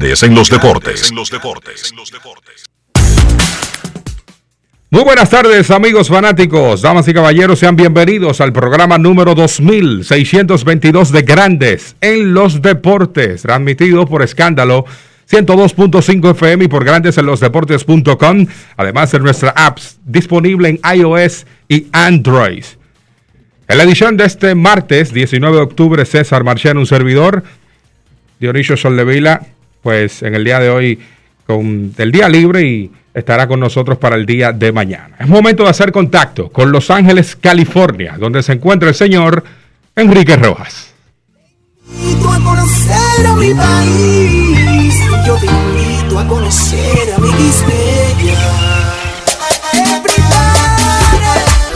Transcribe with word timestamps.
Grandes 0.00 0.22
en 0.22 0.34
los 0.34 0.48
deportes. 0.48 1.12
Muy 4.88 5.04
buenas 5.04 5.28
tardes 5.28 5.70
amigos 5.70 6.08
fanáticos, 6.08 6.80
damas 6.80 7.06
y 7.06 7.12
caballeros, 7.12 7.58
sean 7.58 7.76
bienvenidos 7.76 8.40
al 8.40 8.50
programa 8.50 8.96
número 8.96 9.34
2622 9.34 11.12
de 11.12 11.20
Grandes 11.20 11.96
en 12.00 12.32
los 12.32 12.62
Deportes, 12.62 13.42
transmitido 13.42 14.06
por 14.06 14.22
escándalo 14.22 14.86
102.5 15.30 16.30
FM 16.30 16.64
y 16.64 16.68
por 16.68 16.82
grandes 16.86 17.18
en 17.18 17.26
los 17.26 17.40
deportes.com, 17.40 18.46
además 18.78 19.12
de 19.12 19.18
nuestra 19.20 19.50
apps 19.50 19.98
disponible 20.06 20.70
en 20.70 20.80
iOS 20.96 21.44
y 21.68 21.88
Android. 21.92 22.64
En 23.68 23.76
la 23.76 23.84
edición 23.84 24.16
de 24.16 24.24
este 24.24 24.54
martes 24.54 25.12
19 25.12 25.56
de 25.58 25.62
octubre, 25.62 26.06
César 26.06 26.42
Marchán, 26.42 26.78
un 26.78 26.86
servidor, 26.86 27.44
Dionisio 28.40 28.78
Soldevila, 28.78 29.42
pues 29.82 30.22
en 30.22 30.34
el 30.34 30.44
día 30.44 30.58
de 30.60 30.70
hoy 30.70 30.98
con 31.46 31.92
el 31.96 32.12
día 32.12 32.28
libre 32.28 32.62
y 32.62 32.90
estará 33.12 33.48
con 33.48 33.60
nosotros 33.60 33.98
para 33.98 34.16
el 34.16 34.26
día 34.26 34.52
de 34.52 34.72
mañana. 34.72 35.16
Es 35.18 35.28
momento 35.28 35.64
de 35.64 35.70
hacer 35.70 35.92
contacto 35.92 36.50
con 36.50 36.70
Los 36.70 36.90
Ángeles, 36.90 37.36
California, 37.36 38.16
donde 38.18 38.42
se 38.42 38.52
encuentra 38.52 38.88
el 38.88 38.94
señor 38.94 39.42
Enrique 39.96 40.36
Rojas. 40.36 40.94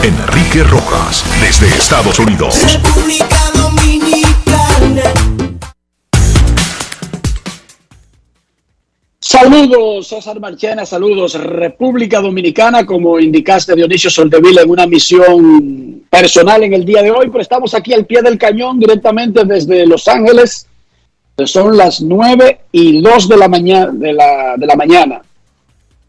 Enrique 0.02 0.62
Rojas, 0.64 1.24
desde 1.40 1.66
Estados 1.68 2.18
Unidos. 2.18 2.78
Saludos, 9.44 10.08
César 10.08 10.40
Marchena, 10.40 10.86
saludos, 10.86 11.34
República 11.34 12.22
Dominicana, 12.22 12.86
como 12.86 13.20
indicaste 13.20 13.74
Dionisio 13.74 14.08
Soldevila 14.08 14.62
en 14.62 14.70
una 14.70 14.86
misión 14.86 16.02
personal 16.08 16.62
en 16.62 16.72
el 16.72 16.86
día 16.86 17.02
de 17.02 17.10
hoy, 17.10 17.28
pero 17.28 17.42
estamos 17.42 17.74
aquí 17.74 17.92
al 17.92 18.06
pie 18.06 18.22
del 18.22 18.38
cañón 18.38 18.80
directamente 18.80 19.44
desde 19.44 19.86
Los 19.86 20.08
Ángeles, 20.08 20.66
son 21.44 21.76
las 21.76 22.00
nueve 22.00 22.60
y 22.72 23.02
dos 23.02 23.28
de 23.28 23.36
la 23.36 23.46
mañana, 23.46 23.90
de 23.92 24.14
la, 24.14 24.54
de 24.56 24.66
la 24.66 24.76
mañana. 24.76 25.20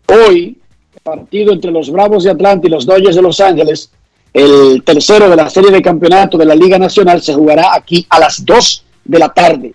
Hoy, 0.07 0.57
partido 1.03 1.51
entre 1.51 1.71
los 1.71 1.91
Bravos 1.91 2.23
de 2.23 2.31
Atlanta 2.31 2.67
y 2.67 2.71
los 2.71 2.85
Dodgers 2.85 3.17
de 3.17 3.21
Los 3.21 3.41
Ángeles, 3.41 3.91
el 4.33 4.81
tercero 4.85 5.29
de 5.29 5.35
la 5.35 5.49
serie 5.49 5.71
de 5.71 5.81
campeonato 5.81 6.37
de 6.37 6.45
la 6.45 6.55
Liga 6.55 6.79
Nacional 6.79 7.21
se 7.21 7.33
jugará 7.33 7.75
aquí 7.75 8.07
a 8.09 8.17
las 8.17 8.45
2 8.45 8.85
de 9.03 9.19
la 9.19 9.27
tarde, 9.27 9.73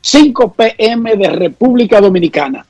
5 0.00 0.54
pm 0.54 1.14
de 1.14 1.30
República 1.30 2.00
Dominicana. 2.00 2.66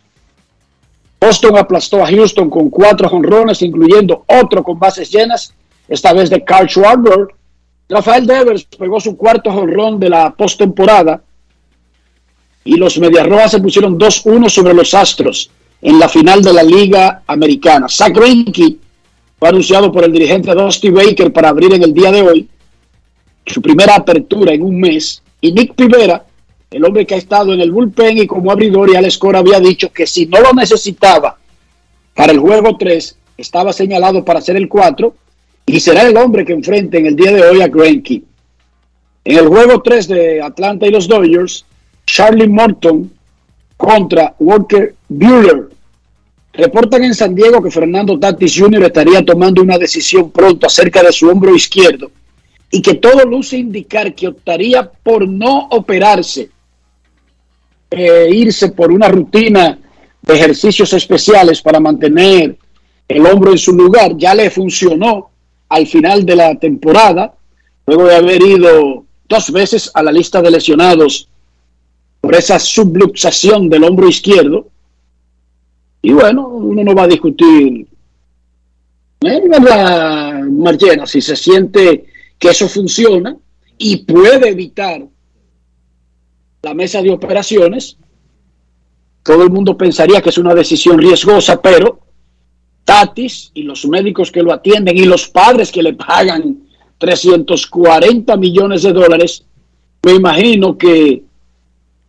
Boston 1.21 1.57
aplastó 1.57 2.03
a 2.03 2.07
Houston 2.07 2.51
con 2.51 2.71
cuatro 2.71 3.09
jonrones, 3.09 3.63
incluyendo 3.63 4.25
otro 4.27 4.63
con 4.63 4.79
bases 4.79 5.11
llenas, 5.11 5.53
esta 5.89 6.13
vez 6.13 6.31
de 6.31 6.45
Carl 6.45 6.69
Schwarber. 6.69 7.29
Rafael 7.89 8.27
Devers 8.27 8.65
pegó 8.65 9.01
su 9.01 9.17
cuarto 9.17 9.51
jonrón 9.51 9.99
de 9.99 10.11
la 10.11 10.35
postemporada 10.35 11.23
y 12.65 12.77
los 12.77 12.99
Medias 12.99 13.27
Rojas 13.27 13.53
se 13.53 13.61
pusieron 13.61 13.99
2-1 13.99 14.49
sobre 14.49 14.75
los 14.75 14.93
Astros 14.93 15.51
en 15.81 15.99
la 15.99 16.09
final 16.09 16.43
de 16.43 16.53
la 16.53 16.63
Liga 16.63 17.23
Americana. 17.27 17.89
Zach 17.89 18.13
Greinke 18.13 18.77
fue 19.39 19.49
anunciado 19.49 19.93
por 19.93 20.05
el 20.05 20.13
dirigente 20.13 20.53
Dusty 20.53 20.91
Baker 20.91 21.33
para 21.33 21.51
abrir 21.51 21.73
en 21.75 21.83
el 21.85 21.95
día 21.95 22.11
de 22.11 22.23
hoy 22.23 22.49
su 23.47 23.63
primera 23.63 23.95
apertura 23.95 24.53
en 24.53 24.63
un 24.63 24.81
mes 24.81 25.23
y 25.41 25.53
Nick 25.53 25.75
Pivera 25.75 26.25
el 26.71 26.85
hombre 26.85 27.07
que 27.07 27.15
ha 27.15 27.19
estado 27.19 27.53
en 27.53 27.61
el 27.61 27.71
bullpen 27.71 28.19
y 28.19 28.27
como 28.27 28.51
abridor 28.51 28.91
y 28.91 28.97
Alex 28.97 29.19
Cora 29.19 29.39
había 29.39 29.61
dicho 29.61 29.93
que 29.93 30.07
si 30.07 30.27
no 30.27 30.41
lo 30.41 30.53
necesitaba 30.53 31.39
para 32.15 32.33
el 32.33 32.39
juego 32.39 32.77
3, 32.77 33.17
estaba 33.37 33.73
señalado 33.73 34.25
para 34.25 34.41
ser 34.41 34.57
el 34.57 34.69
4 34.69 35.15
y 35.67 35.81
será 35.81 36.03
el 36.03 36.17
hombre 36.17 36.45
que 36.45 36.53
enfrente 36.53 36.99
en 36.99 37.07
el 37.07 37.17
día 37.17 37.33
de 37.33 37.43
hoy 37.43 37.61
a 37.61 37.69
Greinke. 37.69 38.23
En 39.25 39.39
el 39.39 39.49
juego 39.49 39.83
3 39.83 40.09
de 40.09 40.43
Atlanta 40.43 40.87
y 40.87 40.91
los 40.91 41.09
Dodgers, 41.09 41.65
Charlie 42.07 42.49
Morton 42.49 43.13
contra 43.77 44.35
Walker 44.39 44.95
Buehler. 45.09 45.69
Reportan 46.53 47.05
en 47.05 47.15
San 47.15 47.35
Diego 47.35 47.63
que 47.63 47.71
Fernando 47.71 48.19
Tatis 48.19 48.59
Jr. 48.59 48.85
estaría 48.85 49.25
tomando 49.25 49.63
una 49.63 49.77
decisión 49.77 50.31
pronto 50.31 50.67
acerca 50.67 51.03
de 51.03 51.13
su 51.13 51.29
hombro 51.29 51.55
izquierdo 51.55 52.11
y 52.71 52.81
que 52.81 52.95
todo 52.95 53.25
luce 53.25 53.59
indicar 53.59 54.15
que 54.15 54.29
optaría 54.29 54.91
por 54.91 55.29
no 55.29 55.69
operarse 55.71 56.51
eh, 57.91 58.29
irse 58.33 58.69
por 58.71 58.91
una 58.91 59.09
rutina 59.09 59.79
de 60.23 60.35
ejercicios 60.35 60.93
especiales 60.93 61.63
para 61.63 61.81
mantener 61.81 62.57
el 63.09 63.27
hombro 63.27 63.53
en 63.53 63.59
su 63.59 63.73
lugar. 63.73 64.17
Ya 64.17 64.35
le 64.35 64.51
funcionó 64.51 65.31
al 65.69 65.87
final 65.87 66.25
de 66.25 66.37
la 66.37 66.55
temporada, 66.57 67.35
luego 67.87 68.07
de 68.07 68.17
haber 68.17 68.43
ido 68.43 69.05
dos 69.29 69.51
veces 69.51 69.91
a 69.95 70.03
la 70.03 70.13
lista 70.13 70.43
de 70.43 70.51
lesionados 70.51 71.29
por 72.21 72.35
esa 72.35 72.59
subluxación 72.59 73.69
del 73.69 73.85
hombro 73.85 74.09
izquierdo. 74.09 74.69
Y 76.03 76.13
bueno, 76.13 76.49
uno 76.49 76.85
no 76.85 76.95
va 76.95 77.05
a 77.05 77.09
discutir, 77.09 77.87
¿eh? 79.23 79.43
Marchena, 80.51 81.07
si 81.07 81.21
se 81.21 81.37
siente 81.37 82.07
que 82.39 82.49
eso 82.49 82.69
funciona 82.69 83.37
y 83.79 83.99
puede 83.99 84.49
evitar 84.49 85.07
la 86.63 86.75
mesa 86.75 87.03
de 87.03 87.11
operaciones, 87.11 87.97
todo 89.23 89.43
el 89.43 89.51
mundo 89.51 89.77
pensaría 89.77 90.21
que 90.21 90.31
es 90.31 90.39
una 90.39 90.55
decisión 90.55 90.99
riesgosa, 90.99 91.61
pero 91.61 92.01
Tatis 92.85 93.51
y 93.55 93.63
los 93.63 93.87
médicos 93.87 94.31
que 94.31 94.43
lo 94.43 94.53
atienden 94.53 94.97
y 94.97 95.05
los 95.05 95.29
padres 95.29 95.73
que 95.73 95.83
le 95.83 95.95
pagan 95.95 96.59
340 96.99 98.37
millones 98.37 98.83
de 98.83 98.93
dólares, 98.93 99.45
me 100.05 100.13
imagino 100.13 100.79
que 100.79 101.25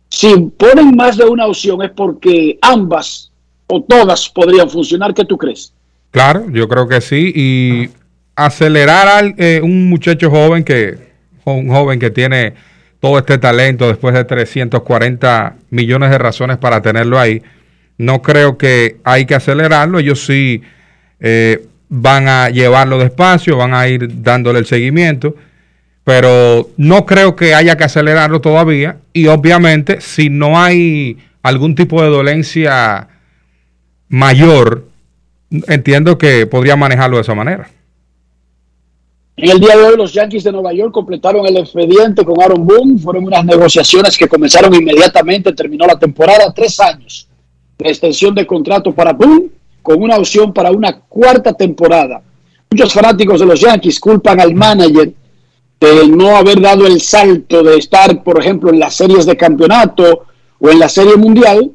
si 0.08 0.36
ponen 0.56 0.96
más 0.96 1.16
de 1.16 1.24
una 1.24 1.46
opción 1.46 1.82
es 1.82 1.90
porque 1.90 2.58
ambas 2.62 3.30
o 3.66 3.82
todas 3.82 4.28
podrían 4.28 4.70
funcionar. 4.70 5.12
¿Qué 5.12 5.24
tú 5.24 5.36
crees? 5.36 5.72
Claro, 6.10 6.46
yo 6.50 6.68
creo 6.68 6.88
que 6.88 7.00
sí. 7.00 7.32
Y 7.34 7.88
acelerar 8.34 9.08
a 9.08 9.34
eh, 9.36 9.60
un 9.62 9.88
muchacho 9.88 10.30
joven 10.30 10.64
que, 10.64 10.96
un 11.44 11.68
joven 11.68 11.98
que 11.98 12.10
tiene 12.10 12.54
todo 13.00 13.18
este 13.18 13.38
talento 13.38 13.88
después 13.88 14.14
de 14.14 14.24
340 14.24 15.56
millones 15.70 16.10
de 16.10 16.18
razones 16.18 16.56
para 16.58 16.82
tenerlo 16.82 17.18
ahí. 17.18 17.42
No 17.96 18.22
creo 18.22 18.58
que 18.58 18.96
hay 19.04 19.26
que 19.26 19.34
acelerarlo. 19.34 19.98
Ellos 19.98 20.24
sí 20.24 20.62
eh, 21.20 21.66
van 21.88 22.28
a 22.28 22.50
llevarlo 22.50 22.98
despacio, 22.98 23.56
van 23.56 23.74
a 23.74 23.86
ir 23.88 24.22
dándole 24.22 24.58
el 24.58 24.66
seguimiento. 24.66 25.36
Pero 26.04 26.70
no 26.76 27.06
creo 27.06 27.36
que 27.36 27.54
haya 27.54 27.76
que 27.76 27.84
acelerarlo 27.84 28.40
todavía. 28.40 28.96
Y 29.12 29.26
obviamente, 29.26 30.00
si 30.00 30.30
no 30.30 30.58
hay 30.58 31.18
algún 31.42 31.74
tipo 31.74 32.02
de 32.02 32.08
dolencia 32.08 33.08
mayor, 34.08 34.88
entiendo 35.50 36.18
que 36.18 36.46
podría 36.46 36.76
manejarlo 36.76 37.16
de 37.16 37.22
esa 37.22 37.34
manera. 37.34 37.68
En 39.40 39.50
el 39.50 39.60
día 39.60 39.76
de 39.76 39.84
hoy 39.84 39.96
los 39.96 40.12
Yankees 40.12 40.42
de 40.42 40.50
Nueva 40.50 40.72
York 40.72 40.92
completaron 40.92 41.46
el 41.46 41.58
expediente 41.58 42.24
con 42.24 42.42
Aaron 42.42 42.66
Boone. 42.66 42.98
Fueron 42.98 43.24
unas 43.24 43.44
negociaciones 43.44 44.18
que 44.18 44.26
comenzaron 44.26 44.74
inmediatamente. 44.74 45.52
Terminó 45.52 45.86
la 45.86 45.96
temporada, 45.96 46.52
tres 46.52 46.80
años 46.80 47.28
de 47.78 47.88
extensión 47.88 48.34
de 48.34 48.44
contrato 48.44 48.92
para 48.92 49.12
Boone 49.12 49.50
con 49.80 50.02
una 50.02 50.16
opción 50.16 50.52
para 50.52 50.72
una 50.72 50.98
cuarta 50.98 51.52
temporada. 51.52 52.20
Muchos 52.68 52.92
fanáticos 52.92 53.38
de 53.38 53.46
los 53.46 53.60
Yankees 53.60 54.00
culpan 54.00 54.40
al 54.40 54.56
manager 54.56 55.12
de 55.80 56.08
no 56.08 56.36
haber 56.36 56.60
dado 56.60 56.84
el 56.84 57.00
salto 57.00 57.62
de 57.62 57.76
estar, 57.76 58.24
por 58.24 58.40
ejemplo, 58.40 58.70
en 58.70 58.80
las 58.80 58.96
series 58.96 59.24
de 59.24 59.36
campeonato 59.36 60.26
o 60.58 60.68
en 60.68 60.80
la 60.80 60.88
serie 60.88 61.16
mundial. 61.16 61.70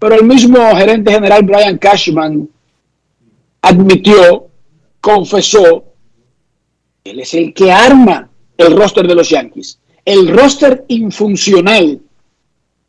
Pero 0.00 0.16
el 0.16 0.24
mismo 0.24 0.58
gerente 0.74 1.12
general 1.12 1.44
Brian 1.44 1.78
Cashman 1.78 2.48
admitió, 3.62 4.48
confesó, 5.00 5.84
él 7.10 7.20
es 7.20 7.34
el 7.34 7.52
que 7.52 7.70
arma 7.70 8.28
el 8.56 8.76
roster 8.76 9.06
de 9.06 9.14
los 9.14 9.28
Yankees. 9.28 9.78
El 10.04 10.28
roster 10.28 10.84
infuncional 10.88 12.00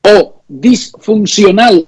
o 0.04 0.42
disfuncional 0.48 1.84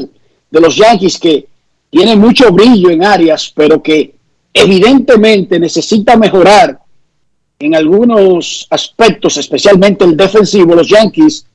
de 0.50 0.60
los 0.60 0.76
Yankees 0.76 1.18
que 1.18 1.48
tiene 1.90 2.16
mucho 2.16 2.52
brillo 2.52 2.90
en 2.90 3.04
áreas, 3.04 3.52
pero 3.56 3.82
que 3.82 4.16
evidentemente 4.54 5.60
necesita 5.60 6.18
mejorar 6.18 6.80
en 7.60 7.76
algunos 7.76 8.68
aspectos, 8.70 9.38
especialmente 9.38 10.06
el 10.06 10.16
defensivo. 10.16 10.76
Los 10.76 10.90
Yankees 10.90 11.46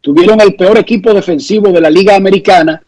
tuvieron 0.00 0.40
el 0.40 0.54
peor 0.54 0.78
equipo 0.78 1.12
defensivo 1.12 1.72
de 1.72 1.80
la 1.80 1.90
Liga 1.90 2.16
Americana 2.16 2.82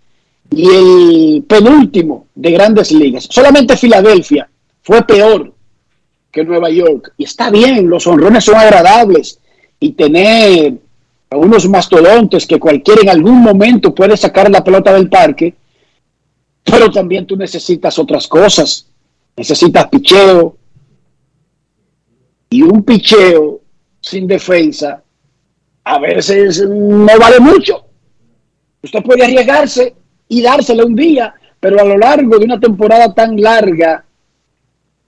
y 0.50 0.69
el 0.69 1.44
penúltimo 1.46 2.26
de 2.34 2.50
grandes 2.50 2.93
ligas. 2.93 3.26
Solamente 3.31 3.76
Filadelfia 3.76 4.49
fue 4.82 5.02
peor 5.02 5.52
que 6.32 6.44
Nueva 6.44 6.70
York. 6.70 7.12
Y 7.19 7.25
está 7.25 7.50
bien, 7.50 7.88
los 7.88 8.06
honrones 8.06 8.44
son 8.44 8.56
agradables 8.56 9.38
y 9.79 9.93
tener 9.93 10.75
a 11.31 11.37
unos 11.37 11.69
mastodontes 11.69 12.46
que 12.46 12.58
cualquiera 12.58 13.02
en 13.02 13.11
algún 13.11 13.43
momento 13.43 13.94
puede 13.94 14.17
sacar 14.17 14.50
la 14.50 14.64
pelota 14.64 14.93
del 14.93 15.08
parque, 15.08 15.55
pero 16.64 16.90
también 16.90 17.26
tú 17.26 17.37
necesitas 17.37 17.99
otras 17.99 18.26
cosas. 18.26 18.88
Necesitas 19.37 19.88
picheo. 19.88 20.56
Y 22.50 22.62
un 22.62 22.82
picheo 22.82 23.61
sin 24.00 24.26
defensa 24.26 25.02
a 25.84 25.99
veces 25.99 26.67
no 26.69 27.19
vale 27.19 27.40
mucho. 27.40 27.87
Usted 28.82 29.02
puede 29.02 29.25
arriesgarse 29.25 29.94
y 30.29 30.43
dárselo 30.43 30.87
un 30.87 30.94
día, 30.94 31.34
pero 31.61 31.81
a 31.81 31.84
lo 31.84 31.96
largo 31.96 32.38
de 32.38 32.44
una 32.44 32.61
temporada 32.61 33.14
tan 33.14 33.40
larga, 33.40 34.05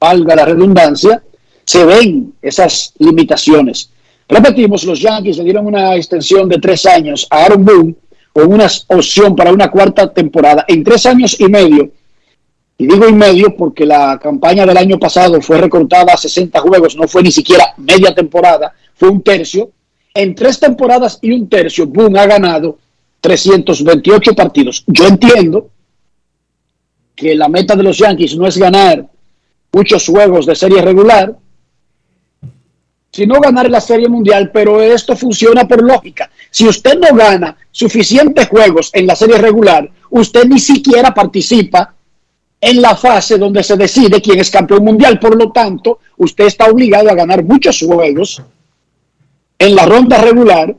valga 0.05 0.37
la 0.37 0.45
redundancia, 0.45 1.23
se 1.65 1.85
ven 1.85 2.35
esas 2.43 2.93
limitaciones. 2.99 3.91
Repetimos, 4.29 4.85
los 4.85 5.01
Yankees 5.01 5.39
le 5.39 5.45
dieron 5.45 5.67
una 5.67 5.97
extensión 5.97 6.49
de 6.49 6.59
tres 6.59 6.85
años 6.87 7.27
a 7.31 7.45
Aaron 7.45 7.65
Boone 7.65 7.95
con 8.33 8.53
una 8.53 8.69
opción 8.89 9.35
para 9.35 9.53
una 9.53 9.71
cuarta 9.71 10.12
temporada. 10.12 10.65
En 10.69 10.83
tres 10.83 11.06
años 11.06 11.39
y 11.41 11.47
medio, 11.49 11.91
y 12.77 12.87
digo 12.87 13.09
y 13.09 13.12
medio 13.12 13.56
porque 13.56 13.87
la 13.87 14.19
campaña 14.19 14.67
del 14.67 14.77
año 14.77 14.99
pasado 14.99 15.41
fue 15.41 15.59
recortada 15.59 16.12
a 16.12 16.17
60 16.17 16.61
juegos, 16.61 16.97
no 16.97 17.07
fue 17.07 17.23
ni 17.23 17.31
siquiera 17.31 17.75
media 17.79 18.15
temporada, 18.15 18.75
fue 18.95 19.09
un 19.09 19.23
tercio. 19.23 19.71
En 20.12 20.35
tres 20.35 20.61
temporadas 20.61 21.19
y 21.23 21.33
un 21.33 21.49
tercio, 21.49 21.87
Boone 21.87 22.19
ha 22.19 22.27
ganado 22.27 22.79
328 23.21 24.35
partidos. 24.35 24.85
Yo 24.87 25.07
entiendo 25.07 25.71
que 27.15 27.35
la 27.35 27.49
meta 27.49 27.77
de 27.77 27.83
los 27.83 27.97
Yankees 27.99 28.37
no 28.37 28.47
es 28.47 28.57
ganar 28.57 29.07
muchos 29.75 30.06
juegos 30.06 30.47
de 30.47 30.55
serie 30.55 30.81
regular, 30.81 31.37
sino 33.11 33.41
ganar 33.41 33.71
la 33.71 33.81
serie 33.81 34.09
mundial, 34.09 34.50
pero 34.53 34.81
esto 34.81 35.17
funciona 35.17 35.69
por 35.69 35.82
lógica. 35.82 36.31
Si 36.50 36.67
usted 36.67 36.99
no 36.99 37.15
gana 37.17 37.56
suficientes 37.71 38.49
juegos 38.49 38.91
en 38.93 39.06
la 39.06 39.15
serie 39.15 39.38
regular, 39.38 39.88
usted 40.11 40.47
ni 40.47 40.59
siquiera 40.59 41.12
participa 41.12 41.94
en 42.61 42.81
la 42.81 42.97
fase 42.97 43.37
donde 43.37 43.62
se 43.62 43.76
decide 43.76 44.23
quién 44.23 44.41
es 44.41 44.50
campeón 44.50 44.85
mundial. 44.85 45.21
Por 45.21 45.37
lo 45.37 45.53
tanto, 45.53 45.99
usted 46.17 46.47
está 46.47 46.67
obligado 46.67 47.11
a 47.11 47.15
ganar 47.15 47.44
muchos 47.44 47.81
juegos 47.81 48.43
en 49.59 49.75
la 49.75 49.87
ronda 49.87 50.19
regular, 50.19 50.75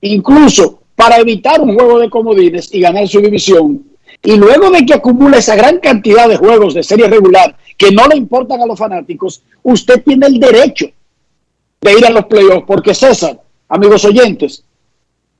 incluso 0.00 0.80
para 0.96 1.18
evitar 1.18 1.60
un 1.60 1.74
juego 1.74 1.98
de 1.98 2.10
comodines 2.10 2.74
y 2.74 2.80
ganar 2.80 3.06
su 3.06 3.20
división. 3.20 3.84
Y 4.22 4.36
luego 4.36 4.70
de 4.70 4.84
que 4.84 4.94
acumula 4.94 5.38
esa 5.38 5.54
gran 5.54 5.78
cantidad 5.78 6.28
de 6.28 6.36
juegos 6.36 6.74
de 6.74 6.82
serie 6.82 7.06
regular 7.06 7.56
que 7.78 7.92
no 7.92 8.06
le 8.08 8.16
importan 8.16 8.60
a 8.60 8.66
los 8.66 8.78
fanáticos, 8.78 9.40
usted 9.62 10.02
tiene 10.02 10.26
el 10.26 10.40
derecho 10.40 10.86
de 11.80 11.92
ir 11.92 12.04
a 12.04 12.10
los 12.10 12.26
playoffs. 12.26 12.64
Porque 12.66 12.92
César, 12.92 13.40
amigos 13.68 14.04
oyentes, 14.04 14.64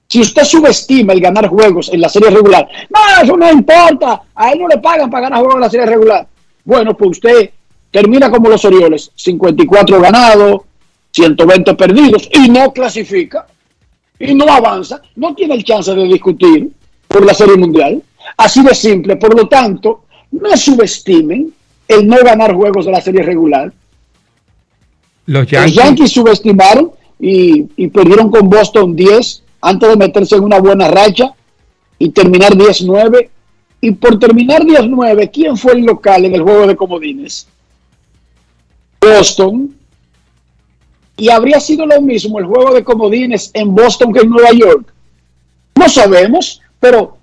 si 0.06 0.20
usted 0.20 0.44
subestima 0.44 1.12
el 1.12 1.20
ganar 1.20 1.48
juegos 1.48 1.90
en 1.92 2.00
la 2.00 2.08
serie 2.08 2.30
regular, 2.30 2.66
no, 2.88 3.22
eso 3.22 3.36
no 3.36 3.50
importa, 3.50 4.22
a 4.34 4.52
él 4.52 4.60
no 4.60 4.68
le 4.68 4.78
pagan 4.78 5.10
para 5.10 5.24
ganar 5.24 5.40
juegos 5.40 5.56
en 5.56 5.60
la 5.60 5.70
serie 5.70 5.86
regular. 5.86 6.26
Bueno, 6.64 6.96
pues 6.96 7.10
usted 7.10 7.50
termina 7.90 8.30
como 8.30 8.48
los 8.48 8.64
Orioles, 8.64 9.10
54 9.16 10.00
ganados, 10.00 10.62
120 11.10 11.74
perdidos 11.74 12.28
y 12.32 12.48
no 12.48 12.72
clasifica 12.72 13.46
y 14.18 14.34
no 14.34 14.44
avanza, 14.44 15.02
no 15.16 15.34
tiene 15.34 15.54
el 15.54 15.64
chance 15.64 15.92
de 15.92 16.04
discutir 16.04 16.70
por 17.08 17.24
la 17.26 17.34
Serie 17.34 17.56
Mundial. 17.56 18.02
Así 18.36 18.62
de 18.62 18.74
simple. 18.74 19.16
Por 19.16 19.34
lo 19.36 19.48
tanto, 19.48 20.04
no 20.30 20.56
subestimen 20.56 21.52
el 21.88 22.06
no 22.06 22.16
ganar 22.22 22.54
juegos 22.54 22.86
de 22.86 22.92
la 22.92 23.00
serie 23.00 23.22
regular. 23.22 23.72
Los 25.26 25.46
Yankees, 25.48 26.12
subestimaron 26.12 26.92
y, 27.18 27.66
y, 27.76 27.88
perdieron 27.88 28.30
con 28.30 28.48
Boston 28.48 28.94
10 28.94 29.42
antes 29.60 29.88
de 29.88 29.96
meterse 29.96 30.36
en 30.36 30.44
una 30.44 30.58
buena 30.58 30.88
racha 30.88 31.34
y 31.98 32.10
terminar 32.10 32.54
10-9. 32.54 33.28
Y 33.80 33.90
por 33.92 34.18
terminar 34.18 34.62
10-9, 34.62 35.30
¿quién 35.32 35.56
fue 35.56 35.72
el 35.72 35.84
local 35.84 36.24
en 36.24 36.34
el 36.34 36.42
juego 36.42 36.66
de 36.66 36.76
comodines? 36.76 37.46
Boston 39.00 39.74
y 41.18 41.30
habría 41.30 41.58
sido 41.58 41.84
lo 41.84 42.00
mismo 42.00 42.38
el 42.38 42.46
juego 42.46 42.72
de 42.72 42.84
comodines 42.84 43.50
en 43.52 43.74
Boston 43.74 44.12
que 44.12 44.20
en 44.20 44.30
Nueva 44.30 44.52
York. 44.52 44.92
No 45.74 45.88
sabemos, 45.88 46.62
pero 46.78 47.18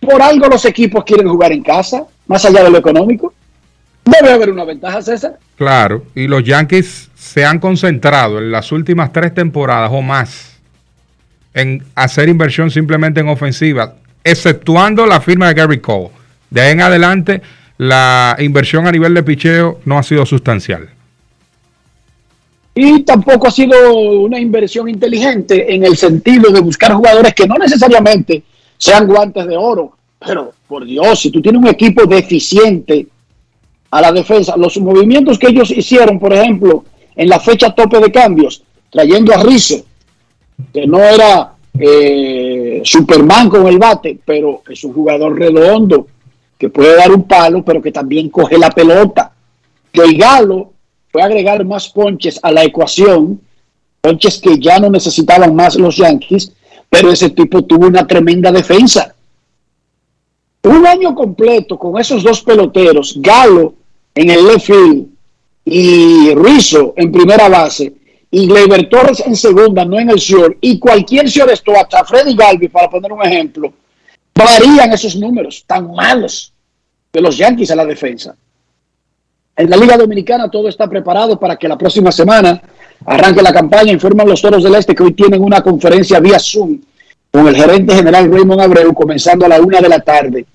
por 0.00 0.20
algo 0.22 0.48
los 0.48 0.64
equipos 0.64 1.04
quieren 1.04 1.28
jugar 1.28 1.52
en 1.52 1.62
casa, 1.62 2.06
más 2.26 2.44
allá 2.44 2.64
de 2.64 2.70
lo 2.70 2.78
económico. 2.78 3.34
Debe 4.04 4.32
haber 4.32 4.50
una 4.50 4.64
ventaja, 4.64 5.00
César. 5.00 5.38
Claro, 5.56 6.04
y 6.14 6.26
los 6.26 6.42
Yankees 6.42 7.10
se 7.14 7.44
han 7.44 7.60
concentrado 7.60 8.38
en 8.38 8.50
las 8.50 8.72
últimas 8.72 9.12
tres 9.12 9.32
temporadas 9.32 9.90
o 9.92 10.02
más 10.02 10.60
en 11.54 11.84
hacer 11.94 12.28
inversión 12.28 12.70
simplemente 12.70 13.20
en 13.20 13.28
ofensiva, 13.28 13.94
exceptuando 14.24 15.06
la 15.06 15.20
firma 15.20 15.48
de 15.48 15.54
Gary 15.54 15.80
Cole. 15.80 16.10
De 16.50 16.60
ahí 16.60 16.72
en 16.72 16.80
adelante, 16.80 17.42
la 17.78 18.36
inversión 18.38 18.86
a 18.86 18.92
nivel 18.92 19.14
de 19.14 19.22
picheo 19.22 19.80
no 19.84 19.98
ha 19.98 20.02
sido 20.02 20.26
sustancial. 20.26 20.88
Y 22.74 23.02
tampoco 23.02 23.48
ha 23.48 23.50
sido 23.50 23.94
una 23.94 24.38
inversión 24.38 24.88
inteligente 24.88 25.74
en 25.74 25.84
el 25.84 25.96
sentido 25.96 26.50
de 26.50 26.60
buscar 26.60 26.94
jugadores 26.94 27.34
que 27.34 27.46
no 27.46 27.56
necesariamente 27.56 28.42
sean 28.78 29.06
guantes 29.06 29.46
de 29.46 29.56
oro. 29.56 29.92
Pero, 30.24 30.52
por 30.66 30.84
Dios, 30.84 31.20
si 31.20 31.30
tú 31.30 31.42
tienes 31.42 31.60
un 31.60 31.68
equipo 31.68 32.06
deficiente 32.06 33.08
a 33.92 34.00
la 34.00 34.10
defensa, 34.10 34.56
los 34.56 34.78
movimientos 34.78 35.38
que 35.38 35.48
ellos 35.48 35.70
hicieron, 35.70 36.18
por 36.18 36.32
ejemplo, 36.32 36.82
en 37.14 37.28
la 37.28 37.38
fecha 37.38 37.74
tope 37.74 38.00
de 38.00 38.10
cambios, 38.10 38.62
trayendo 38.90 39.34
a 39.34 39.42
Rizzo, 39.42 39.84
que 40.72 40.86
no 40.86 40.98
era 40.98 41.52
eh, 41.78 42.80
Superman 42.82 43.50
con 43.50 43.66
el 43.66 43.78
bate, 43.78 44.18
pero 44.24 44.62
es 44.66 44.82
un 44.84 44.94
jugador 44.94 45.38
redondo, 45.38 46.06
que 46.56 46.70
puede 46.70 46.96
dar 46.96 47.12
un 47.12 47.24
palo, 47.24 47.62
pero 47.62 47.82
que 47.82 47.92
también 47.92 48.30
coge 48.30 48.56
la 48.56 48.70
pelota. 48.70 49.30
el 49.92 50.16
Galo 50.16 50.72
fue 51.10 51.22
agregar 51.22 51.62
más 51.66 51.90
ponches 51.90 52.40
a 52.42 52.50
la 52.50 52.64
ecuación, 52.64 53.42
ponches 54.00 54.40
que 54.40 54.58
ya 54.58 54.78
no 54.78 54.88
necesitaban 54.88 55.54
más 55.54 55.76
los 55.76 55.98
Yankees, 55.98 56.50
pero 56.88 57.12
ese 57.12 57.28
tipo 57.28 57.62
tuvo 57.64 57.88
una 57.88 58.06
tremenda 58.06 58.50
defensa. 58.50 59.14
Un 60.62 60.86
año 60.86 61.14
completo 61.14 61.78
con 61.78 62.00
esos 62.00 62.22
dos 62.22 62.40
peloteros, 62.40 63.18
Galo 63.20 63.81
en 64.14 64.30
el 64.30 64.46
left 64.46 64.66
field 64.66 65.06
y 65.64 66.34
Rizzo 66.34 66.94
en 66.96 67.12
primera 67.12 67.48
base, 67.48 67.92
y 68.30 68.46
Gleyber 68.46 68.88
Torres 68.88 69.22
en 69.26 69.36
segunda, 69.36 69.84
no 69.84 69.98
en 69.98 70.10
el 70.10 70.16
short, 70.16 70.56
y 70.60 70.78
cualquier 70.78 71.26
esto 71.26 71.72
hasta 71.76 72.04
Freddy 72.04 72.34
Galvi, 72.34 72.68
para 72.68 72.88
poner 72.88 73.12
un 73.12 73.22
ejemplo, 73.22 73.72
varían 74.34 74.92
esos 74.92 75.16
números 75.16 75.64
tan 75.66 75.94
malos 75.94 76.52
de 77.12 77.20
los 77.20 77.36
Yankees 77.36 77.70
a 77.70 77.76
la 77.76 77.84
defensa. 77.84 78.34
En 79.54 79.68
la 79.68 79.76
Liga 79.76 79.98
Dominicana 79.98 80.50
todo 80.50 80.68
está 80.68 80.88
preparado 80.88 81.38
para 81.38 81.56
que 81.56 81.68
la 81.68 81.76
próxima 81.76 82.10
semana 82.10 82.62
arranque 83.04 83.42
la 83.42 83.52
campaña. 83.52 83.92
Informan 83.92 84.26
los 84.26 84.40
Toros 84.40 84.62
del 84.62 84.74
Este 84.74 84.94
que 84.94 85.02
hoy 85.02 85.12
tienen 85.12 85.42
una 85.42 85.60
conferencia 85.60 86.20
vía 86.20 86.38
Zoom 86.38 86.80
con 87.30 87.46
el 87.46 87.56
gerente 87.56 87.94
general 87.94 88.32
Raymond 88.32 88.62
Abreu 88.62 88.94
comenzando 88.94 89.44
a 89.44 89.48
la 89.48 89.60
una 89.60 89.80
de 89.80 89.88
la 89.88 90.00
tarde. 90.00 90.46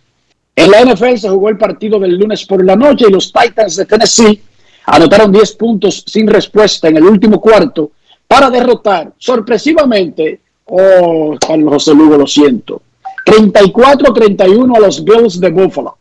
En 0.57 0.71
la 0.71 0.83
NFL 0.83 1.17
se 1.17 1.29
jugó 1.29 1.49
el 1.49 1.57
partido 1.57 1.99
del 1.99 2.17
lunes 2.17 2.43
por 2.47 2.65
la 2.65 2.75
noche 2.75 3.05
y 3.07 3.11
los 3.11 3.31
Titans 3.31 3.75
de 3.75 3.85
Tennessee 3.85 4.41
anotaron 4.87 5.31
10 5.31 5.55
puntos 5.55 6.03
sin 6.07 6.25
respuesta 6.25 6.87
en 6.87 6.97
el 6.97 7.03
último 7.03 7.39
cuarto 7.39 7.91
para 8.27 8.49
derrotar 8.49 9.13
sorpresivamente, 9.19 10.41
oh, 10.65 11.37
Carlos 11.39 11.73
José 11.73 11.93
Lugo, 11.93 12.17
lo 12.17 12.25
siento, 12.25 12.81
34-31 13.23 14.75
a 14.75 14.79
los 14.79 15.03
Bills 15.05 15.39
de 15.39 15.51
Buffalo. 15.51 15.95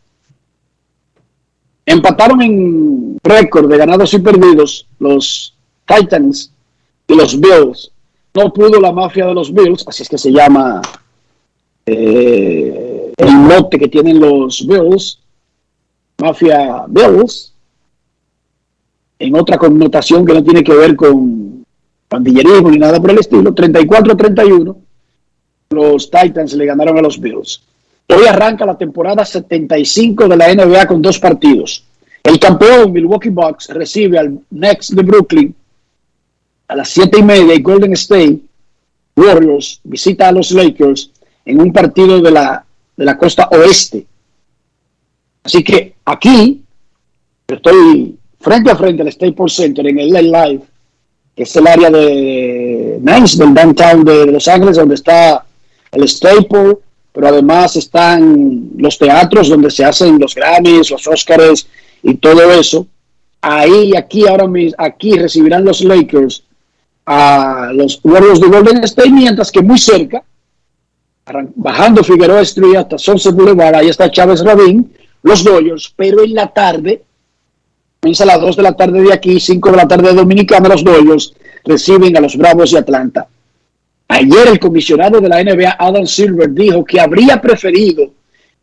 Empataron 1.85 2.41
en 2.41 3.19
récord 3.23 3.69
de 3.69 3.77
ganados 3.77 4.11
y 4.15 4.19
perdidos 4.19 4.87
los 4.97 5.53
Titans 5.85 6.51
y 7.07 7.13
los 7.13 7.39
Bills. 7.39 7.91
No 8.33 8.51
pudo 8.51 8.81
la 8.81 8.91
mafia 8.91 9.27
de 9.27 9.35
los 9.35 9.53
Bills, 9.53 9.87
así 9.87 10.01
es 10.01 10.09
que 10.09 10.17
se 10.17 10.31
llama 10.31 10.81
eh, 11.85 12.86
el 13.17 13.35
mote 13.35 13.79
que 13.79 13.87
tienen 13.87 14.19
los 14.19 14.65
Bills, 14.65 15.19
Mafia 16.19 16.85
Bills, 16.87 17.53
en 19.19 19.35
otra 19.35 19.57
connotación 19.57 20.25
que 20.25 20.33
no 20.33 20.43
tiene 20.43 20.63
que 20.63 20.75
ver 20.75 20.95
con 20.95 21.65
pandillerismo 22.07 22.69
ni 22.69 22.77
nada 22.77 22.99
por 23.01 23.11
el 23.11 23.19
estilo, 23.19 23.53
34-31, 23.53 24.75
los 25.71 26.09
Titans 26.09 26.53
le 26.53 26.65
ganaron 26.65 26.97
a 26.97 27.01
los 27.01 27.19
Bills. 27.19 27.63
Hoy 28.07 28.25
arranca 28.25 28.65
la 28.65 28.77
temporada 28.77 29.25
75 29.25 30.27
de 30.27 30.37
la 30.37 30.53
NBA 30.53 30.87
con 30.87 31.01
dos 31.01 31.19
partidos. 31.19 31.83
El 32.23 32.39
campeón 32.39 32.93
Milwaukee 32.93 33.29
Bucks 33.29 33.69
recibe 33.69 34.19
al 34.19 34.39
Next 34.51 34.91
de 34.91 35.01
Brooklyn 35.01 35.55
a 36.67 36.75
las 36.75 36.89
siete 36.89 37.19
y 37.19 37.23
media 37.23 37.55
y 37.55 37.61
Golden 37.61 37.93
State 37.93 38.39
Warriors 39.15 39.79
visita 39.83 40.27
a 40.27 40.31
los 40.31 40.51
Lakers 40.51 41.11
en 41.45 41.61
un 41.61 41.73
partido 41.73 42.21
de 42.21 42.31
la, 42.31 42.66
de 42.97 43.05
la 43.05 43.17
costa 43.17 43.47
oeste. 43.51 44.05
Así 45.43 45.63
que 45.63 45.95
aquí 46.03 46.61
estoy 47.47 48.17
frente 48.39 48.71
a 48.71 48.75
frente 48.75 49.03
al 49.03 49.11
Staples 49.11 49.53
Center 49.53 49.87
en 49.87 49.99
el 49.99 50.11
Live, 50.11 50.61
que 51.35 51.43
es 51.43 51.55
el 51.55 51.67
área 51.67 51.89
de 51.89 52.99
Nice, 53.01 53.37
del 53.37 53.53
downtown 53.53 54.03
de 54.03 54.25
Los 54.25 54.47
Ángeles, 54.47 54.75
donde 54.75 54.95
está 54.95 55.45
el 55.91 56.07
Staples, 56.07 56.77
pero 57.13 57.27
además 57.27 57.75
están 57.75 58.71
los 58.77 58.97
teatros 58.97 59.47
donde 59.47 59.71
se 59.71 59.85
hacen 59.85 60.19
los 60.19 60.35
Grammys, 60.35 60.91
los 60.91 61.07
Oscars 61.07 61.67
y 62.03 62.15
todo 62.15 62.51
eso. 62.51 62.87
Ahí, 63.41 63.95
aquí, 63.95 64.27
ahora 64.27 64.47
mismo, 64.47 64.75
aquí 64.79 65.13
recibirán 65.13 65.63
los 65.63 65.81
Lakers 65.81 66.43
a 67.05 67.71
los 67.73 67.99
Warriors 68.03 68.41
de 68.41 68.47
Golden 68.47 68.83
State, 68.83 69.11
mientras 69.11 69.51
que 69.51 69.61
muy 69.61 69.77
cerca, 69.77 70.23
bajando 71.55 72.03
Figueroa 72.03 72.41
Street 72.41 72.75
hasta 72.75 72.97
Sunset 72.97 73.35
Boulevard, 73.35 73.75
ahí 73.75 73.89
está 73.89 74.09
Chávez 74.09 74.43
Rabín, 74.43 74.93
los 75.23 75.43
Dodgers, 75.43 75.93
pero 75.95 76.23
en 76.23 76.33
la 76.33 76.47
tarde, 76.47 77.03
comienza 77.99 78.23
a 78.23 78.27
las 78.27 78.41
2 78.41 78.55
de 78.55 78.63
la 78.63 78.73
tarde 78.73 79.01
de 79.01 79.13
aquí, 79.13 79.39
5 79.39 79.71
de 79.71 79.77
la 79.77 79.87
tarde 79.87 80.09
de 80.09 80.15
Dominicana, 80.15 80.69
los 80.69 80.83
Dodgers 80.83 81.33
reciben 81.65 82.15
a 82.15 82.21
los 82.21 82.37
Bravos 82.37 82.71
de 82.71 82.79
Atlanta. 82.79 83.27
Ayer 84.07 84.47
el 84.47 84.59
comisionado 84.59 85.19
de 85.19 85.27
la 85.27 85.43
NBA, 85.43 85.75
Adam 85.77 86.05
Silver, 86.05 86.49
dijo 86.51 86.85
que 86.85 86.99
habría 86.99 87.41
preferido 87.41 88.11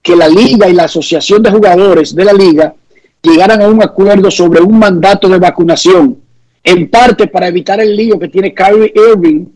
que 0.01 0.17
la 0.17 0.29
liga 0.29 0.69
y 0.69 0.73
la 0.73 0.85
asociación 0.85 1.43
de 1.43 1.51
jugadores 1.51 2.15
de 2.15 2.25
la 2.25 2.33
liga 2.33 2.75
llegaran 3.21 3.61
a 3.61 3.69
un 3.69 3.83
acuerdo 3.83 4.31
sobre 4.31 4.61
un 4.61 4.79
mandato 4.79 5.29
de 5.29 5.39
vacunación, 5.39 6.19
en 6.63 6.91
parte 6.91 7.27
para 7.27 7.49
evitar 7.49 7.81
el 7.81 7.95
lío 7.95 8.19
que 8.19 8.29
tiene 8.29 8.55
Kyrie 8.55 8.93
Irving 8.95 9.47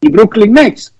y 0.00 0.08
Brooklyn 0.08 0.52
Nets. 0.52 0.92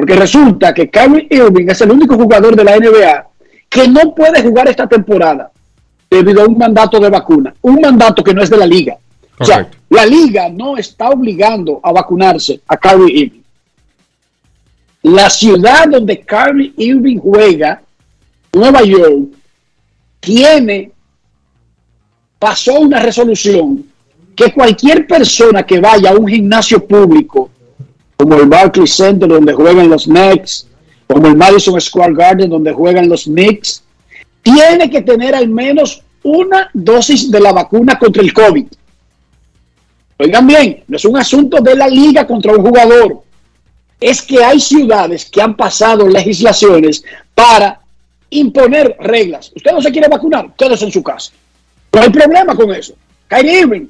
Porque 0.00 0.16
resulta 0.16 0.72
que 0.72 0.88
Kyrie 0.88 1.26
Irving 1.28 1.66
es 1.68 1.78
el 1.82 1.90
único 1.90 2.16
jugador 2.16 2.56
de 2.56 2.64
la 2.64 2.78
NBA 2.78 3.28
que 3.68 3.86
no 3.86 4.14
puede 4.14 4.42
jugar 4.42 4.66
esta 4.66 4.86
temporada 4.86 5.50
debido 6.10 6.40
a 6.40 6.46
un 6.46 6.56
mandato 6.56 6.98
de 6.98 7.10
vacuna, 7.10 7.52
un 7.60 7.82
mandato 7.82 8.24
que 8.24 8.32
no 8.32 8.42
es 8.42 8.48
de 8.48 8.56
la 8.56 8.64
liga. 8.64 8.96
O 9.38 9.44
sea, 9.44 9.68
la 9.90 10.06
liga 10.06 10.48
no 10.48 10.78
está 10.78 11.10
obligando 11.10 11.80
a 11.82 11.92
vacunarse 11.92 12.62
a 12.66 12.78
Kyrie 12.78 13.24
Irving. 13.24 13.42
La 15.02 15.28
ciudad 15.28 15.86
donde 15.86 16.20
Kyrie 16.20 16.72
Irving 16.78 17.18
juega, 17.18 17.82
Nueva 18.54 18.82
York, 18.82 19.28
tiene, 20.18 20.92
pasó 22.38 22.80
una 22.80 23.00
resolución 23.00 23.84
que 24.34 24.50
cualquier 24.50 25.06
persona 25.06 25.62
que 25.62 25.78
vaya 25.78 26.12
a 26.12 26.14
un 26.14 26.26
gimnasio 26.26 26.86
público, 26.86 27.50
como 28.20 28.34
el 28.34 28.50
Barclays 28.50 28.96
Center 28.96 29.26
donde 29.26 29.54
juegan 29.54 29.88
los 29.88 30.04
Knicks, 30.04 30.66
como 31.06 31.26
el 31.26 31.36
Madison 31.36 31.80
Square 31.80 32.12
Garden 32.12 32.50
donde 32.50 32.70
juegan 32.70 33.08
los 33.08 33.24
Knicks, 33.24 33.82
tiene 34.42 34.90
que 34.90 35.00
tener 35.00 35.34
al 35.34 35.48
menos 35.48 36.02
una 36.22 36.68
dosis 36.74 37.30
de 37.30 37.40
la 37.40 37.54
vacuna 37.54 37.98
contra 37.98 38.22
el 38.22 38.34
COVID. 38.34 38.66
Oigan 40.18 40.46
bien, 40.46 40.84
no 40.86 40.98
es 40.98 41.04
un 41.06 41.16
asunto 41.16 41.62
de 41.62 41.74
la 41.74 41.88
liga 41.88 42.26
contra 42.26 42.52
un 42.52 42.62
jugador. 42.62 43.22
Es 43.98 44.20
que 44.20 44.44
hay 44.44 44.60
ciudades 44.60 45.24
que 45.24 45.40
han 45.40 45.56
pasado 45.56 46.06
legislaciones 46.06 47.02
para 47.34 47.80
imponer 48.28 48.96
reglas. 49.00 49.50
Usted 49.56 49.72
no 49.72 49.80
se 49.80 49.90
quiere 49.90 50.08
vacunar, 50.08 50.54
quédese 50.58 50.84
en 50.84 50.92
su 50.92 51.02
casa. 51.02 51.32
No 51.90 52.02
hay 52.02 52.10
problema 52.10 52.54
con 52.54 52.70
eso. 52.74 52.92
Kyrie 53.28 53.60
Irving, 53.60 53.86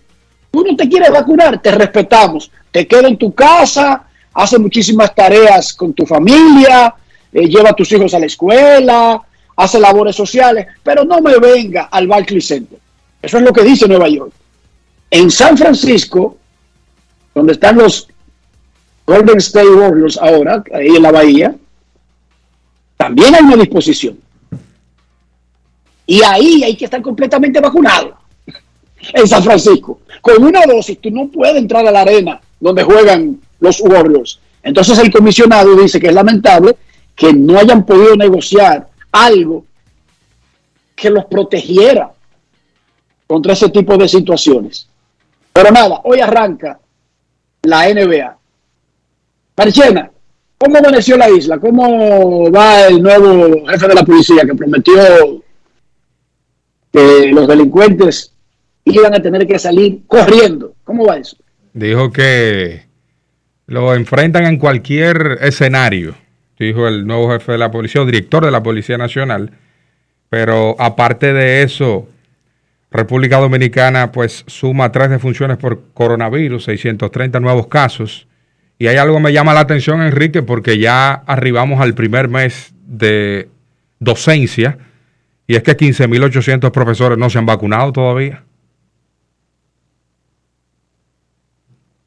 tú 0.53 0.65
no 0.65 0.77
te 0.77 0.89
quieres 0.89 1.11
vacunar, 1.11 1.61
te 1.61 1.73
respetamos. 1.73 2.49
Te 2.71 2.87
queda 2.87 3.09
en 3.09 3.17
tu 3.17 3.35
casa, 3.35 4.07
hace 4.35 4.59
muchísimas 4.59 5.15
tareas 5.15 5.73
con 5.75 5.93
tu 5.93 6.07
familia, 6.07 6.95
eh, 7.33 7.49
lleva 7.49 7.71
a 7.71 7.75
tus 7.75 7.91
hijos 7.93 8.15
a 8.15 8.19
la 8.19 8.27
escuela, 8.27 9.23
hace 9.57 9.79
labores 9.79 10.17
sociales, 10.17 10.67
pero 10.83 11.05
no 11.05 11.21
me 11.21 11.39
venga 11.39 11.85
al 11.85 12.07
Barclays 12.07 12.47
Center. 12.47 12.79
Eso 13.23 13.39
es 13.39 13.43
lo 13.43 13.53
que 13.53 13.63
dice 13.63 13.87
Nueva 13.87 14.09
York. 14.09 14.33
En 15.11 15.31
San 15.31 15.57
Francisco, 15.57 16.37
donde 17.35 17.53
están 17.53 17.77
los 17.77 18.09
Golden 19.07 19.39
State 19.39 19.69
Warriors 19.69 20.19
ahora, 20.19 20.63
ahí 20.73 20.89
en 20.89 21.03
la 21.03 21.11
bahía, 21.11 21.55
también 22.97 23.35
hay 23.35 23.43
una 23.43 23.57
disposición. 23.57 24.19
Y 26.07 26.23
ahí 26.23 26.63
hay 26.65 26.77
que 26.77 26.85
estar 26.85 27.03
completamente 27.03 27.61
vacunado. 27.61 28.17
En 29.15 29.27
San 29.27 29.43
Francisco. 29.43 30.01
Con 30.21 30.45
una 30.45 30.67
dosis 30.67 31.01
tú 31.01 31.11
no 31.11 31.29
puedes 31.29 31.57
entrar 31.57 31.87
a 31.87 31.91
la 31.91 32.03
arena 32.03 32.41
donde 32.59 32.83
juegan 32.83 33.41
los 33.61 33.81
Warriors. 33.81 34.41
Entonces 34.63 34.99
el 34.99 35.11
comisionado 35.11 35.75
dice 35.77 36.01
que 36.01 36.09
es 36.09 36.15
lamentable 36.15 36.77
que 37.15 37.33
no 37.33 37.59
hayan 37.59 37.85
podido 37.85 38.17
negociar 38.17 38.89
algo 39.13 39.65
que 40.95 41.11
los 41.11 41.25
protegiera 41.27 42.13
contra 43.27 43.53
ese 43.53 43.69
tipo 43.71 43.97
de 43.97 44.09
situaciones. 44.09 44.89
Pero 45.53 45.71
nada, 45.71 46.01
hoy 46.05 46.21
arranca 46.21 46.81
la 47.63 47.89
NBA. 47.93 48.37
Marichena, 49.57 50.11
¿cómo 50.59 50.79
amaneció 50.79 51.17
la 51.17 51.31
isla? 51.31 51.59
¿Cómo 51.59 52.51
va 52.51 52.87
el 52.87 53.03
nuevo 53.03 53.67
jefe 53.69 53.89
de 53.89 53.95
la 53.95 54.05
policía 54.05 54.43
que 54.45 54.55
prometió 54.55 55.43
que 56.93 57.31
los 57.33 57.47
delincuentes 57.47 58.33
iban 58.85 59.15
a 59.15 59.23
tener 59.23 59.47
que 59.47 59.59
salir 59.59 60.03
corriendo? 60.07 60.75
¿Cómo 60.85 61.07
va 61.07 61.19
eso? 61.19 61.37
Dijo 61.73 62.11
que 62.11 62.90
lo 63.71 63.95
enfrentan 63.95 64.45
en 64.45 64.59
cualquier 64.59 65.39
escenario 65.41 66.15
dijo 66.65 66.87
el 66.87 67.07
nuevo 67.07 67.33
jefe 67.33 67.53
de 67.53 67.59
la 67.59 67.71
policía 67.71 68.03
o 68.03 68.07
director 68.07 68.45
de 68.45 68.51
la 68.51 68.63
Policía 68.63 68.99
Nacional. 68.99 69.51
Pero 70.29 70.77
aparte 70.79 71.33
de 71.33 71.63
eso, 71.63 72.09
República 72.91 73.39
Dominicana 73.39 74.13
pues 74.13 74.45
suma 74.47 74.93
tres 74.93 75.11
defunciones 75.11 75.57
por 75.57 75.93
coronavirus, 75.95 76.65
630 76.65 77.41
nuevos 77.41 77.67
casos. 77.67 78.29
Y 78.79 78.87
hay 78.87 78.97
algo 78.97 79.17
que 79.17 79.23
me 79.23 79.33
llama 79.33 79.55
la 79.55 79.61
atención, 79.61 80.03
Enrique, 80.03 80.43
porque 80.43 80.79
ya 80.79 81.13
arribamos 81.13 81.81
al 81.81 81.95
primer 81.95 82.29
mes 82.29 82.73
de 82.87 83.49
docencia 83.99 84.79
y 85.47 85.57
es 85.57 85.63
que 85.63 85.77
15.800 85.77 86.71
profesores 86.71 87.19
no 87.19 87.29
se 87.29 87.39
han 87.39 87.47
vacunado 87.47 87.93
todavía. 87.93 88.45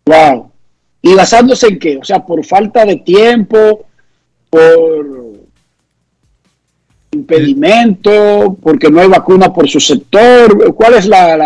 Wow. 0.05 0.52
¿Y 1.05 1.13
basándose 1.13 1.67
en 1.67 1.79
qué? 1.79 1.97
O 1.97 2.03
sea, 2.03 2.25
por 2.25 2.43
falta 2.45 2.85
de 2.85 2.95
tiempo, 2.95 3.85
por 4.49 5.23
impedimento, 7.13 8.57
porque 8.61 8.89
no 8.89 9.01
hay 9.01 9.07
vacuna 9.07 9.53
por 9.53 9.69
su 9.69 9.79
sector? 9.79 10.73
¿Cuál 10.73 10.95
es 10.95 11.05
la, 11.05 11.37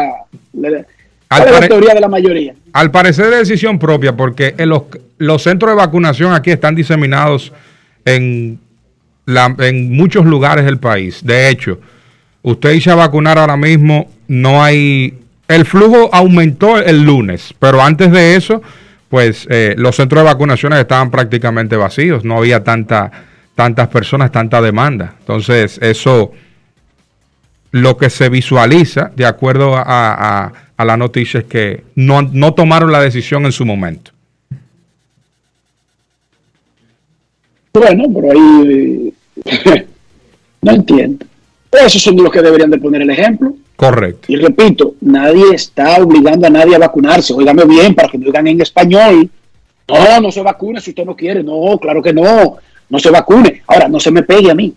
la, 0.53 1.67
teoría 1.67 1.93
de 1.93 1.99
la 1.99 2.07
mayoría? 2.07 2.53
Al 2.73 2.91
parecer 2.91 3.29
de 3.29 3.37
decisión 3.37 3.79
propia, 3.79 4.15
porque 4.15 4.55
en 4.57 4.69
los, 4.69 4.83
los 5.17 5.43
centros 5.43 5.71
de 5.71 5.75
vacunación 5.75 6.33
aquí 6.33 6.51
están 6.51 6.75
diseminados 6.75 7.51
en, 8.05 8.59
la, 9.25 9.55
en 9.59 9.95
muchos 9.95 10.25
lugares 10.25 10.65
del 10.65 10.79
país. 10.79 11.25
De 11.25 11.49
hecho, 11.49 11.79
usted 12.43 12.73
dice 12.73 12.91
a 12.91 12.95
vacunar 12.95 13.37
ahora 13.37 13.57
mismo, 13.57 14.09
no 14.27 14.63
hay... 14.63 15.15
El 15.47 15.65
flujo 15.65 16.09
aumentó 16.13 16.77
el 16.77 17.03
lunes, 17.03 17.53
pero 17.57 17.81
antes 17.81 18.11
de 18.11 18.35
eso 18.35 18.61
pues 19.09 19.47
eh, 19.49 19.75
los 19.77 19.95
centros 19.95 20.21
de 20.21 20.25
vacunaciones 20.25 20.79
estaban 20.79 21.11
prácticamente 21.11 21.75
vacíos, 21.75 22.25
no 22.25 22.37
había 22.37 22.63
tanta, 22.63 23.11
tantas 23.55 23.87
personas, 23.87 24.31
tanta 24.31 24.61
demanda. 24.61 25.15
Entonces, 25.19 25.79
eso, 25.81 26.31
lo 27.71 27.97
que 27.97 28.09
se 28.09 28.29
visualiza, 28.29 29.11
de 29.15 29.25
acuerdo 29.25 29.73
a, 29.75 30.51
la 30.77 30.97
noticia, 30.97 31.39
es 31.39 31.45
que 31.45 31.83
no, 31.95 32.21
no 32.21 32.53
tomaron 32.53 32.91
la 32.91 33.01
decisión 33.01 33.45
en 33.45 33.51
su 33.51 33.65
momento. 33.65 34.11
Bueno, 37.73 38.05
pero 38.13 38.31
ahí 38.31 39.13
no 40.61 40.71
entiendo. 40.71 41.25
Esos 41.71 42.01
son 42.01 42.15
los 42.17 42.31
que 42.31 42.41
deberían 42.41 42.71
de 42.71 42.77
poner 42.77 43.01
el 43.01 43.09
ejemplo. 43.09 43.53
Correcto. 43.77 44.31
Y 44.31 44.35
repito, 44.37 44.95
nadie 45.01 45.53
está 45.53 46.01
obligando 46.03 46.47
a 46.47 46.49
nadie 46.49 46.75
a 46.75 46.79
vacunarse. 46.79 47.33
Óigame 47.33 47.63
bien, 47.65 47.93
para 47.93 48.09
que 48.09 48.17
me 48.17 48.25
digan 48.25 48.47
en 48.47 48.59
español. 48.59 49.29
No, 49.87 50.19
no 50.19 50.31
se 50.31 50.41
vacune 50.41 50.81
si 50.81 50.89
usted 50.89 51.05
no 51.05 51.15
quiere. 51.15 51.43
No, 51.43 51.77
claro 51.79 52.01
que 52.01 52.11
no. 52.11 52.57
No 52.89 52.99
se 52.99 53.11
vacune. 53.11 53.61
Ahora, 53.67 53.87
no 53.87 53.99
se 53.99 54.11
me 54.11 54.23
pegue 54.23 54.49
a 54.49 54.55
mí. 54.55 54.73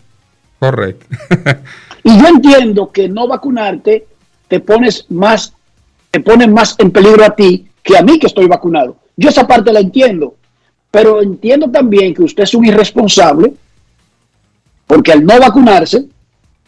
Correcto. 0.58 1.06
y 2.04 2.20
yo 2.20 2.28
entiendo 2.28 2.92
que 2.92 3.08
no 3.08 3.26
vacunarte 3.26 4.06
te 4.46 4.60
pones 4.60 5.06
más, 5.08 5.54
te 6.10 6.20
pone 6.20 6.46
más 6.46 6.76
en 6.78 6.90
peligro 6.90 7.24
a 7.24 7.34
ti 7.34 7.66
que 7.82 7.96
a 7.96 8.02
mí 8.02 8.18
que 8.18 8.26
estoy 8.26 8.46
vacunado. 8.46 8.96
Yo 9.16 9.30
esa 9.30 9.46
parte 9.46 9.72
la 9.72 9.80
entiendo, 9.80 10.34
pero 10.90 11.22
entiendo 11.22 11.70
también 11.70 12.12
que 12.12 12.22
usted 12.22 12.42
es 12.42 12.54
un 12.54 12.66
irresponsable 12.66 13.54
porque 14.86 15.12
al 15.12 15.24
no 15.24 15.38
vacunarse, 15.38 16.04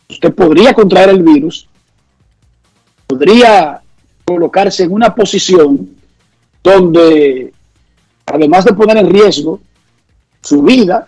usted 0.08 0.32
podría 0.32 0.72
contraer 0.72 1.10
el 1.10 1.24
virus, 1.24 1.68
podría 3.12 3.82
colocarse 4.24 4.84
en 4.84 4.92
una 4.92 5.14
posición 5.14 5.90
donde, 6.62 7.52
además 8.24 8.64
de 8.64 8.72
poner 8.72 8.96
en 8.96 9.10
riesgo 9.10 9.60
su 10.40 10.62
vida, 10.62 11.06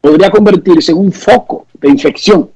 podría 0.00 0.30
convertirse 0.30 0.92
en 0.92 0.98
un 0.98 1.12
foco 1.12 1.66
de 1.74 1.90
infección 1.90 2.48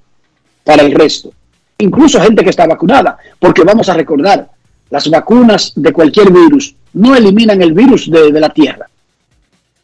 para 0.64 0.83
el 0.83 0.93
resto. 0.93 1.33
Incluso 1.76 2.19
gente 2.23 2.43
que 2.43 2.49
está 2.49 2.67
vacunada, 2.67 3.19
porque 3.38 3.62
vamos 3.62 3.90
a 3.90 3.95
recordar, 3.95 4.49
las 4.88 5.11
vacunas 5.11 5.73
de 5.76 5.93
cualquier 5.93 6.33
virus 6.33 6.75
no 6.95 7.14
eliminan 7.14 7.61
el 7.61 7.75
virus 7.75 8.11
de, 8.11 8.33
la 8.33 8.49
Tierra. 8.49 8.88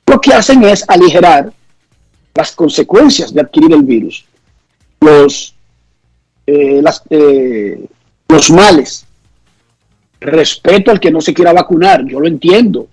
Lo 0.07 0.19
que 0.19 0.33
hacen 0.33 0.63
es 0.65 0.83
aligerar 0.89 1.53
las 2.35 2.53
consecuencias 2.53 3.35
de 3.35 3.43
adquirir 3.43 3.75
el 3.75 3.83
virus, 3.83 4.25
los, 5.01 5.56
eh, 6.47 6.83
eh, 7.11 7.87
los 8.29 8.51
males. 8.51 9.07
Respeto 10.21 10.91
al 10.91 11.01
que 11.01 11.11
no 11.11 11.21
se 11.21 11.35
quiera 11.35 11.53
vacunar, 11.53 12.05
yo 12.07 12.21
lo 12.21 12.27
entiendo. 12.27 12.89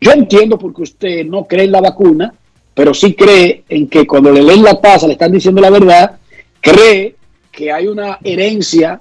Yo 0.00 0.12
entiendo 0.12 0.58
porque 0.58 0.82
usted 0.82 1.24
no 1.26 1.44
cree 1.44 1.64
en 1.64 1.72
la 1.72 1.80
vacuna, 1.80 2.32
pero 2.74 2.94
sí 2.94 3.14
cree 3.14 3.64
en 3.68 3.88
que 3.88 4.06
cuando 4.06 4.30
le 4.30 4.42
leen 4.42 4.62
la 4.62 4.80
paz, 4.80 5.02
le 5.04 5.12
están 5.12 5.32
diciendo 5.32 5.60
la 5.60 5.70
verdad, 5.70 6.18
cree 6.60 7.16
que 7.50 7.72
hay 7.72 7.88
una 7.88 8.18
herencia 8.22 9.00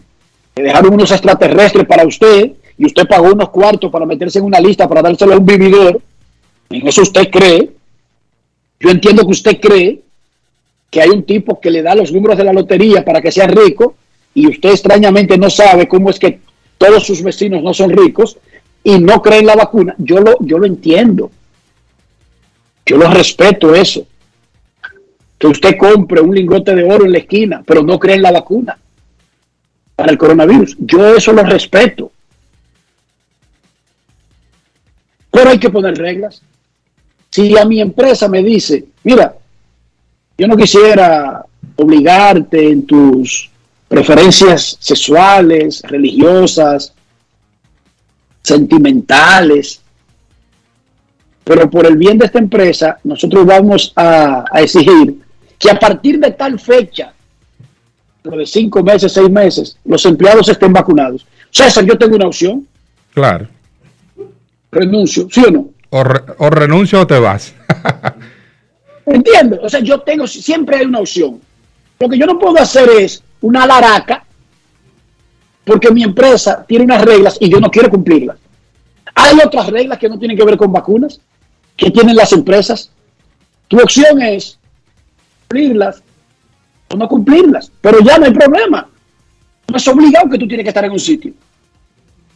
que 0.56 0.64
dejaron 0.64 0.96
unos 0.96 1.12
extraterrestres 1.12 1.86
para 1.86 2.06
usted 2.06 2.54
y 2.78 2.86
usted 2.86 3.08
pagó 3.08 3.32
unos 3.34 3.50
cuartos 3.50 3.92
para 3.92 4.06
meterse 4.06 4.40
en 4.40 4.46
una 4.46 4.60
lista 4.60 4.88
para 4.88 5.02
dárselo 5.02 5.34
a 5.34 5.38
un 5.38 5.46
vividor. 5.46 6.02
En 6.70 6.88
eso 6.88 7.02
usted 7.02 7.30
cree. 7.30 7.72
Yo 8.80 8.90
entiendo 8.90 9.24
que 9.24 9.32
usted 9.32 9.60
cree 9.60 10.02
que 10.90 11.02
hay 11.02 11.10
un 11.10 11.24
tipo 11.24 11.60
que 11.60 11.72
le 11.72 11.82
da 11.82 11.96
los 11.96 12.12
números 12.12 12.38
de 12.38 12.44
la 12.44 12.54
lotería 12.54 13.04
para 13.04 13.22
que 13.22 13.32
sea 13.32 13.48
rico 13.48 13.96
y 14.34 14.48
usted 14.48 14.70
extrañamente 14.70 15.38
no 15.38 15.50
sabe 15.50 15.88
cómo 15.88 16.10
es 16.10 16.20
que 16.20 16.40
todos 16.78 17.06
sus 17.06 17.22
vecinos 17.24 17.64
no 17.64 17.74
son 17.74 17.92
ricos 17.92 18.38
y 18.84 19.00
no 19.00 19.22
cree 19.22 19.40
en 19.40 19.48
la 19.48 19.56
vacuna. 19.56 19.96
Yo 19.98 20.20
lo, 20.20 20.38
yo 20.42 20.60
lo 20.60 20.66
entiendo. 20.66 21.32
Yo 22.86 22.98
lo 22.98 23.10
respeto 23.10 23.76
eso. 23.76 24.08
Que 25.38 25.48
usted 25.48 25.78
compre 25.78 26.22
un 26.22 26.34
lingote 26.34 26.74
de 26.74 26.84
oro 26.84 27.06
en 27.06 27.12
la 27.12 27.18
esquina, 27.18 27.64
pero 27.66 27.84
no 27.84 28.00
cree 28.00 28.16
en 28.16 28.22
la 28.22 28.32
vacuna 28.32 28.78
para 29.96 30.12
el 30.12 30.18
coronavirus. 30.18 30.78
Yo 30.80 31.16
eso 31.16 31.34
lo 31.34 31.44
respeto. 31.44 32.12
Pero 35.32 35.50
hay 35.50 35.60
que 35.60 35.70
poner 35.70 35.98
reglas. 35.98 36.42
Si 37.30 37.58
a 37.58 37.66
mi 37.66 37.82
empresa 37.82 38.28
me 38.30 38.42
dice, 38.42 38.86
mira, 39.04 39.36
yo 40.38 40.48
no 40.48 40.56
quisiera 40.56 41.46
obligarte 41.76 42.70
en 42.70 42.86
tus 42.86 43.50
preferencias 43.88 44.78
sexuales, 44.80 45.82
religiosas, 45.84 46.94
sentimentales, 48.44 49.82
pero 51.44 51.70
por 51.70 51.86
el 51.86 51.98
bien 51.98 52.18
de 52.18 52.26
esta 52.26 52.40
empresa, 52.40 52.98
nosotros 53.04 53.46
vamos 53.46 53.94
a, 53.96 54.44
a 54.52 54.62
exigir 54.62 55.20
que 55.58 55.70
a 55.70 55.80
partir 55.80 56.20
de 56.20 56.32
tal 56.32 56.60
fecha 56.60 57.14
de 58.36 58.46
cinco 58.46 58.84
meses, 58.84 59.14
seis 59.14 59.30
meses, 59.30 59.78
los 59.86 60.06
empleados 60.06 60.50
estén 60.50 60.74
vacunados. 60.74 61.26
César, 61.52 61.86
yo 61.86 61.98
tengo 61.98 62.16
una 62.16 62.28
opción. 62.28 62.68
Claro. 63.14 63.48
Renuncio, 64.72 65.28
¿sí 65.32 65.44
o 65.48 65.52
no? 65.52 65.70
O, 65.90 66.04
renuncio 66.50 67.02
o 67.02 67.08
te 67.08 67.20
vas. 67.20 67.54
Entiendo. 69.08 69.60
O 69.64 69.70
sea, 69.70 69.80
yo 69.80 70.02
tengo, 70.02 70.28
siempre 70.28 70.78
hay 70.78 70.86
una 70.86 71.00
opción. 71.00 71.40
Lo 72.00 72.10
que 72.10 72.18
yo 72.18 72.26
no 72.26 72.38
puedo 72.38 72.60
hacer 72.60 72.90
es 72.90 73.24
una 73.42 73.66
laraca 73.66 74.24
porque 75.64 75.92
mi 75.92 76.04
empresa 76.04 76.66
tiene 76.68 76.86
unas 76.86 77.04
reglas 77.04 77.38
y 77.40 77.50
yo 77.50 77.60
no 77.60 77.72
quiero 77.72 77.90
cumplirlas. 77.90 78.38
Hay 79.16 79.38
otras 79.44 79.68
reglas 79.68 79.98
que 79.98 80.10
no 80.10 80.20
tienen 80.20 80.38
que 80.38 80.44
ver 80.44 80.58
con 80.58 80.72
vacunas, 80.72 81.20
que 81.76 81.90
tienen 81.90 82.16
las 82.16 82.32
empresas. 82.34 82.92
Tu 83.68 83.80
opción 83.80 84.22
es 84.22 84.60
cumplirlas 85.42 86.04
o 86.90 86.98
no 86.98 87.08
cumplirlas. 87.08 87.72
Pero 87.82 88.00
ya 88.02 88.18
no 88.18 88.26
hay 88.26 88.34
problema. 88.34 88.90
No 89.70 89.78
es 89.78 89.88
obligado 89.88 90.30
que 90.30 90.38
tú 90.38 90.48
tienes 90.48 90.66
que 90.66 90.70
estar 90.70 90.86
en 90.86 90.92
un 90.92 91.00
sitio. 91.00 91.34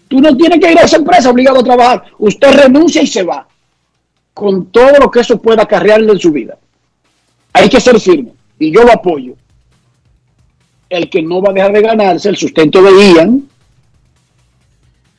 Tú 0.07 0.19
no 0.19 0.35
tienes 0.35 0.59
que 0.59 0.71
ir 0.71 0.79
a 0.79 0.83
esa 0.83 0.97
empresa 0.97 1.29
obligado 1.29 1.59
a 1.59 1.63
trabajar. 1.63 2.03
Usted 2.17 2.51
renuncia 2.53 3.01
y 3.01 3.07
se 3.07 3.23
va. 3.23 3.47
Con 4.33 4.67
todo 4.67 4.99
lo 4.99 5.11
que 5.11 5.19
eso 5.19 5.41
pueda 5.41 5.63
acarrearle 5.63 6.11
en 6.11 6.19
su 6.19 6.31
vida. 6.31 6.57
Hay 7.53 7.69
que 7.69 7.81
ser 7.81 7.99
firme. 7.99 8.31
Y 8.59 8.71
yo 8.71 8.83
lo 8.83 8.91
apoyo. 8.91 9.33
El 10.89 11.09
que 11.09 11.21
no 11.21 11.41
va 11.41 11.51
a 11.51 11.53
dejar 11.53 11.73
de 11.73 11.81
ganarse 11.81 12.29
el 12.29 12.37
sustento 12.37 12.81
de 12.81 12.91
Ian 12.91 13.47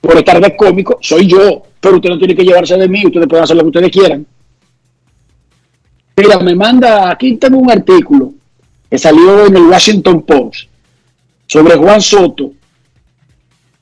por 0.00 0.16
estar 0.16 0.40
de 0.40 0.56
cómico 0.56 0.98
soy 1.00 1.26
yo. 1.26 1.62
Pero 1.80 1.96
usted 1.96 2.10
no 2.10 2.18
tiene 2.18 2.34
que 2.34 2.44
llevarse 2.44 2.76
de 2.76 2.88
mí. 2.88 3.04
Ustedes 3.04 3.26
pueden 3.26 3.44
hacer 3.44 3.56
lo 3.56 3.62
que 3.62 3.68
ustedes 3.68 3.90
quieran. 3.90 4.26
Mira, 6.16 6.38
me 6.38 6.54
manda, 6.54 7.10
aquí 7.10 7.36
tengo 7.36 7.58
un 7.58 7.70
artículo 7.70 8.32
que 8.90 8.98
salió 8.98 9.46
en 9.46 9.56
el 9.56 9.62
Washington 9.62 10.22
Post 10.22 10.68
sobre 11.46 11.76
Juan 11.76 12.00
Soto 12.00 12.52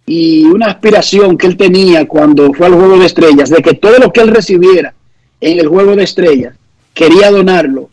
y 0.07 0.45
una 0.45 0.67
aspiración 0.67 1.37
que 1.37 1.47
él 1.47 1.57
tenía 1.57 2.07
cuando 2.07 2.53
fue 2.53 2.67
al 2.67 2.75
Juego 2.75 2.99
de 2.99 3.07
Estrellas, 3.07 3.51
de 3.51 3.63
que 3.63 3.75
todo 3.75 3.99
lo 3.99 4.13
que 4.13 4.21
él 4.21 4.29
recibiera 4.29 4.95
en 5.41 5.59
el 5.59 5.69
Juego 5.69 5.97
de 5.97 6.05
Estrellas, 6.05 6.55
quería 6.93 7.31
donarlo 7.31 7.89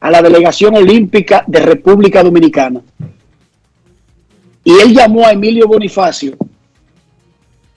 a 0.00 0.10
la 0.10 0.22
Delegación 0.22 0.76
Olímpica 0.76 1.44
de 1.46 1.60
República 1.60 2.22
Dominicana. 2.22 2.80
Y 4.64 4.72
él 4.72 4.94
llamó 4.94 5.26
a 5.26 5.32
Emilio 5.32 5.66
Bonifacio 5.66 6.36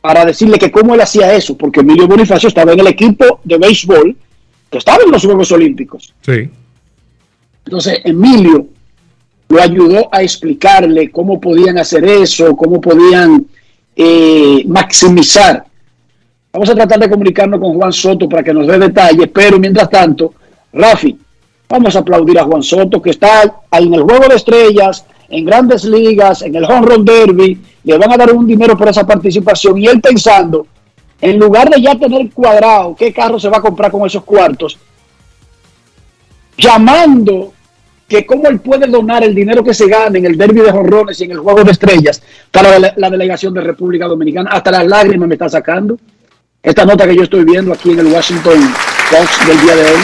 para 0.02 0.26
decirle 0.26 0.58
que 0.58 0.72
cómo 0.72 0.96
él 0.96 1.02
hacía 1.02 1.34
eso, 1.34 1.56
porque 1.56 1.82
Emilio 1.82 2.08
Bonifacio 2.08 2.50
estaba 2.50 2.74
en 2.74 2.80
el 2.80 2.88
equipo 2.88 3.40
de 3.44 3.58
béisbol 3.58 4.16
que 4.70 4.78
estaba 4.78 5.04
en 5.04 5.12
los 5.12 5.24
Juegos 5.24 5.52
Olímpicos. 5.52 6.14
Sí. 6.22 6.50
Entonces, 7.66 8.00
Emilio 8.04 8.68
lo 9.50 9.62
ayudó 9.62 10.10
a 10.12 10.24
explicarle 10.24 11.12
cómo 11.12 11.40
podían 11.40 11.78
hacer 11.78 12.06
eso, 12.06 12.56
cómo 12.56 12.82
podían 12.82 13.46
eh, 13.96 14.64
maximizar. 14.68 15.66
Vamos 16.54 16.70
a 16.70 16.76
tratar 16.76 17.00
de 17.00 17.10
comunicarnos 17.10 17.60
con 17.60 17.74
Juan 17.76 17.94
Soto 17.94 18.28
para 18.28 18.44
que 18.44 18.54
nos 18.54 18.68
dé 18.68 18.78
detalles, 18.78 19.30
pero 19.34 19.58
mientras 19.58 19.90
tanto, 19.90 20.34
Rafi, 20.74 21.18
vamos 21.70 21.96
a 21.96 22.00
aplaudir 22.00 22.38
a 22.40 22.44
Juan 22.44 22.62
Soto 22.62 23.02
que 23.02 23.12
está 23.12 23.62
en 23.72 23.94
el 23.94 24.02
Juego 24.02 24.28
de 24.28 24.36
Estrellas, 24.36 25.06
en 25.30 25.46
grandes 25.46 25.86
ligas, 25.86 26.42
en 26.42 26.54
el 26.56 26.66
Home 26.66 26.88
Run 26.88 27.06
Derby, 27.06 27.58
le 27.84 27.98
van 27.98 28.12
a 28.12 28.18
dar 28.18 28.34
un 28.34 28.46
dinero 28.46 28.78
por 28.78 28.90
esa 28.90 29.08
participación 29.08 29.78
y 29.78 29.88
él 29.88 30.02
pensando, 30.02 30.68
en 31.22 31.40
lugar 31.40 31.70
de 31.70 31.82
ya 31.82 31.96
tener 31.96 32.30
cuadrado 32.32 32.96
qué 32.96 33.14
carro 33.14 33.40
se 33.40 33.48
va 33.48 33.58
a 33.58 33.62
comprar 33.62 33.90
con 33.90 34.06
esos 34.06 34.24
cuartos, 34.24 34.78
llamando 36.58 37.54
que 38.10 38.26
cómo 38.26 38.50
él 38.50 38.60
puede 38.60 38.88
donar 38.88 39.24
el 39.24 39.34
dinero 39.34 39.64
que 39.64 39.74
se 39.74 39.88
gane 39.88 40.20
en 40.20 40.26
el 40.26 40.38
derby 40.38 40.60
de 40.60 40.72
jorrones 40.72 41.22
y 41.22 41.24
en 41.24 41.32
el 41.32 41.40
juego 41.40 41.64
de 41.64 41.72
estrellas 41.72 42.22
para 42.52 42.78
la, 42.78 43.10
delegación 43.10 43.54
de 43.54 43.62
República 43.62 44.06
Dominicana. 44.06 44.50
Hasta 44.52 44.70
las 44.70 44.86
lágrimas 44.86 45.30
me 45.30 45.36
está 45.36 45.48
sacando. 45.48 45.98
Esta 46.64 46.86
nota 46.86 47.08
que 47.08 47.16
yo 47.16 47.24
estoy 47.24 47.44
viendo 47.44 47.74
aquí 47.74 47.92
en 47.92 48.00
el 48.00 48.08
Washington 48.08 48.60
Post 49.10 49.46
del 49.48 49.62
día 49.62 49.76
de 49.76 49.82
hoy. 49.82 50.02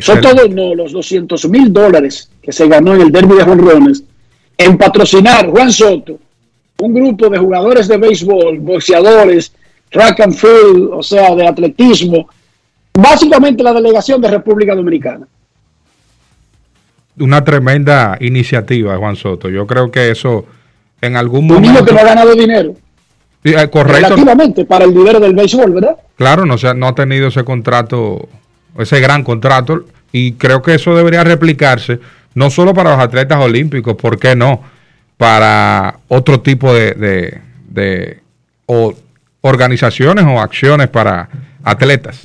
Son 0.00 0.20
todos 0.20 0.50
no, 0.50 0.74
los 0.74 0.92
200 0.92 1.48
mil 1.48 1.72
dólares 1.72 2.30
que 2.40 2.52
se 2.52 2.68
ganó 2.68 2.94
en 2.94 3.02
el 3.02 3.12
derby 3.12 3.36
de 3.36 3.44
jonrones 3.44 4.04
en 4.58 4.78
patrocinar 4.78 5.48
Juan 5.48 5.72
Soto, 5.72 6.18
un 6.78 6.94
grupo 6.94 7.28
de 7.28 7.38
jugadores 7.38 7.88
de 7.88 7.96
béisbol, 7.96 8.58
boxeadores, 8.60 9.52
track 9.90 10.20
and 10.20 10.34
field, 10.34 10.90
o 10.92 11.02
sea, 11.02 11.34
de 11.34 11.46
atletismo, 11.46 12.28
básicamente 12.94 13.62
la 13.62 13.72
delegación 13.72 14.20
de 14.20 14.30
República 14.30 14.74
Dominicana. 14.74 15.26
Una 17.18 17.42
tremenda 17.44 18.16
iniciativa, 18.20 18.96
Juan 18.96 19.16
Soto. 19.16 19.48
Yo 19.48 19.66
creo 19.66 19.90
que 19.90 20.10
eso 20.10 20.46
en 21.00 21.16
algún 21.16 21.46
momento... 21.46 21.68
Un 21.68 21.74
niño 21.74 21.84
que 21.84 21.92
no 21.92 22.00
ha 22.00 22.04
ganado 22.04 22.34
dinero. 22.34 22.74
Eh, 23.44 23.68
correcto. 23.70 24.08
Relativamente 24.08 24.64
para 24.64 24.84
el 24.84 24.92
dinero 24.92 25.20
del 25.20 25.34
béisbol, 25.34 25.72
¿verdad? 25.72 25.96
Claro, 26.16 26.44
no, 26.44 26.56
no 26.74 26.88
ha 26.88 26.94
tenido 26.94 27.28
ese 27.28 27.44
contrato, 27.44 28.28
ese 28.78 28.98
gran 29.00 29.22
contrato, 29.22 29.84
y 30.10 30.32
creo 30.32 30.62
que 30.62 30.74
eso 30.74 30.96
debería 30.96 31.22
replicarse 31.22 32.00
no 32.34 32.50
solo 32.50 32.74
para 32.74 32.90
los 32.90 33.00
atletas 33.00 33.38
olímpicos, 33.38 33.94
¿por 33.96 34.18
qué 34.18 34.34
no? 34.36 34.62
Para 35.16 36.00
otro 36.08 36.40
tipo 36.40 36.74
de, 36.74 36.92
de, 36.92 37.40
de 37.68 38.20
o 38.66 38.94
organizaciones 39.40 40.24
o 40.24 40.40
acciones 40.40 40.88
para 40.88 41.28
atletas. 41.62 42.22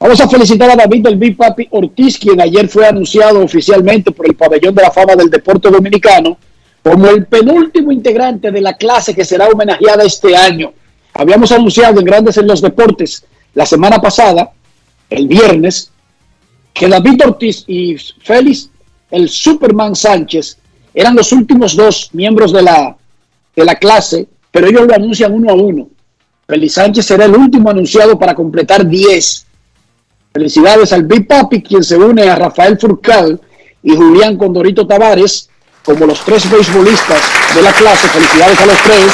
Vamos 0.00 0.20
a 0.20 0.28
felicitar 0.28 0.70
a 0.70 0.76
David 0.76 1.02
del 1.02 1.16
Big 1.16 1.36
Papi 1.36 1.68
Ortiz, 1.72 2.18
quien 2.18 2.40
ayer 2.40 2.68
fue 2.68 2.86
anunciado 2.86 3.42
oficialmente 3.42 4.12
por 4.12 4.26
el 4.26 4.34
Pabellón 4.34 4.74
de 4.74 4.82
la 4.82 4.92
Fama 4.92 5.16
del 5.16 5.28
Deporte 5.28 5.68
Dominicano 5.68 6.38
como 6.88 7.06
el 7.08 7.26
penúltimo 7.26 7.92
integrante 7.92 8.50
de 8.50 8.62
la 8.62 8.74
clase 8.74 9.14
que 9.14 9.22
será 9.22 9.46
homenajeada 9.48 10.04
este 10.04 10.34
año. 10.34 10.72
Habíamos 11.12 11.52
anunciado 11.52 12.00
en 12.00 12.06
Grandes 12.06 12.38
en 12.38 12.46
los 12.46 12.62
Deportes 12.62 13.26
la 13.52 13.66
semana 13.66 14.00
pasada, 14.00 14.52
el 15.10 15.28
viernes, 15.28 15.90
que 16.72 16.88
David 16.88 17.26
Ortiz 17.26 17.64
y 17.66 17.94
Félix, 18.22 18.70
el 19.10 19.28
Superman 19.28 19.94
Sánchez, 19.94 20.56
eran 20.94 21.14
los 21.14 21.30
últimos 21.30 21.76
dos 21.76 22.08
miembros 22.14 22.52
de 22.54 22.62
la, 22.62 22.96
de 23.54 23.64
la 23.66 23.74
clase, 23.74 24.26
pero 24.50 24.68
ellos 24.68 24.86
lo 24.86 24.94
anuncian 24.94 25.34
uno 25.34 25.50
a 25.50 25.54
uno. 25.54 25.88
Félix 26.46 26.72
Sánchez 26.72 27.04
será 27.04 27.26
el 27.26 27.36
último 27.36 27.68
anunciado 27.68 28.18
para 28.18 28.34
completar 28.34 28.86
10 28.86 29.46
Felicidades 30.32 30.92
al 30.94 31.02
Big 31.02 31.26
Papi, 31.26 31.62
quien 31.62 31.84
se 31.84 31.96
une 31.96 32.22
a 32.22 32.36
Rafael 32.36 32.78
Furcal 32.78 33.38
y 33.82 33.94
Julián 33.94 34.38
Condorito 34.38 34.86
Tavares 34.86 35.47
como 35.88 36.04
los 36.04 36.20
tres 36.22 36.50
beisbolistas 36.50 37.22
de 37.54 37.62
la 37.62 37.72
clase. 37.72 38.08
Felicidades 38.08 38.60
a 38.60 38.66
los 38.66 38.82
tres. 38.82 39.06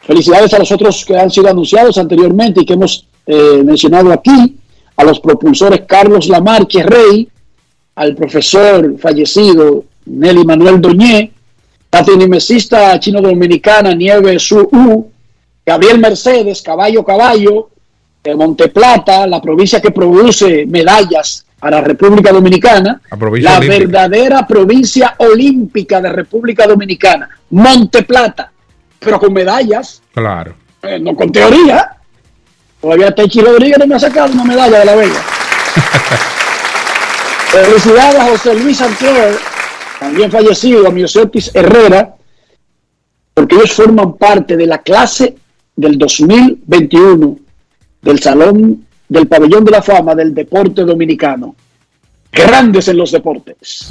Felicidades 0.00 0.54
a 0.54 0.58
los 0.58 0.72
otros 0.72 1.04
que 1.04 1.16
han 1.16 1.30
sido 1.30 1.48
anunciados 1.48 1.96
anteriormente 1.96 2.62
y 2.62 2.66
que 2.66 2.72
hemos 2.72 3.06
eh, 3.24 3.62
mencionado 3.64 4.12
aquí, 4.12 4.56
a 4.96 5.04
los 5.04 5.20
propulsores 5.20 5.82
Carlos 5.86 6.26
Lamarche 6.26 6.82
Rey, 6.82 7.28
al 7.94 8.16
profesor 8.16 8.98
fallecido 8.98 9.84
Nelly 10.06 10.44
Manuel 10.44 10.80
Doñé, 10.80 11.30
la 11.92 12.98
chino 12.98 13.20
dominicana 13.20 13.94
Nieve 13.94 14.40
Su 14.40 15.08
Gabriel 15.64 16.00
Mercedes, 16.00 16.60
Caballo 16.62 17.04
Caballo, 17.04 17.68
de 18.24 18.34
Monteplata, 18.34 19.24
la 19.28 19.40
provincia 19.40 19.80
que 19.80 19.92
produce 19.92 20.66
medallas 20.66 21.46
a 21.62 21.70
la 21.70 21.80
República 21.80 22.32
Dominicana, 22.32 23.00
la, 23.40 23.60
verdadera 23.60 24.44
provincia 24.44 25.14
olímpica 25.18 26.00
de 26.00 26.10
República 26.10 26.66
Dominicana, 26.66 27.30
Monteplata, 27.50 28.50
pero 28.98 29.20
con 29.20 29.32
medallas. 29.32 30.02
Claro. 30.12 30.56
Eh, 30.82 30.98
no 30.98 31.14
con 31.14 31.30
teoría. 31.30 31.98
Todavía 32.80 33.14
Techi 33.14 33.40
Rodríguez 33.40 33.78
no 33.78 33.86
me 33.86 33.94
ha 33.94 34.00
sacado 34.00 34.32
una 34.32 34.42
medalla 34.42 34.80
de 34.80 34.84
la 34.84 34.96
Vega. 34.96 35.20
Felicidades 37.46 38.18
a 38.18 38.24
José 38.24 38.54
Luis 38.56 38.78
Santiago, 38.78 39.36
también 40.00 40.32
fallecido, 40.32 40.88
a 40.88 40.90
Miosotis 40.90 41.54
Herrera, 41.54 42.16
porque 43.34 43.54
ellos 43.54 43.72
forman 43.72 44.14
parte 44.14 44.56
de 44.56 44.66
la 44.66 44.78
clase 44.78 45.36
del 45.76 45.96
2021 45.96 47.38
del 48.02 48.18
Salón 48.18 48.84
del 49.12 49.28
Pabellón 49.28 49.64
de 49.64 49.70
la 49.70 49.82
Fama 49.82 50.14
del 50.14 50.34
Deporte 50.34 50.82
Dominicano. 50.82 51.54
Grandes 52.32 52.88
en 52.88 52.96
los 52.96 53.12
deportes. 53.12 53.90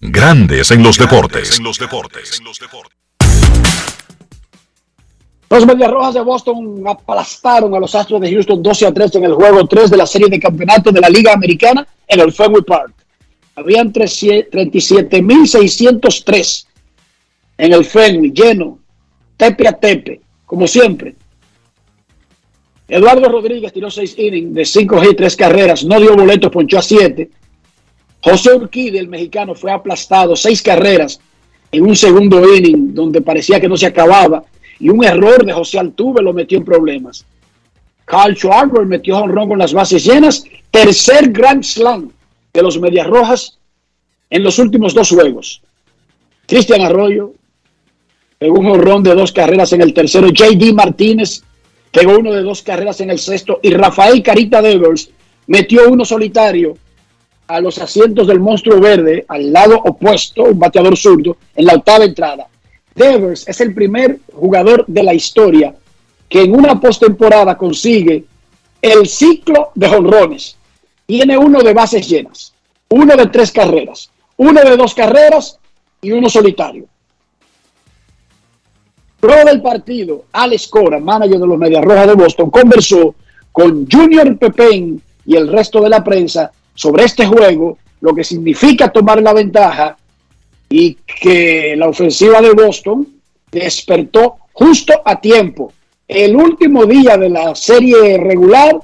Grandes 0.00 0.72
en 0.72 0.82
los 0.82 0.98
deportes. 0.98 1.58
En 1.58 1.64
los 1.64 1.78
deportes. 1.78 2.42
Los 5.48 5.66
Medias 5.66 5.90
Rojas 5.90 6.14
de 6.14 6.22
Boston 6.22 6.82
aplastaron 6.86 7.74
a 7.74 7.78
los 7.78 7.94
Astros 7.94 8.20
de 8.20 8.32
Houston 8.32 8.60
12 8.60 8.86
a 8.86 8.92
3 8.92 9.14
en 9.14 9.24
el 9.24 9.34
juego 9.34 9.64
3 9.66 9.90
de 9.90 9.96
la 9.96 10.06
serie 10.06 10.26
de 10.28 10.40
campeonato 10.40 10.90
de 10.90 11.00
la 11.00 11.08
Liga 11.08 11.32
Americana 11.32 11.86
en 12.08 12.20
el 12.20 12.32
Fenway 12.32 12.62
Park. 12.62 12.92
Habían 13.54 13.92
37.603 13.92 16.66
en 17.58 17.72
el 17.72 17.84
Fenway 17.84 18.32
lleno 18.32 18.80
tepe 19.36 19.68
a 19.68 19.72
tepe, 19.72 20.20
como 20.46 20.66
siempre. 20.66 21.14
Eduardo 22.88 23.28
Rodríguez 23.28 23.72
tiró 23.72 23.90
seis 23.90 24.14
innings 24.18 24.54
de 24.54 24.64
cinco 24.64 25.00
y 25.02 25.14
tres 25.14 25.36
carreras, 25.36 25.84
no 25.84 25.98
dio 25.98 26.14
boletos, 26.14 26.50
ponchó 26.50 26.78
a 26.78 26.82
siete. 26.82 27.30
José 28.20 28.54
Urquide, 28.54 28.98
el 28.98 29.08
mexicano, 29.08 29.54
fue 29.54 29.72
aplastado 29.72 30.36
seis 30.36 30.62
carreras 30.62 31.20
en 31.72 31.84
un 31.84 31.96
segundo 31.96 32.42
inning 32.54 32.94
donde 32.94 33.20
parecía 33.20 33.60
que 33.60 33.68
no 33.68 33.76
se 33.76 33.86
acababa 33.86 34.44
y 34.78 34.88
un 34.88 35.04
error 35.04 35.44
de 35.44 35.52
José 35.52 35.78
Altuve 35.78 36.22
lo 36.22 36.32
metió 36.32 36.58
en 36.58 36.64
problemas. 36.64 37.24
Carl 38.04 38.34
Schwarber 38.36 38.86
metió 38.86 39.18
honrón 39.18 39.48
con 39.48 39.58
las 39.58 39.72
bases 39.72 40.04
llenas, 40.04 40.44
tercer 40.70 41.30
Grand 41.32 41.62
Slam 41.62 42.10
de 42.52 42.62
los 42.62 42.78
Medias 42.78 43.06
Rojas 43.06 43.58
en 44.28 44.42
los 44.42 44.58
últimos 44.58 44.92
dos 44.94 45.08
juegos. 45.08 45.62
Cristian 46.46 46.82
Arroyo 46.82 47.32
pegó 48.38 48.58
un 48.58 48.66
honrón 48.66 49.02
de 49.02 49.14
dos 49.14 49.32
carreras 49.32 49.72
en 49.72 49.80
el 49.80 49.94
tercero. 49.94 50.28
JD 50.28 50.74
Martínez 50.74 51.42
pegó 51.94 52.18
uno 52.18 52.32
de 52.32 52.42
dos 52.42 52.62
carreras 52.62 53.00
en 53.00 53.10
el 53.10 53.20
sexto. 53.20 53.60
Y 53.62 53.70
Rafael 53.70 54.20
Carita 54.22 54.60
Devers 54.60 55.10
metió 55.46 55.88
uno 55.88 56.04
solitario 56.04 56.76
a 57.46 57.60
los 57.60 57.78
asientos 57.78 58.26
del 58.26 58.40
monstruo 58.40 58.80
verde, 58.80 59.24
al 59.28 59.52
lado 59.52 59.76
opuesto, 59.76 60.42
un 60.42 60.58
bateador 60.58 60.96
zurdo, 60.96 61.36
en 61.54 61.66
la 61.66 61.74
octava 61.74 62.04
entrada. 62.04 62.48
Devers 62.96 63.46
es 63.46 63.60
el 63.60 63.72
primer 63.74 64.18
jugador 64.32 64.84
de 64.88 65.02
la 65.04 65.14
historia 65.14 65.74
que 66.28 66.42
en 66.42 66.54
una 66.54 66.80
postemporada 66.80 67.56
consigue 67.56 68.24
el 68.82 69.06
ciclo 69.06 69.70
de 69.76 69.88
jonrones. 69.88 70.56
Tiene 71.06 71.38
uno 71.38 71.62
de 71.62 71.74
bases 71.74 72.08
llenas, 72.08 72.54
uno 72.88 73.14
de 73.16 73.26
tres 73.26 73.52
carreras, 73.52 74.10
uno 74.36 74.60
de 74.62 74.76
dos 74.76 74.94
carreras 74.94 75.60
y 76.00 76.10
uno 76.10 76.28
solitario. 76.28 76.86
Pro 79.24 79.42
del 79.42 79.62
partido, 79.62 80.26
Alex 80.32 80.68
Cora, 80.68 81.00
manager 81.00 81.38
de 81.38 81.46
los 81.46 81.56
Medias 81.56 81.82
Rojas 81.82 82.08
de 82.08 82.12
Boston, 82.12 82.50
conversó 82.50 83.14
con 83.52 83.88
Junior 83.90 84.36
Pepén 84.36 85.00
y 85.24 85.34
el 85.34 85.48
resto 85.48 85.80
de 85.80 85.88
la 85.88 86.04
prensa 86.04 86.52
sobre 86.74 87.04
este 87.04 87.24
juego, 87.24 87.78
lo 88.02 88.14
que 88.14 88.22
significa 88.22 88.92
tomar 88.92 89.22
la 89.22 89.32
ventaja 89.32 89.96
y 90.68 90.98
que 91.22 91.74
la 91.74 91.88
ofensiva 91.88 92.42
de 92.42 92.52
Boston 92.52 93.08
despertó 93.50 94.36
justo 94.52 94.92
a 95.02 95.18
tiempo. 95.18 95.72
El 96.06 96.36
último 96.36 96.84
día 96.84 97.16
de 97.16 97.30
la 97.30 97.54
serie 97.54 98.18
regular 98.18 98.78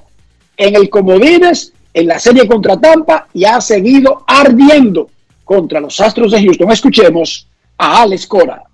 en 0.56 0.74
el 0.74 0.88
Comodines, 0.88 1.74
en 1.92 2.06
la 2.06 2.18
serie 2.18 2.48
contra 2.48 2.80
Tampa 2.80 3.28
y 3.34 3.44
ha 3.44 3.60
seguido 3.60 4.24
ardiendo 4.26 5.10
contra 5.44 5.80
los 5.80 6.00
Astros 6.00 6.32
de 6.32 6.42
Houston. 6.42 6.70
Escuchemos 6.70 7.46
a 7.76 8.00
Alex 8.00 8.26
Cora. 8.26 8.69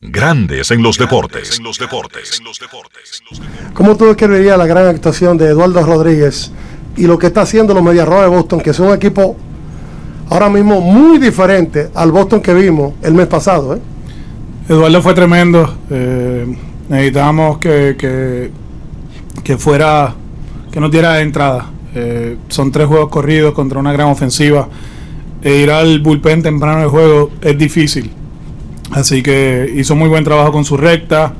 Grandes 0.00 0.70
en 0.70 0.82
los 0.82 0.96
deportes. 0.98 1.60
¿Cómo 3.74 3.96
tú 3.96 4.06
describirías 4.06 4.58
la 4.58 4.66
gran 4.66 4.86
actuación 4.86 5.36
de 5.36 5.46
Eduardo 5.46 5.82
Rodríguez 5.84 6.52
y 6.96 7.06
lo 7.06 7.18
que 7.18 7.28
está 7.28 7.42
haciendo 7.42 7.74
los 7.74 7.82
Medias 7.82 8.06
Rojas 8.06 8.30
de 8.30 8.36
Boston, 8.36 8.60
que 8.60 8.70
es 8.70 8.78
un 8.78 8.92
equipo 8.92 9.36
ahora 10.30 10.48
mismo 10.48 10.80
muy 10.80 11.18
diferente 11.18 11.90
al 11.94 12.12
Boston 12.12 12.40
que 12.40 12.54
vimos 12.54 12.94
el 13.02 13.14
mes 13.14 13.26
pasado? 13.26 13.76
¿eh? 13.76 13.80
Eduardo 14.68 15.02
fue 15.02 15.14
tremendo. 15.14 15.78
Eh, 15.90 16.46
necesitábamos 16.88 17.58
que, 17.58 18.50
que, 19.42 19.58
fuera, 19.58 20.14
que 20.70 20.80
nos 20.80 20.90
diera 20.90 21.20
entrada. 21.20 21.70
Eh, 21.94 22.36
son 22.48 22.70
tres 22.70 22.86
juegos 22.86 23.08
corridos 23.08 23.54
contra 23.54 23.78
una 23.78 23.92
gran 23.92 24.08
ofensiva. 24.08 24.68
E 25.42 25.56
ir 25.56 25.70
al 25.70 26.00
bullpen 26.00 26.42
temprano 26.42 26.80
del 26.80 26.88
juego 26.88 27.30
es 27.40 27.56
difícil. 27.56 28.10
Así 28.90 29.22
que 29.22 29.72
hizo 29.76 29.94
muy 29.94 30.08
buen 30.08 30.24
trabajo 30.24 30.52
con 30.52 30.64
su 30.64 30.76
recta, 30.76 31.34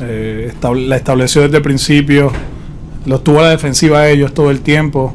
eh, 0.00 0.52
la 0.74 0.96
estableció 0.96 1.42
desde 1.42 1.58
el 1.58 1.62
principio, 1.62 2.32
los 3.06 3.22
tuvo 3.22 3.40
a 3.40 3.42
la 3.42 3.50
defensiva 3.50 4.08
ellos 4.08 4.32
todo 4.32 4.50
el 4.50 4.60
tiempo 4.60 5.14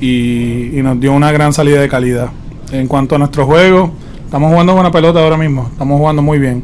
y, 0.00 0.70
nos 0.82 1.00
dio 1.00 1.12
una 1.12 1.32
gran 1.32 1.52
salida 1.52 1.80
de 1.80 1.88
calidad. 1.88 2.30
En 2.72 2.86
cuanto 2.86 3.14
a 3.14 3.18
nuestro 3.18 3.46
juego, 3.46 3.90
estamos 4.24 4.50
jugando 4.50 4.74
buena 4.74 4.90
pelota 4.90 5.20
ahora 5.20 5.38
mismo, 5.38 5.68
estamos 5.72 5.98
jugando 5.98 6.22
muy 6.22 6.38
bien 6.38 6.62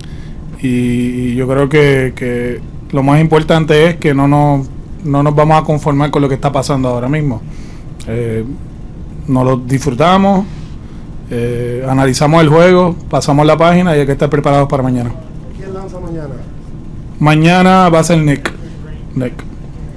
y, 0.61 1.35
yo 1.35 1.49
creo 1.49 1.69
que, 1.69 2.61
lo 2.93 3.03
más 3.03 3.21
importante 3.21 3.89
es 3.89 3.97
que 3.97 4.15
no 4.15 4.29
nos, 4.29 4.69
no 5.03 5.23
nos 5.23 5.35
vamos 5.35 5.61
a 5.61 5.65
conformar 5.65 6.13
con 6.13 6.23
lo 6.23 6.29
que 6.29 6.37
está 6.37 6.53
pasando 6.53 6.89
ahora 6.89 7.09
mismo. 7.09 7.43
Eh, 8.07 8.45
nos 9.27 9.45
lo 9.45 9.57
disfrutamos, 9.57 10.47
eh, 11.31 11.85
analizamos 11.89 12.43
el 12.43 12.49
juego, 12.49 12.97
pasamos 13.09 13.47
la 13.47 13.57
página 13.57 13.97
y 13.97 14.01
hay 14.01 14.07
que 14.07 14.13
estar 14.13 14.29
preparados 14.29 14.69
para 14.69 14.83
mañana. 14.83 15.11
¿Quién 15.57 15.73
lanza 15.73 15.99
mañana? 15.99 16.35
Mañana 17.19 17.89
va 17.89 18.01
a 18.01 18.05
ser 18.05 18.19
Nick. 18.19 18.53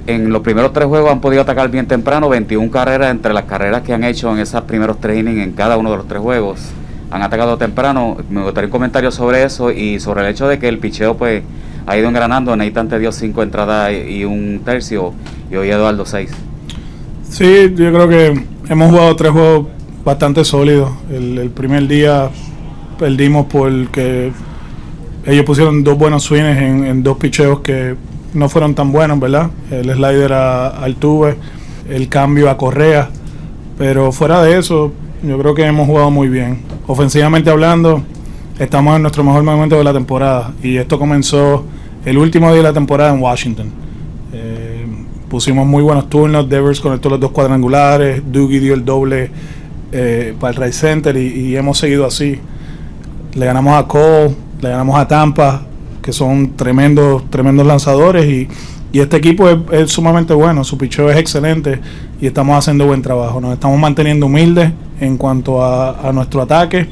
En 0.06 0.30
los 0.30 0.40
primeros 0.42 0.72
tres 0.72 0.86
juegos 0.86 1.10
han 1.10 1.20
podido 1.20 1.42
atacar 1.42 1.70
bien 1.70 1.86
temprano, 1.86 2.30
21 2.30 2.70
carreras 2.70 3.10
entre 3.10 3.34
las 3.34 3.44
carreras 3.44 3.82
que 3.82 3.92
han 3.92 4.04
hecho 4.04 4.32
en 4.32 4.38
esos 4.38 4.62
primeros 4.62 4.98
tres 5.00 5.18
innings 5.18 5.42
en 5.42 5.52
cada 5.52 5.76
uno 5.76 5.90
de 5.90 5.98
los 5.98 6.08
tres 6.08 6.22
juegos. 6.22 6.70
Han 7.10 7.22
atacado 7.22 7.58
temprano. 7.58 8.16
Me 8.30 8.42
gustaría 8.42 8.66
un 8.66 8.70
comentario 8.70 9.10
sobre 9.10 9.42
eso 9.42 9.70
y 9.70 10.00
sobre 10.00 10.22
el 10.22 10.28
hecho 10.28 10.48
de 10.48 10.58
que 10.58 10.68
el 10.68 10.78
picheo 10.78 11.16
pues 11.16 11.42
ha 11.86 11.96
ido 11.96 12.08
engranando. 12.08 12.56
Nathan 12.56 12.88
te 12.88 12.98
dio 12.98 13.12
cinco 13.12 13.42
entradas 13.42 13.92
y 13.92 14.24
un 14.24 14.62
tercio 14.64 15.12
y 15.50 15.56
hoy 15.56 15.70
Eduardo 15.70 16.06
seis. 16.06 16.30
Sí, 17.28 17.74
yo 17.76 17.92
creo 17.92 18.08
que 18.08 18.44
hemos 18.70 18.90
jugado 18.90 19.14
tres 19.16 19.32
juegos 19.32 19.66
bastante 20.08 20.42
sólido. 20.42 20.90
El, 21.10 21.50
primer 21.50 21.86
día 21.86 22.30
perdimos 22.98 23.44
porque 23.44 24.32
ellos 25.26 25.44
pusieron 25.44 25.84
dos 25.84 25.98
buenos 25.98 26.22
swings 26.22 26.56
en, 26.56 27.02
dos 27.02 27.18
picheos 27.18 27.60
que 27.60 27.94
no 28.32 28.48
fueron 28.48 28.74
tan 28.74 28.90
buenos, 28.90 29.20
¿verdad? 29.20 29.50
El 29.70 29.92
slider 29.92 30.32
a, 30.32 30.68
al 30.68 30.96
tuve, 30.96 31.36
el 31.90 32.08
cambio 32.08 32.48
a 32.48 32.56
Correa, 32.56 33.10
pero 33.76 34.10
fuera 34.10 34.42
de 34.42 34.58
eso, 34.58 34.92
yo 35.22 35.38
creo 35.38 35.54
que 35.54 35.66
hemos 35.66 35.86
jugado 35.86 36.10
muy 36.10 36.30
bien. 36.30 36.62
Ofensivamente 36.86 37.50
hablando, 37.50 38.02
estamos 38.58 38.96
en 38.96 39.02
nuestro 39.02 39.22
mejor 39.24 39.42
momento 39.42 39.76
de 39.76 39.84
la 39.84 39.92
temporada 39.92 40.54
y 40.62 40.78
esto 40.78 40.98
comenzó 40.98 41.66
el 42.06 42.16
último 42.16 42.46
día 42.48 42.56
de 42.56 42.62
la 42.62 42.72
temporada 42.72 43.12
en 43.12 43.20
Washington. 43.20 43.70
Eh, 44.32 44.86
pusimos 45.28 45.66
muy 45.66 45.82
buenos 45.82 46.08
turnos, 46.08 46.48
Devers 46.48 46.80
conectó 46.80 47.10
los 47.10 47.20
dos 47.20 47.30
cuadrangulares, 47.30 48.22
Doogie 48.24 48.58
dio 48.58 48.72
el 48.72 48.86
doble 48.86 49.30
eh, 49.90 50.34
para 50.38 50.50
el 50.50 50.56
Ray 50.56 50.72
Center 50.72 51.16
y, 51.16 51.56
hemos 51.56 51.78
seguido 51.78 52.04
así. 52.04 52.38
Le 53.34 53.46
ganamos 53.46 53.74
a 53.74 53.86
Cole, 53.86 54.34
le 54.60 54.68
ganamos 54.68 54.98
a 54.98 55.08
Tampa, 55.08 55.62
que 56.02 56.12
son 56.12 56.56
tremendos, 56.56 57.28
tremendos 57.30 57.66
lanzadores 57.66 58.26
y, 58.26 58.48
este 58.92 59.16
equipo 59.16 59.48
es, 59.70 59.92
sumamente 59.92 60.34
bueno, 60.34 60.64
su 60.64 60.76
picheo 60.76 61.08
es 61.08 61.16
excelente 61.18 61.78
y 62.20 62.26
estamos 62.26 62.58
haciendo 62.58 62.84
buen 62.84 63.00
trabajo. 63.00 63.40
Nos 63.40 63.52
estamos 63.52 63.78
manteniendo 63.78 64.26
humildes 64.26 64.72
en 65.00 65.16
cuanto 65.16 65.64
a, 65.64 66.10
nuestro 66.12 66.42
ataque. 66.42 66.88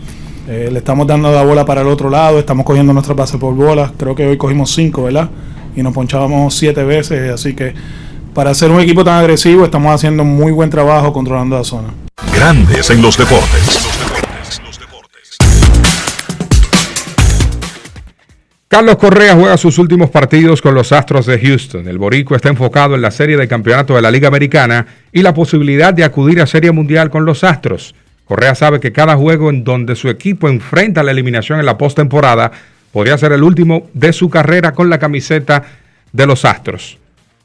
Eh, 0.47 0.69
le 0.71 0.79
estamos 0.79 1.09
dando 1.09 1.33
la 1.33 1.43
bola 1.43 1.65
para 1.65 1.81
el 1.81 1.89
otro 1.89 2.09
lado, 2.09 2.39
estamos 2.39 2.65
cogiendo 2.65 2.93
nuestra 2.93 3.15
base 3.15 3.39
por 3.39 3.55
bola. 3.55 3.93
Creo 3.97 4.15
que 4.15 4.25
hoy 4.25 4.37
cogimos 4.37 4.73
cinco, 4.73 5.03
¿verdad? 5.03 5.29
Y 5.75 5.83
nos 5.83 5.93
ponchábamos 5.93 6.55
siete 6.55 6.85
veces, 6.85 7.33
así 7.33 7.55
que 7.55 7.75
para 8.33 8.55
ser 8.55 8.71
un 8.71 8.81
equipo 8.81 9.03
tan 9.03 9.15
agresivo 9.15 9.65
estamos 9.65 9.93
haciendo 9.93 10.23
muy 10.23 10.53
buen 10.53 10.71
trabajo 10.71 11.13
controlando 11.13 11.57
la 11.57 11.65
zona. 11.65 12.06
Grandes 12.35 12.89
en 12.91 13.03
los 13.03 13.19
deportes. 13.19 13.87
Carlos 18.69 18.97
Correa 18.97 19.35
juega 19.35 19.57
sus 19.57 19.79
últimos 19.79 20.11
partidos 20.11 20.61
con 20.61 20.75
los 20.75 20.93
Astros 20.93 21.27
de 21.27 21.39
Houston. 21.39 21.87
El 21.89 21.99
Borico 21.99 22.35
está 22.35 22.49
enfocado 22.49 22.95
en 22.95 23.03
la 23.03 23.11
serie 23.11 23.37
de 23.37 23.49
campeonato 23.49 23.95
de 23.95 24.03
la 24.03 24.11
Liga 24.11 24.29
Americana 24.29 24.87
y 25.13 25.23
la 25.23 25.35
posibilidad 25.35 25.95
de 25.95 26.05
acudir 26.05 26.41
a 26.41 26.47
Serie 26.47 26.73
Mundial 26.73 27.11
con 27.11 27.25
los 27.25 27.45
Astros. 27.45 27.95
Correa 28.25 28.55
sabe 28.55 28.81
que 28.81 28.93
cada 28.93 29.17
juego 29.17 29.51
en 29.51 29.63
donde 29.63 29.95
su 29.95 30.09
equipo 30.09 30.49
enfrenta 30.49 31.03
la 31.03 31.13
eliminación 31.13 31.61
en 31.61 31.67
la 31.67 31.79
postemporada 31.79 32.51
podría 32.93 33.19
ser 33.19 33.33
el 33.33 33.43
último 33.43 33.89
de 33.95 34.13
su 34.13 34.29
carrera 34.29 34.73
con 34.73 34.91
la 34.91 34.99
camiseta 34.99 35.65
de 36.13 36.27
los 36.27 36.45
Astros. 36.45 36.99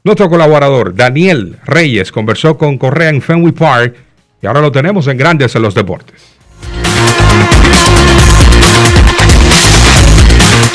Nuestro 0.04 0.28
colaborador 0.28 0.94
Daniel 0.94 1.56
Reyes 1.64 2.10
conversó 2.10 2.58
con 2.58 2.78
Correa 2.78 3.10
en 3.10 3.22
Fenway 3.22 3.52
Park 3.52 3.94
y 4.42 4.46
ahora 4.46 4.60
lo 4.60 4.72
tenemos 4.72 5.06
en 5.06 5.16
Grandes 5.16 5.54
en 5.54 5.62
los 5.62 5.72
Deportes. 5.72 6.20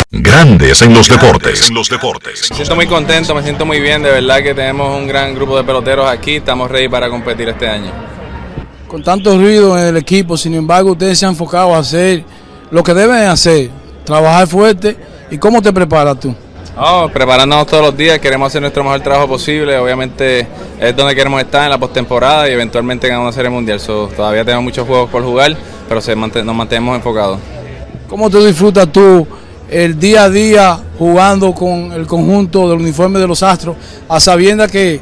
Grandes 0.09 0.81
en 0.81 0.93
los 0.93 1.09
deportes. 1.09 1.67
En 1.67 1.75
los 1.75 1.89
deportes. 1.89 2.49
Me 2.49 2.55
siento 2.55 2.75
muy 2.75 2.87
contento, 2.87 3.35
me 3.35 3.43
siento 3.43 3.65
muy 3.65 3.81
bien. 3.81 4.01
De 4.01 4.09
verdad 4.09 4.41
que 4.41 4.53
tenemos 4.53 4.97
un 4.97 5.05
gran 5.05 5.35
grupo 5.35 5.57
de 5.57 5.65
peloteros 5.65 6.09
aquí. 6.09 6.37
Estamos 6.37 6.71
ready 6.71 6.87
para 6.87 7.09
competir 7.09 7.49
este 7.49 7.67
año. 7.67 7.91
Con 8.87 9.03
tanto 9.03 9.37
ruido 9.37 9.77
en 9.77 9.85
el 9.85 9.97
equipo, 9.97 10.37
sin 10.37 10.53
embargo, 10.53 10.91
ustedes 10.91 11.19
se 11.19 11.25
han 11.25 11.31
enfocado 11.31 11.75
a 11.75 11.79
hacer 11.79 12.23
lo 12.71 12.81
que 12.83 12.93
deben 12.93 13.27
hacer, 13.27 13.69
trabajar 14.05 14.47
fuerte. 14.47 14.95
¿Y 15.29 15.37
cómo 15.37 15.61
te 15.61 15.73
preparas 15.73 16.19
tú? 16.19 16.33
Oh, 16.79 17.09
preparándonos 17.11 17.65
todos 17.65 17.83
los 17.83 17.97
días, 17.97 18.19
queremos 18.19 18.47
hacer 18.47 18.61
nuestro 18.61 18.83
mejor 18.83 18.99
trabajo 18.99 19.27
posible. 19.27 19.75
Obviamente 19.79 20.47
es 20.79 20.95
donde 20.95 21.15
queremos 21.15 21.41
estar 21.41 21.63
en 21.63 21.71
la 21.71 21.79
postemporada 21.79 22.47
y 22.47 22.51
eventualmente 22.51 23.07
ganar 23.07 23.23
una 23.23 23.31
serie 23.31 23.49
mundial. 23.49 23.81
todavía 23.81 24.45
tenemos 24.45 24.63
muchos 24.63 24.85
juegos 24.85 25.09
por 25.09 25.23
jugar, 25.23 25.57
pero 25.89 25.99
se 26.01 26.15
nos 26.15 26.55
mantenemos 26.55 26.95
enfocados. 26.95 27.39
¿Cómo 28.07 28.29
te 28.29 28.45
disfrutas 28.45 28.91
tú 28.91 29.27
el 29.71 29.99
día 29.99 30.25
a 30.25 30.29
día 30.29 30.79
jugando 30.99 31.51
con 31.51 31.91
el 31.93 32.05
conjunto 32.05 32.69
del 32.69 32.79
uniforme 32.79 33.19
de 33.19 33.27
los 33.27 33.41
Astros, 33.41 33.75
a 34.07 34.19
sabiendas 34.19 34.71
que 34.71 35.01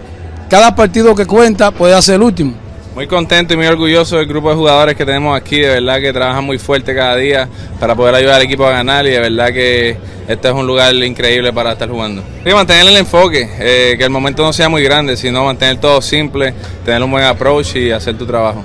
cada 0.49 0.73
partido 0.73 1.13
que 1.13 1.25
cuenta 1.25 1.71
puede 1.71 2.01
ser 2.01 2.15
el 2.15 2.21
último. 2.21 2.64
Muy 2.95 3.07
contento 3.07 3.53
y 3.53 3.57
muy 3.57 3.65
orgulloso 3.65 4.15
del 4.15 4.25
grupo 4.25 4.49
de 4.49 4.55
jugadores 4.55 4.95
que 4.95 5.05
tenemos 5.05 5.35
aquí, 5.37 5.59
de 5.59 5.67
verdad 5.67 5.99
que 5.99 6.13
trabajan 6.13 6.45
muy 6.45 6.57
fuerte 6.57 6.95
cada 6.95 7.17
día 7.17 7.49
para 7.77 7.93
poder 7.93 8.15
ayudar 8.15 8.35
al 8.35 8.43
equipo 8.43 8.65
a 8.65 8.71
ganar 8.71 9.05
y 9.05 9.09
de 9.09 9.19
verdad 9.19 9.47
que 9.47 9.97
este 10.29 10.47
es 10.47 10.53
un 10.53 10.65
lugar 10.65 10.95
increíble 10.95 11.51
para 11.51 11.73
estar 11.73 11.89
jugando. 11.89 12.23
Y 12.45 12.53
mantener 12.53 12.87
el 12.87 12.95
enfoque, 12.95 13.49
eh, 13.59 13.95
que 13.97 14.03
el 14.05 14.09
momento 14.09 14.43
no 14.43 14.53
sea 14.53 14.69
muy 14.69 14.81
grande, 14.81 15.17
sino 15.17 15.43
mantener 15.43 15.75
todo 15.75 16.01
simple, 16.01 16.53
tener 16.85 17.03
un 17.03 17.11
buen 17.11 17.25
approach 17.25 17.75
y 17.75 17.91
hacer 17.91 18.17
tu 18.17 18.25
trabajo. 18.25 18.63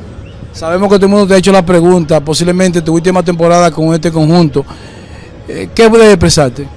Sabemos 0.52 0.88
que 0.88 0.94
todo 0.94 1.06
el 1.06 1.10
mundo 1.10 1.26
te 1.26 1.34
ha 1.34 1.38
hecho 1.38 1.50
la 1.50 1.66
pregunta, 1.66 2.20
posiblemente 2.20 2.82
tu 2.82 2.94
última 2.94 3.24
temporada 3.24 3.72
con 3.72 3.92
este 3.92 4.12
conjunto. 4.12 4.64
Eh, 5.48 5.70
¿Qué 5.74 5.90
puedes 5.90 6.06
expresarte? 6.06 6.68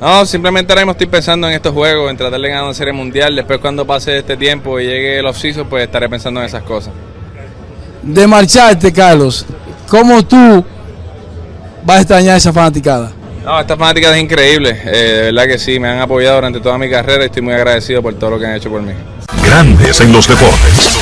No, 0.00 0.26
simplemente 0.26 0.72
ahora 0.72 0.82
mismo 0.82 0.92
estoy 0.92 1.06
pensando 1.06 1.48
en 1.48 1.54
estos 1.54 1.72
juegos, 1.72 2.10
en 2.10 2.16
tratar 2.16 2.38
de 2.38 2.48
ganar 2.48 2.64
una 2.64 2.74
serie 2.74 2.92
mundial. 2.92 3.34
Después, 3.34 3.58
cuando 3.60 3.86
pase 3.86 4.18
este 4.18 4.36
tiempo 4.36 4.78
y 4.78 4.84
llegue 4.84 5.18
el 5.18 5.26
off 5.26 5.42
pues 5.68 5.84
estaré 5.84 6.08
pensando 6.08 6.40
en 6.40 6.46
esas 6.46 6.62
cosas. 6.62 6.92
De 8.02 8.26
marcharte, 8.26 8.92
Carlos, 8.92 9.46
¿cómo 9.88 10.24
tú 10.24 10.64
vas 11.82 11.96
a 11.96 12.00
extrañar 12.00 12.36
esa 12.36 12.52
fanaticada? 12.52 13.10
No, 13.42 13.58
esta 13.58 13.76
fanaticada 13.76 14.16
es 14.16 14.22
increíble. 14.22 14.78
Eh, 14.84 14.90
de 14.90 15.22
verdad 15.32 15.46
que 15.46 15.58
sí, 15.58 15.80
me 15.80 15.88
han 15.88 16.00
apoyado 16.00 16.36
durante 16.36 16.60
toda 16.60 16.76
mi 16.76 16.90
carrera 16.90 17.22
y 17.22 17.26
estoy 17.26 17.42
muy 17.42 17.54
agradecido 17.54 18.02
por 18.02 18.14
todo 18.14 18.30
lo 18.30 18.38
que 18.38 18.46
han 18.46 18.54
hecho 18.54 18.68
por 18.68 18.82
mí. 18.82 18.92
Grandes 19.44 20.00
en 20.00 20.12
los 20.12 20.28
deportes. 20.28 20.96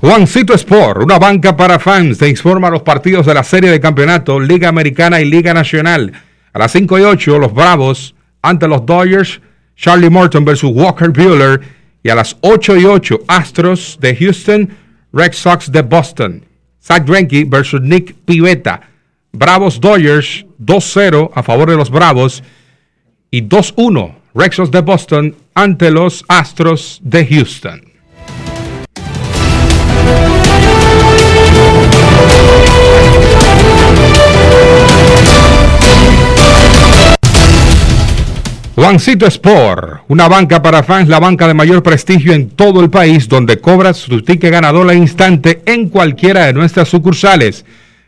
Juancito 0.00 0.54
Sport, 0.54 1.02
una 1.02 1.18
banca 1.18 1.54
para 1.54 1.78
fans, 1.78 2.16
te 2.16 2.26
informa 2.26 2.70
los 2.70 2.80
partidos 2.80 3.26
de 3.26 3.34
la 3.34 3.44
serie 3.44 3.70
de 3.70 3.80
campeonato, 3.80 4.40
Liga 4.40 4.66
Americana 4.66 5.20
y 5.20 5.26
Liga 5.26 5.52
Nacional. 5.52 6.10
A 6.54 6.58
las 6.58 6.72
5 6.72 6.98
y 7.00 7.02
8, 7.02 7.38
los 7.38 7.52
Bravos 7.52 8.14
ante 8.40 8.66
los 8.66 8.86
Dodgers, 8.86 9.42
Charlie 9.76 10.08
Morton 10.08 10.42
versus 10.42 10.70
Walker 10.72 11.10
Bueller. 11.10 11.60
Y 12.02 12.08
a 12.08 12.14
las 12.14 12.34
8 12.40 12.78
y 12.78 12.86
8, 12.86 13.24
Astros 13.28 13.98
de 14.00 14.16
Houston, 14.16 14.70
Red 15.12 15.34
Sox 15.34 15.70
de 15.70 15.82
Boston. 15.82 16.46
Zach 16.82 17.06
Greinke 17.06 17.44
versus 17.46 17.82
Nick 17.82 18.14
Pivetta. 18.24 18.80
Bravos 19.32 19.78
Dodgers 19.78 20.46
2-0 20.64 21.30
a 21.34 21.42
favor 21.42 21.68
de 21.68 21.76
los 21.76 21.90
Bravos 21.90 22.42
y 23.30 23.42
2-1 23.42 24.14
Red 24.34 24.52
Sox 24.52 24.70
de 24.70 24.80
Boston 24.80 25.36
ante 25.52 25.90
los 25.90 26.24
Astros 26.26 27.00
de 27.02 27.26
Houston. 27.26 27.89
Juancito 38.80 39.26
Sport, 39.26 40.04
una 40.08 40.26
banca 40.26 40.62
para 40.62 40.82
fans, 40.82 41.06
la 41.06 41.20
banca 41.20 41.46
de 41.46 41.52
mayor 41.52 41.82
prestigio 41.82 42.32
en 42.32 42.48
todo 42.48 42.80
el 42.80 42.88
país, 42.88 43.28
donde 43.28 43.58
cobras 43.58 44.06
tu 44.06 44.22
ticket 44.22 44.50
ganador 44.50 44.88
al 44.88 44.96
instante 44.96 45.60
en 45.66 45.90
cualquiera 45.90 46.46
de 46.46 46.54
nuestras 46.54 46.88
sucursales. 46.88 47.66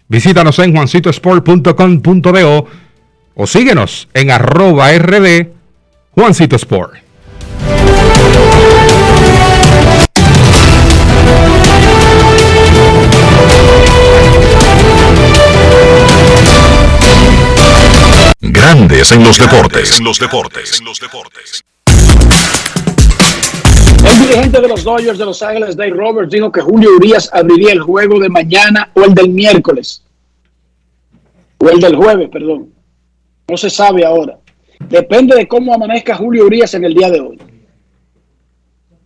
Visítanos 0.08 0.58
en 0.60 0.74
juancitosport.com.do 0.74 2.66
o 3.34 3.46
síguenos 3.46 4.08
en 4.14 4.30
arroba 4.30 4.90
rd 4.92 5.48
Juancito 6.14 6.56
Sport. 6.56 6.94
Grandes 18.72 19.12
en 19.12 19.22
los 19.22 19.36
deportes. 19.36 19.98
En 19.98 20.04
los 20.04 20.18
deportes. 20.18 20.78
En 20.80 20.86
los 20.86 20.98
deportes. 20.98 21.62
El 24.10 24.18
dirigente 24.18 24.62
de 24.62 24.68
los 24.68 24.82
Dodgers 24.82 25.18
de 25.18 25.26
Los 25.26 25.42
Ángeles, 25.42 25.76
Dave 25.76 25.90
Roberts, 25.90 26.30
dijo 26.30 26.50
que 26.50 26.62
Julio 26.62 26.88
Urias 26.96 27.28
abriría 27.34 27.72
el 27.72 27.82
juego 27.82 28.18
de 28.18 28.30
mañana 28.30 28.90
o 28.94 29.04
el 29.04 29.12
del 29.12 29.28
miércoles. 29.28 30.02
O 31.58 31.68
el 31.68 31.80
del 31.80 31.96
jueves, 31.96 32.30
perdón. 32.30 32.72
No 33.46 33.58
se 33.58 33.68
sabe 33.68 34.06
ahora. 34.06 34.38
Depende 34.88 35.36
de 35.36 35.46
cómo 35.46 35.74
amanezca 35.74 36.16
Julio 36.16 36.46
Urias 36.46 36.72
en 36.72 36.84
el 36.84 36.94
día 36.94 37.10
de 37.10 37.20
hoy. 37.20 37.38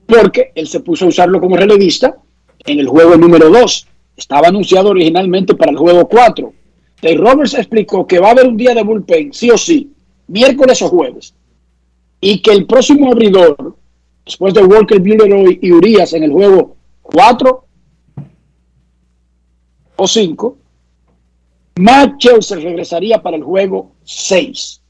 Porque 0.07 0.53
él 0.55 0.69
se 0.69 0.79
puso 0.79 1.07
a 1.07 1.09
usarlo 1.09 1.41
como 1.41 1.57
relevista 1.57 2.15
en 2.65 2.79
el 2.79 2.87
juego 2.87 3.17
número 3.17 3.51
2. 3.51 3.89
Estaba 4.17 4.47
anunciado 4.47 4.91
originalmente 4.91 5.57
para 5.57 5.73
el 5.73 5.77
juego 5.77 6.09
4 6.09 6.53
Dave 7.01 7.17
Roberts 7.17 7.55
explicó 7.55 8.07
que 8.07 8.19
va 8.19 8.29
a 8.29 8.31
haber 8.33 8.47
un 8.47 8.57
día 8.57 8.75
de 8.75 8.83
bullpen, 8.83 9.33
sí 9.33 9.51
o 9.51 9.59
sí, 9.59 9.93
miércoles 10.29 10.81
o 10.83 10.89
jueves, 10.89 11.35
y 12.21 12.41
que 12.41 12.53
el 12.53 12.67
próximo 12.67 13.13
abridor, 13.13 13.77
después 14.25 14.55
de 14.55 14.65
Walker 14.65 15.01
Buehler 15.01 15.59
y 15.61 15.73
Urias 15.73 16.13
en 16.15 16.25
el 16.25 16.33
juego 16.33 16.77
4 17.03 17.65
o 19.97 20.09
5, 20.09 20.57
Matt 21.77 22.23
se 22.41 22.57
regresaría 22.57 23.23
para 23.23 23.37
el 23.37 23.43
juego 23.43 23.93
6. 24.05 24.81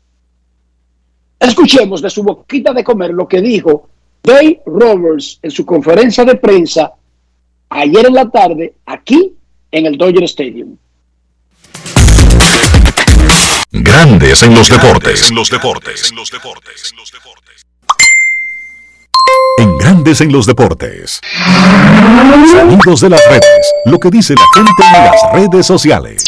Escuchemos 1.40 2.00
de 2.00 2.10
su 2.10 2.22
boquita 2.22 2.72
de 2.72 2.84
comer 2.84 3.10
lo 3.10 3.26
que 3.26 3.40
dijo 3.40 3.88
Dave 4.22 4.62
Roberts 4.64 5.38
en 5.42 5.50
su 5.50 5.66
conferencia 5.66 6.24
de 6.24 6.36
prensa 6.36 6.92
ayer 7.68 8.06
en 8.06 8.14
la 8.14 8.30
tarde 8.30 8.74
aquí 8.86 9.34
en 9.70 9.86
el 9.86 9.98
Dodger 9.98 10.24
Stadium. 10.24 10.76
Grandes 13.72 14.42
en 14.42 14.54
los 14.54 14.68
deportes. 14.68 15.28
En 15.28 15.34
los 15.34 15.50
deportes. 15.50 16.10
En 16.10 16.16
los 16.16 16.30
deportes. 16.30 16.92
En 19.58 19.78
Grandes 19.78 20.20
en 20.20 20.32
los 20.32 20.46
deportes. 20.46 21.20
Sonidos 22.50 23.00
de 23.00 23.10
las 23.10 23.20
redes. 23.28 23.72
Lo 23.86 23.98
que 23.98 24.10
dice 24.10 24.34
la 24.34 24.44
gente 24.54 24.82
en 24.82 25.04
las 25.04 25.32
redes 25.32 25.66
sociales. 25.66 26.24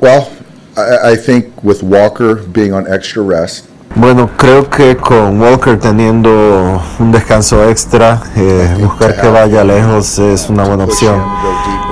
Well, 0.00 0.28
I, 0.76 1.12
I 1.12 1.16
think 1.16 1.46
with 1.62 1.82
Walker 1.82 2.34
being 2.34 2.72
on 2.72 2.86
extra 2.92 3.22
rest, 3.22 3.66
Bueno, 3.94 4.30
creo 4.36 4.68
que 4.70 4.96
con 4.96 5.40
Walker 5.40 5.78
teniendo 5.78 6.80
un 6.98 7.12
descanso 7.12 7.68
extra, 7.68 8.22
eh, 8.36 8.76
buscar 8.80 9.20
que 9.20 9.28
vaya 9.28 9.62
lejos 9.64 10.18
es 10.18 10.48
una 10.48 10.64
buena 10.64 10.84
opción. 10.84 11.22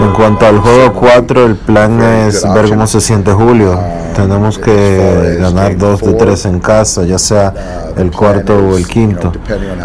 En 0.01 0.13
cuanto 0.13 0.47
al 0.47 0.59
juego 0.59 0.95
4, 0.95 1.45
el 1.45 1.57
plan 1.57 2.01
es 2.01 2.43
ver 2.55 2.71
cómo 2.71 2.87
se 2.87 3.01
siente 3.01 3.33
Julio. 3.33 3.79
Tenemos 4.17 4.59
que 4.59 5.37
ganar 5.41 5.77
dos 5.77 6.01
de 6.01 6.15
tres 6.15 6.47
en 6.47 6.59
casa, 6.59 7.05
ya 7.05 7.19
sea 7.19 7.53
el 7.97 8.11
cuarto 8.11 8.57
o 8.57 8.77
el 8.77 8.87
quinto. 8.87 9.33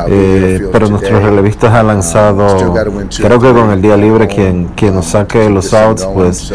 Eh, 0.08 0.70
pero 0.72 0.88
nuestros 0.88 1.22
relevistas 1.22 1.74
han 1.74 1.88
lanzado, 1.88 2.74
creo 3.18 3.40
que 3.40 3.54
con 3.54 3.72
el 3.72 3.82
día 3.82 3.98
libre 3.98 4.28
quien, 4.28 4.70
quien 4.76 4.96
nos 4.96 5.08
saque 5.08 5.50
los 5.50 5.74
outs, 5.74 6.08
pues 6.14 6.52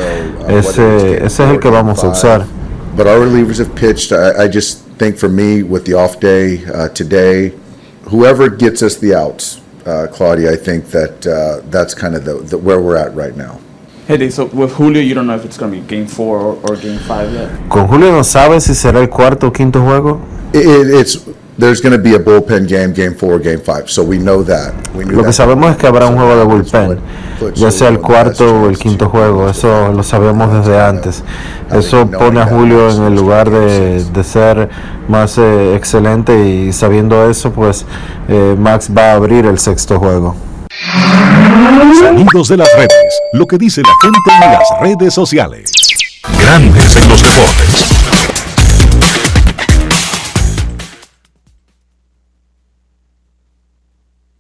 ese, 0.49 1.25
ese 1.25 1.27
es 1.27 1.51
el 1.51 1.61
que 1.61 1.69
vamos 1.69 2.03
a 2.03 2.09
usar. 2.09 2.45
but 2.97 3.07
our 3.07 3.21
relievers 3.21 3.59
have 3.59 3.75
pitched. 3.75 4.13
I, 4.13 4.45
I 4.45 4.49
just 4.49 4.83
think 5.01 5.17
for 5.17 5.31
me, 5.31 5.63
with 5.63 5.87
the 5.87 5.95
off 5.95 6.21
day 6.21 6.63
uh, 6.67 6.91
today, 6.91 7.55
whoever 8.13 8.51
gets 8.51 8.83
us 8.83 8.97
the 8.99 9.15
outs, 9.15 9.63
uh, 9.87 10.07
Claudia, 10.13 10.53
I 10.53 10.57
think 10.57 10.91
that 10.91 11.27
uh, 11.27 11.63
that's 11.71 11.95
kind 11.95 12.15
of 12.15 12.27
the, 12.27 12.35
the, 12.35 12.59
where 12.59 12.83
we're 12.83 12.99
at 12.99 13.15
right 13.15 13.35
now. 13.35 13.59
Hey, 14.07 14.19
Dave, 14.19 14.35
so 14.35 14.45
with 14.45 14.75
Julio, 14.75 15.01
you 15.01 15.15
don't 15.15 15.27
know 15.27 15.37
if 15.37 15.47
it's 15.47 15.57
going 15.57 15.73
to 15.73 15.81
be 15.81 15.87
game 15.87 16.07
four 16.07 16.39
or, 16.39 16.53
or 16.69 16.77
game 16.77 16.99
five 16.99 17.33
yet? 17.33 17.49
Con 17.71 17.89
Julio 17.89 18.11
no 18.13 18.23
sabe 18.23 18.61
si 18.61 18.75
será 18.75 19.01
el 19.01 19.09
cuarto 19.09 19.47
o 19.47 19.51
quinto 19.51 19.81
juego. 19.81 20.21
It, 20.53 20.67
it, 20.67 21.01
it's 21.01 21.27
there's 21.61 21.81
going 21.81 21.93
to 21.93 22.03
be 22.03 22.15
a 22.15 22.19
bullpen 22.19 22.67
game, 22.67 22.93
game 22.93 23.15
four, 23.15 23.39
game 23.39 23.61
five. 23.61 23.89
So 23.91 24.03
we 24.03 24.19
know 24.19 24.43
that. 24.45 24.73
We 24.95 25.05
knew 25.05 25.17
Lo 25.17 25.23
que 25.23 25.27
that. 25.27 25.33
sabemos 25.35 25.71
es 25.71 25.77
que 25.77 25.87
habrá 25.87 26.07
un 26.07 26.17
juego 26.17 26.37
de 26.37 26.45
bullpen, 26.45 26.99
ya 27.55 27.71
sea 27.71 27.89
el 27.89 28.01
cuarto 28.01 28.63
o 28.63 28.69
el 28.69 28.79
quinto 28.79 29.09
juego, 29.09 29.49
eso 29.49 29.93
lo 29.93 30.03
sabemos 30.03 30.53
desde 30.53 30.81
antes. 30.81 31.23
Eso 31.73 32.07
pone 32.11 32.41
a 32.41 32.47
Julio 32.47 32.91
en 32.91 33.03
el 33.05 33.15
lugar 33.15 33.51
de, 33.51 34.03
de 34.03 34.25
ser 34.25 34.69
más 35.09 35.39
eh, 35.39 35.75
excelente 35.77 36.47
y 36.49 36.73
sabiendo 36.73 37.29
eso, 37.31 37.53
pues 37.53 37.85
eh, 38.29 38.57
Max 38.59 38.89
va 38.97 39.13
a 39.13 39.15
abrir 39.15 39.47
el 39.47 39.59
sexto 39.59 39.99
juego. 39.99 40.35
Sonidos 41.99 42.49
de 42.49 42.57
las 42.57 42.69
redes. 42.75 43.21
Lo 43.33 43.47
que 43.47 43.59
dice 43.59 43.83
la 43.83 43.93
gente 44.03 44.45
en 44.45 44.53
las 44.53 44.69
redes 44.81 45.15
sociales. 45.15 45.71
Grandes 46.41 46.97
en 46.97 47.09
los 47.09 47.23
deportes. 47.23 47.90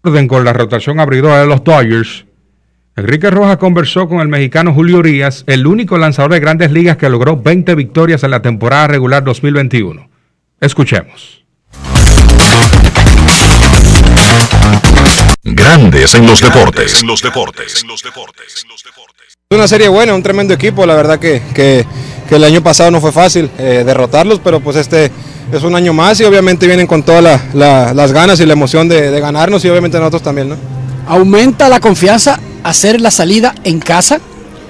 Orden 0.02 0.28
con 0.28 0.44
la 0.44 0.52
rotación 0.52 1.00
abridora 1.00 1.40
de 1.40 1.46
los 1.46 1.62
Dodgers, 1.64 2.24
Enrique 2.96 3.30
Rojas 3.30 3.56
conversó 3.58 4.08
con 4.08 4.20
el 4.20 4.28
mexicano 4.28 4.74
Julio 4.74 4.98
Urias, 4.98 5.44
el 5.46 5.66
único 5.66 5.96
lanzador 5.98 6.32
de 6.32 6.40
grandes 6.40 6.70
ligas 6.72 6.96
que 6.96 7.08
logró 7.08 7.36
20 7.36 7.74
victorias 7.74 8.22
en 8.24 8.30
la 8.30 8.42
temporada 8.42 8.88
regular 8.88 9.22
2021. 9.24 10.08
Escuchemos. 10.60 11.44
Grandes 15.42 16.14
en 16.14 16.26
los 16.26 16.40
deportes. 16.40 17.00
En 17.02 17.06
los 17.08 17.22
deportes. 17.22 17.84
Es 19.50 19.56
una 19.56 19.66
serie 19.68 19.88
buena, 19.88 20.14
un 20.14 20.22
tremendo 20.22 20.54
equipo, 20.54 20.84
la 20.86 20.94
verdad 20.94 21.18
que, 21.18 21.42
que- 21.54 21.84
que 22.28 22.36
el 22.36 22.44
año 22.44 22.62
pasado 22.62 22.92
no 22.92 23.00
fue 23.00 23.10
fácil 23.10 23.50
eh, 23.58 23.82
derrotarlos, 23.84 24.38
pero 24.38 24.60
pues 24.60 24.76
este 24.76 25.10
es 25.52 25.62
un 25.62 25.74
año 25.74 25.92
más 25.92 26.20
y 26.20 26.24
obviamente 26.24 26.66
vienen 26.66 26.86
con 26.86 27.02
todas 27.02 27.22
la- 27.22 27.40
la- 27.54 27.94
las 27.94 28.12
ganas 28.12 28.38
y 28.40 28.46
la 28.46 28.52
emoción 28.52 28.88
de, 28.88 29.10
de 29.10 29.20
ganarnos 29.20 29.64
y 29.64 29.68
obviamente 29.68 29.98
nosotros 29.98 30.22
también, 30.22 30.50
¿no? 30.50 30.56
¿Aumenta 31.08 31.68
la 31.68 31.80
confianza 31.80 32.38
hacer 32.62 33.00
la 33.00 33.10
salida 33.10 33.54
en 33.64 33.80
casa? 33.80 34.20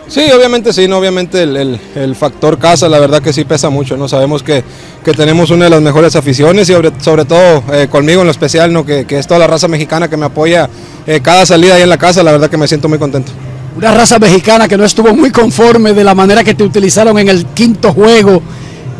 Sí, 0.09 0.23
obviamente 0.37 0.73
sí, 0.73 0.88
no, 0.88 0.99
obviamente 0.99 1.43
el, 1.45 1.57
el- 1.57 1.81
el 1.95 2.16
factor 2.16 2.59
casa, 2.59 2.88
la 2.88 2.99
verdad 2.99 3.23
que 3.23 3.33
sí 3.33 3.45
pesa 3.45 3.71
mucho, 3.71 3.97
¿no? 3.97 4.09
Sabemos 4.09 4.43
que, 4.43 4.64
que 5.05 5.12
tenemos 5.12 5.51
una 5.51 5.64
de 5.66 5.71
las 5.71 5.83
mejores 5.83 6.16
aficiones 6.16 6.69
y 6.69 6.73
sobre, 6.73 6.90
sobre 7.01 7.25
todo 7.25 7.62
eh, 7.73 7.87
conmigo 7.88 8.21
en 8.23 8.27
lo 8.27 8.33
especial, 8.33 8.73
¿no? 8.73 8.85
Que, 8.85 9.05
que 9.05 9.19
es 9.19 9.27
toda 9.29 9.38
la 9.38 9.47
raza 9.47 9.69
mexicana 9.69 10.09
que 10.09 10.16
me 10.16 10.27
apoya 10.27 10.69
eh, 11.07 11.21
cada 11.23 11.47
salida 11.47 11.75
ahí 11.77 11.83
en 11.83 11.88
la 11.90 11.99
casa, 11.99 12.23
la 12.25 12.33
verdad 12.33 12.51
que 12.51 12.57
me 12.57 12.66
siento 12.66 12.88
muy 12.88 12.99
contento. 12.99 13.31
Una 13.77 13.95
raza 13.95 14.19
mexicana 14.19 14.66
que 14.66 14.77
no 14.77 14.85
estuvo 14.85 15.14
muy 15.14 15.31
conforme 15.31 15.93
de 15.93 16.03
la 16.03 16.14
manera 16.14 16.43
que 16.43 16.55
te 16.55 16.64
utilizaron 16.64 17.16
en 17.19 17.29
el 17.29 17.47
quinto 17.47 17.93
juego. 17.93 18.43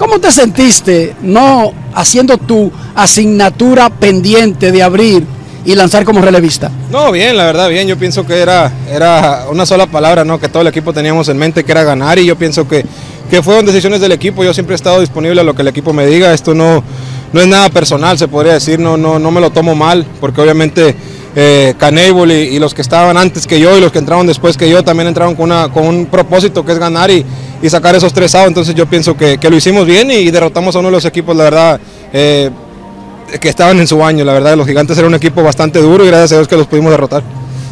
¿Cómo 0.01 0.19
te 0.19 0.33
sentiste 0.33 1.15
no 1.21 1.75
haciendo 1.95 2.39
tu 2.39 2.73
asignatura 2.95 3.91
pendiente 3.91 4.73
de 4.73 4.83
abrir 4.83 5.27
y 5.63 5.75
lanzar 5.75 6.07
como 6.07 6.23
relevista? 6.23 6.71
No, 6.91 7.13
bien, 7.13 7.37
la 7.37 7.45
verdad, 7.45 7.69
bien. 7.69 7.87
Yo 7.87 7.99
pienso 7.99 8.27
que 8.27 8.39
era, 8.39 8.73
era 8.91 9.45
una 9.51 9.67
sola 9.67 9.87
palabra, 9.89 10.25
¿no? 10.25 10.41
Que 10.41 10.49
todo 10.49 10.63
el 10.63 10.69
equipo 10.69 10.95
teníamos 10.95 11.29
en 11.29 11.37
mente, 11.37 11.65
que 11.65 11.73
era 11.73 11.85
ganar, 11.85 12.19
y 12.19 12.25
yo 12.25 12.35
pienso 12.35 12.67
que, 12.67 12.83
que 13.29 13.43
fueron 13.43 13.67
decisiones 13.67 14.01
del 14.01 14.13
equipo. 14.13 14.43
Yo 14.43 14.55
siempre 14.55 14.73
he 14.73 14.77
estado 14.77 15.01
disponible 15.01 15.43
a 15.43 15.45
lo 15.45 15.55
que 15.55 15.61
el 15.61 15.69
equipo 15.69 15.93
me 15.93 16.07
diga. 16.07 16.33
Esto 16.33 16.55
no, 16.55 16.83
no 17.35 17.41
es 17.43 17.47
nada 17.47 17.69
personal, 17.69 18.17
se 18.17 18.27
podría 18.27 18.55
decir, 18.55 18.79
no, 18.79 18.97
no, 18.97 19.19
no 19.19 19.31
me 19.31 19.43
lo 19.43 19.51
tomo 19.51 19.75
mal, 19.75 20.07
porque 20.19 20.41
obviamente 20.41 20.97
eh, 21.37 21.75
Canable 21.77 22.43
y, 22.43 22.57
y 22.57 22.59
los 22.59 22.73
que 22.73 22.81
estaban 22.81 23.19
antes 23.19 23.47
que 23.47 23.61
yo 23.61 23.77
y 23.77 23.83
los 23.83 23.93
que 23.93 23.99
entraron 23.99 24.27
después 24.27 24.57
que 24.57 24.71
yo 24.71 24.83
también 24.83 25.09
entraron 25.09 25.35
con, 25.35 25.45
una, 25.45 25.69
con 25.71 25.87
un 25.87 26.07
propósito 26.07 26.65
que 26.65 26.73
es 26.73 26.79
ganar 26.79 27.11
y, 27.11 27.25
y 27.63 27.69
sacar 27.71 27.95
esos 27.95 28.13
tres 28.13 28.35
outs. 28.35 28.49
Entonces 28.49 28.75
yo 28.75 28.87
pienso 28.87 29.17
que, 29.17 29.39
que 29.39 29.51
lo 29.51 29.57
hicimos 29.57 29.87
bien 29.87 30.11
y 30.11 30.31
derrotamos 30.31 30.75
a 30.77 30.79
uno 30.79 30.89
de 30.89 30.93
los 30.93 31.05
equipos, 31.05 31.37
la 31.37 31.45
verdad. 31.45 31.81
eh, 32.13 32.51
que 33.41 33.49
estaban 33.49 33.79
en 33.79 33.87
su 33.87 34.05
año, 34.05 34.25
la 34.25 34.33
verdad, 34.33 34.57
los 34.57 34.67
gigantes 34.67 34.99
era 34.99 35.07
un 35.07 35.15
equipo 35.15 35.41
bastante 35.41 35.79
duro 35.79 36.05
y 36.05 36.09
gracias 36.09 36.33
a 36.33 36.35
Dios 36.37 36.49
que 36.49 36.57
los 36.57 36.67
pudimos 36.67 36.91
derrotar. 36.91 37.23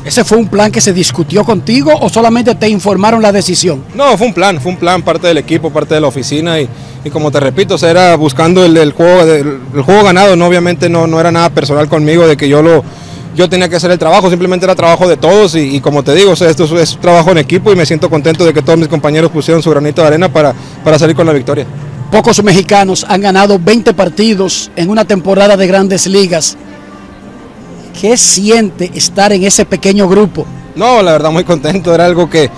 ¿Ese 0.05 0.24
fue 0.24 0.38
un 0.38 0.46
plan 0.46 0.70
que 0.70 0.81
se 0.81 0.92
discutió 0.92 1.42
contigo 1.42 1.92
o 2.01 2.09
solamente 2.09 2.55
te 2.55 2.68
informaron 2.68 3.20
la 3.20 3.33
decisión? 3.33 3.83
No, 3.94 4.16
fue 4.16 4.29
un 4.29 4.35
plan, 4.35 4.61
fue 4.61 4.70
un 4.70 4.79
plan, 4.79 5.03
parte 5.03 5.27
del 5.27 5.38
equipo, 5.38 5.70
parte 5.70 5.96
de 5.96 6.01
la 6.01 6.07
oficina 6.07 6.61
y, 6.61 6.68
y 7.05 7.11
como 7.11 7.33
te 7.33 7.40
repito, 7.40 7.74
o 7.74 7.79
sea, 7.79 7.90
era 7.90 8.14
buscando 8.16 8.64
el, 8.64 8.77
el 8.77 8.92
juego, 8.92 9.22
el, 9.22 9.59
el 9.74 9.83
juego 9.83 10.05
ganado, 10.05 10.37
no, 10.37 10.46
obviamente 10.46 10.88
no, 10.88 11.09
no 11.09 11.18
era 11.18 11.33
nada 11.33 11.51
personal 11.51 11.88
conmigo 11.88 12.27
de 12.29 12.37
que 12.37 12.48
yo 12.48 12.62
lo 12.62 12.85
yo 13.38 13.48
tenía 13.48 13.68
que 13.68 13.77
hacer 13.77 13.92
el 13.92 13.98
trabajo, 14.01 14.29
simplemente 14.29 14.66
era 14.66 14.74
trabajo 14.74 15.07
de 15.07 15.16
todos 15.16 15.55
y, 15.55 15.77
y 15.77 15.81
como 15.81 16.03
te 16.03 16.12
digo, 16.12 16.33
o 16.33 16.37
sea, 16.37 16.51
esto 16.51 16.64
es, 16.64 16.72
es 16.72 16.98
trabajo 17.01 17.31
en 17.31 17.38
equipo 17.38 17.72
y 17.72 17.77
me 17.77 17.87
siento 17.87 18.11
contento 18.11 18.44
de 18.44 18.53
que 18.53 18.62
todos 18.62 18.77
mis 18.77 18.88
compañeros 18.88 19.31
pusieron 19.31 19.62
su 19.62 19.70
granito 19.70 20.03
de 20.03 20.09
arena 20.09 20.29
para, 20.29 20.53
para 20.83 20.98
salir 20.98 21.14
con 21.14 21.24
la 21.24 21.33
victoria. 21.33 21.64
Pocos 22.11 22.42
mexicanos 22.42 23.07
han 23.09 23.20
ganado 23.20 23.57
20 23.61 23.94
partidos 23.94 24.72
en 24.74 24.90
una 24.90 25.05
temporada 25.05 25.57
de 25.57 25.68
grandes 25.68 26.09
ligas. 26.09 26.57
¿Qué 28.01 28.16
siente 28.16 28.90
estar 28.92 29.33
en 29.33 29.44
ese 29.44 29.64
pequeño 29.64 30.09
grupo? 30.09 30.44
No, 30.74 31.01
la 31.01 31.12
verdad 31.12 31.31
muy 31.31 31.44
contento, 31.44 31.94
era 31.94 32.07
algo 32.07 32.29
que, 32.29 32.51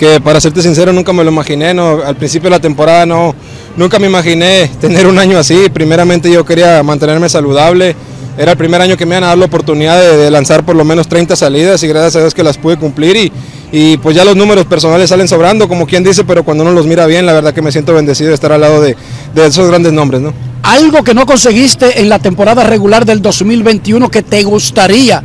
que 0.00 0.20
para 0.20 0.40
serte 0.40 0.62
sincero 0.62 0.92
nunca 0.92 1.12
me 1.12 1.22
lo 1.22 1.30
imaginé, 1.30 1.72
no, 1.74 2.02
al 2.04 2.16
principio 2.16 2.50
de 2.50 2.56
la 2.56 2.60
temporada 2.60 3.06
no, 3.06 3.36
nunca 3.76 4.00
me 4.00 4.08
imaginé 4.08 4.68
tener 4.80 5.06
un 5.06 5.16
año 5.16 5.38
así, 5.38 5.68
primeramente 5.72 6.28
yo 6.28 6.44
quería 6.44 6.82
mantenerme 6.82 7.28
saludable, 7.28 7.94
era 8.36 8.52
el 8.52 8.58
primer 8.58 8.80
año 8.80 8.96
que 8.96 9.06
me 9.06 9.14
iban 9.14 9.24
a 9.24 9.28
dar 9.28 9.38
la 9.38 9.44
oportunidad 9.44 10.00
de, 10.00 10.16
de 10.16 10.30
lanzar 10.30 10.64
por 10.64 10.76
lo 10.76 10.84
menos 10.84 11.08
30 11.08 11.36
salidas 11.36 11.82
y 11.82 11.88
gracias 11.88 12.16
a 12.16 12.20
Dios 12.20 12.34
que 12.34 12.42
las 12.42 12.58
pude 12.58 12.76
cumplir 12.76 13.16
y, 13.16 13.32
y 13.72 13.96
pues 13.98 14.16
ya 14.16 14.24
los 14.24 14.36
números 14.36 14.66
personales 14.66 15.10
salen 15.10 15.28
sobrando, 15.28 15.68
como 15.68 15.86
quien 15.86 16.04
dice, 16.04 16.24
pero 16.24 16.44
cuando 16.44 16.62
uno 16.64 16.72
los 16.72 16.86
mira 16.86 17.06
bien, 17.06 17.26
la 17.26 17.32
verdad 17.32 17.52
que 17.54 17.62
me 17.62 17.72
siento 17.72 17.94
bendecido 17.94 18.28
de 18.28 18.34
estar 18.34 18.52
al 18.52 18.60
lado 18.60 18.80
de, 18.80 18.96
de 19.34 19.46
esos 19.46 19.68
grandes 19.68 19.92
nombres, 19.92 20.20
¿no? 20.20 20.32
Algo 20.62 21.04
que 21.04 21.14
no 21.14 21.26
conseguiste 21.26 22.00
en 22.00 22.08
la 22.08 22.18
temporada 22.18 22.64
regular 22.64 23.04
del 23.04 23.20
2021 23.20 24.10
que 24.10 24.22
te 24.22 24.42
gustaría 24.44 25.22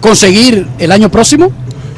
conseguir 0.00 0.66
el 0.78 0.92
año 0.92 1.10
próximo? 1.10 1.52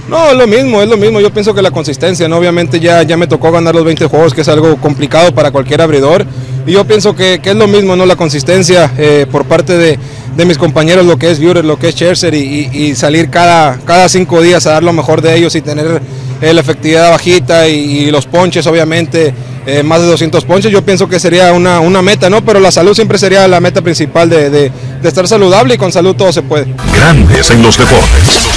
No, 0.09 0.31
es 0.31 0.37
lo 0.37 0.47
mismo, 0.47 0.83
es 0.83 0.89
lo 0.89 0.97
mismo. 0.97 1.21
Yo 1.21 1.33
pienso 1.33 1.55
que 1.55 1.63
la 1.63 1.71
consistencia, 1.71 2.29
¿no? 2.29 2.37
Obviamente 2.37 2.81
ya, 2.81 3.03
ya 3.05 3.17
me 3.17 3.27
tocó 3.27 3.53
ganar 3.53 3.75
los 3.75 3.85
20 3.85 4.07
juegos, 4.07 4.35
que 4.35 4.41
es 4.41 4.49
algo 4.49 4.77
complicado 4.77 5.33
para 5.33 5.53
cualquier 5.53 5.81
abridor. 5.83 6.27
Y 6.71 6.75
yo 6.75 6.85
pienso 6.85 7.17
que, 7.17 7.41
que 7.43 7.51
es 7.51 7.57
lo 7.57 7.67
mismo, 7.67 7.97
¿no? 7.97 8.07
La 8.07 8.15
consistencia 8.15 8.93
eh, 8.97 9.27
por 9.29 9.45
parte 9.45 9.77
de, 9.77 9.99
de 10.37 10.45
mis 10.45 10.57
compañeros, 10.57 11.05
lo 11.05 11.19
que 11.19 11.29
es 11.29 11.41
Buehler, 11.43 11.65
lo 11.65 11.77
que 11.81 11.89
es 11.89 11.97
Scherzer, 11.97 12.33
y, 12.33 12.39
y- 12.73 12.83
y 12.85 12.95
salir 12.95 13.29
cada, 13.29 13.77
cada 13.85 14.09
cinco 14.09 14.41
días 14.41 14.69
a 14.69 14.75
dar 14.75 14.85
lo 14.85 14.93
mejor 14.93 15.21
de 15.21 15.37
ellos 15.37 15.57
y 15.57 15.63
tener 15.63 16.01
eh, 16.41 16.55
la 16.55 16.61
efectividad 16.61 17.11
bajita 17.11 17.67
y, 17.69 17.75
y 17.75 18.11
los 18.13 18.27
ponches, 18.27 18.69
obviamente, 18.69 19.35
eh, 19.67 19.83
más 19.83 20.01
de 20.01 20.07
200 20.07 20.45
ponches. 20.45 20.71
Yo 20.71 20.85
pienso 20.85 21.09
que 21.09 21.19
sería 21.19 21.53
una, 21.55 21.81
una 21.81 22.03
meta, 22.03 22.31
¿no? 22.31 22.45
Pero 22.45 22.61
la 22.61 22.71
salud 22.71 22.95
siempre 22.95 23.19
sería 23.19 23.49
la 23.49 23.59
meta 23.59 23.83
principal 23.83 24.31
de, 24.31 24.49
de- 24.49 24.71
de 25.03 25.09
estar 25.09 25.27
saludable 25.27 25.75
y 25.75 25.77
con 25.77 25.91
salud 25.91 26.15
todo 26.15 26.33
se 26.33 26.43
puede. 26.43 26.73
Grandes 26.95 27.51
en 27.51 27.63
los 27.65 27.77
deportes. 27.77 28.49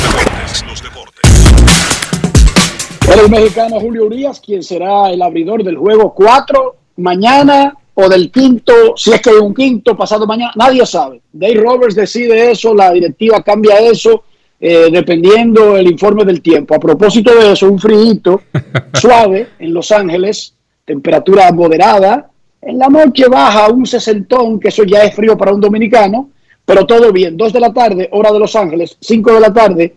Será 3.08 3.22
el 3.24 3.30
mexicano 3.32 3.80
Julio 3.80 4.06
Urias 4.06 4.40
quien 4.40 4.62
será 4.62 5.10
el 5.10 5.20
abridor 5.24 5.64
del 5.64 5.78
juego 5.78 6.14
4 6.14 6.76
mañana 6.98 7.74
o 7.96 8.10
del 8.10 8.32
quinto, 8.32 8.96
si 8.96 9.12
es 9.12 9.22
que 9.22 9.30
hay 9.30 9.38
un 9.38 9.54
quinto 9.54 9.96
pasado 9.96 10.26
mañana, 10.26 10.52
nadie 10.56 10.86
sabe. 10.86 11.22
Dave 11.32 11.56
Roberts 11.56 11.96
decide 11.96 12.52
eso, 12.52 12.74
la 12.74 12.92
directiva 12.92 13.44
cambia 13.44 13.80
eso, 13.80 14.24
eh, 14.60 14.90
dependiendo 14.92 15.78
el 15.78 15.92
informe 15.92 16.26
del 16.26 16.42
tiempo. 16.42 16.74
A 16.76 16.80
propósito 16.80 17.36
de 17.36 17.52
eso, 17.52 17.70
un 17.70 17.80
frío 17.80 18.42
suave 18.94 19.50
en 19.60 19.74
Los 19.74 19.92
Ángeles, 19.92 20.56
temperatura 20.86 21.52
moderada. 21.52 22.30
En 22.62 22.80
la 22.80 22.88
noche 22.88 23.28
baja 23.28 23.68
un 23.70 23.86
sesentón, 23.86 24.60
que 24.60 24.70
eso 24.70 24.84
ya 24.84 25.04
es 25.04 25.14
frío 25.14 25.38
para 25.38 25.54
un 25.54 25.62
dominicano, 25.62 26.30
pero 26.66 26.86
todo 26.86 27.12
bien. 27.12 27.36
Dos 27.36 27.54
de 27.54 27.60
la 27.60 27.74
tarde, 27.74 28.10
hora 28.12 28.32
de 28.32 28.40
Los 28.40 28.56
Ángeles, 28.56 28.98
cinco 29.00 29.34
de 29.34 29.40
la 29.40 29.54
tarde, 29.54 29.96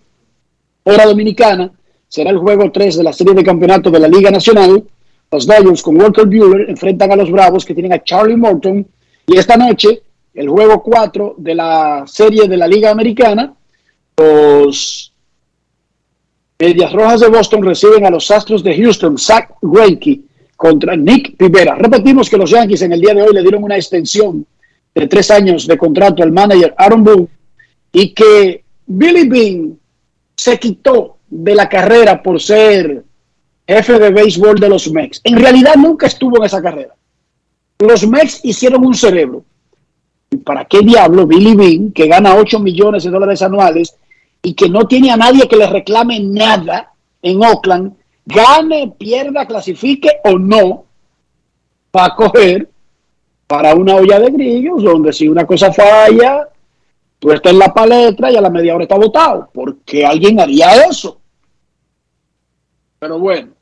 hora 0.83 1.07
dominicana, 1.07 1.71
será 2.09 2.31
el 2.31 2.39
juego 2.39 2.71
3 2.71 2.97
de 2.97 3.03
la 3.03 3.13
serie 3.13 3.35
de 3.35 3.45
campeonato 3.45 3.91
de 3.91 4.01
la 4.01 4.09
Liga 4.09 4.31
Nacional. 4.31 4.85
Los 5.31 5.47
Dodgers 5.47 5.83
con 5.83 6.01
Walker 6.01 6.27
Bueller 6.27 6.71
enfrentan 6.71 7.13
a 7.13 7.17
los 7.17 7.31
Bravos 7.31 7.65
que 7.65 7.75
tienen 7.75 7.93
a 7.93 8.03
Charlie 8.03 8.37
Morton. 8.37 8.87
Y 9.27 9.37
esta 9.37 9.57
noche, 9.57 10.03
el 10.35 10.49
juego 10.49 10.83
4 10.83 11.35
de 11.39 11.55
la 11.55 12.05
serie 12.07 12.47
de 12.47 12.57
la 12.57 12.69
Liga 12.69 12.91
Americana, 12.91 13.55
los 14.17 15.13
Medias 16.59 16.93
Rojas 16.93 17.21
de 17.21 17.29
Boston 17.29 17.63
reciben 17.63 18.07
a 18.07 18.11
los 18.11 18.31
Astros 18.31 18.63
de 18.63 18.77
Houston, 18.77 19.19
Zach 19.19 19.51
Greinke 19.61 20.23
contra 20.57 20.97
Nick 20.97 21.35
Rivera. 21.39 21.75
Repetimos 21.75 22.31
que 22.31 22.39
los 22.39 22.51
Yankees 22.51 22.83
en 22.83 22.93
el 22.93 23.01
día 23.01 23.13
de 23.13 23.23
hoy 23.23 23.35
le 23.35 23.43
dieron 23.43 23.63
una 23.63 23.77
extensión 23.77 24.47
de 24.95 25.07
tres 25.07 25.31
años 25.31 25.67
de 25.67 25.77
contrato 25.77 26.23
al 26.23 26.33
manager 26.33 26.75
Aaron 26.79 27.05
Boone 27.05 27.29
y 27.93 28.15
que 28.15 28.65
Billy 28.87 29.29
Bean 29.29 29.79
se 30.35 30.59
quitó 30.59 31.19
de 31.29 31.55
la 31.55 31.69
carrera 31.69 32.23
por 32.23 32.41
ser 32.41 33.05
jefe 33.67 33.99
de 33.99 34.11
béisbol 34.11 34.59
de 34.59 34.69
los 34.69 34.91
Mex. 34.91 35.21
En 35.25 35.39
realidad 35.39 35.75
nunca 35.77 36.07
estuvo 36.07 36.39
en 36.39 36.45
esa 36.45 36.63
carrera. 36.63 36.95
Los 37.79 38.07
Mex 38.07 38.41
hicieron 38.45 38.85
un 38.87 38.95
cerebro. 38.95 39.45
¿Para 40.45 40.65
qué 40.65 40.81
diablo 40.81 41.27
Billy 41.27 41.55
Bean, 41.55 41.93
que 41.93 42.07
gana 42.07 42.37
8 42.37 42.59
millones 42.59 43.05
de 43.05 43.11
dólares 43.11 43.43
anuales 43.43 43.97
y 44.43 44.55
que 44.55 44.69
no 44.69 44.87
tiene 44.87 45.11
a 45.11 45.17
nadie 45.17 45.49
que 45.49 45.57
le 45.57 45.67
reclame 45.67 46.21
nada 46.21 46.93
en 47.23 47.43
Oakland, 47.43 47.95
gane, 48.25 48.93
pierda, 48.99 49.47
clasifique 49.47 50.11
o 50.25 50.39
no, 50.39 50.85
va 51.97 52.07
a 52.07 52.15
coger 52.15 52.69
para 53.47 53.75
una 53.75 53.97
olla 53.97 54.19
de 54.19 54.31
grillos, 54.31 54.83
donde 54.83 55.13
si 55.13 55.29
una 55.29 55.47
cosa 55.47 55.73
falla, 55.73 56.49
tú 57.19 57.31
estás 57.31 57.53
en 57.53 57.59
la 57.61 57.73
palestra 57.73 58.31
y 58.31 58.37
a 58.37 58.41
la 58.41 58.51
media 58.51 58.75
hora 58.75 58.85
está 58.85 58.97
votado. 58.97 59.49
porque 59.53 60.05
alguien 60.05 60.41
haría 60.41 60.87
eso? 60.87 61.21
Pero 62.99 63.19
bueno, 63.19 63.56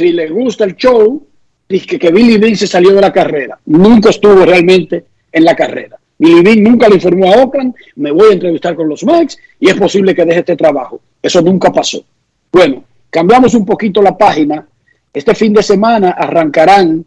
si 0.00 0.12
le 0.12 0.30
gusta 0.30 0.64
el 0.64 0.76
show, 0.76 1.26
dice 1.68 1.98
que 1.98 2.10
Billy 2.10 2.38
Bean 2.38 2.56
se 2.56 2.66
salió 2.66 2.94
de 2.94 3.02
la 3.02 3.12
carrera. 3.12 3.60
Nunca 3.66 4.08
estuvo 4.08 4.46
realmente 4.46 5.04
en 5.30 5.44
la 5.44 5.54
carrera. 5.54 5.98
Billy 6.18 6.42
Bean 6.42 6.62
nunca 6.62 6.88
le 6.88 6.94
informó 6.94 7.26
a 7.26 7.36
Oakland, 7.36 7.74
me 7.96 8.10
voy 8.10 8.30
a 8.30 8.32
entrevistar 8.32 8.74
con 8.74 8.88
los 8.88 9.04
Mex 9.04 9.36
y 9.58 9.68
es 9.68 9.74
posible 9.74 10.14
que 10.14 10.24
deje 10.24 10.40
este 10.40 10.56
trabajo. 10.56 11.02
Eso 11.20 11.42
nunca 11.42 11.70
pasó. 11.70 12.02
Bueno, 12.50 12.82
cambiamos 13.10 13.52
un 13.52 13.66
poquito 13.66 14.00
la 14.00 14.16
página. 14.16 14.66
Este 15.12 15.34
fin 15.34 15.52
de 15.52 15.62
semana 15.62 16.12
arrancarán 16.12 17.04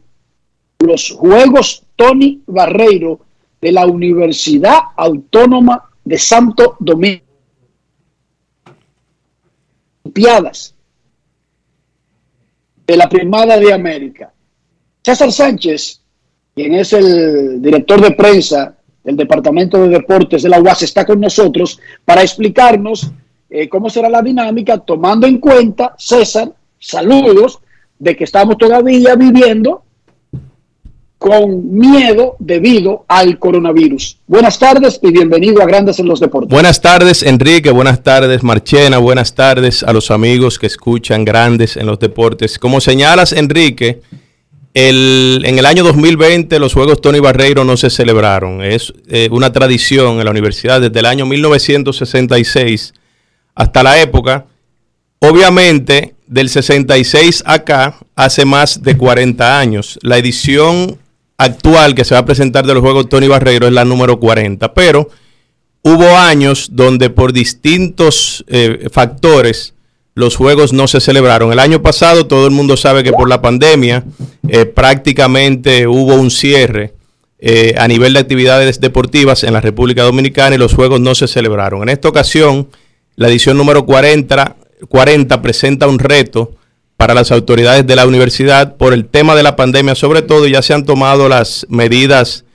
los 0.80 1.10
Juegos 1.12 1.84
Tony 1.96 2.44
Barreiro 2.46 3.22
de 3.60 3.72
la 3.72 3.88
Universidad 3.88 4.78
Autónoma 4.96 5.90
de 6.04 6.18
Santo 6.20 6.78
Domingo. 6.80 7.24
Olimpiadas 10.04 10.76
de 12.86 12.98
la 12.98 13.10
Primada 13.10 13.58
de 13.58 13.74
América. 13.74 14.32
César 15.04 15.32
Sánchez, 15.32 16.02
quien 16.56 16.74
es 16.76 16.94
el 16.94 17.62
director 17.62 18.02
de 18.02 18.12
prensa 18.12 18.76
del 19.04 19.18
Departamento 19.18 19.82
de 19.82 19.90
Deportes 19.90 20.44
de 20.44 20.50
la 20.50 20.62
UAS, 20.62 20.84
está 20.84 21.06
con 21.06 21.20
nosotros 21.20 21.80
para 22.06 22.22
explicarnos 22.22 23.12
eh, 23.50 23.70
cómo 23.70 23.90
será 23.90 24.10
la 24.10 24.22
dinámica, 24.22 24.78
tomando 24.78 25.28
en 25.28 25.38
cuenta, 25.38 25.94
César, 25.98 26.52
saludos, 26.80 27.60
de 28.00 28.16
que 28.16 28.24
estamos 28.24 28.58
todavía 28.58 29.16
viviendo 29.16 29.83
con 31.24 31.80
miedo 31.80 32.36
debido 32.38 33.06
al 33.08 33.40
coronavirus. 33.40 34.18
Buenas 34.28 34.60
tardes 34.60 35.00
y 35.02 35.10
bienvenido 35.10 35.62
a 35.62 35.66
Grandes 35.66 35.98
en 36.00 36.10
los 36.10 36.20
Deportes. 36.20 36.50
Buenas 36.52 36.82
tardes, 36.82 37.24
Enrique. 37.24 37.72
Buenas 37.72 38.04
tardes, 38.04 38.44
Marchena. 38.44 38.98
Buenas 38.98 39.34
tardes 39.34 39.84
a 39.84 39.94
los 39.94 40.12
amigos 40.12 40.60
que 40.60 40.68
escuchan 40.68 41.24
Grandes 41.24 41.78
en 41.78 41.86
los 41.86 41.98
Deportes. 41.98 42.60
Como 42.60 42.82
señalas, 42.82 43.32
Enrique, 43.32 44.02
el, 44.74 45.44
en 45.46 45.58
el 45.58 45.66
año 45.66 45.86
2020 45.86 46.60
los 46.60 46.74
Juegos 46.74 47.00
Tony 47.00 47.22
Barreiro 47.22 47.64
no 47.64 47.78
se 47.78 47.90
celebraron. 47.90 48.62
Es 48.62 48.94
eh, 49.08 49.30
una 49.32 49.54
tradición 49.54 50.20
en 50.20 50.26
la 50.26 50.32
universidad 50.32 50.82
desde 50.82 51.00
el 51.00 51.06
año 51.06 51.26
1966 51.26 52.96
hasta 53.56 53.82
la 53.82 54.02
época. 54.02 54.48
Obviamente, 55.20 56.16
del 56.28 56.50
66 56.50 57.44
acá, 57.46 57.96
hace 58.14 58.44
más 58.44 58.84
de 58.84 58.98
40 58.98 59.58
años. 59.58 59.98
La 60.02 60.18
edición 60.18 61.00
actual 61.44 61.96
que 61.96 62.06
se 62.06 62.14
va 62.16 62.22
a 62.22 62.26
presentar 62.26 62.66
de 62.66 62.74
los 62.74 62.82
Juegos 62.82 63.10
Tony 63.10 63.28
Barreiro 63.28 63.68
es 63.68 63.74
la 63.74 63.86
número 63.86 64.20
40, 64.20 64.74
pero 64.74 65.10
hubo 65.82 66.18
años 66.18 66.70
donde 66.72 67.10
por 67.10 67.34
distintos 67.34 68.44
eh, 68.48 68.88
factores 68.92 69.74
los 70.16 70.36
Juegos 70.36 70.74
no 70.74 70.88
se 70.88 71.00
celebraron. 71.00 71.52
El 71.52 71.60
año 71.60 71.82
pasado 71.82 72.28
todo 72.28 72.46
el 72.46 72.52
mundo 72.52 72.78
sabe 72.78 73.04
que 73.04 73.12
por 73.12 73.30
la 73.30 73.42
pandemia 73.42 74.04
eh, 74.48 74.66
prácticamente 74.66 75.88
hubo 75.88 76.16
un 76.16 76.30
cierre 76.30 76.94
eh, 77.40 77.76
a 77.78 77.88
nivel 77.88 78.14
de 78.14 78.20
actividades 78.20 78.80
deportivas 78.80 79.44
en 79.44 79.54
la 79.54 79.62
República 79.62 80.04
Dominicana 80.04 80.56
y 80.56 80.60
los 80.60 80.74
Juegos 80.74 81.02
no 81.02 81.16
se 81.16 81.28
celebraron. 81.28 81.84
En 81.84 81.90
esta 81.90 82.08
ocasión, 82.08 82.70
la 83.16 83.28
edición 83.28 83.58
número 83.58 83.86
40, 83.86 84.56
40 84.88 85.42
presenta 85.42 85.88
un 85.88 86.00
reto 86.00 86.52
para 87.04 87.16
las 87.16 87.34
autoridades 87.34 87.86
de 87.86 87.98
la 87.98 88.08
universidad 88.08 88.78
por 88.78 88.94
el 88.94 89.04
tema 89.04 89.36
de 89.36 89.44
la 89.44 89.58
pandemia, 89.58 89.94
sobre 89.94 90.22
todo 90.22 90.48
ya 90.48 90.62
se 90.62 90.74
han 90.74 90.86
tomado 90.86 91.28
las 91.28 91.68
medidas 91.68 92.46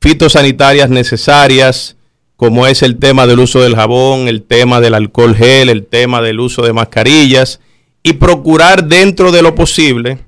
fitosanitarias 0.00 0.88
necesarias, 0.90 1.96
como 2.36 2.68
es 2.68 2.84
el 2.84 3.00
tema 3.00 3.26
del 3.26 3.40
uso 3.40 3.60
del 3.60 3.74
jabón, 3.74 4.28
el 4.28 4.42
tema 4.42 4.80
del 4.80 4.94
alcohol 4.94 5.34
gel, 5.34 5.70
el 5.70 5.84
tema 5.84 6.22
del 6.22 6.38
uso 6.38 6.62
de 6.62 6.72
mascarillas, 6.72 7.58
y 8.04 8.12
procurar 8.12 8.84
dentro 8.84 9.32
de 9.32 9.42
lo 9.42 9.56
posible, 9.56 10.18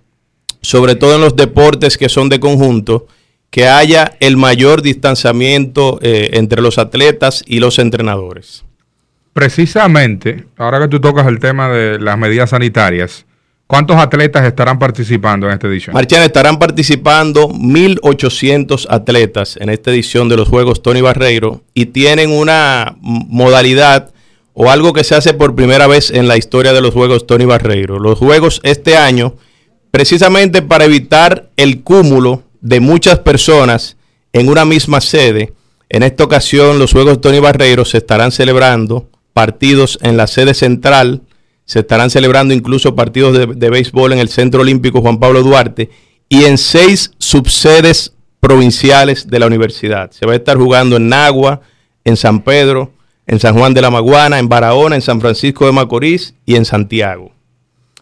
sobre 0.60 0.96
todo 0.96 1.14
en 1.14 1.20
los 1.20 1.36
deportes 1.36 1.96
que 1.96 2.08
son 2.08 2.28
de 2.28 2.40
conjunto, 2.40 3.06
que 3.48 3.68
haya 3.68 4.16
el 4.18 4.36
mayor 4.36 4.82
distanciamiento 4.82 6.00
eh, 6.02 6.30
entre 6.32 6.62
los 6.62 6.78
atletas 6.78 7.44
y 7.46 7.60
los 7.60 7.78
entrenadores. 7.78 8.64
Precisamente, 9.34 10.46
ahora 10.56 10.80
que 10.80 10.88
tú 10.88 10.98
tocas 10.98 11.28
el 11.28 11.38
tema 11.38 11.68
de 11.68 12.00
las 12.00 12.18
medidas 12.18 12.50
sanitarias, 12.50 13.24
¿Cuántos 13.68 13.98
atletas 13.98 14.46
estarán 14.46 14.78
participando 14.78 15.46
en 15.46 15.52
esta 15.52 15.66
edición? 15.66 15.92
Marchana, 15.92 16.24
estarán 16.24 16.58
participando 16.58 17.50
1.800 17.50 18.86
atletas 18.88 19.58
en 19.60 19.68
esta 19.68 19.90
edición 19.90 20.30
de 20.30 20.38
los 20.38 20.48
Juegos 20.48 20.82
Tony 20.82 21.02
Barreiro 21.02 21.60
y 21.74 21.84
tienen 21.84 22.30
una 22.30 22.96
modalidad 22.98 24.10
o 24.54 24.70
algo 24.70 24.94
que 24.94 25.04
se 25.04 25.16
hace 25.16 25.34
por 25.34 25.54
primera 25.54 25.86
vez 25.86 26.10
en 26.10 26.28
la 26.28 26.38
historia 26.38 26.72
de 26.72 26.80
los 26.80 26.94
Juegos 26.94 27.26
Tony 27.26 27.44
Barreiro. 27.44 27.98
Los 27.98 28.18
Juegos 28.18 28.62
este 28.64 28.96
año, 28.96 29.34
precisamente 29.90 30.62
para 30.62 30.86
evitar 30.86 31.50
el 31.58 31.82
cúmulo 31.82 32.44
de 32.62 32.80
muchas 32.80 33.18
personas 33.18 33.98
en 34.32 34.48
una 34.48 34.64
misma 34.64 35.02
sede, 35.02 35.52
en 35.90 36.04
esta 36.04 36.24
ocasión 36.24 36.78
los 36.78 36.92
Juegos 36.92 37.20
Tony 37.20 37.38
Barreiro 37.38 37.84
se 37.84 37.98
estarán 37.98 38.32
celebrando 38.32 39.10
partidos 39.34 39.98
en 40.00 40.16
la 40.16 40.26
sede 40.26 40.54
central 40.54 41.20
se 41.68 41.80
estarán 41.80 42.08
celebrando 42.08 42.54
incluso 42.54 42.94
partidos 42.94 43.36
de, 43.54 43.70
béisbol 43.70 44.14
en 44.14 44.20
el 44.20 44.30
Centro 44.30 44.62
Olímpico 44.62 45.02
Juan 45.02 45.18
Pablo 45.18 45.42
Duarte 45.42 45.90
y 46.26 46.44
en 46.44 46.56
seis 46.56 47.12
subsedes 47.18 48.14
provinciales 48.40 49.28
de 49.28 49.38
la 49.38 49.46
universidad. 49.46 50.10
Se 50.10 50.24
va 50.24 50.32
a 50.32 50.36
estar 50.36 50.56
jugando 50.56 50.96
en 50.96 51.10
Nagua, 51.10 51.60
en 52.04 52.16
San 52.16 52.40
Pedro, 52.40 52.92
en 53.26 53.38
San 53.38 53.54
Juan 53.54 53.74
de 53.74 53.82
la 53.82 53.90
Maguana, 53.90 54.38
en 54.38 54.48
Barahona, 54.48 54.96
en 54.96 55.02
San 55.02 55.20
Francisco 55.20 55.66
de 55.66 55.72
Macorís 55.72 56.34
y 56.46 56.56
en 56.56 56.64
Santiago. 56.64 57.32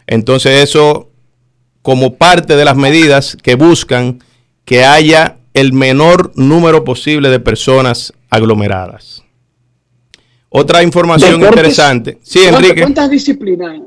Entonces 0.07 0.63
eso 0.63 1.11
como 1.83 2.15
parte 2.15 2.55
de 2.55 2.65
las 2.65 2.77
medidas 2.77 3.37
que 3.43 3.57
buscan 3.57 4.23
que 4.65 4.85
haya 4.85 5.39
el 5.55 5.73
menor 5.73 6.31
número 6.37 6.85
posible 6.85 7.31
de 7.31 7.41
personas 7.41 8.13
aglomeradas. 8.31 9.26
Otra 10.59 10.83
información 10.83 11.35
interesante. 11.43 12.17
Sí, 12.23 12.41
Enrique. 12.45 12.81
¿Cuántas 12.81 13.11
disciplinas? 13.11 13.79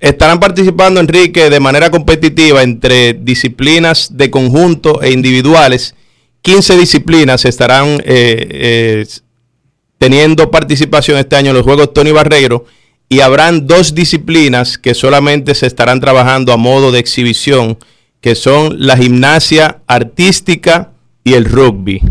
Estarán 0.00 0.40
participando, 0.40 0.98
Enrique, 0.98 1.48
de 1.48 1.60
manera 1.60 1.90
competitiva 1.90 2.64
entre 2.64 3.14
disciplinas 3.14 4.16
de 4.16 4.30
conjunto 4.30 5.00
e 5.00 5.12
individuales. 5.12 5.94
15 6.42 6.76
disciplinas 6.76 7.44
estarán 7.44 7.86
eh, 8.04 8.48
eh, 8.50 9.06
teniendo 9.98 10.50
participación 10.50 11.18
este 11.18 11.36
año 11.36 11.50
en 11.50 11.56
los 11.58 11.64
Juegos 11.64 11.92
Tony 11.92 12.10
Barreiro 12.10 12.64
y 13.08 13.20
habrán 13.20 13.68
dos 13.68 13.94
disciplinas 13.94 14.76
que 14.76 14.94
solamente 14.94 15.54
se 15.54 15.68
estarán 15.68 16.00
trabajando 16.00 16.52
a 16.52 16.56
modo 16.56 16.90
de 16.90 16.98
exhibición, 16.98 17.78
que 18.20 18.34
son 18.34 18.74
la 18.84 18.96
gimnasia 18.96 19.82
artística 19.86 20.90
y 21.22 21.34
el 21.34 21.44
rugby. 21.44 22.02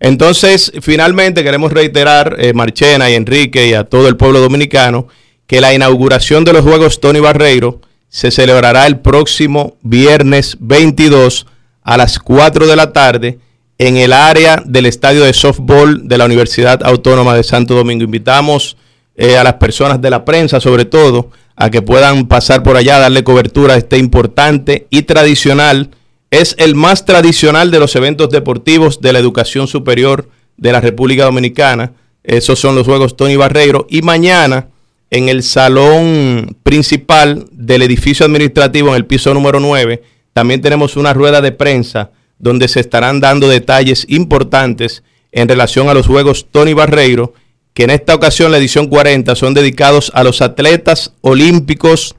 Entonces, 0.00 0.72
finalmente 0.82 1.42
queremos 1.42 1.72
reiterar, 1.72 2.36
eh, 2.38 2.52
Marchena 2.52 3.10
y 3.10 3.14
Enrique 3.14 3.68
y 3.68 3.74
a 3.74 3.84
todo 3.84 4.08
el 4.08 4.16
pueblo 4.16 4.40
dominicano, 4.40 5.08
que 5.46 5.60
la 5.60 5.72
inauguración 5.72 6.44
de 6.44 6.52
los 6.52 6.62
Juegos 6.62 7.00
Tony 7.00 7.20
Barreiro 7.20 7.80
se 8.08 8.30
celebrará 8.30 8.86
el 8.86 8.98
próximo 8.98 9.76
viernes 9.82 10.56
22 10.60 11.46
a 11.82 11.96
las 11.96 12.18
4 12.18 12.66
de 12.66 12.76
la 12.76 12.92
tarde 12.92 13.38
en 13.78 13.96
el 13.96 14.12
área 14.12 14.62
del 14.64 14.86
estadio 14.86 15.24
de 15.24 15.32
softball 15.32 16.08
de 16.08 16.18
la 16.18 16.24
Universidad 16.24 16.82
Autónoma 16.82 17.34
de 17.34 17.44
Santo 17.44 17.74
Domingo. 17.74 18.04
Invitamos 18.04 18.76
eh, 19.16 19.36
a 19.36 19.44
las 19.44 19.54
personas 19.54 20.00
de 20.00 20.10
la 20.10 20.24
prensa, 20.24 20.60
sobre 20.60 20.84
todo, 20.84 21.30
a 21.56 21.70
que 21.70 21.82
puedan 21.82 22.26
pasar 22.26 22.62
por 22.62 22.76
allá, 22.76 22.98
darle 22.98 23.24
cobertura 23.24 23.74
a 23.74 23.78
este 23.78 23.98
importante 23.98 24.86
y 24.90 25.02
tradicional 25.02 25.90
es 26.30 26.54
el 26.58 26.74
más 26.74 27.04
tradicional 27.04 27.70
de 27.70 27.80
los 27.80 27.94
eventos 27.96 28.30
deportivos 28.30 29.00
de 29.00 29.12
la 29.12 29.18
educación 29.18 29.68
superior 29.68 30.28
de 30.56 30.72
la 30.72 30.80
República 30.80 31.24
Dominicana. 31.24 31.92
Esos 32.24 32.58
son 32.58 32.74
los 32.74 32.86
Juegos 32.86 33.16
Tony 33.16 33.36
Barreiro. 33.36 33.86
Y 33.88 34.02
mañana, 34.02 34.68
en 35.10 35.28
el 35.28 35.42
salón 35.42 36.56
principal 36.62 37.46
del 37.52 37.82
edificio 37.82 38.26
administrativo, 38.26 38.88
en 38.88 38.96
el 38.96 39.06
piso 39.06 39.32
número 39.32 39.60
9, 39.60 40.02
también 40.32 40.60
tenemos 40.60 40.96
una 40.96 41.14
rueda 41.14 41.40
de 41.40 41.52
prensa 41.52 42.10
donde 42.38 42.68
se 42.68 42.80
estarán 42.80 43.20
dando 43.20 43.48
detalles 43.48 44.04
importantes 44.08 45.02
en 45.32 45.48
relación 45.48 45.88
a 45.88 45.94
los 45.94 46.06
Juegos 46.06 46.46
Tony 46.50 46.74
Barreiro, 46.74 47.34
que 47.72 47.84
en 47.84 47.90
esta 47.90 48.14
ocasión, 48.14 48.50
la 48.50 48.58
edición 48.58 48.88
40, 48.88 49.34
son 49.36 49.54
dedicados 49.54 50.10
a 50.14 50.24
los 50.24 50.42
atletas 50.42 51.12
olímpicos 51.20 52.16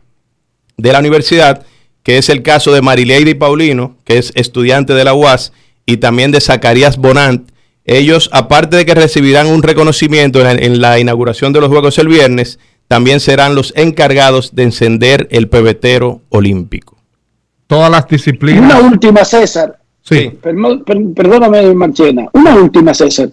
de 0.78 0.93
la 0.93 0.99
universidad 0.99 1.66
que 2.08 2.18
es 2.18 2.30
el 2.30 2.41
caso 2.41 2.72
de 2.72 2.82
Marileide 2.82 3.36
Paulino, 3.36 3.97
que 4.05 4.18
es 4.18 4.32
estudiante 4.36 4.93
de 4.93 5.03
la 5.03 5.14
UAS, 5.14 5.51
y 5.86 5.97
también 5.97 6.32
de 6.32 6.39
Zacarías 6.39 6.95
Bonant. 6.95 7.51
Ellos, 7.84 8.30
aparte 8.32 8.78
de 8.78 8.86
que 8.86 8.95
recibirán 8.95 9.47
un 9.47 9.62
reconocimiento 9.62 10.39
en 10.49 10.80
la, 10.80 10.99
inauguración 10.99 11.51
de 11.51 11.60
los 11.60 11.68
Juegos 11.68 11.97
el 11.97 12.08
viernes, 12.08 12.60
también 12.88 13.20
serán 13.20 13.55
los 13.55 13.74
encargados 13.76 14.55
de 14.55 14.64
encender 14.64 15.28
el 15.32 15.49
pebetero 15.49 16.22
olímpico. 16.30 16.95
Todas 17.68 17.91
las 17.91 18.08
disciplinas. 18.08 18.64
Una 18.64 18.80
última, 18.89 19.26
César. 19.26 19.78
Sí. 20.01 20.32
perdóname, 20.41 21.74
Marchena. 21.74 22.30
Una 22.32 22.55
última, 22.55 22.93
César. 22.93 23.28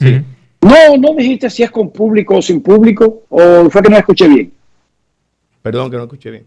No, 0.60 0.96
no 0.98 1.14
dijiste 1.14 1.48
si 1.48 1.62
es 1.62 1.70
con 1.70 1.92
público 1.92 2.38
o 2.38 2.42
sin 2.42 2.60
público, 2.60 3.22
o 3.28 3.70
fue 3.70 3.82
que 3.82 3.90
no 3.90 3.98
escuché 3.98 4.26
bien. 4.26 4.52
Perdón, 5.62 5.92
que 5.92 5.96
no 5.96 6.02
escuché 6.02 6.32
bien 6.32 6.44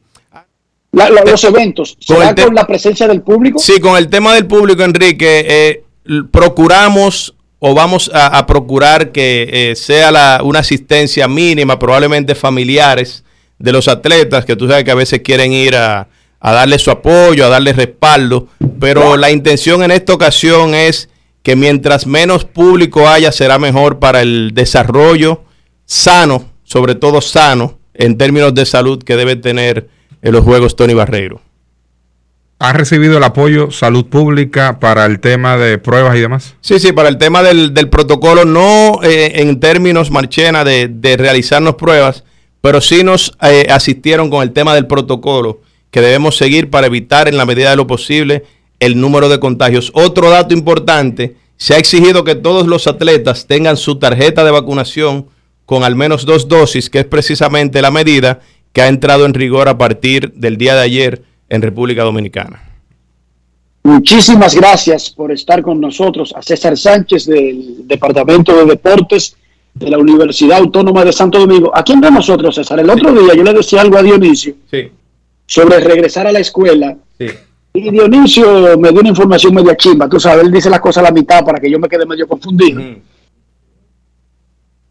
los 1.25 1.43
eventos, 1.43 1.97
¿será 1.99 2.33
con, 2.35 2.55
la 2.55 2.65
presencia 2.65 3.07
del 3.07 3.21
público? 3.21 3.59
Sí, 3.59 3.79
con 3.79 3.97
el 3.97 4.09
tema 4.09 4.33
del 4.35 4.45
público, 4.45 4.83
Enrique, 4.83 5.45
eh, 5.47 5.83
procuramos 6.31 7.33
o 7.59 7.73
vamos 7.73 8.11
a, 8.13 8.45
procurar 8.45 9.11
que 9.11 9.49
eh, 9.51 9.75
sea 9.75 10.11
la, 10.11 10.41
una 10.43 10.59
asistencia 10.59 11.27
mínima, 11.27 11.79
probablemente 11.79 12.35
familiares 12.35 13.23
de 13.57 13.71
los 13.71 13.87
atletas, 13.87 14.45
que 14.45 14.55
tú 14.55 14.67
sabes 14.67 14.83
que 14.83 14.91
a 14.91 14.95
veces 14.95 15.21
quieren 15.23 15.53
ir 15.53 15.75
a, 15.75 16.07
a 16.39 16.51
darle 16.51 16.77
su 16.77 16.91
apoyo, 16.91 17.45
a 17.45 17.49
darle 17.49 17.73
respaldo, 17.73 18.47
pero 18.79 19.17
la 19.17 19.31
intención 19.31 19.81
en 19.83 19.91
esta 19.91 20.13
ocasión 20.13 20.75
es 20.75 21.09
que 21.41 21.55
mientras 21.55 22.05
menos 22.05 22.45
público 22.45 23.07
haya, 23.07 23.31
será 23.31 23.57
mejor 23.57 23.99
para 23.99 24.21
el 24.21 24.51
desarrollo 24.53 25.43
sano, 25.85 26.51
sobre 26.63 26.93
todo 26.93 27.21
sano, 27.21 27.79
en 27.93 28.17
términos 28.17 28.53
de 28.53 28.65
salud 28.65 29.01
que 29.01 29.15
debe 29.15 29.35
tener 29.35 29.89
en 30.21 30.33
los 30.33 30.43
Juegos 30.43 30.75
Tony 30.75 30.93
Barreiro. 30.93 31.41
¿Ha 32.59 32.73
recibido 32.73 33.17
el 33.17 33.23
apoyo 33.23 33.69
salud 33.69 34.07
pública 34.07 34.79
para 34.79 35.05
el 35.05 35.19
tema 35.19 35.57
de 35.57 35.77
pruebas 35.77 36.15
y 36.15 36.21
demás? 36.21 36.55
Sí, 36.61 36.79
sí, 36.79 36.91
para 36.91 37.07
el 37.07 37.19
tema 37.19 37.43
del, 37.43 37.71
protocolo, 37.89 38.45
no 38.45 38.99
eh, 39.03 39.41
en 39.41 39.59
términos, 39.59 40.09
Marchena, 40.09 40.63
de, 40.63 40.87
de, 40.87 41.17
realizarnos 41.17 41.75
pruebas, 41.75 42.23
pero 42.61 42.81
sí 42.81 43.03
nos 43.03 43.37
eh, 43.43 43.67
asistieron 43.69 44.31
con 44.31 44.41
el 44.41 44.53
tema 44.53 44.73
del 44.73 44.87
protocolo 44.87 45.61
que 45.91 46.01
debemos 46.01 46.35
seguir 46.35 46.71
para 46.71 46.87
evitar 46.87 47.27
en 47.27 47.37
la 47.37 47.45
medida 47.45 47.69
de 47.69 47.75
lo 47.75 47.85
posible 47.85 48.43
el 48.79 48.99
número 48.99 49.29
de 49.29 49.39
contagios. 49.39 49.91
Otro 49.93 50.29
dato 50.31 50.53
importante, 50.53 51.35
se 51.57 51.75
ha 51.75 51.77
exigido 51.77 52.23
que 52.23 52.35
todos 52.35 52.67
los 52.67 52.87
atletas 52.87 53.47
tengan 53.47 53.77
su 53.77 53.97
tarjeta 53.97 54.43
de 54.43 54.51
vacunación 54.51 55.27
con 55.65 55.83
al 55.83 55.95
menos 55.95 56.25
dos 56.25 56.47
dosis, 56.47 56.89
que 56.89 56.99
es 56.99 57.05
precisamente 57.05 57.81
la 57.81 57.91
medida 57.91 58.39
que 58.73 58.81
ha 58.81 58.87
entrado 58.87 59.25
en 59.25 59.33
rigor 59.33 59.69
a 59.69 59.77
partir 59.77 60.33
del 60.33 60.57
día 60.57 60.75
de 60.75 60.81
ayer 60.81 61.23
en 61.49 61.61
República 61.61 62.03
Dominicana. 62.03 62.63
Muchísimas 63.83 64.53
gracias 64.53 65.09
por 65.09 65.31
estar 65.31 65.61
con 65.61 65.79
nosotros, 65.79 66.33
a 66.35 66.41
César 66.41 66.77
Sánchez 66.77 67.25
del 67.25 67.87
Departamento 67.87 68.53
de 68.53 68.65
Deportes 68.65 69.37
de 69.73 69.89
la 69.89 69.97
Universidad 69.97 70.57
Autónoma 70.57 71.05
de 71.05 71.13
Santo 71.13 71.39
Domingo. 71.39 71.71
¿A 71.73 71.83
quién 71.83 72.01
de 72.01 72.11
nosotros, 72.11 72.55
César? 72.55 72.79
El 72.79 72.89
otro 72.89 73.13
día 73.13 73.33
yo 73.33 73.43
le 73.43 73.53
decía 73.53 73.81
algo 73.81 73.97
a 73.97 74.03
Dionisio 74.03 74.55
sobre 75.45 75.79
regresar 75.79 76.27
a 76.27 76.31
la 76.31 76.39
escuela. 76.39 76.97
Y 77.73 77.91
Dionisio 77.91 78.77
me 78.77 78.91
dio 78.91 78.99
una 78.99 79.09
información 79.09 79.53
media 79.53 79.77
chimba. 79.77 80.09
Tú 80.09 80.19
sabes, 80.19 80.43
él 80.43 80.51
dice 80.51 80.69
las 80.69 80.81
cosas 80.81 81.01
a 81.01 81.07
la 81.07 81.11
mitad 81.11 81.45
para 81.45 81.59
que 81.59 81.71
yo 81.71 81.79
me 81.79 81.87
quede 81.87 82.05
medio 82.05 82.27
confundido. 82.27 82.81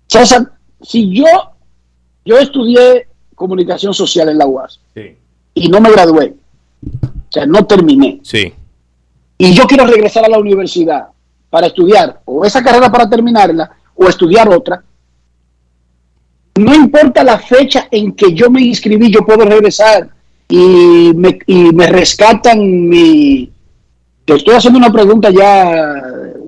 César, 0.07 0.53
si 0.81 1.15
yo, 1.15 1.27
yo 2.25 2.39
estudié 2.39 3.09
comunicación 3.37 3.95
social 3.95 4.29
en 4.31 4.39
la 4.39 4.47
UAS. 4.47 4.81
Y 5.55 5.69
no 5.69 5.81
me 5.81 5.93
gradué. 5.93 6.35
O 6.83 7.33
sea, 7.33 7.47
no 7.47 7.65
terminé. 7.65 8.19
Sí. 8.23 8.53
Y 9.39 9.53
yo 9.53 9.67
quiero 9.67 9.87
regresar 9.87 10.25
a 10.25 10.29
la 10.29 10.39
universidad 10.39 11.07
para 11.49 11.69
estudiar 11.69 12.21
o 12.25 12.45
esa 12.45 12.63
carrera 12.63 12.91
para 12.91 13.09
terminarla 13.09 13.71
o 13.95 14.09
estudiar 14.09 14.49
otra. 14.49 14.83
No 16.57 16.75
importa 16.75 17.23
la 17.23 17.39
fecha 17.39 17.87
en 17.91 18.13
que 18.13 18.33
yo 18.33 18.51
me 18.51 18.63
inscribí, 18.63 19.13
yo 19.13 19.21
puedo 19.25 19.45
regresar 19.45 20.09
y 20.49 21.13
me, 21.15 21.39
y 21.47 21.73
me 21.73 21.87
rescatan 21.87 22.89
mi... 22.89 23.53
Te 24.25 24.35
estoy 24.35 24.55
haciendo 24.55 24.79
una 24.79 24.91
pregunta 24.91 25.31
ya 25.31 26.03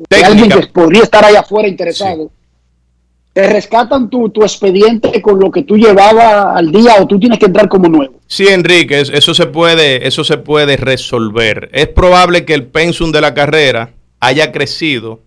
de 0.09 0.24
alguien 0.24 0.49
que 0.49 0.66
podría 0.68 1.03
estar 1.03 1.24
ahí 1.24 1.36
afuera 1.36 1.68
interesado 1.68 2.30
te 3.33 3.49
rescatan 3.49 4.11
tu, 4.11 4.31
tu 4.31 4.43
expediente 4.43 5.22
con 5.22 5.39
lo 5.39 5.51
que 5.51 5.62
tú 5.62 5.76
llevabas 5.76 6.57
al 6.57 6.72
día 6.72 6.97
o 7.01 7.07
tú 7.07 7.18
tienes 7.20 7.39
que 7.39 7.47
entrar 7.47 7.68
como 7.68 7.89
nuevo. 7.89 8.14
Sí, 8.26 8.49
Enrique, 8.49 9.01
eso 9.01 9.35
se 9.35 9.47
puede, 9.47 10.07
eso 10.07 10.24
se 10.24 10.39
puede 10.39 10.76
resolver. 10.76 11.70
Es 11.72 11.89
probable 11.89 12.45
que 12.45 12.55
el 12.55 12.64
pensum 12.64 13.12
de 13.12 13.20
la 13.20 13.35
carrera 13.35 13.91
haya 14.20 14.51
crecido 14.53 15.20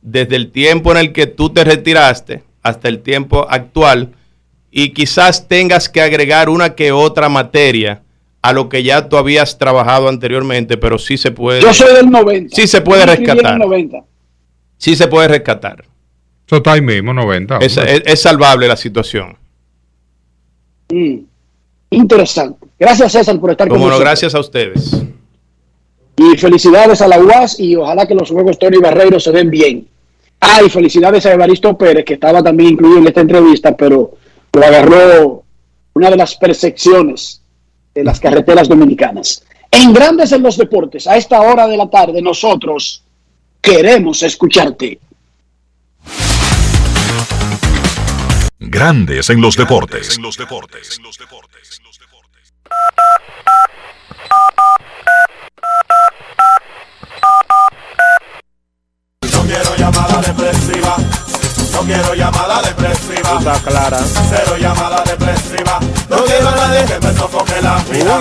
desde 0.00 0.36
el 0.36 0.50
tiempo 0.50 0.92
en 0.92 0.98
el 0.98 1.12
que 1.12 1.26
tú 1.26 1.50
te 1.50 1.64
retiraste 1.64 2.42
hasta 2.62 2.88
el 2.88 3.00
tiempo 3.00 3.46
actual 3.48 4.14
y 4.70 4.90
quizás 4.90 5.48
tengas 5.48 5.88
que 5.88 6.00
agregar 6.00 6.48
una 6.48 6.74
que 6.74 6.92
otra 6.92 7.28
materia 7.28 8.02
a 8.42 8.52
lo 8.52 8.68
que 8.68 8.82
ya 8.82 9.08
tú 9.08 9.16
habías 9.16 9.58
trabajado 9.58 10.08
anteriormente, 10.08 10.76
pero 10.76 10.98
sí 10.98 11.16
se 11.16 11.30
puede. 11.30 11.60
Yo 11.60 11.74
soy 11.74 11.94
del 11.94 12.10
90. 12.10 12.54
Sí 12.54 12.66
se 12.66 12.80
puede 12.80 13.04
rescatar. 13.04 13.60
Sí 14.76 14.94
se 14.94 15.08
puede 15.08 15.28
rescatar. 15.28 15.84
Eso 16.48 16.56
está 16.56 16.72
ahí 16.72 16.80
mismo, 16.80 17.12
90. 17.12 17.58
Es, 17.58 18.22
salvable 18.22 18.66
la 18.66 18.76
situación. 18.76 19.36
Interesante. 21.90 22.66
Gracias, 22.78 23.12
César, 23.12 23.38
por 23.38 23.50
estar 23.50 23.68
con 23.68 23.76
nosotros. 23.76 24.00
gracias 24.00 24.34
a 24.34 24.40
ustedes. 24.40 25.02
Y 26.16 26.38
felicidades 26.38 27.02
a 27.02 27.08
la 27.08 27.20
UAS 27.20 27.60
y 27.60 27.76
ojalá 27.76 28.06
que 28.06 28.14
los 28.14 28.30
juegos 28.30 28.58
Tony 28.58 28.78
Barreiro 28.78 29.20
se 29.20 29.30
den 29.30 29.50
bien. 29.50 29.86
Ah, 30.40 30.62
y 30.64 30.70
felicidades 30.70 31.26
a 31.26 31.34
Evaristo 31.34 31.76
Pérez, 31.76 32.06
que 32.06 32.14
estaba 32.14 32.42
también 32.42 32.70
incluido 32.70 32.96
en 32.96 33.08
esta 33.08 33.20
entrevista, 33.20 33.76
pero 33.76 34.12
lo 34.54 34.64
agarró 34.64 35.44
una 35.92 36.08
de 36.08 36.16
las 36.16 36.34
percepciones 36.36 37.42
de 37.94 38.04
las 38.04 38.20
carreteras 38.20 38.70
dominicanas. 38.70 39.44
En 39.70 39.92
Grandes 39.92 40.32
en 40.32 40.42
los 40.42 40.56
Deportes, 40.56 41.06
a 41.06 41.18
esta 41.18 41.42
hora 41.42 41.68
de 41.68 41.76
la 41.76 41.90
tarde, 41.90 42.22
nosotros 42.22 43.04
queremos 43.60 44.22
escucharte. 44.22 44.98
Grandes 48.60 49.30
en 49.30 49.40
los 49.40 49.56
deportes. 49.56 50.16
En 50.16 50.22
los 50.24 50.36
deportes. 50.36 51.00
No 59.32 59.42
quiero 59.44 59.76
llamada 59.76 60.20
depresiva. 60.20 60.96
No 61.72 61.82
quiero 61.82 62.14
llamada 62.14 62.60
depresiva. 62.62 63.38
Está 63.38 63.62
clara. 63.62 64.00
Cero 64.28 64.56
llamada 64.58 65.04
depresiva. 65.04 65.78
No 66.10 66.24
quiero 66.24 66.48
a 66.48 66.56
nadie 66.56 66.84
que 66.84 66.98
me 67.06 67.14
sofoque 67.14 67.62
la 67.62 67.78
vida. 67.84 68.20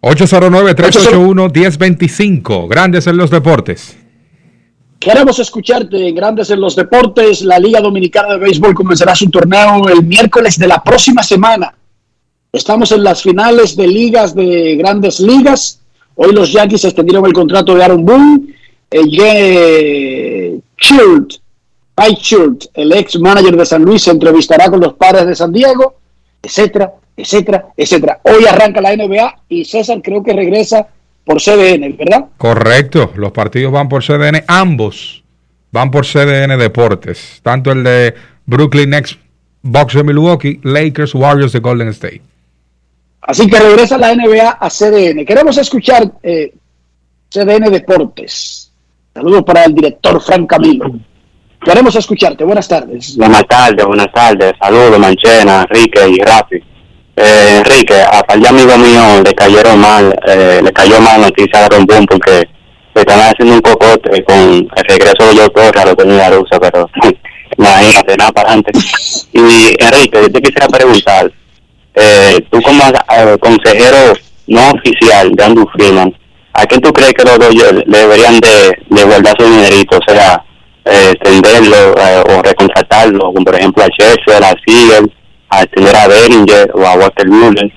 809-381-1025. 0.00 2.68
Grandes 2.68 3.06
en 3.06 3.18
los 3.18 3.28
deportes. 3.30 3.98
Queremos 5.04 5.38
escucharte 5.38 6.08
en 6.08 6.14
Grandes 6.14 6.48
en 6.48 6.62
los 6.62 6.74
Deportes. 6.74 7.42
La 7.42 7.58
Liga 7.58 7.78
Dominicana 7.82 8.32
de 8.32 8.38
Béisbol 8.38 8.72
comenzará 8.72 9.14
su 9.14 9.28
torneo 9.28 9.86
el 9.86 10.02
miércoles 10.02 10.58
de 10.58 10.66
la 10.66 10.82
próxima 10.82 11.22
semana. 11.22 11.74
Estamos 12.50 12.90
en 12.90 13.04
las 13.04 13.20
finales 13.20 13.76
de 13.76 13.86
ligas 13.86 14.34
de 14.34 14.76
grandes 14.76 15.20
ligas. 15.20 15.78
Hoy 16.14 16.32
los 16.32 16.50
Yankees 16.50 16.86
extendieron 16.86 17.26
el 17.26 17.34
contrato 17.34 17.74
de 17.74 17.84
Aaron 17.84 18.02
Boone. 18.02 18.54
Chult, 20.78 21.34
Mike 21.98 22.70
el 22.72 22.92
ex 22.92 23.20
manager 23.20 23.58
de 23.58 23.66
San 23.66 23.82
Luis, 23.82 24.04
se 24.04 24.10
entrevistará 24.10 24.70
con 24.70 24.80
los 24.80 24.94
padres 24.94 25.26
de 25.26 25.34
San 25.34 25.52
Diego, 25.52 25.96
etcétera, 26.42 26.94
etcétera, 27.14 27.66
etcétera. 27.76 28.20
Hoy 28.22 28.46
arranca 28.46 28.80
la 28.80 28.96
NBA 28.96 29.42
y 29.50 29.66
César 29.66 30.00
creo 30.02 30.22
que 30.22 30.32
regresa 30.32 30.88
por 31.24 31.40
CDN, 31.40 31.96
¿verdad? 31.96 32.26
Correcto, 32.36 33.12
los 33.16 33.32
partidos 33.32 33.72
van 33.72 33.88
por 33.88 34.04
CDN, 34.04 34.44
ambos 34.46 35.24
van 35.72 35.90
por 35.90 36.06
CDN 36.06 36.58
Deportes, 36.58 37.40
tanto 37.42 37.72
el 37.72 37.82
de 37.82 38.14
Brooklyn 38.46 38.90
Next, 38.90 39.18
Bucks 39.62 39.94
de 39.94 40.04
Milwaukee, 40.04 40.60
Lakers, 40.62 41.14
Warriors 41.14 41.52
de 41.52 41.60
Golden 41.60 41.88
State. 41.88 42.22
Así 43.22 43.46
que 43.48 43.58
regresa 43.58 43.96
la 43.96 44.14
NBA 44.14 44.50
a 44.50 44.68
CDN. 44.68 45.24
Queremos 45.24 45.56
escuchar 45.56 46.12
eh, 46.22 46.52
CDN 47.30 47.70
Deportes. 47.70 48.70
Saludos 49.14 49.42
para 49.44 49.64
el 49.64 49.74
director 49.74 50.20
Frank 50.20 50.48
Camilo. 50.48 50.92
Queremos 51.64 51.96
escucharte. 51.96 52.44
Buenas 52.44 52.68
tardes. 52.68 53.16
Buenas 53.16 53.46
tardes, 53.48 53.86
buenas 53.86 54.12
tardes. 54.12 54.52
Saludos, 54.60 54.98
Manchena, 54.98 55.66
Enrique 55.70 56.08
y 56.10 56.18
Rafi. 56.18 56.62
Eh, 57.16 57.58
Enrique, 57.58 57.94
a 58.02 58.22
par 58.24 58.40
de 58.40 58.48
amigos 58.48 58.76
le 59.24 59.34
cayeron 59.34 59.80
mal, 59.80 60.14
eh, 60.26 60.60
le 60.62 60.72
cayó 60.72 61.00
mal 61.00 61.20
noticia 61.20 61.60
de 61.60 61.68
Rombón 61.68 62.06
porque 62.06 62.48
le 62.94 63.00
están 63.00 63.20
haciendo 63.20 63.54
un 63.54 63.60
cocote 63.60 64.24
con 64.24 64.36
el 64.36 64.84
regreso 64.88 65.28
de 65.28 65.36
yo 65.36 65.48
Torres 65.50 65.94
lo 65.96 66.04
la 66.04 66.30
rusa, 66.30 66.58
pero 66.60 66.90
imagínate, 67.58 68.16
nada 68.16 68.32
para 68.32 68.48
adelante. 68.48 68.72
Y 69.32 69.76
Enrique, 69.78 70.22
yo 70.22 70.32
te 70.32 70.42
quisiera 70.42 70.66
preguntar, 70.66 71.30
eh, 71.94 72.40
tú 72.50 72.60
como 72.62 72.82
eh, 72.82 73.38
consejero 73.40 74.14
no 74.48 74.70
oficial 74.70 75.32
de 75.32 75.44
Andrew 75.44 75.66
Freeman, 75.72 76.12
¿a 76.52 76.66
quién 76.66 76.80
tú 76.80 76.92
crees 76.92 77.14
que 77.14 77.24
los 77.24 77.38
dos 77.38 77.54
deberían 77.86 78.40
de, 78.40 78.76
de 78.88 79.04
guardar 79.04 79.36
su 79.38 79.44
dinerito? 79.44 79.98
O 79.98 80.12
sea, 80.12 80.42
eh, 80.84 81.12
extenderlo 81.12 81.94
eh, 81.96 82.24
o 82.28 82.42
recontratarlo, 82.42 83.32
como 83.32 83.44
por 83.44 83.54
ejemplo 83.54 83.84
a 83.84 83.88
Chelsea, 83.88 84.36
a 84.36 84.54
Seagull, 84.66 85.12
a 85.58 85.62
extender 85.62 85.96
a 85.96 86.08
Beringer 86.08 86.70
o 86.74 86.84
a 86.84 86.94
Walter 86.94 87.28
Muller. 87.28 87.72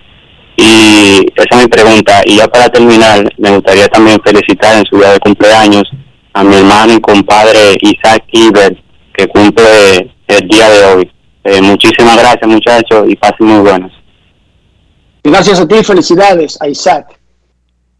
Y 0.55 1.25
esa 1.35 1.49
es 1.51 1.63
mi 1.63 1.67
pregunta. 1.67 2.21
Y 2.25 2.37
ya 2.37 2.47
para 2.47 2.69
terminar, 2.69 3.31
me 3.37 3.51
gustaría 3.51 3.87
también 3.87 4.19
felicitar 4.23 4.77
en 4.77 4.85
su 4.85 4.97
día 4.97 5.11
de 5.11 5.19
cumpleaños 5.19 5.83
a 6.33 6.43
mi 6.43 6.55
hermano 6.55 6.93
y 6.93 7.01
compadre 7.01 7.77
Isaac 7.81 8.23
Iber, 8.31 8.77
que 9.13 9.27
cumple 9.27 10.15
el 10.27 10.47
día 10.47 10.69
de 10.69 10.85
hoy. 10.85 11.11
Eh, 11.43 11.61
muchísimas 11.61 12.17
gracias 12.17 12.47
muchachos 12.47 13.05
y 13.07 13.15
pasen 13.15 13.47
muy 13.47 13.61
buenos. 13.61 13.91
Gracias 15.23 15.59
a 15.59 15.67
ti, 15.67 15.83
felicidades 15.83 16.57
a 16.61 16.67
Isaac. 16.67 17.19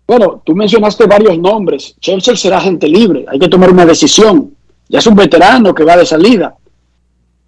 Bueno, 0.07 0.41
tú 0.45 0.55
mencionaste 0.55 1.05
varios 1.05 1.37
nombres. 1.37 1.95
Chelsea 1.99 2.35
será 2.35 2.61
gente 2.61 2.87
libre, 2.87 3.25
hay 3.27 3.39
que 3.39 3.47
tomar 3.47 3.71
una 3.71 3.85
decisión. 3.85 4.53
Ya 4.89 4.99
es 4.99 5.07
un 5.07 5.15
veterano 5.15 5.73
que 5.73 5.83
va 5.83 5.97
de 5.97 6.05
salida. 6.05 6.55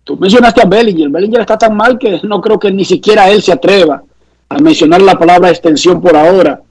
Tú 0.03 0.17
mencionaste 0.17 0.61
a 0.61 0.65
Bellinger. 0.65 1.09
Bellinger 1.09 1.41
está 1.41 1.57
tan 1.57 1.75
mal 1.75 1.97
que 1.97 2.19
no 2.23 2.41
creo 2.41 2.59
que 2.59 2.71
ni 2.71 2.85
siquiera 2.85 3.29
él 3.29 3.41
se 3.41 3.51
atreva 3.51 4.03
a 4.49 4.57
mencionar 4.59 5.01
la 5.01 5.17
palabra 5.17 5.49
extensión 5.49 6.01
por 6.01 6.15
ahora 6.15 6.61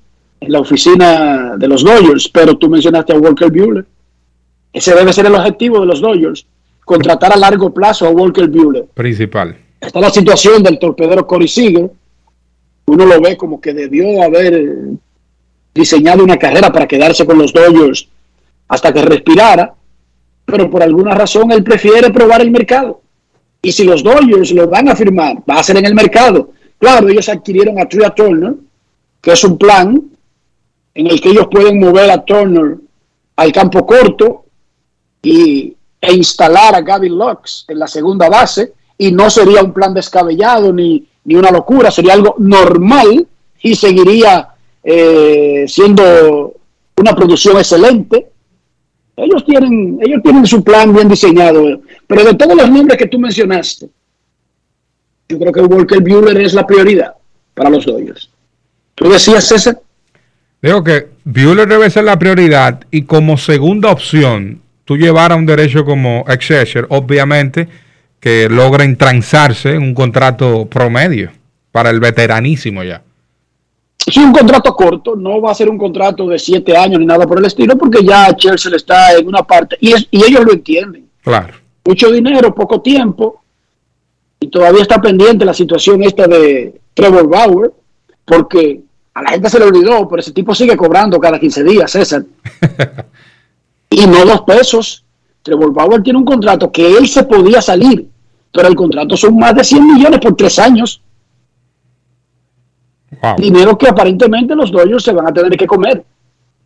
en 0.41 0.53
la 0.53 0.61
oficina 0.61 1.57
de 1.57 1.69
los 1.69 1.85
Dodgers. 1.85 2.29
Pero 2.29 2.57
tú 2.57 2.69
mencionaste 2.69 3.13
a 3.13 3.19
Walker 3.19 3.51
Buehler. 3.51 3.87
Ese 4.73 4.95
debe 4.95 5.13
ser 5.13 5.27
el 5.27 5.35
objetivo 5.35 5.81
de 5.81 5.87
los 5.87 6.01
Dodgers, 6.01 6.47
contratar 6.85 7.33
a 7.33 7.37
largo 7.37 7.73
plazo 7.73 8.07
a 8.07 8.11
Walker 8.11 8.49
Buehler. 8.49 8.87
Principal. 8.95 9.57
Está 9.81 10.01
la 10.01 10.11
situación 10.11 10.63
del 10.63 10.79
torpedero 10.79 11.27
Corey 11.27 11.49
Seager. 11.49 11.91
Uno 12.87 13.07
lo 13.07 13.21
ve 13.21 13.37
como 13.37 13.61
que 13.61 13.73
debió 13.73 14.23
haber 14.23 14.77
diseñado 15.75 16.25
una 16.25 16.37
carrera 16.37 16.73
para 16.73 16.89
quedarse 16.89 17.25
con 17.25 17.39
los 17.39 17.53
Dodgers 17.53 18.09
hasta 18.67 18.93
que 18.93 19.03
respirara, 19.03 19.75
pero 20.45 20.71
por 20.71 20.83
alguna 20.83 21.15
razón 21.15 21.53
él 21.53 21.63
prefiere 21.63 22.11
probar 22.11 22.41
el 22.41 22.51
mercado. 22.51 23.01
Y 23.61 23.73
si 23.73 23.85
los 23.85 24.03
Dodgers 24.03 24.53
lo 24.53 24.69
van 24.69 24.89
a 24.89 24.97
firmar, 24.97 25.39
va 25.49 25.59
a 25.59 25.63
ser 25.63 25.79
en 25.79 25.87
el 25.87 25.95
mercado. 25.95 26.53
Claro, 26.79 27.09
ellos 27.09 27.29
adquirieron 27.29 27.79
a 27.81 27.89
Tria 27.89 28.11
Turner, 28.11 28.55
que 29.21 29.33
es 29.33 29.45
un 29.45 29.59
plan 29.59 30.01
en 30.95 31.07
el 31.07 31.21
que 31.21 31.31
ellos 31.31 31.49
pueden 31.51 31.79
mover 31.81 32.11
a 32.11 32.25
Turner 32.25 32.77
al 33.37 33.53
campo 33.53 33.87
corto 33.87 34.45
y, 35.23 35.77
e 36.01 36.13
instalar 36.13 36.75
a 36.75 36.81
Gavin 36.81 37.17
Lux 37.17 37.65
en 37.69 37.79
la 37.79 37.87
segunda 37.87 38.29
base, 38.29 38.73
y 38.97 39.13
no 39.13 39.31
sería 39.31 39.63
un 39.63 39.73
plan 39.73 39.95
descabellado 39.95 40.73
ni, 40.73 41.07
ni 41.25 41.35
una 41.35 41.51
locura, 41.51 41.91
sería 41.91 42.15
algo 42.15 42.37
normal 42.39 43.27
y 43.63 43.75
seguiría 43.75 44.49
eh, 44.83 45.65
siendo 45.69 46.55
una 46.97 47.15
producción 47.15 47.59
excelente. 47.59 48.29
Ellos 49.19 49.45
tienen, 49.45 49.99
ellos 50.01 50.23
tienen 50.23 50.47
su 50.47 50.63
plan 50.63 50.95
bien 50.95 51.09
diseñado, 51.09 51.81
pero 52.07 52.25
de 52.25 52.35
todos 52.35 52.57
los 52.57 52.71
nombres 52.71 52.97
que 52.97 53.09
tú 53.09 53.19
mencionaste, 53.19 53.89
yo 55.29 55.39
creo 55.39 55.53
que 55.53 55.61
Walker 55.61 56.01
Buehler 56.01 56.41
es 56.41 56.55
la 56.55 56.65
prioridad 56.65 57.15
para 57.53 57.69
los 57.69 57.85
Dodgers. 57.85 58.31
¿Tú 58.95 59.11
decías, 59.11 59.47
César? 59.49 59.81
Digo 60.63 60.85
que 60.85 61.09
Buehler 61.25 61.69
debe 61.69 61.91
ser 61.91 62.05
la 62.05 62.19
prioridad 62.19 62.81
y 62.91 63.03
como 63.03 63.37
segunda 63.37 63.91
opción, 63.91 64.63
tú 64.85 64.97
llevar 64.97 65.33
a 65.33 65.37
un 65.37 65.47
derecho 65.47 65.85
como 65.85 66.25
Excelsior, 66.29 66.87
obviamente, 66.89 67.69
que 68.21 68.49
logren 68.49 68.97
transarse 68.97 69.77
un 69.79 69.95
contrato 69.95 70.67
promedio 70.67 71.31
para 71.73 71.91
el 71.91 71.99
veteranísimo 71.99 72.85
ya. 72.85 73.03
Es 74.09 74.17
un 74.17 74.33
contrato 74.33 74.75
corto, 74.75 75.15
no 75.15 75.39
va 75.43 75.51
a 75.51 75.55
ser 75.55 75.69
un 75.69 75.77
contrato 75.77 76.27
de 76.27 76.39
siete 76.39 76.75
años 76.75 76.99
ni 76.99 77.05
nada 77.05 77.27
por 77.27 77.39
el 77.39 77.45
estilo, 77.45 77.77
porque 77.77 78.03
ya 78.03 78.35
Chelsea 78.35 78.75
está 78.75 79.13
en 79.13 79.29
una 79.29 79.43
parte, 79.43 79.77
y, 79.81 79.93
es, 79.93 80.09
y 80.11 80.25
ellos 80.25 80.47
lo 80.47 80.53
entienden. 80.53 81.07
Claro. 81.23 81.53
Mucho 81.85 82.11
dinero, 82.11 82.55
poco 82.55 82.81
tiempo, 82.81 83.43
y 84.41 84.49
todavía 84.49 84.81
está 84.81 84.99
pendiente 84.99 85.45
la 85.45 85.53
situación 85.53 86.03
esta 86.03 86.27
de 86.27 86.81
Trevor 86.95 87.29
Bauer, 87.29 87.73
porque 88.25 88.81
a 89.13 89.23
la 89.23 89.31
gente 89.33 89.51
se 89.51 89.59
le 89.59 89.67
olvidó, 89.67 90.09
pero 90.09 90.21
ese 90.21 90.33
tipo 90.33 90.55
sigue 90.55 90.75
cobrando 90.75 91.21
cada 91.21 91.39
15 91.39 91.65
días, 91.65 91.91
César. 91.91 92.25
y 93.91 94.07
no 94.07 94.25
dos 94.25 94.41
pesos. 94.43 95.05
Trevor 95.43 95.75
Bauer 95.75 96.03
tiene 96.03 96.19
un 96.19 96.25
contrato 96.25 96.73
que 96.73 96.97
él 96.97 97.09
se 97.09 97.25
podía 97.25 97.61
salir, 97.61 98.09
pero 98.53 98.69
el 98.69 98.75
contrato 98.75 99.19
son 99.19 99.37
más 99.37 99.55
de 99.55 99.65
100 99.65 99.87
millones 99.87 100.21
por 100.21 100.35
tres 100.35 100.59
años. 100.59 101.03
Wow. 103.23 103.37
Dinero 103.37 103.77
que 103.77 103.89
aparentemente 103.89 104.55
los 104.55 104.71
Dodgers 104.71 105.05
se 105.05 105.13
van 105.13 105.27
a 105.27 105.33
tener 105.33 105.57
que 105.57 105.67
comer, 105.67 106.05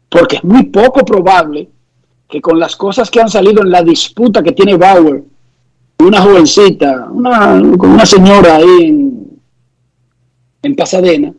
porque 0.08 0.36
es 0.36 0.44
muy 0.44 0.64
poco 0.64 1.04
probable 1.04 1.68
que 2.28 2.40
con 2.40 2.58
las 2.58 2.76
cosas 2.76 3.10
que 3.10 3.20
han 3.20 3.28
salido 3.28 3.62
en 3.62 3.70
la 3.70 3.82
disputa 3.82 4.42
que 4.42 4.52
tiene 4.52 4.76
Bauer, 4.76 5.22
una 5.98 6.20
jovencita, 6.20 7.08
una, 7.10 7.60
con 7.78 7.90
una 7.90 8.06
señora 8.06 8.56
ahí 8.56 8.82
en, 8.82 9.40
en 10.62 10.76
Pasadena, 10.76 11.32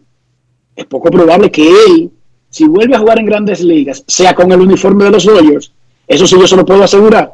es 0.76 0.86
poco 0.86 1.10
probable 1.12 1.52
que 1.52 1.68
él, 1.68 2.12
si 2.50 2.68
vuelve 2.68 2.96
a 2.96 3.00
jugar 3.00 3.20
en 3.20 3.26
grandes 3.26 3.62
ligas, 3.62 4.04
sea 4.08 4.34
con 4.34 4.52
el 4.52 4.62
uniforme 4.62 5.06
de 5.06 5.12
los 5.12 5.26
Dodgers. 5.26 5.72
Eso 6.08 6.28
sí 6.28 6.36
yo 6.40 6.48
se 6.48 6.56
lo 6.56 6.66
puedo 6.66 6.84
asegurar. 6.84 7.34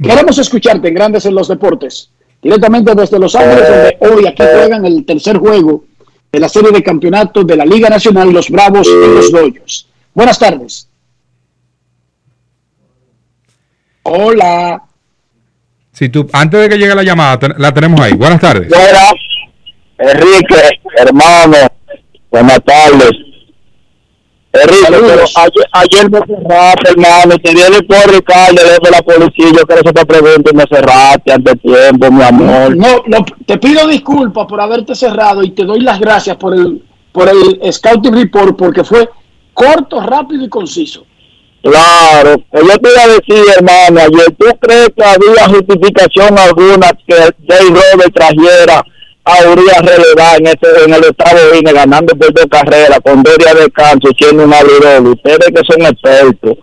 Queremos 0.00 0.38
escucharte 0.38 0.88
en 0.88 0.94
Grandes 0.94 1.26
en 1.26 1.34
los 1.34 1.48
Deportes, 1.48 2.10
directamente 2.42 2.94
desde 2.94 3.18
Los 3.18 3.34
Ángeles, 3.34 3.68
donde 3.68 3.98
hoy 4.00 4.26
aquí 4.26 4.42
juegan 4.42 4.84
el 4.84 5.04
tercer 5.04 5.38
juego 5.38 5.84
de 6.32 6.40
la 6.40 6.48
serie 6.48 6.70
de 6.72 6.82
campeonatos 6.82 7.46
de 7.46 7.56
la 7.56 7.64
Liga 7.66 7.90
Nacional, 7.90 8.30
los 8.32 8.48
Bravos 8.48 8.88
y 8.88 9.14
los 9.14 9.30
Dodgers. 9.30 9.86
Buenas 10.14 10.38
tardes. 10.38 10.88
Hola. 14.04 14.82
Si 15.92 16.08
tú, 16.08 16.26
antes 16.32 16.58
de 16.60 16.68
que 16.70 16.78
llegue 16.78 16.94
la 16.94 17.02
llamada, 17.02 17.38
ten- 17.38 17.54
la 17.58 17.72
tenemos 17.74 18.00
ahí. 18.00 18.14
Buenas 18.14 18.40
tardes. 18.40 18.68
Buenas, 18.68 19.12
Enrique, 19.98 20.78
hermano, 20.96 21.56
buenas 22.30 22.60
tardes. 22.64 23.10
Enrique, 24.52 24.86
pero 24.90 25.24
ayer, 25.36 25.68
ayer 25.72 26.10
me 26.10 26.18
cerraste, 26.26 26.90
hermano, 26.90 27.36
te 27.42 27.54
viene 27.54 27.82
por 27.84 28.12
Ricardo 28.12 28.60
desde 28.62 28.90
la 28.90 29.02
policía, 29.02 29.46
yo 29.46 29.66
quiero 29.66 29.80
hacer 29.80 29.86
esta 29.86 30.04
pregunta 30.04 30.50
y 30.52 30.56
me 30.56 30.64
cerraste 30.70 31.32
antes 31.32 31.54
de 31.54 31.60
tiempo, 31.60 32.10
mi 32.10 32.22
amor. 32.22 32.76
No, 32.76 33.02
no, 33.06 33.24
te 33.46 33.56
pido 33.56 33.86
disculpas 33.86 34.46
por 34.46 34.60
haberte 34.60 34.94
cerrado 34.94 35.42
y 35.42 35.52
te 35.52 35.64
doy 35.64 35.80
las 35.80 35.98
gracias 35.98 36.36
por 36.36 36.54
el, 36.54 36.82
por 37.12 37.30
el 37.30 37.72
Scouting 37.72 38.14
Report 38.14 38.54
porque 38.56 38.84
fue 38.84 39.08
corto, 39.54 40.00
rápido 40.00 40.44
y 40.44 40.48
conciso. 40.50 41.06
Claro, 41.62 42.36
yo 42.52 42.78
te 42.78 42.90
iba 42.90 43.02
a 43.04 43.08
decir, 43.08 43.44
hermano, 43.56 44.00
ayer, 44.00 44.34
¿tú 44.36 44.46
crees 44.60 44.90
que 44.94 45.04
había 45.04 45.48
justificación 45.48 46.36
alguna 46.36 46.90
que 47.06 47.14
Jay 47.48 47.68
Robert 47.68 48.12
trajera 48.14 48.84
a 49.24 49.50
Urias 49.50 49.78
relevar 49.80 50.40
en, 50.40 50.46
ese, 50.46 50.84
en 50.84 50.94
el 50.94 51.04
octavo 51.04 51.38
inning, 51.54 51.74
ganando 51.74 52.16
por 52.16 52.32
dos 52.32 52.46
carreras, 52.50 52.98
con 53.04 53.22
dos 53.22 53.36
días 53.38 53.54
de 53.54 53.60
descanso, 53.62 54.08
siendo 54.18 54.44
un 54.44 54.52
abridor? 54.54 55.08
Ustedes 55.08 55.48
que 55.54 55.62
son 55.66 55.82
expertos. 55.82 56.58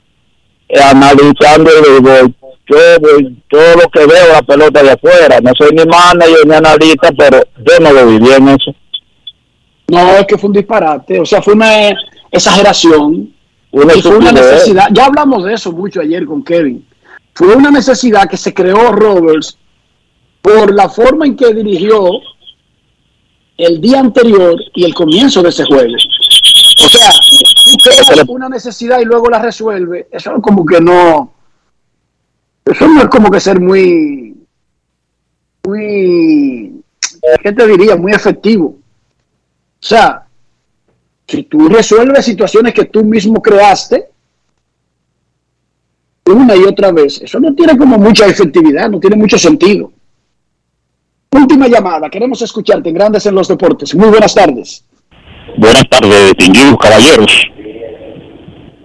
eh, 0.69 0.79
analizando 0.81 1.71
el 1.71 2.01
béisbol. 2.01 2.35
Yo 2.67 2.77
voy, 3.01 3.43
todo 3.49 3.75
lo 3.77 3.89
que 3.89 4.05
veo 4.05 4.27
la 4.31 4.43
pelota 4.43 4.83
de 4.83 4.91
afuera, 4.91 5.39
no 5.41 5.51
soy 5.57 5.71
ni 5.71 5.83
manager 5.85 6.45
ni 6.45 6.53
analista, 6.53 7.09
pero 7.17 7.41
yo 7.57 7.79
no 7.81 7.91
lo 7.91 8.05
viví 8.05 8.31
en 8.31 8.49
eso. 8.49 8.75
No, 9.87 10.15
es 10.17 10.27
que 10.27 10.37
fue 10.37 10.49
un 10.49 10.53
disparate, 10.53 11.19
o 11.19 11.25
sea, 11.25 11.41
fue 11.41 11.53
una 11.53 11.89
exageración. 12.31 13.33
Una 13.71 13.95
y 13.95 14.01
fue 14.01 14.17
una 14.17 14.31
necesidad, 14.31 14.87
ya 14.91 15.05
hablamos 15.05 15.45
de 15.45 15.53
eso 15.53 15.71
mucho 15.71 16.01
ayer 16.01 16.25
con 16.25 16.43
Kevin. 16.43 16.85
Fue 17.33 17.55
una 17.55 17.71
necesidad 17.71 18.29
que 18.29 18.37
se 18.37 18.53
creó 18.53 18.91
Roberts 18.91 19.57
por 20.41 20.73
la 20.73 20.89
forma 20.89 21.25
en 21.25 21.35
que 21.35 21.53
dirigió 21.53 22.03
el 23.59 23.81
día 23.81 23.99
anterior 23.99 24.57
y 24.73 24.85
el 24.85 24.93
comienzo 24.93 25.43
de 25.43 25.49
ese 25.49 25.65
juego. 25.65 25.93
O 25.93 26.89
sea, 26.89 27.11
tú 27.65 27.75
creas 27.77 28.27
una 28.29 28.47
necesidad 28.47 29.01
y 29.01 29.05
luego 29.05 29.29
la 29.29 29.39
resuelve. 29.39 30.07
Eso 30.11 30.35
es 30.35 30.41
como 30.41 30.65
que 30.65 30.79
no. 30.79 31.33
Eso 32.63 32.87
no 32.87 33.01
es 33.01 33.09
como 33.09 33.29
que 33.29 33.39
ser 33.41 33.59
muy. 33.59 34.37
Muy. 35.65 36.81
¿Qué 37.43 37.51
te 37.51 37.67
diría? 37.67 37.97
Muy 37.97 38.13
efectivo. 38.13 38.67
O 38.67 39.85
sea, 39.85 40.25
si 41.27 41.43
tú 41.43 41.67
resuelves 41.67 42.25
situaciones 42.25 42.73
que 42.73 42.85
tú 42.85 43.03
mismo 43.03 43.41
creaste 43.41 44.09
una 46.25 46.55
y 46.55 46.63
otra 46.63 46.91
vez, 46.91 47.21
eso 47.21 47.39
no 47.39 47.53
tiene 47.55 47.77
como 47.77 47.97
mucha 47.97 48.25
efectividad, 48.25 48.89
no 48.89 48.99
tiene 48.99 49.15
mucho 49.15 49.37
sentido. 49.37 49.91
Última 51.31 51.67
llamada, 51.67 52.09
queremos 52.09 52.41
escucharte 52.41 52.89
en 52.89 52.95
Grandes 52.95 53.25
en 53.27 53.35
los 53.35 53.47
Deportes. 53.47 53.93
Muy 53.93 54.09
buenas 54.09 54.33
tardes. 54.33 54.83
Buenas 55.57 55.83
tardes, 55.87 56.33
distinguidos 56.35 56.77
caballeros. 56.77 57.47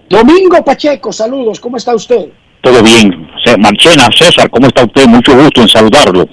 Domingo 0.09 0.63
Pacheco, 0.63 1.11
saludos, 1.11 1.59
¿cómo 1.59 1.77
está 1.77 1.95
usted? 1.95 2.27
Todo 2.61 2.83
bien. 2.83 3.27
Marchena, 3.59 4.09
César, 4.15 4.49
¿cómo 4.49 4.67
está 4.67 4.83
usted? 4.83 5.07
Mucho 5.07 5.35
gusto 5.35 5.61
en 5.61 5.67
saludarlo. 5.67 6.27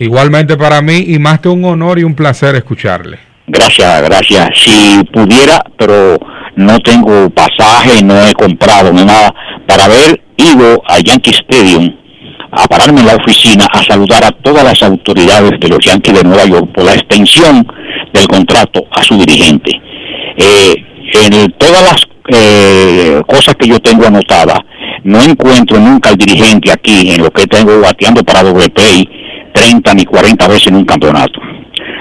Igualmente 0.00 0.56
para 0.56 0.82
mí 0.82 1.04
y 1.06 1.18
más 1.20 1.38
que 1.38 1.48
un 1.48 1.64
honor 1.64 1.98
y 2.00 2.04
un 2.04 2.14
placer 2.14 2.56
escucharle. 2.56 3.18
Gracias, 3.46 4.02
gracias. 4.02 4.48
Si 4.56 5.04
pudiera, 5.12 5.62
pero 5.78 6.18
no 6.56 6.80
tengo 6.80 7.30
pasaje, 7.30 8.02
no 8.02 8.20
he 8.26 8.32
comprado 8.32 8.92
ni 8.92 9.04
nada, 9.04 9.32
para 9.66 9.84
haber 9.84 10.20
ido 10.36 10.82
a 10.86 10.98
Yankee 10.98 11.30
Stadium 11.30 12.01
a 12.52 12.68
pararme 12.68 13.00
en 13.00 13.06
la 13.06 13.16
oficina 13.16 13.66
a 13.72 13.82
saludar 13.82 14.24
a 14.24 14.30
todas 14.30 14.62
las 14.62 14.82
autoridades 14.82 15.58
de 15.58 15.68
los 15.68 15.78
Yankees 15.84 16.14
de 16.14 16.24
Nueva 16.24 16.44
York 16.44 16.70
por 16.74 16.84
la 16.84 16.92
extensión 16.92 17.66
del 18.12 18.26
contrato 18.28 18.84
a 18.90 19.02
su 19.02 19.16
dirigente. 19.16 19.72
Eh, 20.36 20.74
en 21.14 21.52
todas 21.52 21.82
las 21.82 22.06
eh, 22.28 23.20
cosas 23.26 23.54
que 23.56 23.68
yo 23.68 23.78
tengo 23.80 24.06
anotadas, 24.06 24.58
no 25.04 25.22
encuentro 25.22 25.78
nunca 25.78 26.10
al 26.10 26.16
dirigente 26.16 26.70
aquí 26.70 27.10
en 27.10 27.22
lo 27.22 27.30
que 27.30 27.46
tengo 27.46 27.80
bateando 27.80 28.22
para 28.22 28.42
WPI 28.42 29.08
30 29.52 29.94
ni 29.94 30.04
40 30.04 30.48
veces 30.48 30.66
en 30.68 30.76
un 30.76 30.84
campeonato. 30.84 31.40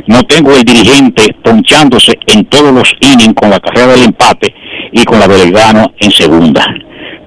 No 0.08 0.24
tengo 0.24 0.54
el 0.54 0.64
dirigente 0.64 1.34
ponchándose 1.44 2.18
en 2.28 2.46
todos 2.46 2.74
los 2.74 2.94
innings 3.00 3.36
con 3.36 3.50
la 3.50 3.60
carrera 3.60 3.94
del 3.94 4.04
empate 4.04 4.54
y 4.92 5.04
con 5.04 5.20
la 5.20 5.28
del 5.28 5.52
gano 5.52 5.94
en 6.00 6.12
segunda. 6.12 6.66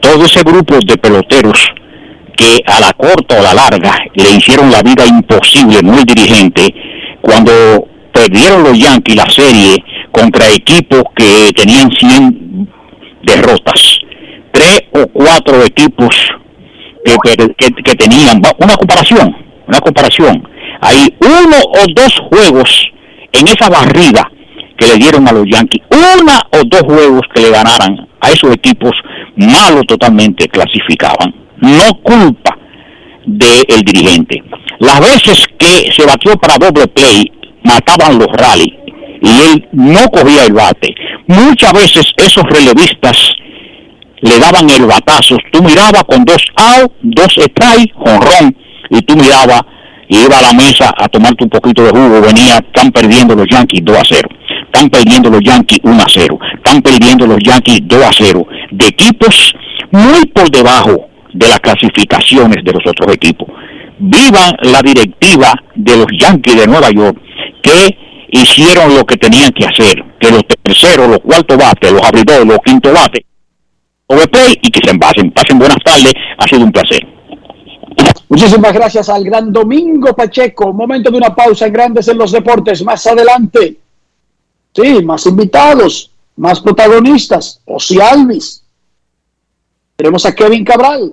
Todo 0.01 0.25
ese 0.25 0.43
grupo 0.43 0.77
de 0.85 0.99
peloteros 0.99 1.72
que 2.37 2.61
a 2.66 2.80
la 2.80 2.93
corta 2.93 3.39
o 3.39 3.43
la 3.43 3.55
larga 3.55 3.97
le 4.14 4.35
hicieron 4.35 4.70
la 4.70 4.82
vida 4.82 5.05
imposible, 5.07 5.78
el 5.78 6.05
dirigente, 6.05 6.74
cuando 7.20 7.87
perdieron 8.12 8.62
los 8.62 8.78
Yankees 8.78 9.16
la 9.16 9.28
serie 9.30 9.85
contra 10.11 10.49
equipos 10.51 11.03
que 11.16 11.51
tenían 11.57 11.91
100 11.91 12.68
derrotas, 13.22 13.99
tres 14.53 14.80
o 14.93 15.07
cuatro 15.09 15.62
equipos 15.64 16.14
que, 17.05 17.37
que- 17.82 17.97
tenían, 17.97 18.41
una 18.59 18.76
comparación, 18.76 19.37
una 19.66 19.80
comparación, 19.80 20.49
hay 20.80 21.14
uno 21.20 21.57
o 21.59 21.85
dos 21.95 22.18
juegos 22.30 22.87
en 23.32 23.47
esa 23.49 23.68
barrida 23.68 24.30
que 24.76 24.87
le 24.87 24.97
dieron 24.97 25.26
a 25.28 25.32
los 25.32 25.45
Yankees, 25.47 25.82
una 25.91 26.41
o 26.53 26.62
dos 26.66 26.82
juegos 26.82 27.22
que 27.35 27.43
le 27.43 27.51
ganaran 27.51 28.09
a 28.20 28.30
esos 28.30 28.53
equipos 28.53 28.93
malos 29.37 29.85
totalmente 29.87 30.49
clasificaban, 30.49 31.35
no 31.61 31.95
culpa 32.03 32.57
del 33.27 33.83
dirigente. 33.83 34.43
Las 34.81 35.01
veces 35.01 35.47
que 35.59 35.93
se 35.93 36.07
batió 36.07 36.37
para 36.37 36.59
doble 36.59 36.87
play, 36.89 37.31
mataban 37.63 38.19
los 38.19 38.29
rally 38.29 38.79
y 39.23 39.31
él 39.31 39.69
no 39.73 40.07
cogía 40.09 40.45
el 40.45 40.53
bate. 40.53 40.95
Muchas 41.27 41.73
veces 41.73 42.13
esos 42.17 42.45
relevistas 42.45 43.17
le 44.21 44.39
daban 44.39 44.69
el 44.71 44.87
batazo. 44.87 45.37
Tú 45.53 45.63
mirabas 45.63 46.05
con 46.05 46.25
dos 46.25 46.45
out, 46.57 46.93
dos 47.03 47.37
strike, 47.37 47.93
jonrón, 47.95 48.57
y 48.91 49.01
tú 49.03 49.17
mirabas 49.17 49.63
y 50.09 50.19
iba 50.19 50.39
a 50.39 50.43
la 50.43 50.53
mesa 50.53 50.93
a 50.97 51.09
tomarte 51.09 51.45
un 51.45 51.51
poquito 51.51 51.83
de 51.83 51.91
jugo. 51.91 52.21
Venía, 52.21 52.59
están 52.59 52.93
perdiendo 52.93 53.35
los 53.35 53.47
Yankees 53.49 53.81
2 53.85 53.97
a 53.97 54.03
0. 54.05 54.29
Están 54.67 54.91
perdiendo 54.91 55.31
los 55.31 55.41
Yankees 55.43 55.81
1 55.83 56.03
a 56.03 56.07
0. 56.07 56.39
Están 56.57 56.83
perdiendo 56.83 57.27
los 57.27 57.39
Yankees 57.43 57.81
2 57.85 58.03
a 58.03 58.11
0. 58.13 58.47
De 58.73 58.87
equipos 58.87 59.55
muy 59.91 60.27
por 60.27 60.51
debajo 60.51 61.09
de 61.35 61.49
las 61.49 61.61
clasificaciones 61.61 62.64
de 62.64 62.72
los 62.72 62.87
otros 62.87 63.14
equipos. 63.14 63.49
Viva 63.99 64.53
la 64.62 64.80
directiva 64.80 65.53
de 65.74 65.97
los 65.97 66.07
Yankees 66.18 66.57
de 66.57 66.66
Nueva 66.66 66.91
York 66.91 67.18
que 67.62 67.97
hicieron 68.30 68.95
lo 68.95 69.05
que 69.05 69.16
tenían 69.16 69.51
que 69.51 69.66
hacer, 69.66 70.03
que 70.18 70.30
los 70.30 70.43
terceros, 70.62 71.09
los 71.09 71.18
cuartos 71.18 71.57
bates, 71.57 71.93
los 71.93 72.03
abridores, 72.03 72.47
los 72.47 72.59
quintos 72.64 72.93
bates, 72.93 73.24
overplay 74.07 74.59
y 74.62 74.70
que 74.70 74.80
se 74.85 74.91
envasen. 74.91 75.30
Pasen 75.32 75.59
buenas 75.59 75.78
tardes, 75.85 76.12
ha 76.39 76.47
sido 76.47 76.64
un 76.64 76.72
placer. 76.72 77.01
Muchísimas 78.28 78.72
gracias 78.72 79.09
al 79.09 79.24
gran 79.24 79.53
Domingo 79.53 80.14
Pacheco. 80.14 80.72
Momento 80.72 81.11
de 81.11 81.16
una 81.16 81.35
pausa 81.35 81.66
en 81.66 81.72
Grandes 81.72 82.09
en 82.09 82.18
los 82.18 82.32
Deportes. 82.32 82.82
Más 82.82 83.07
adelante, 83.07 83.78
sí, 84.74 85.03
más 85.05 85.26
invitados, 85.26 86.11
más 86.37 86.61
protagonistas. 86.61 87.61
Osi 87.64 88.01
Alvis. 88.01 88.64
Tenemos 89.97 90.26
a 90.26 90.35
Kevin 90.35 90.64
Cabral, 90.64 91.12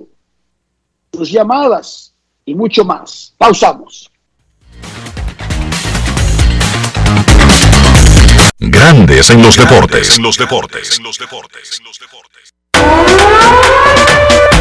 sus 1.12 1.30
llamadas 1.30 2.14
y 2.44 2.54
mucho 2.54 2.84
más. 2.84 3.34
Pausamos. 3.36 4.10
Grandes 8.58 9.30
en 9.30 9.42
los 9.42 9.56
deportes. 9.56 10.16
En 10.16 10.22
los 10.22 10.38
deportes. 10.38 11.00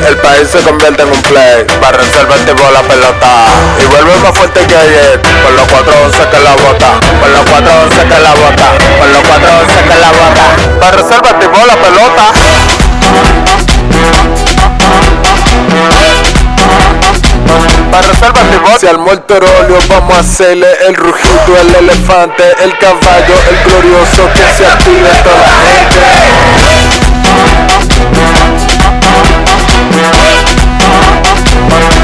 El 0.08 0.18
país 0.18 0.48
se 0.50 0.62
convierte 0.64 1.04
en 1.04 1.12
un 1.12 1.22
play, 1.22 1.64
para 1.80 1.98
reservar 1.98 2.40
el 2.40 2.46
tipo 2.46 2.72
la 2.72 2.82
pelota 2.82 3.46
y 3.82 3.86
vuelve 3.86 4.18
más 4.20 4.36
fuerte 4.38 4.66
que 4.66 4.76
ayer, 4.76 5.22
por 5.22 5.54
los 5.54 5.68
411 5.68 6.30
que 6.30 6.40
la 6.40 6.56
bota, 6.56 7.00
por 7.20 7.30
los 7.30 7.46
411 7.46 8.04
que 8.04 8.20
la 8.20 8.34
bota, 8.34 8.78
por 8.98 9.08
los 9.08 9.22
411 9.22 9.84
que 9.84 10.00
la 10.00 10.12
bota, 10.12 10.56
para 10.80 10.98
reservar 10.98 11.36
el 11.36 11.40
tipo 11.40 11.66
la 11.66 11.76
pelota. 11.76 12.34
Para 17.92 18.08
reservar 18.08 18.46
el 18.46 18.52
tipo, 18.52 18.80
se 18.80 18.88
armó 18.88 19.12
el 19.12 19.22
torolio, 19.24 19.78
vamos 19.90 20.16
a 20.16 20.20
hacerle 20.22 20.68
el 20.88 20.96
rugido, 20.96 21.58
el 21.60 21.76
elefante, 21.76 22.44
el 22.64 22.78
caballo, 22.78 23.36
el 23.50 23.58
glorioso, 23.66 24.30
que 24.34 24.44
se 24.56 24.66
active 24.66 25.10
toda 25.24 25.36
la 25.36 25.48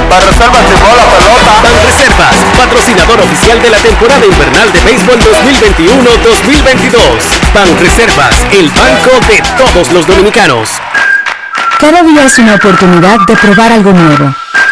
Para 0.10 0.22
reservas 0.26 0.64
y 0.68 0.76
bola 0.84 1.06
pelota. 1.06 1.52
Banreservas, 1.64 2.36
patrocinador 2.58 3.22
oficial 3.22 3.62
de 3.62 3.70
la 3.70 3.78
temporada 3.78 4.26
invernal 4.26 4.72
de 4.74 4.80
béisbol 4.82 5.20
2021-2022. 5.20 7.00
Banreservas, 7.54 8.36
el 8.52 8.70
banco 8.70 9.12
de 9.28 9.42
todos 9.58 9.92
los 9.94 10.06
dominicanos. 10.06 10.70
Cada 11.80 12.02
día 12.04 12.26
es 12.26 12.40
una 12.40 12.56
oportunidad 12.56 13.20
de 13.28 13.36
probar 13.38 13.72
algo 13.72 13.94
nuevo. 13.94 14.36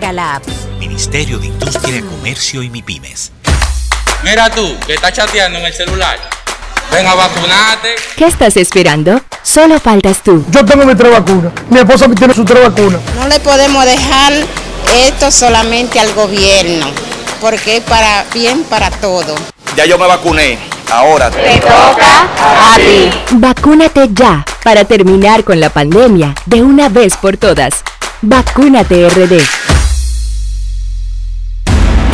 la 0.00 0.36
app. 0.36 0.44
Ministerio 0.78 1.38
de 1.38 1.46
Industria, 1.46 2.00
Comercio 2.00 2.62
y 2.62 2.70
MIPIMES. 2.70 3.32
Mira 4.24 4.50
tú, 4.50 4.76
que 4.86 4.94
estás 4.94 5.12
chateando 5.12 5.58
en 5.58 5.66
el 5.66 5.72
celular. 5.72 6.18
Ven 6.90 7.06
a 7.06 7.14
vacunarte. 7.14 7.94
¿Qué 8.16 8.24
estás 8.24 8.56
esperando? 8.56 9.20
Solo 9.42 9.78
faltas 9.78 10.22
tú. 10.22 10.44
Yo 10.50 10.64
tengo 10.64 10.84
mi 10.84 10.94
tres 10.94 11.12
vacunas. 11.12 11.52
Mi 11.68 11.78
esposa 11.78 12.08
tiene 12.08 12.34
su 12.34 12.44
tres 12.44 12.62
vacunas. 12.62 13.00
No 13.14 13.28
le 13.28 13.38
podemos 13.40 13.84
dejar 13.84 14.32
esto 15.06 15.30
solamente 15.30 16.00
al 16.00 16.12
gobierno, 16.14 16.86
porque 17.40 17.76
es 17.76 17.84
para 17.84 18.24
bien 18.34 18.64
para 18.64 18.90
todo. 18.90 19.34
Ya 19.76 19.84
yo 19.84 19.98
me 19.98 20.06
vacuné. 20.06 20.58
Ahora 20.90 21.30
te 21.30 21.60
toca 21.60 22.72
a 22.72 22.76
ti. 22.76 23.10
Vacúnate 23.32 24.08
ya 24.12 24.44
para 24.64 24.84
terminar 24.84 25.44
con 25.44 25.60
la 25.60 25.70
pandemia 25.70 26.34
de 26.46 26.62
una 26.62 26.88
vez 26.88 27.16
por 27.16 27.36
todas. 27.36 27.84
Vacúnate 28.22 29.08
RD. 29.08 29.59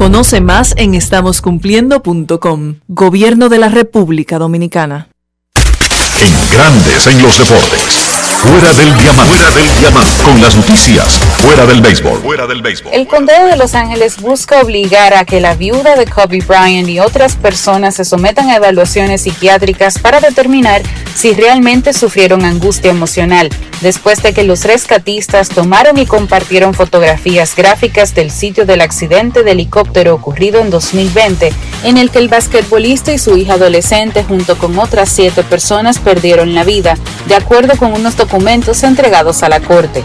Conoce 0.00 0.40
más 0.40 0.72
en 0.78 0.94
estamoscumpliendo.com. 0.94 2.76
Gobierno 2.88 3.50
de 3.50 3.58
la 3.58 3.68
República 3.68 4.38
Dominicana. 4.38 5.10
En 6.18 6.32
Grandes 6.56 7.06
en 7.06 7.20
los 7.20 7.38
deportes. 7.38 7.99
Fuera 8.42 8.72
del 8.72 8.96
diamante. 8.96 9.34
Fuera 9.34 9.50
del 9.50 9.78
diamante. 9.78 10.22
Con 10.24 10.40
las 10.40 10.56
noticias. 10.56 11.18
Fuera 11.42 11.66
del 11.66 11.82
béisbol. 11.82 12.22
Fuera 12.22 12.46
del 12.46 12.62
béisbol. 12.62 12.90
El 12.94 13.06
condado 13.06 13.46
de 13.46 13.56
Los 13.56 13.74
Ángeles 13.74 14.16
busca 14.18 14.62
obligar 14.62 15.12
a 15.12 15.26
que 15.26 15.40
la 15.40 15.54
viuda 15.54 15.94
de 15.94 16.06
Kobe 16.06 16.38
Bryant 16.38 16.88
y 16.88 17.00
otras 17.00 17.36
personas 17.36 17.96
se 17.96 18.06
sometan 18.06 18.48
a 18.48 18.56
evaluaciones 18.56 19.22
psiquiátricas 19.22 19.98
para 19.98 20.20
determinar 20.20 20.80
si 21.14 21.34
realmente 21.34 21.92
sufrieron 21.92 22.46
angustia 22.46 22.90
emocional, 22.90 23.50
después 23.82 24.22
de 24.22 24.32
que 24.32 24.44
los 24.44 24.64
rescatistas 24.64 25.50
tomaron 25.50 25.98
y 25.98 26.06
compartieron 26.06 26.72
fotografías 26.72 27.54
gráficas 27.54 28.14
del 28.14 28.30
sitio 28.30 28.64
del 28.64 28.80
accidente 28.80 29.42
de 29.42 29.50
helicóptero 29.50 30.14
ocurrido 30.14 30.60
en 30.60 30.70
2020, 30.70 31.52
en 31.84 31.98
el 31.98 32.10
que 32.10 32.20
el 32.20 32.28
basquetbolista 32.28 33.12
y 33.12 33.18
su 33.18 33.36
hija 33.36 33.54
adolescente 33.54 34.24
junto 34.24 34.56
con 34.56 34.78
otras 34.78 35.10
siete 35.10 35.42
personas 35.42 35.98
perdieron 35.98 36.54
la 36.54 36.64
vida, 36.64 36.96
de 37.26 37.34
acuerdo 37.34 37.76
con 37.76 37.92
unos 37.92 38.16
documentos 38.16 38.29
entregados 38.82 39.42
a 39.42 39.48
la 39.48 39.60
Corte. 39.60 40.04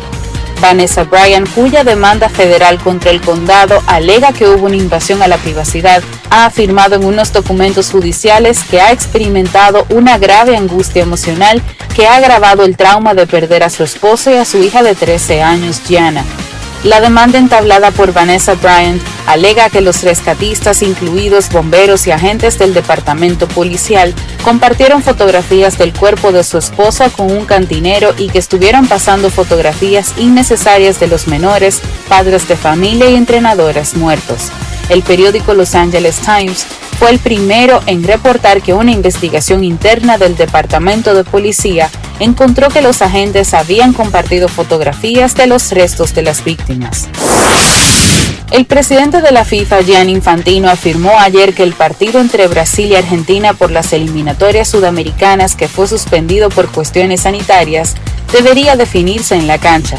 Vanessa 0.62 1.04
Bryan, 1.04 1.46
cuya 1.46 1.84
demanda 1.84 2.30
federal 2.30 2.80
contra 2.80 3.12
el 3.12 3.22
condado 3.22 3.82
alega 3.88 4.34
que 4.34 4.48
hubo 4.48 4.66
una 4.66 4.76
invasión 4.76 5.22
a 5.22 5.28
la 5.28 5.38
privacidad, 5.38 6.02
ha 6.30 6.46
afirmado 6.46 6.96
en 6.96 7.06
unos 7.06 7.32
documentos 7.34 7.92
judiciales 7.92 8.64
que 8.64 8.82
ha 8.82 8.92
experimentado 8.92 9.86
una 9.90 10.18
grave 10.18 10.56
angustia 10.56 11.04
emocional 11.04 11.62
que 11.96 12.08
ha 12.08 12.16
agravado 12.16 12.64
el 12.64 12.78
trauma 12.78 13.14
de 13.14 13.28
perder 13.28 13.64
a 13.64 13.70
su 13.70 13.84
esposo 13.84 14.32
y 14.32 14.36
a 14.36 14.46
su 14.46 14.62
hija 14.64 14.82
de 14.82 14.96
13 14.96 15.44
años, 15.44 15.82
Gianna. 15.86 16.24
La 16.86 17.02
demanda 17.02 17.40
entablada 17.40 17.90
por 17.90 18.14
Vanessa 18.14 18.54
Bryant 18.54 19.02
alega 19.26 19.72
que 19.72 19.82
los 19.82 20.04
rescatistas, 20.04 20.84
incluidos 20.84 21.50
bomberos 21.50 22.06
y 22.06 22.12
agentes 22.12 22.60
del 22.60 22.76
departamento 22.76 23.48
policial, 23.48 24.14
compartieron 24.44 25.02
fotografías 25.02 25.80
del 25.80 25.94
cuerpo 25.94 26.32
de 26.32 26.44
su 26.44 26.60
esposa 26.60 27.10
con 27.10 27.32
un 27.32 27.48
cantinero 27.48 28.14
y 28.16 28.30
que 28.30 28.38
estuvieron 28.38 28.86
pasando 28.86 29.32
fotografías 29.32 30.14
innecesarias 30.18 31.00
de 31.00 31.08
los 31.08 31.28
menores, 31.28 31.82
padres 32.08 32.48
de 32.48 32.56
familia 32.56 33.10
y 33.10 33.16
entrenadores 33.16 33.96
muertos. 33.96 34.52
El 34.88 35.02
periódico 35.02 35.56
Los 35.56 35.74
Angeles 35.74 36.20
Times 36.20 36.68
fue 36.98 37.12
el 37.12 37.20
primero 37.20 37.82
en 37.86 38.04
reportar 38.04 38.62
que 38.62 38.74
una 38.74 38.92
investigación 38.92 39.64
interna 39.64 40.18
del 40.18 40.36
Departamento 40.36 41.14
de 41.14 41.24
Policía 41.24 41.90
encontró 42.20 42.70
que 42.70 42.82
los 42.82 43.02
agentes 43.02 43.54
habían 43.54 43.94
compartido 43.94 44.48
fotografías 44.48 45.36
de 45.36 45.48
los 45.48 45.72
restos 45.72 46.14
de 46.14 46.24
las 46.24 46.44
víctimas. 46.44 47.10
El 48.52 48.66
presidente 48.66 49.22
de 49.22 49.32
la 49.32 49.44
FIFA, 49.44 49.82
Gianni 49.82 50.14
Infantino, 50.14 50.70
afirmó 50.70 51.20
ayer 51.20 51.54
que 51.54 51.64
el 51.64 51.74
partido 51.74 52.22
entre 52.22 52.48
Brasil 52.48 52.92
y 52.92 52.96
Argentina 52.96 53.54
por 53.54 53.72
las 53.72 53.92
eliminatorias 53.92 54.70
sudamericanas 54.70 55.56
que 55.56 55.68
fue 55.68 55.88
suspendido 55.88 56.50
por 56.50 56.72
cuestiones 56.72 57.22
sanitarias 57.22 57.96
debería 58.32 58.76
definirse 58.76 59.36
en 59.36 59.48
la 59.48 59.58
cancha. 59.58 59.98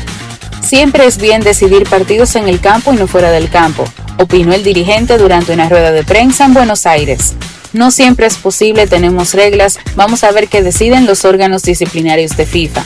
Siempre 0.63 1.07
es 1.07 1.19
bien 1.19 1.43
decidir 1.43 1.89
partidos 1.89 2.35
en 2.37 2.49
el 2.49 2.61
campo 2.61 2.93
y 2.93 2.97
no 2.97 3.07
fuera 3.07 3.31
del 3.31 3.51
campo, 3.51 3.85
opinó 4.19 4.55
el 4.55 4.63
dirigente 4.63 5.19
durante 5.19 5.53
una 5.53 5.69
rueda 5.69 5.93
de 5.93 6.05
prensa 6.05 6.45
en 6.45 6.55
Buenos 6.55 6.87
Aires. 6.87 7.35
No 7.73 7.91
siempre 7.91 8.27
es 8.27 8.37
posible, 8.37 8.87
tenemos 8.87 9.35
reglas, 9.35 9.79
vamos 9.97 10.25
a 10.25 10.33
ver 10.33 10.49
qué 10.49 10.63
deciden 10.63 11.07
los 11.07 11.25
órganos 11.25 11.63
disciplinarios 11.63 12.37
de 12.37 12.47
FIFA. 12.47 12.85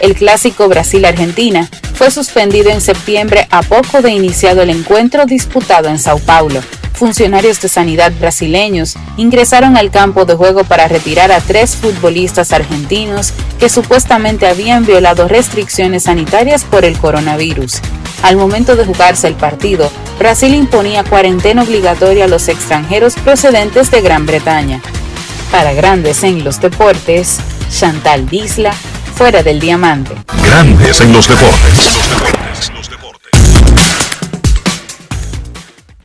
El 0.00 0.14
clásico 0.14 0.66
Brasil-Argentina 0.68 1.68
fue 1.94 2.10
suspendido 2.10 2.70
en 2.70 2.80
septiembre 2.80 3.46
a 3.50 3.62
poco 3.62 4.00
de 4.00 4.10
iniciado 4.10 4.62
el 4.62 4.70
encuentro 4.70 5.26
disputado 5.26 5.88
en 5.88 5.98
Sao 5.98 6.18
Paulo. 6.18 6.62
Funcionarios 6.94 7.60
de 7.60 7.68
sanidad 7.68 8.12
brasileños 8.18 8.94
ingresaron 9.16 9.76
al 9.76 9.90
campo 9.90 10.24
de 10.24 10.34
juego 10.34 10.64
para 10.64 10.88
retirar 10.88 11.32
a 11.32 11.40
tres 11.40 11.76
futbolistas 11.76 12.52
argentinos 12.52 13.32
que 13.58 13.68
supuestamente 13.68 14.46
habían 14.46 14.86
violado 14.86 15.28
restricciones 15.28 16.04
sanitarias 16.04 16.64
por 16.64 16.84
el 16.84 16.98
coronavirus. 16.98 17.80
Al 18.22 18.36
momento 18.36 18.76
de 18.76 18.84
jugarse 18.84 19.28
el 19.28 19.34
partido, 19.34 19.90
Brasil 20.20 20.54
imponía 20.54 21.02
cuarentena 21.02 21.62
obligatoria 21.62 22.26
a 22.26 22.28
los 22.28 22.48
extranjeros 22.48 23.14
procedentes 23.14 23.90
de 23.90 24.02
Gran 24.02 24.26
Bretaña. 24.26 24.82
Para 25.50 25.72
Grandes 25.72 26.22
en 26.24 26.44
los 26.44 26.60
Deportes, 26.60 27.40
Chantal 27.70 28.28
Disla, 28.28 28.74
fuera 29.14 29.42
del 29.42 29.58
diamante. 29.58 30.14
Grandes 30.44 31.00
en 31.00 31.14
los 31.14 31.26
deportes. 31.26 31.98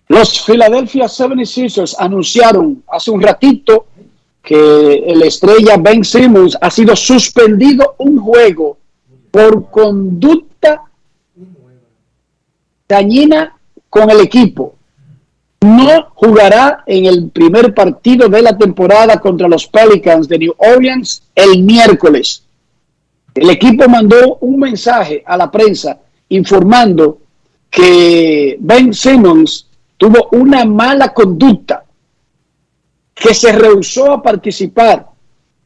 Los 0.07 0.45
Philadelphia 0.45 1.07
76ers 1.07 1.95
anunciaron 1.99 2.85
hace 2.87 3.11
un 3.11 3.21
ratito 3.21 3.87
que 4.41 5.03
el 5.07 5.23
estrella 5.23 5.75
Ben 5.77 6.05
Simmons 6.05 6.57
ha 6.61 6.71
sido 6.71 6.95
suspendido 6.95 7.95
un 7.97 8.17
juego 8.17 8.77
por 9.29 9.69
conducta 9.69 10.83
dañina 12.87 13.51
con 13.95 14.11
el 14.11 14.19
equipo. 14.19 14.75
No 15.61 16.07
jugará 16.15 16.83
en 16.85 17.05
el 17.05 17.29
primer 17.29 17.73
partido 17.73 18.27
de 18.27 18.41
la 18.41 18.57
temporada 18.57 19.21
contra 19.21 19.47
los 19.47 19.67
Pelicans 19.67 20.27
de 20.27 20.37
New 20.37 20.53
Orleans 20.57 21.23
el 21.33 21.63
miércoles. 21.63 22.43
El 23.33 23.49
equipo 23.49 23.87
mandó 23.87 24.35
un 24.41 24.59
mensaje 24.59 25.23
a 25.25 25.37
la 25.37 25.49
prensa 25.49 25.97
informando 26.27 27.19
que 27.69 28.57
Ben 28.59 28.93
Simmons 28.93 29.67
tuvo 29.95 30.27
una 30.33 30.65
mala 30.65 31.13
conducta, 31.13 31.85
que 33.13 33.33
se 33.33 33.53
rehusó 33.53 34.11
a 34.11 34.21
participar 34.21 35.07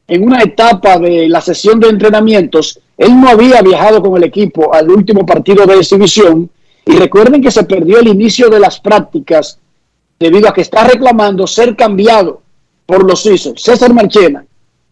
en 0.06 0.22
una 0.22 0.40
etapa 0.42 1.00
de 1.00 1.28
la 1.28 1.40
sesión 1.40 1.80
de 1.80 1.88
entrenamientos. 1.88 2.78
Él 2.96 3.20
no 3.20 3.28
había 3.28 3.60
viajado 3.60 4.00
con 4.00 4.16
el 4.16 4.22
equipo 4.22 4.72
al 4.72 4.88
último 4.88 5.26
partido 5.26 5.66
de 5.66 5.78
exhibición 5.78 6.48
y 6.90 6.96
recuerden 6.96 7.40
que 7.40 7.50
se 7.50 7.64
perdió 7.64 8.00
el 8.00 8.08
inicio 8.08 8.48
de 8.48 8.58
las 8.58 8.80
prácticas 8.80 9.58
debido 10.18 10.48
a 10.48 10.52
que 10.52 10.62
está 10.62 10.84
reclamando 10.84 11.46
ser 11.46 11.76
cambiado 11.76 12.42
por 12.84 13.08
los 13.08 13.22
Sixers. 13.22 13.62
César 13.62 13.94
Marchena, 13.94 14.44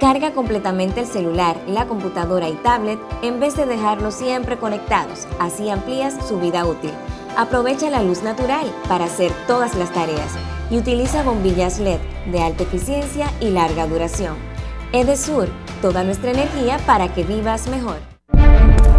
Carga 0.00 0.32
completamente 0.32 1.00
el 1.00 1.06
celular, 1.06 1.58
la 1.68 1.84
computadora 1.84 2.48
y 2.48 2.54
tablet 2.54 2.98
en 3.20 3.38
vez 3.38 3.54
de 3.54 3.66
dejarlos 3.66 4.14
siempre 4.14 4.56
conectados. 4.56 5.28
Así 5.38 5.68
amplías 5.68 6.14
su 6.26 6.40
vida 6.40 6.64
útil. 6.64 6.90
Aprovecha 7.36 7.90
la 7.90 8.02
luz 8.02 8.22
natural 8.22 8.66
para 8.88 9.04
hacer 9.04 9.30
todas 9.46 9.74
las 9.74 9.92
tareas 9.92 10.32
y 10.70 10.78
utiliza 10.78 11.22
bombillas 11.22 11.78
LED 11.78 11.98
de 12.32 12.40
alta 12.40 12.62
eficiencia 12.62 13.30
y 13.42 13.50
larga 13.50 13.86
duración. 13.86 14.36
Edesur, 14.92 15.50
toda 15.82 16.02
nuestra 16.02 16.30
energía 16.30 16.78
para 16.86 17.12
que 17.12 17.22
vivas 17.22 17.68
mejor. 17.68 17.98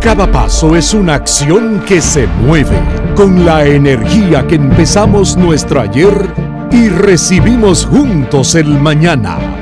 Cada 0.01 0.31
paso 0.31 0.75
es 0.75 0.93
una 0.93 1.15
acción 1.15 1.83
que 1.87 1.99
se 1.99 2.27
mueve 2.27 2.79
con 3.15 3.43
la 3.43 3.65
energía 3.65 4.45
que 4.45 4.55
empezamos 4.55 5.35
nuestro 5.35 5.81
ayer 5.81 6.13
y 6.71 6.89
recibimos 6.89 7.87
juntos 7.87 8.53
el 8.53 8.67
mañana 8.67 9.61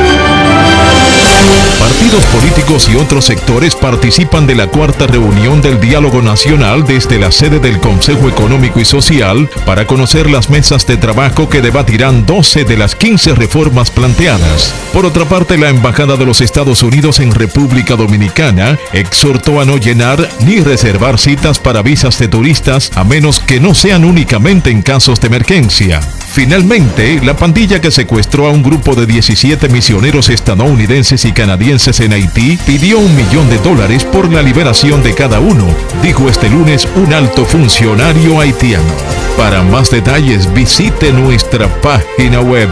Partidos 1.91 2.25
políticos 2.27 2.89
y 2.89 2.95
otros 2.95 3.25
sectores 3.25 3.75
participan 3.75 4.47
de 4.47 4.55
la 4.55 4.67
cuarta 4.67 5.07
reunión 5.07 5.61
del 5.61 5.81
Diálogo 5.81 6.21
Nacional 6.21 6.85
desde 6.85 7.19
la 7.19 7.31
sede 7.31 7.59
del 7.59 7.79
Consejo 7.79 8.29
Económico 8.29 8.79
y 8.79 8.85
Social 8.85 9.49
para 9.65 9.85
conocer 9.85 10.29
las 10.29 10.49
mesas 10.49 10.87
de 10.87 10.95
trabajo 10.95 11.49
que 11.49 11.61
debatirán 11.61 12.25
12 12.25 12.63
de 12.63 12.77
las 12.77 12.95
15 12.95 13.35
reformas 13.35 13.91
planteadas. 13.91 14.73
Por 14.93 15.05
otra 15.05 15.25
parte, 15.25 15.57
la 15.57 15.67
Embajada 15.67 16.15
de 16.15 16.25
los 16.25 16.39
Estados 16.39 16.81
Unidos 16.81 17.19
en 17.19 17.33
República 17.33 17.97
Dominicana 17.97 18.79
exhortó 18.93 19.59
a 19.59 19.65
no 19.65 19.75
llenar 19.75 20.29
ni 20.45 20.61
reservar 20.61 21.19
citas 21.19 21.59
para 21.59 21.81
visas 21.81 22.17
de 22.19 22.29
turistas 22.29 22.89
a 22.95 23.03
menos 23.03 23.41
que 23.41 23.59
no 23.59 23.75
sean 23.75 24.05
únicamente 24.05 24.69
en 24.69 24.81
casos 24.81 25.19
de 25.19 25.27
emergencia. 25.27 25.99
Finalmente, 26.31 27.19
la 27.21 27.35
pandilla 27.35 27.81
que 27.81 27.91
secuestró 27.91 28.47
a 28.47 28.51
un 28.51 28.63
grupo 28.63 28.95
de 28.95 29.05
17 29.05 29.67
misioneros 29.67 30.29
estadounidenses 30.29 31.25
y 31.25 31.33
canadienses 31.33 31.80
en 31.87 32.13
Haití 32.13 32.59
pidió 32.63 32.99
un 32.99 33.15
millón 33.15 33.49
de 33.49 33.57
dólares 33.57 34.05
por 34.05 34.31
la 34.31 34.43
liberación 34.43 35.01
de 35.01 35.15
cada 35.15 35.39
uno, 35.39 35.65
dijo 36.03 36.29
este 36.29 36.47
lunes 36.47 36.87
un 36.95 37.11
alto 37.11 37.43
funcionario 37.43 38.39
haitiano. 38.39 38.93
Para 39.35 39.63
más 39.63 39.89
detalles 39.89 40.53
visite 40.53 41.11
nuestra 41.11 41.67
página 41.81 42.41
web 42.41 42.69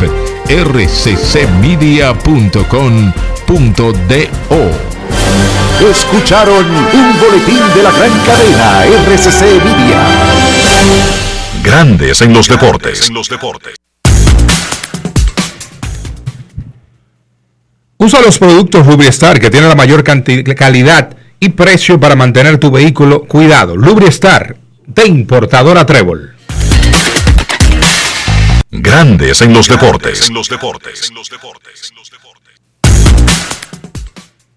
rccmedia.com.do. 0.48 1.10
Escucharon 5.90 6.66
un 6.68 7.20
boletín 7.20 7.64
de 7.76 7.82
la 7.82 7.92
gran 7.92 8.12
cadena 8.28 8.86
RCC 8.86 9.42
Media. 9.66 10.04
Grandes 11.64 12.22
en 12.22 12.32
los 12.32 12.48
deportes. 12.48 13.10
Usa 18.02 18.22
los 18.22 18.40
productos 18.40 18.88
Lubriestar 18.88 19.42
que 19.42 19.50
tienen 19.50 19.68
la 19.68 19.76
mayor 19.76 20.06
calidad 20.06 21.18
y 21.38 21.50
precio 21.50 22.00
para 22.00 22.16
mantener 22.16 22.58
tu 22.58 22.72
vehículo 22.72 23.26
cuidado. 23.26 23.76
Lubriestar 23.76 24.56
de 24.88 25.06
importadora 25.06 25.86
Trébol. 25.86 26.34
Grandes 28.72 29.42
en 29.42 29.54
los 29.54 29.68
deportes. 29.68 30.32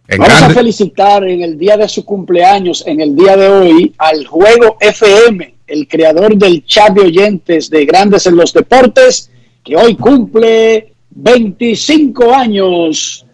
Vamos 0.08 0.42
a 0.42 0.50
felicitar 0.50 1.24
en 1.24 1.42
el 1.42 1.58
día 1.58 1.76
de 1.76 1.88
su 1.88 2.04
cumpleaños, 2.04 2.84
en 2.86 3.00
el 3.00 3.16
día 3.16 3.36
de 3.36 3.48
hoy, 3.48 3.92
al 3.98 4.24
Juego 4.24 4.76
FM, 4.78 5.54
el 5.66 5.88
creador 5.88 6.36
del 6.36 6.64
chat 6.64 6.94
de 6.94 7.00
oyentes 7.00 7.68
de 7.70 7.86
Grandes 7.86 8.24
en 8.28 8.36
los 8.36 8.52
Deportes, 8.52 9.32
que 9.64 9.74
hoy 9.74 9.96
cumple 9.96 10.92
25 11.10 12.32
años. 12.32 13.26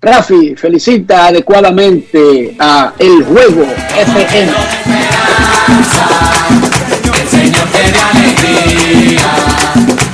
Rafi 0.00 0.54
felicita 0.54 1.26
adecuadamente 1.26 2.54
a 2.56 2.92
El 3.00 3.24
Juego 3.24 3.66
FM. 3.96 4.52
El 7.20 7.28
Señor 7.28 7.66
te 7.72 7.82
dé 7.90 7.98
alegría 7.98 9.30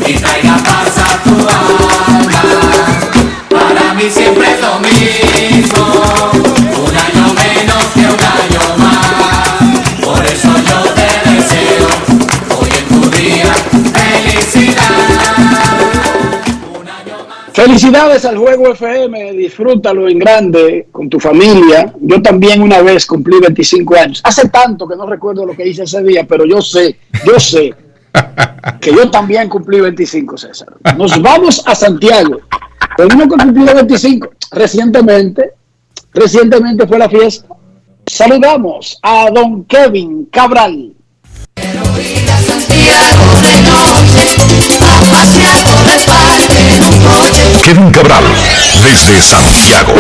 y 0.07 0.15
traiga 0.15 0.57
paz 0.65 0.97
a 0.97 1.23
tu 1.23 1.35
alma. 1.37 2.43
Para 3.51 3.93
mí 3.93 4.09
siempre 4.09 4.55
es 4.55 4.61
lo 4.63 4.81
mismo, 4.81 6.33
un 6.83 6.97
año 6.97 7.35
menos 7.35 7.85
que 7.93 8.01
un 8.01 8.23
año 8.41 8.77
más. 8.79 10.03
Por 10.03 10.25
eso 10.25 10.49
yo 10.49 10.79
te 10.95 11.09
deseo 11.31 11.89
hoy 12.59 12.71
en 12.71 12.87
tu 12.89 13.11
día 13.11 13.53
felicidad. 13.93 15.04
Felicidades 17.55 18.25
al 18.25 18.37
Juego 18.37 18.73
FM, 18.73 19.33
disfrútalo 19.35 20.09
en 20.09 20.19
grande 20.19 20.89
con 20.91 21.09
tu 21.09 21.21
familia. 21.21 21.95
Yo 22.01 22.21
también 22.21 22.61
una 22.61 22.83
vez 22.83 23.07
cumplí 23.07 23.39
25 23.39 23.95
años. 23.95 24.21
Hace 24.25 24.49
tanto 24.49 24.89
que 24.89 24.97
no 24.97 25.07
recuerdo 25.07 25.47
lo 25.47 25.55
que 25.55 25.69
hice 25.69 25.85
ese 25.85 26.03
día, 26.03 26.27
pero 26.27 26.45
yo 26.45 26.61
sé, 26.61 26.99
yo 27.25 27.39
sé 27.39 27.73
que 28.81 28.93
yo 28.93 29.09
también 29.09 29.49
cumplí 29.49 29.81
25, 29.81 30.37
César. 30.37 30.69
Nos 30.99 31.23
vamos 31.23 31.63
a 31.65 31.77
Santiago. 31.77 32.41
Tenemos 32.97 33.29
que 33.29 33.45
cumplir 33.45 33.73
25. 33.73 34.31
Recientemente, 34.51 35.53
recientemente 36.13 36.89
fue 36.89 36.99
la 36.99 37.09
fiesta. 37.09 37.55
Saludamos 38.05 38.99
a 39.01 39.31
don 39.31 39.65
Kevin 39.67 40.25
Cabral. 40.27 40.93
Kevin 47.65 47.91
Cabral, 47.91 48.25
desde 48.83 49.21
Santiago. 49.21 49.95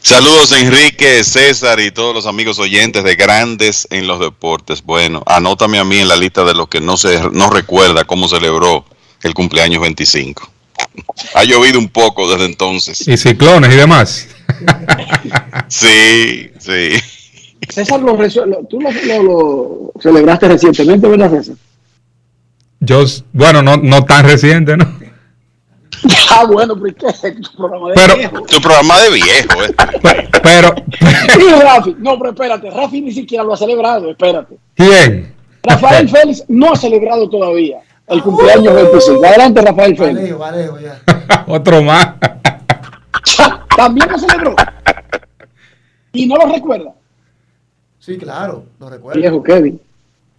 Saludos 0.00 0.52
Enrique, 0.52 1.24
César 1.24 1.80
y 1.80 1.90
todos 1.90 2.14
los 2.14 2.26
amigos 2.26 2.58
oyentes 2.58 3.02
de 3.04 3.16
Grandes 3.16 3.86
en 3.90 4.06
los 4.06 4.20
Deportes. 4.20 4.82
Bueno, 4.82 5.22
anótame 5.26 5.78
a 5.78 5.84
mí 5.84 5.98
en 5.98 6.08
la 6.08 6.16
lista 6.16 6.44
de 6.44 6.54
los 6.54 6.68
que 6.68 6.80
no 6.80 6.96
se 6.96 7.18
no 7.32 7.50
recuerda 7.50 8.04
cómo 8.04 8.28
celebró 8.28 8.84
el 9.22 9.34
cumpleaños 9.34 9.82
25. 9.82 10.50
Ha 11.34 11.44
llovido 11.44 11.78
un 11.78 11.88
poco 11.88 12.30
desde 12.30 12.46
entonces. 12.46 13.06
Y 13.08 13.16
ciclones 13.16 13.72
y 13.72 13.76
demás. 13.76 14.28
Sí, 15.68 16.50
sí. 16.58 16.90
César, 17.68 18.00
lo, 18.00 18.16
tú 18.68 18.80
lo, 18.80 18.90
lo- 18.90 19.22
lo 19.22 19.92
celebraste 20.00 20.48
recientemente, 20.48 21.08
¿verdad, 21.08 21.30
César? 21.30 21.56
Yo, 22.80 23.04
bueno, 23.32 23.62
no, 23.62 23.76
no 23.76 24.04
tan 24.04 24.24
reciente, 24.26 24.76
¿no? 24.76 25.00
Ah, 26.30 26.44
bueno, 26.46 26.74
pero 26.74 26.88
¿y 26.88 26.94
¿qué? 26.94 27.30
Tu 27.32 27.56
programa 27.56 27.88
de 27.90 27.94
Pero- 27.94 28.16
viejo. 28.16 28.40
Tu 28.42 28.60
programa 28.60 28.98
de 29.00 29.10
viejo, 29.10 29.62
¿eh? 29.62 30.28
Pero, 30.42 30.74
Sí, 31.00 31.48
Rafi. 31.62 31.96
No, 31.98 32.18
pero 32.18 32.30
espérate, 32.30 32.70
Rafi 32.70 33.00
ni 33.00 33.12
siquiera 33.12 33.44
lo 33.44 33.54
ha 33.54 33.56
celebrado, 33.56 34.10
espérate. 34.10 34.56
¿quién? 34.74 35.32
Rafael 35.62 36.08
Félix 36.08 36.42
no 36.48 36.72
ha 36.72 36.76
celebrado 36.76 37.30
todavía 37.30 37.78
el 38.08 38.22
cumpleaños 38.22 38.74
25. 38.74 39.24
Adelante, 39.24 39.62
Rafael 39.62 39.96
Félix. 39.96 40.34
Otro 41.46 41.82
más. 41.82 42.14
También 43.76 44.10
lo 44.10 44.18
celebró. 44.18 44.54
Y 46.12 46.26
no 46.26 46.36
lo 46.36 46.46
recuerda. 46.52 46.92
Sí, 47.98 48.18
claro, 48.18 48.64
lo 48.78 48.90
recuerdo. 48.90 49.20
Viejo 49.20 49.42
Kevin. 49.42 49.80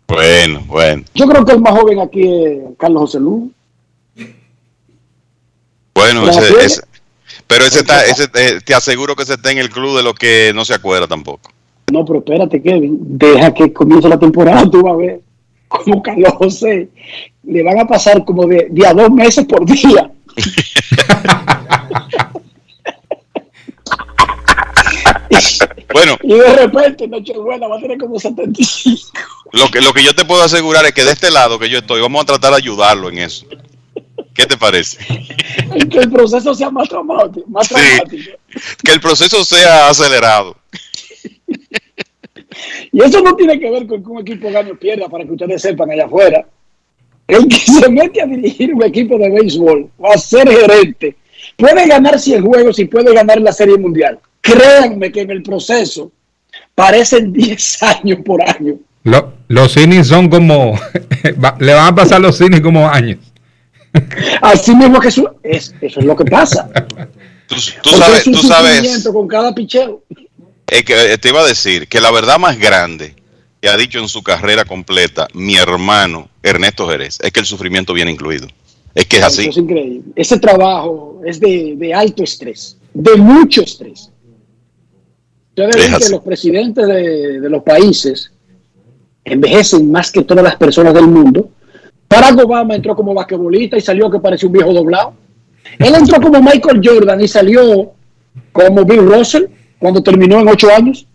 Bueno, 0.07 0.61
bueno. 0.67 1.03
Yo 1.15 1.25
creo 1.27 1.45
que 1.45 1.53
el 1.53 1.61
más 1.61 1.73
joven 1.79 1.99
aquí 1.99 2.21
es 2.21 2.59
Carlos 2.77 3.01
José 3.03 3.19
Luz. 3.19 3.49
Bueno, 5.95 6.27
ese- 6.29 6.81
pero 7.47 7.65
ese 7.65 7.79
está, 7.79 8.05
ese 8.05 8.23
eh, 8.35 8.59
te 8.65 8.73
aseguro 8.75 9.15
que 9.15 9.23
ese 9.23 9.33
está 9.33 9.51
en 9.51 9.57
el 9.59 9.69
club 9.69 9.95
de 9.97 10.03
los 10.03 10.13
que 10.13 10.51
no 10.53 10.65
se 10.65 10.73
acuerda 10.73 11.07
tampoco. 11.07 11.51
No, 11.91 12.05
pero 12.05 12.19
espérate, 12.19 12.61
Kevin. 12.61 12.97
Deja 13.17 13.53
que 13.53 13.71
comience 13.73 14.07
la 14.09 14.17
temporada. 14.19 14.69
Tú 14.69 14.81
vas 14.83 14.93
a 14.93 14.97
ver 14.97 15.21
como 15.67 16.01
Carlos 16.03 16.33
José 16.33 16.89
le 17.43 17.63
van 17.63 17.79
a 17.79 17.87
pasar 17.87 18.23
como 18.25 18.45
de, 18.47 18.67
de 18.69 18.87
a 18.87 18.93
dos 18.93 19.09
meses 19.11 19.45
por 19.45 19.65
día. 19.65 20.09
Bueno, 25.93 26.17
Y 26.23 26.33
de 26.33 26.55
repente, 26.55 27.07
Nochebuena 27.07 27.67
va 27.67 27.77
a 27.77 27.79
tener 27.81 27.97
como 27.97 28.19
75. 28.19 29.11
lo 29.51 29.67
que, 29.69 29.79
lo 29.81 29.93
que 29.93 30.03
yo 30.03 30.15
te 30.15 30.25
puedo 30.25 30.41
asegurar 30.41 30.85
es 30.85 30.93
que 30.93 31.03
de 31.05 31.11
este 31.11 31.29
lado 31.29 31.59
que 31.59 31.69
yo 31.69 31.77
estoy, 31.79 32.01
vamos 32.01 32.23
a 32.23 32.25
tratar 32.25 32.51
de 32.51 32.57
ayudarlo 32.57 33.09
en 33.09 33.19
eso. 33.19 33.45
¿Qué 34.33 34.45
te 34.47 34.57
parece? 34.57 34.97
Que 35.89 35.99
el 35.99 36.11
proceso 36.11 36.53
sea 36.55 36.69
más 36.71 36.89
traumático. 36.89 37.47
Más 37.47 37.67
Sí. 37.67 37.75
traumático. 37.75 38.31
Que 38.83 38.91
el 38.91 38.99
proceso 39.01 39.43
sea 39.45 39.89
acelerado. 39.89 40.55
Y 42.91 43.01
eso 43.03 43.21
no 43.21 43.35
tiene 43.35 43.59
que 43.59 43.69
ver 43.69 43.87
con 43.87 44.03
que 44.03 44.09
un 44.09 44.19
equipo 44.21 44.51
gane 44.51 44.71
o 44.71 44.75
pierda, 44.77 45.07
para 45.09 45.23
que 45.25 45.31
ustedes 45.31 45.61
sepan 45.61 45.91
allá 45.91 46.05
afuera. 46.05 46.45
El 47.27 47.47
que 47.47 47.55
se 47.57 47.89
mete 47.89 48.21
a 48.21 48.25
dirigir 48.25 48.73
un 48.73 48.83
equipo 48.83 49.17
de 49.17 49.29
béisbol 49.29 49.89
o 49.97 50.11
a 50.11 50.17
ser 50.17 50.47
gerente 50.49 51.15
puede 51.57 51.87
ganar 51.87 52.19
100 52.19 52.45
juegos 52.45 52.79
y 52.79 52.85
puede 52.85 53.13
ganar 53.13 53.39
la 53.41 53.53
Serie 53.53 53.77
Mundial. 53.77 54.19
Créanme 54.41 55.11
que 55.11 55.21
en 55.21 55.31
el 55.31 55.41
proceso 55.43 56.11
parecen 56.75 57.31
10 57.31 57.83
años 58.01 58.19
por 58.25 58.41
año. 58.41 58.75
Lo- 59.03 59.33
los 59.47 59.75
innings 59.77 60.07
son 60.07 60.29
como. 60.29 60.77
le 61.59 61.73
van 61.73 61.87
a 61.93 61.95
pasar 61.95 62.21
los 62.21 62.39
innings 62.41 62.61
como 62.61 62.87
años. 62.87 63.19
Así 64.41 64.75
mismo 64.75 64.99
que 64.99 65.09
eso 65.09 65.35
es, 65.43 65.73
eso 65.81 65.99
es 65.99 66.05
lo 66.05 66.15
que 66.15 66.25
pasa. 66.25 66.69
Tú 67.83 67.89
sabes, 67.91 68.21
es 68.21 68.27
un 68.27 68.33
tú 68.33 68.39
sabes, 68.47 69.07
con 69.13 69.27
cada 69.27 69.53
picheo. 69.53 70.01
Es 70.73 70.83
que 70.85 71.13
eh, 71.13 71.17
te 71.19 71.29
iba 71.29 71.41
a 71.41 71.45
decir 71.45 71.87
que 71.87 72.01
la 72.01 72.09
verdad 72.09 72.39
más 72.39 72.57
grande 72.57 73.15
que 73.61 73.69
ha 73.69 73.77
dicho 73.77 73.99
en 73.99 74.07
su 74.07 74.23
carrera 74.23 74.65
completa 74.65 75.27
mi 75.33 75.55
hermano 75.55 76.29
Ernesto 76.41 76.87
Jerez 76.89 77.19
es 77.21 77.31
que 77.31 77.39
el 77.39 77.45
sufrimiento 77.45 77.93
viene 77.93 78.11
incluido. 78.11 78.47
Es 78.95 79.05
que 79.05 79.17
es 79.17 79.23
así. 79.23 79.41
Eso 79.41 79.51
es 79.51 79.57
increíble. 79.57 80.01
Ese 80.15 80.39
trabajo 80.39 81.21
es 81.25 81.39
de, 81.39 81.75
de 81.77 81.93
alto 81.93 82.23
estrés, 82.23 82.75
de 82.91 83.15
mucho 83.15 83.61
estrés. 83.61 84.09
Ustedes 85.49 85.75
Es 85.75 85.91
ven 85.91 85.99
que 85.99 86.09
los 86.09 86.23
presidentes 86.23 86.87
de, 86.87 87.39
de 87.39 87.49
los 87.49 87.61
países 87.61 88.31
envejecen 89.23 89.91
más 89.91 90.11
que 90.11 90.23
todas 90.23 90.43
las 90.43 90.55
personas 90.55 90.93
del 90.95 91.07
mundo. 91.07 91.51
Barack 92.09 92.39
Obama 92.39 92.75
entró 92.75 92.95
como 92.95 93.13
basquetbolista 93.13 93.77
y 93.77 93.81
salió 93.81 94.09
que 94.09 94.19
parecía 94.19 94.47
un 94.47 94.53
viejo 94.53 94.73
doblado. 94.73 95.13
Él 95.77 95.93
entró 95.93 96.19
como 96.19 96.41
Michael 96.41 96.81
Jordan 96.83 97.21
y 97.21 97.27
salió 97.27 97.91
como 98.51 98.83
Bill 98.85 99.05
Russell 99.05 99.45
cuando 99.83 100.01
terminó 100.01 100.39
en 100.39 100.47
ocho 100.47 100.69
años, 100.73 101.05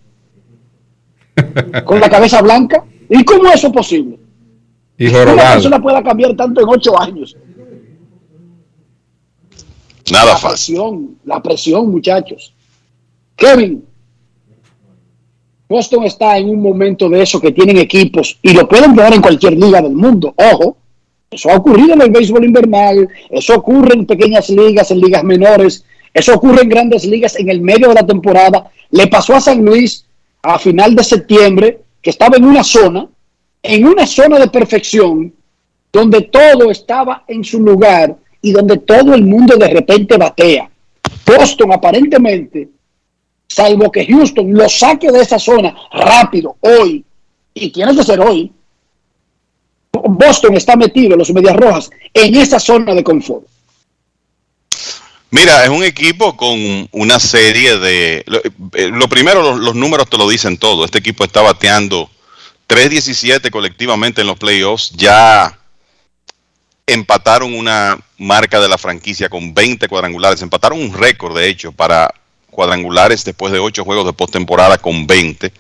con 1.87 2.01
la 2.01 2.11
cabeza 2.11 2.43
blanca. 2.43 2.85
¿Y 3.09 3.25
cómo 3.25 3.51
eso 3.51 3.69
es 3.69 3.73
posible? 3.73 4.19
Y 4.99 5.07
¿Cómo 5.07 5.23
una 5.23 5.31
jorobado. 5.31 5.55
persona 5.55 5.81
pueda 5.81 6.03
cambiar 6.03 6.37
tanto 6.37 6.61
en 6.61 6.69
ocho 6.69 7.01
años? 7.01 7.35
Nada 10.13 10.33
la 10.33 10.37
fácil. 10.37 10.75
presión, 10.75 11.19
la 11.25 11.43
presión, 11.43 11.91
muchachos. 11.91 12.53
Kevin, 13.37 13.87
Boston 15.67 16.05
está 16.05 16.37
en 16.37 16.51
un 16.51 16.61
momento 16.61 17.09
de 17.09 17.23
eso 17.23 17.41
que 17.41 17.53
tienen 17.53 17.79
equipos 17.79 18.39
y 18.43 18.53
lo 18.53 18.69
pueden 18.69 18.95
ver 18.95 19.15
en 19.15 19.23
cualquier 19.23 19.55
liga 19.55 19.81
del 19.81 19.95
mundo. 19.95 20.35
Ojo, 20.37 20.77
eso 21.31 21.49
ha 21.51 21.57
ocurrido 21.57 21.95
en 21.95 22.03
el 22.03 22.11
béisbol 22.11 22.45
invernal, 22.45 23.09
eso 23.31 23.55
ocurre 23.55 23.95
en 23.95 24.05
pequeñas 24.05 24.51
ligas, 24.51 24.91
en 24.91 25.01
ligas 25.01 25.25
menores, 25.25 25.87
eso 26.15 26.35
ocurre 26.35 26.63
en 26.63 26.69
grandes 26.69 27.05
ligas 27.05 27.37
en 27.37 27.49
el 27.49 27.61
medio 27.61 27.89
de 27.89 27.95
la 27.95 28.07
temporada. 28.07 28.71
Le 28.91 29.07
pasó 29.07 29.35
a 29.35 29.41
San 29.41 29.65
Luis 29.65 30.05
a 30.43 30.59
final 30.59 30.95
de 30.95 31.05
septiembre 31.05 31.81
que 32.03 32.11
estaba 32.11 32.37
en 32.37 32.45
una 32.45 32.65
zona, 32.65 33.07
en 33.63 33.87
una 33.87 34.07
zona 34.07 34.39
de 34.39 34.49
perfección, 34.49 35.33
donde 35.93 36.23
todo 36.23 36.71
estaba 36.71 37.25
en 37.27 37.45
su 37.45 37.61
lugar 37.61 38.17
y 38.41 38.53
donde 38.53 38.79
todo 38.79 39.15
el 39.15 39.25
mundo 39.25 39.57
de 39.57 39.69
repente 39.69 40.17
batea. 40.17 40.71
Boston 41.27 41.73
aparentemente, 41.73 42.69
salvo 43.49 43.91
que 43.91 44.07
Houston 44.07 44.53
lo 44.53 44.69
saque 44.69 45.11
de 45.11 45.21
esa 45.21 45.39
zona 45.39 45.75
rápido 45.93 46.57
hoy, 46.61 47.05
y 47.55 47.71
tiene 47.71 47.95
que 47.95 48.05
ser 48.05 48.21
hoy, 48.21 48.53
Boston 49.93 50.55
está 50.55 50.77
metido, 50.77 51.17
los 51.17 51.33
Medias 51.33 51.57
Rojas, 51.57 51.91
en 52.15 52.35
esa 52.37 52.59
zona 52.61 52.95
de 52.95 53.03
confort. 53.03 53.47
Mira, 55.31 55.63
es 55.65 55.69
un 55.69 55.85
equipo 55.85 56.37
con 56.37 56.89
una 56.93 57.21
serie 57.21 57.79
de... 57.79 58.25
Lo, 58.27 58.39
eh, 58.75 59.09
primero, 59.11 59.43
los, 59.43 59.59
los 59.61 59.75
números 59.75 60.09
te 60.09 60.17
lo 60.17 60.29
dicen 60.29 60.57
todo. 60.57 60.85
Este 60.85 60.99
equipo 60.99 61.25
está 61.25 61.43
bateando 61.43 62.11
3.17 62.67 63.51
colectivamente 63.51 64.23
en 64.23 64.27
los 64.27 64.39
playoffs. 64.39 64.91
Ya 64.97 65.59
empataron 66.87 67.53
una 67.53 67.99
marca 68.17 68.59
de 68.59 68.69
la 68.69 68.79
franquicia 68.79 69.29
con 69.29 69.53
20 69.53 69.87
cuadrangulares. 69.87 70.41
Empataron 70.41 70.81
un 70.81 70.95
récord, 70.95 71.37
de 71.37 71.49
hecho, 71.49 71.73
para 71.73 72.13
cuadrangulares 72.51 73.25
después 73.25 73.53
de 73.53 73.59
8 73.59 73.85
juegos 73.85 74.07
de 74.07 74.15
postemporada 74.15 74.79
con 74.79 75.07
20. 75.07 75.53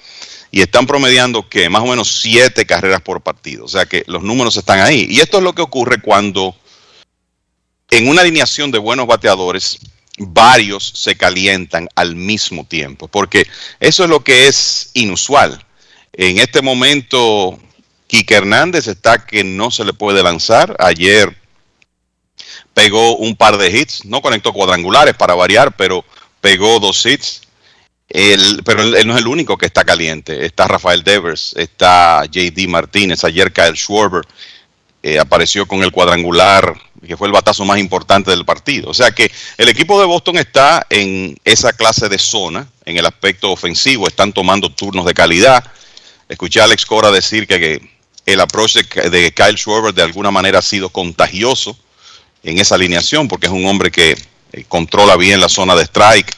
Y 0.51 0.63
están 0.63 0.87
promediando 0.87 1.47
que 1.47 1.69
más 1.69 1.83
o 1.83 1.87
menos 1.87 2.21
7 2.23 2.65
carreras 2.65 3.03
por 3.03 3.21
partido. 3.21 3.67
O 3.67 3.69
sea 3.69 3.85
que 3.85 4.03
los 4.07 4.23
números 4.23 4.57
están 4.57 4.81
ahí. 4.81 5.07
Y 5.11 5.21
esto 5.21 5.37
es 5.39 5.45
lo 5.45 5.55
que 5.55 5.61
ocurre 5.61 6.01
cuando 6.01 6.57
en 7.91 8.09
una 8.09 8.23
alineación 8.23 8.71
de 8.71 8.79
buenos 8.79 9.07
bateadores, 9.07 9.79
varios 10.19 10.93
se 10.95 11.17
calientan 11.17 11.89
al 11.95 12.17
mismo 12.17 12.65
tiempo, 12.65 13.09
porque 13.09 13.47
eso 13.81 14.05
es 14.05 14.11
lo 14.11 14.23
que 14.23 14.49
es 14.49 14.91
inusual. 14.95 15.65
En 16.13 16.39
este 16.39 16.63
momento, 16.63 17.59
Quique 18.07 18.35
Hernández 18.35 18.89
está 18.89 19.25
que 19.25 19.45
no 19.45 19.71
se 19.71 19.85
le 19.85 19.93
puede 19.93 20.23
lanzar. 20.23 20.77
Ayer 20.81 21.37
pegó 22.75 23.17
un 23.17 23.37
par 23.37 23.59
de 23.59 23.71
hits, 23.71 24.05
no 24.05 24.21
conectó 24.21 24.53
cuadrangulares 24.53 25.15
para 25.15 25.35
variar, 25.35 25.77
pero 25.77 26.05
pegó 26.41 26.81
dos 26.81 27.05
hits. 27.07 27.43
Pero 28.09 28.83
él 28.83 29.07
no 29.07 29.15
es 29.15 29.21
el 29.21 29.29
único 29.29 29.57
que 29.59 29.67
está 29.67 29.85
caliente. 29.85 30.47
Está 30.47 30.67
Rafael 30.67 31.05
Devers, 31.05 31.55
está 31.57 32.25
JD 32.25 32.67
Martínez, 32.67 33.23
ayer 33.25 33.53
Kyle 33.53 33.77
Schwarber 33.77 34.25
eh, 35.03 35.19
apareció 35.19 35.67
con 35.67 35.83
el 35.83 35.93
cuadrangular, 35.93 36.75
que 37.07 37.17
fue 37.17 37.29
el 37.29 37.33
batazo 37.33 37.65
más 37.65 37.79
importante 37.79 38.31
del 38.31 38.45
partido. 38.45 38.91
O 38.91 38.95
sea 38.95 39.11
que 39.11 39.31
el 39.57 39.69
equipo 39.69 40.01
de 40.01 40.07
Boston 40.07 40.37
está 40.39 40.87
en 40.91 41.39
esa 41.45 41.73
clase 41.73 42.09
de 42.09 42.19
zona, 42.19 42.69
en 42.85 42.97
el 42.97 43.07
aspecto 43.07 43.51
ofensivo, 43.51 44.09
están 44.09 44.33
tomando 44.33 44.71
turnos 44.71 45.07
de 45.07 45.15
calidad. 45.15 45.65
Escuché 46.29 46.61
a 46.61 46.65
Alex 46.65 46.85
Cora 46.87 47.11
decir 47.11 47.47
que, 47.47 47.81
el 48.27 48.41
approach 48.41 48.75
de, 48.75 49.33
Kyle 49.33 49.57
Schwarber 49.57 49.95
de 49.95 50.03
alguna 50.03 50.31
manera 50.31 50.59
ha 50.59 50.63
sido 50.63 50.91
contagioso 50.91 51.79
en 52.43 52.59
esa 52.59 52.75
alineación, 52.75 53.27
porque 53.27 53.47
es 53.47 53.53
un 53.53 53.65
hombre 53.65 53.91
que 53.91 54.17
eh, 54.53 54.65
controla 54.69 55.17
bien 55.17 55.41
la 55.41 55.49
zona 55.49 55.75
de 55.75 55.85
strike 55.85 56.37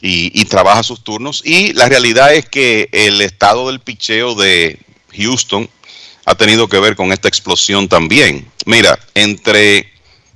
y, 0.00 0.44
trabaja 0.46 0.82
sus 0.82 1.04
turnos. 1.04 1.42
Y 1.44 1.74
la 1.74 1.88
realidad 1.88 2.34
es 2.34 2.48
que 2.48 2.88
el 2.92 3.20
estado 3.20 3.68
del 3.68 3.80
picheo 3.80 4.34
de 4.34 4.78
Houston 5.14 5.68
ha 6.24 6.34
tenido 6.34 6.68
que 6.68 6.78
ver 6.78 6.96
con 6.96 7.12
esta 7.12 7.28
explosión 7.28 7.88
también. 7.88 8.50
Mira, 8.66 8.98
entre 9.14 9.90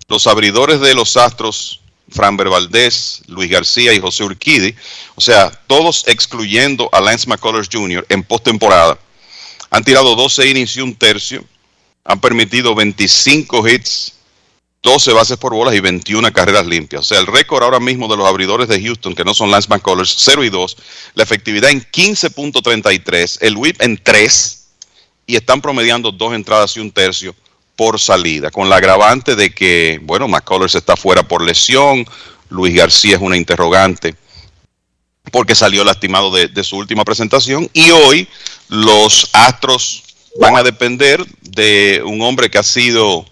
los 0.08 0.26
abridores 0.26 0.80
de 0.80 0.94
los 0.94 1.16
Astros, 1.16 1.80
Framber 2.10 2.48
Valdés, 2.48 3.22
Luis 3.26 3.50
García 3.50 3.92
y 3.92 4.00
José 4.00 4.24
Urquidi, 4.24 4.74
o 5.14 5.20
sea, 5.20 5.50
todos 5.66 6.04
excluyendo 6.06 6.88
a 6.92 7.00
Lance 7.00 7.28
McCullers 7.28 7.68
Jr. 7.70 8.06
en 8.08 8.22
postemporada, 8.22 8.98
han 9.70 9.84
tirado 9.84 10.14
12 10.14 10.48
innings 10.48 10.76
y 10.76 10.80
un 10.80 10.94
tercio, 10.94 11.44
han 12.04 12.20
permitido 12.20 12.74
25 12.74 13.68
hits, 13.68 14.12
12 14.82 15.12
bases 15.12 15.38
por 15.38 15.54
bolas 15.54 15.74
y 15.74 15.80
21 15.80 16.30
carreras 16.32 16.66
limpias. 16.66 17.00
O 17.00 17.04
sea, 17.04 17.18
el 17.18 17.26
récord 17.26 17.62
ahora 17.62 17.80
mismo 17.80 18.06
de 18.06 18.18
los 18.18 18.28
abridores 18.28 18.68
de 18.68 18.82
Houston, 18.82 19.14
que 19.14 19.24
no 19.24 19.32
son 19.32 19.50
Lance 19.50 19.68
McCullers, 19.70 20.14
0 20.18 20.44
y 20.44 20.50
2, 20.50 20.76
la 21.14 21.22
efectividad 21.22 21.70
en 21.70 21.80
15.33, 21.80 23.38
el 23.40 23.56
whip 23.56 23.80
en 23.80 23.96
3, 23.96 24.63
y 25.26 25.36
están 25.36 25.60
promediando 25.60 26.12
dos 26.12 26.34
entradas 26.34 26.76
y 26.76 26.80
un 26.80 26.90
tercio 26.90 27.34
por 27.76 27.98
salida, 27.98 28.50
con 28.50 28.68
la 28.68 28.76
agravante 28.76 29.34
de 29.34 29.50
que, 29.50 30.00
bueno, 30.02 30.28
McCullers 30.28 30.74
está 30.74 30.96
fuera 30.96 31.22
por 31.26 31.42
lesión, 31.42 32.06
Luis 32.48 32.74
García 32.74 33.16
es 33.16 33.22
una 33.22 33.36
interrogante 33.36 34.14
porque 35.30 35.54
salió 35.54 35.84
lastimado 35.84 36.30
de, 36.30 36.64
su 36.64 36.76
última 36.76 37.04
presentación 37.04 37.68
y 37.72 37.90
hoy 37.90 38.28
los 38.68 39.30
Astros 39.32 40.02
van 40.38 40.56
a 40.56 40.62
depender 40.62 41.24
de 41.40 42.02
un 42.04 42.20
hombre 42.22 42.50
que 42.50 42.58
ha 42.58 42.62
sido 42.62 43.24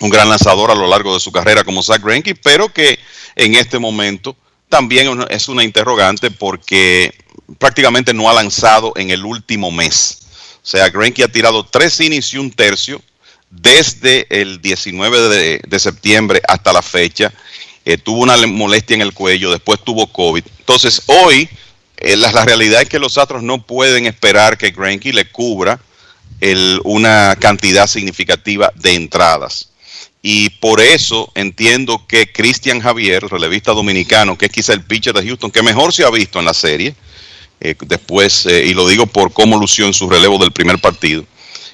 un 0.00 0.10
gran 0.10 0.28
lanzador 0.28 0.70
a 0.70 0.74
lo 0.74 0.86
largo 0.86 1.14
de 1.14 1.20
su 1.20 1.32
carrera 1.32 1.64
como 1.64 1.82
Zach 1.82 2.02
Greinke, 2.02 2.34
pero 2.34 2.72
que 2.72 2.98
en 3.36 3.54
este 3.54 3.78
momento 3.78 4.36
también 4.68 5.08
es 5.30 5.48
una 5.48 5.64
interrogante 5.64 6.30
porque 6.30 7.14
prácticamente 7.58 8.12
no 8.12 8.28
ha 8.28 8.34
lanzado 8.34 8.92
en 8.96 9.10
el 9.10 9.24
último 9.24 9.70
mes. 9.70 10.27
Sea, 10.68 10.90
Greinke 10.90 11.24
ha 11.24 11.28
tirado 11.28 11.64
tres 11.64 11.98
innings 11.98 12.34
y 12.34 12.36
un 12.36 12.50
tercio 12.50 13.00
desde 13.48 14.26
el 14.28 14.60
19 14.60 15.18
de, 15.30 15.60
de 15.66 15.80
septiembre 15.80 16.42
hasta 16.46 16.74
la 16.74 16.82
fecha. 16.82 17.32
Eh, 17.86 17.96
tuvo 17.96 18.20
una 18.20 18.36
molestia 18.46 18.92
en 18.92 19.00
el 19.00 19.14
cuello, 19.14 19.50
después 19.50 19.82
tuvo 19.82 20.12
COVID. 20.12 20.44
Entonces, 20.58 21.04
hoy 21.06 21.48
eh, 21.96 22.18
la, 22.18 22.32
la, 22.32 22.44
realidad 22.44 22.82
es 22.82 22.88
que 22.90 22.98
los 22.98 23.16
Astros 23.16 23.42
no 23.42 23.64
pueden 23.64 24.04
esperar 24.04 24.58
que 24.58 24.72
Greinke 24.72 25.10
le 25.14 25.30
cubra 25.30 25.80
una 26.84 27.34
cantidad 27.40 27.86
significativa 27.86 28.70
de 28.74 28.92
entradas. 28.92 29.70
Y 30.20 30.50
por 30.50 30.82
eso 30.82 31.32
entiendo 31.34 32.04
que 32.06 32.30
Cristian 32.30 32.80
Javier, 32.80 33.22
relevista 33.22 33.72
dominicano, 33.72 34.36
que 34.36 34.44
es 34.44 34.52
quizá 34.52 34.74
el 34.74 34.84
pitcher 34.84 35.14
de 35.14 35.26
Houston 35.26 35.50
que 35.50 35.62
mejor 35.62 35.94
se 35.94 36.04
ha 36.04 36.10
visto 36.10 36.38
en 36.38 36.44
la 36.44 36.52
serie, 36.52 36.94
eh, 37.60 37.74
después, 37.86 38.46
eh, 38.46 38.66
y 38.66 38.74
lo 38.74 38.86
digo 38.86 39.06
por 39.06 39.32
cómo 39.32 39.58
lució 39.58 39.86
en 39.86 39.94
su 39.94 40.08
relevo 40.08 40.38
del 40.38 40.52
primer 40.52 40.80
partido. 40.80 41.24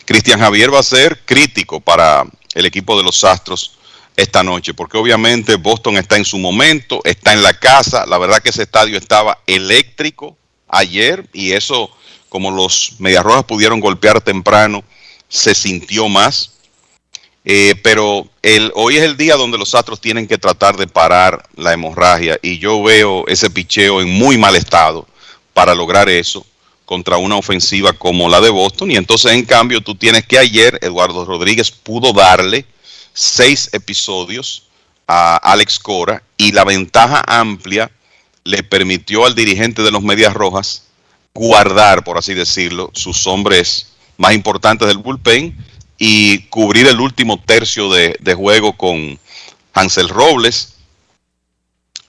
Cristian 0.05 0.41
Javier 0.41 0.73
va 0.73 0.81
a 0.81 0.85
ser 0.85 1.21
crítico 1.25 1.81
para 1.81 2.25
el 2.55 2.67
equipo 2.67 2.97
de 2.97 3.03
los 3.03 3.25
Astros 3.25 3.79
esta 4.17 4.43
noche, 4.43 4.75
porque 4.75 4.97
obviamente 4.97 5.57
Boston 5.57 5.97
está 5.97 6.17
en 6.17 6.25
su 6.25 6.39
momento, 6.39 7.01
está 7.05 7.33
en 7.33 7.43
la 7.43 7.59
casa, 7.59 8.07
la 8.07 8.19
verdad 8.19 8.43
que 8.43 8.51
ese 8.51 8.63
estadio 8.63 8.97
estaba 8.97 9.39
eléctrico 9.47 10.37
ayer 10.69 11.29
y 11.33 11.53
eso, 11.53 11.91
como 12.29 12.51
los 12.51 12.95
Mediarrojas 12.99 13.45
pudieron 13.45 13.81
golpear 13.81 14.21
temprano, 14.21 14.85
se 15.29 15.55
sintió 15.55 16.09
más. 16.09 16.53
Eh, 17.47 17.75
pero 17.83 18.27
hoy 18.75 18.97
es 18.97 19.03
el 19.03 19.19
día 19.19 19.37
donde 19.37 19.59
los 19.59 19.75
Astros 19.75 20.01
tienen 20.01 20.27
que 20.27 20.39
tratar 20.39 20.79
de 20.79 20.87
parar 20.87 21.47
la 21.57 21.75
hemorragia 21.75 22.39
y 22.41 22.59
yo 22.59 22.83
veo 22.83 23.27
ese 23.27 23.51
picheo 23.51 24.01
en 24.01 24.09
muy 24.09 24.39
mal 24.39 24.57
estado 24.57 25.07
para 25.55 25.75
lograr 25.75 26.09
eso 26.09 26.45
contra 26.85 27.17
una 27.17 27.37
ofensiva 27.37 27.93
como 27.95 28.29
la 28.29 28.41
de 28.41 28.51
Boston. 28.51 28.91
Y 28.91 28.97
entonces, 28.97 29.33
en 29.33 29.45
cambio, 29.45 29.81
tú 29.81 29.95
tienes 29.95 30.27
que 30.27 30.39
ayer 30.39 30.79
Eduardo 30.83 31.25
Rodríguez 31.25 31.71
pudo 31.71 32.13
darle 32.13 32.67
seis 33.13 33.71
episodios 33.73 34.65
a 35.07 35.37
Alex 35.37 35.79
Cora 35.79 36.23
y 36.37 36.53
la 36.53 36.65
ventaja 36.65 37.23
amplia 37.27 37.91
le 38.43 38.63
permitió 38.63 39.25
al 39.25 39.35
dirigente 39.35 39.83
de 39.83 39.91
los 39.91 40.03
Medias 40.03 40.35
Rojas 40.35 40.85
guardar, 41.33 42.05
por 42.05 42.19
así 42.19 42.35
decirlo, 42.35 42.91
sus 42.95 43.27
hombres 43.27 43.93
más 44.19 44.35
importantes 44.35 44.87
del 44.87 44.99
bullpen 44.99 45.57
y 45.99 46.41
cubrir 46.49 46.87
el 46.87 47.01
último 47.01 47.41
tercio 47.41 47.91
de, 47.91 48.17
de 48.21 48.35
juego 48.35 48.77
con 48.77 49.19
Hansel 49.73 50.09
Robles, 50.09 50.75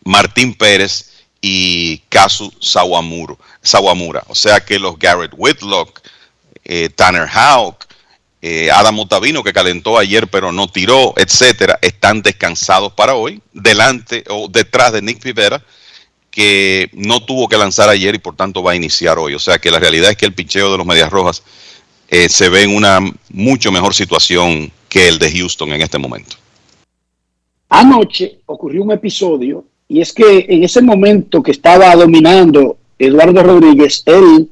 Martín 0.04 0.54
Pérez 0.54 1.15
y 1.48 2.00
Kazu 2.10 2.52
Sawamura. 2.60 3.36
Sawamura. 3.62 4.24
O 4.30 4.34
sea 4.34 4.66
que 4.66 4.80
los 4.80 4.98
Garrett 4.98 5.32
Whitlock, 5.38 6.02
eh, 6.64 6.90
Tanner 6.90 7.28
Houck, 7.30 7.86
eh, 8.42 8.72
Adam 8.72 8.98
que 9.44 9.54
calentó 9.54 10.00
ayer 10.00 10.28
pero 10.28 10.52
no 10.52 10.68
tiró, 10.68 11.14
etcétera, 11.18 11.78
están 11.84 12.24
descansados 12.24 12.94
para 12.94 13.14
hoy, 13.14 13.44
delante 13.54 14.24
o 14.28 14.48
detrás 14.48 14.92
de 14.94 15.04
Nick 15.04 15.24
Rivera, 15.24 15.64
que 16.32 16.90
no 16.94 17.24
tuvo 17.24 17.48
que 17.48 17.60
lanzar 17.60 17.90
ayer 17.90 18.16
y 18.16 18.20
por 18.20 18.36
tanto 18.36 18.64
va 18.64 18.72
a 18.72 18.76
iniciar 18.76 19.20
hoy. 19.20 19.36
O 19.36 19.40
sea 19.40 19.60
que 19.60 19.70
la 19.70 19.78
realidad 19.78 20.10
es 20.10 20.18
que 20.18 20.26
el 20.26 20.34
picheo 20.34 20.72
de 20.72 20.80
los 20.80 20.88
Medias 20.88 21.12
Rojas 21.12 21.44
eh, 22.08 22.28
se 22.28 22.50
ve 22.50 22.64
en 22.64 22.76
una 22.76 23.02
mucho 23.30 23.72
mejor 23.72 23.94
situación 23.94 24.72
que 24.90 25.08
el 25.08 25.20
de 25.20 25.32
Houston 25.32 25.74
en 25.74 25.82
este 25.84 26.00
momento. 26.00 26.38
Anoche 27.70 28.40
ocurrió 28.48 28.82
un 28.82 28.92
episodio 28.92 29.64
y 29.88 30.02
es 30.02 30.14
que 30.14 30.46
en 30.50 30.64
ese 30.64 30.82
momento 30.82 31.44
que 31.44 31.52
estaba 31.52 31.96
dominando 31.96 32.78
Eduardo 32.98 33.44
Rodríguez, 33.44 34.04
él 34.06 34.50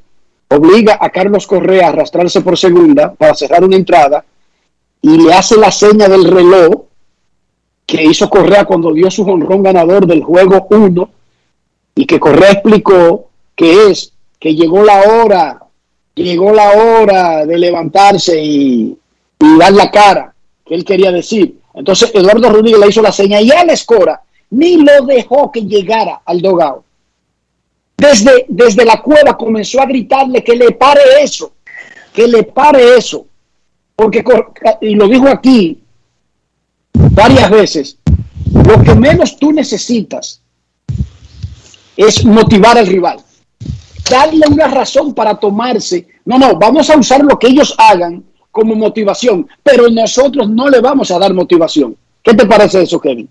obliga 0.49 0.97
a 0.99 1.09
Carlos 1.09 1.47
Correa 1.47 1.87
a 1.87 1.89
arrastrarse 1.89 2.41
por 2.41 2.57
segunda 2.57 3.13
para 3.13 3.33
cerrar 3.33 3.63
una 3.63 3.75
entrada 3.75 4.23
y 5.01 5.17
le 5.17 5.33
hace 5.33 5.57
la 5.57 5.71
seña 5.71 6.07
del 6.07 6.25
reloj 6.25 6.83
que 7.85 8.03
hizo 8.03 8.29
Correa 8.29 8.65
cuando 8.65 8.93
dio 8.93 9.09
su 9.09 9.23
honrón 9.23 9.63
ganador 9.63 10.05
del 10.05 10.23
juego 10.23 10.67
1 10.69 11.09
y 11.95 12.05
que 12.05 12.19
Correa 12.19 12.51
explicó 12.51 13.29
que 13.55 13.87
es 13.87 14.13
que 14.39 14.55
llegó 14.55 14.83
la 14.83 15.01
hora, 15.01 15.59
llegó 16.15 16.53
la 16.53 16.71
hora 16.71 17.45
de 17.45 17.57
levantarse 17.57 18.41
y, 18.41 18.97
dar 19.59 19.73
la 19.73 19.91
cara, 19.91 20.33
que 20.65 20.75
él 20.75 20.85
quería 20.85 21.11
decir. 21.11 21.59
Entonces 21.73 22.11
Eduardo 22.13 22.49
Rodríguez 22.49 22.79
le 22.79 22.87
hizo 22.87 23.01
la 23.01 23.11
seña 23.11 23.41
y 23.41 23.49
él 23.49 23.69
escora 23.69 24.21
ni 24.53 24.77
lo 24.77 25.05
dejó 25.05 25.51
que 25.51 25.61
llegara 25.61 26.21
al 26.25 26.39
dogado. 26.39 26.83
Desde, 27.97 28.45
desde 28.47 28.85
la 28.85 29.01
cueva 29.01 29.35
comenzó 29.35 29.81
a 29.81 29.85
gritarle 29.85 30.43
que 30.43 30.55
le 30.55 30.71
pare 30.71 31.01
eso, 31.21 31.53
que 32.13 32.27
le 32.27 32.43
pare 32.43 32.95
eso, 32.95 33.25
porque, 33.95 34.23
y 34.81 34.93
lo 34.95 35.07
dijo 35.07 35.27
aquí 35.27 35.81
varias 36.93 37.49
veces, 37.49 37.97
Lo 38.53 38.81
que 38.83 38.93
menos 38.93 39.37
tú 39.37 39.51
necesitas 39.51 40.41
es 41.97 42.23
motivar 42.23 42.77
al 42.77 42.85
rival. 42.87 43.19
Darle 44.09 44.45
una 44.47 44.67
razón 44.67 45.13
para 45.13 45.35
tomarse. 45.39 46.07
No, 46.25 46.37
no, 46.37 46.57
vamos 46.57 46.89
a 46.89 46.97
usar 46.97 47.23
lo 47.23 47.39
que 47.39 47.47
ellos 47.47 47.73
hagan 47.77 48.23
como 48.51 48.75
motivación, 48.75 49.47
pero 49.63 49.89
nosotros 49.89 50.47
no 50.49 50.69
le 50.69 50.79
vamos 50.79 51.09
a 51.09 51.17
dar 51.17 51.33
motivación. 51.33 51.97
¿Qué 52.21 52.33
te 52.35 52.45
parece 52.45 52.83
eso, 52.83 52.99
Kevin? 52.99 53.27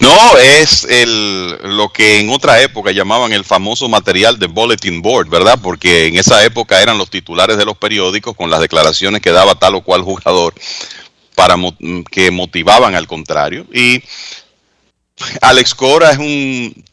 No, 0.00 0.38
es 0.38 0.84
el, 0.84 1.76
lo 1.76 1.90
que 1.92 2.20
en 2.20 2.30
otra 2.30 2.60
época 2.62 2.90
llamaban 2.90 3.32
el 3.34 3.44
famoso 3.44 3.86
material 3.86 4.38
de 4.38 4.46
bulletin 4.46 5.02
board, 5.02 5.28
¿verdad? 5.28 5.58
Porque 5.62 6.06
en 6.06 6.16
esa 6.16 6.42
época 6.42 6.80
eran 6.80 6.96
los 6.96 7.10
titulares 7.10 7.58
de 7.58 7.66
los 7.66 7.76
periódicos 7.76 8.34
con 8.34 8.48
las 8.48 8.60
declaraciones 8.60 9.20
que 9.20 9.30
daba 9.30 9.56
tal 9.56 9.74
o 9.74 9.82
cual 9.82 10.00
jugador 10.00 10.54
para 11.34 11.54
que 12.10 12.30
motivaban 12.30 12.94
al 12.94 13.06
contrario. 13.06 13.66
Y 13.74 14.02
Alex 15.42 15.74
Cora 15.74 16.12
es 16.12 16.18
un 16.18 16.84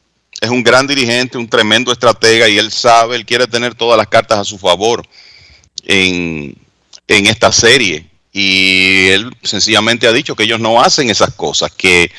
es 0.41 0.49
un 0.49 0.61
gran 0.61 0.85
dirigente, 0.85 1.37
un 1.37 1.47
tremendo 1.47 1.91
estratega 1.91 2.47
y 2.47 2.57
él 2.57 2.71
sabe, 2.71 3.15
él 3.15 3.25
quiere 3.25 3.47
tener 3.47 3.73
todas 3.73 3.97
las 3.97 4.07
cartas 4.07 4.37
a 4.37 4.45
su 4.45 4.57
favor 4.57 5.03
en, 5.83 6.55
en 7.07 7.25
esta 7.25 7.51
serie. 7.51 8.05
Y 8.39 9.07
él 9.07 9.35
sencillamente 9.41 10.07
ha 10.07 10.11
dicho 10.11 10.35
que 10.35 10.43
ellos 10.43 10.59
no 10.59 10.79
hacen 10.79 11.09
esas 11.09 11.33
cosas, 11.33 11.71
que 11.71 12.11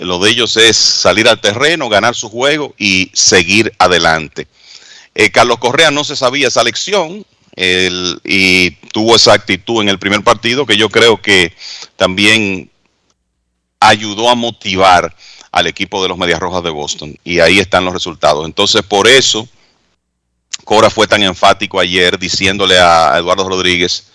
lo 0.00 0.18
de 0.18 0.30
ellos 0.30 0.58
es 0.58 0.76
salir 0.76 1.26
al 1.26 1.40
terreno, 1.40 1.88
ganar 1.88 2.14
su 2.14 2.28
juego 2.28 2.74
y 2.76 3.10
seguir 3.14 3.72
adelante. 3.78 4.46
Eh, 5.14 5.30
Carlos 5.30 5.56
Correa 5.56 5.90
no 5.90 6.04
se 6.04 6.16
sabía 6.16 6.48
esa 6.48 6.62
lección 6.62 7.24
y 7.56 8.72
tuvo 8.92 9.16
esa 9.16 9.32
actitud 9.32 9.80
en 9.80 9.88
el 9.88 9.98
primer 9.98 10.22
partido 10.22 10.66
que 10.66 10.76
yo 10.76 10.90
creo 10.90 11.22
que 11.22 11.54
también 11.96 12.70
ayudó 13.80 14.28
a 14.28 14.34
motivar 14.34 15.16
al 15.50 15.66
equipo 15.66 16.02
de 16.02 16.10
los 16.10 16.18
Medias 16.18 16.40
Rojas 16.40 16.62
de 16.62 16.68
Boston. 16.68 17.16
Y 17.24 17.40
ahí 17.40 17.58
están 17.58 17.86
los 17.86 17.94
resultados. 17.94 18.44
Entonces, 18.44 18.82
por 18.82 19.08
eso, 19.08 19.48
Cora 20.64 20.90
fue 20.90 21.06
tan 21.06 21.22
enfático 21.22 21.80
ayer 21.80 22.18
diciéndole 22.18 22.78
a 22.78 23.14
Eduardo 23.16 23.48
Rodríguez, 23.48 24.11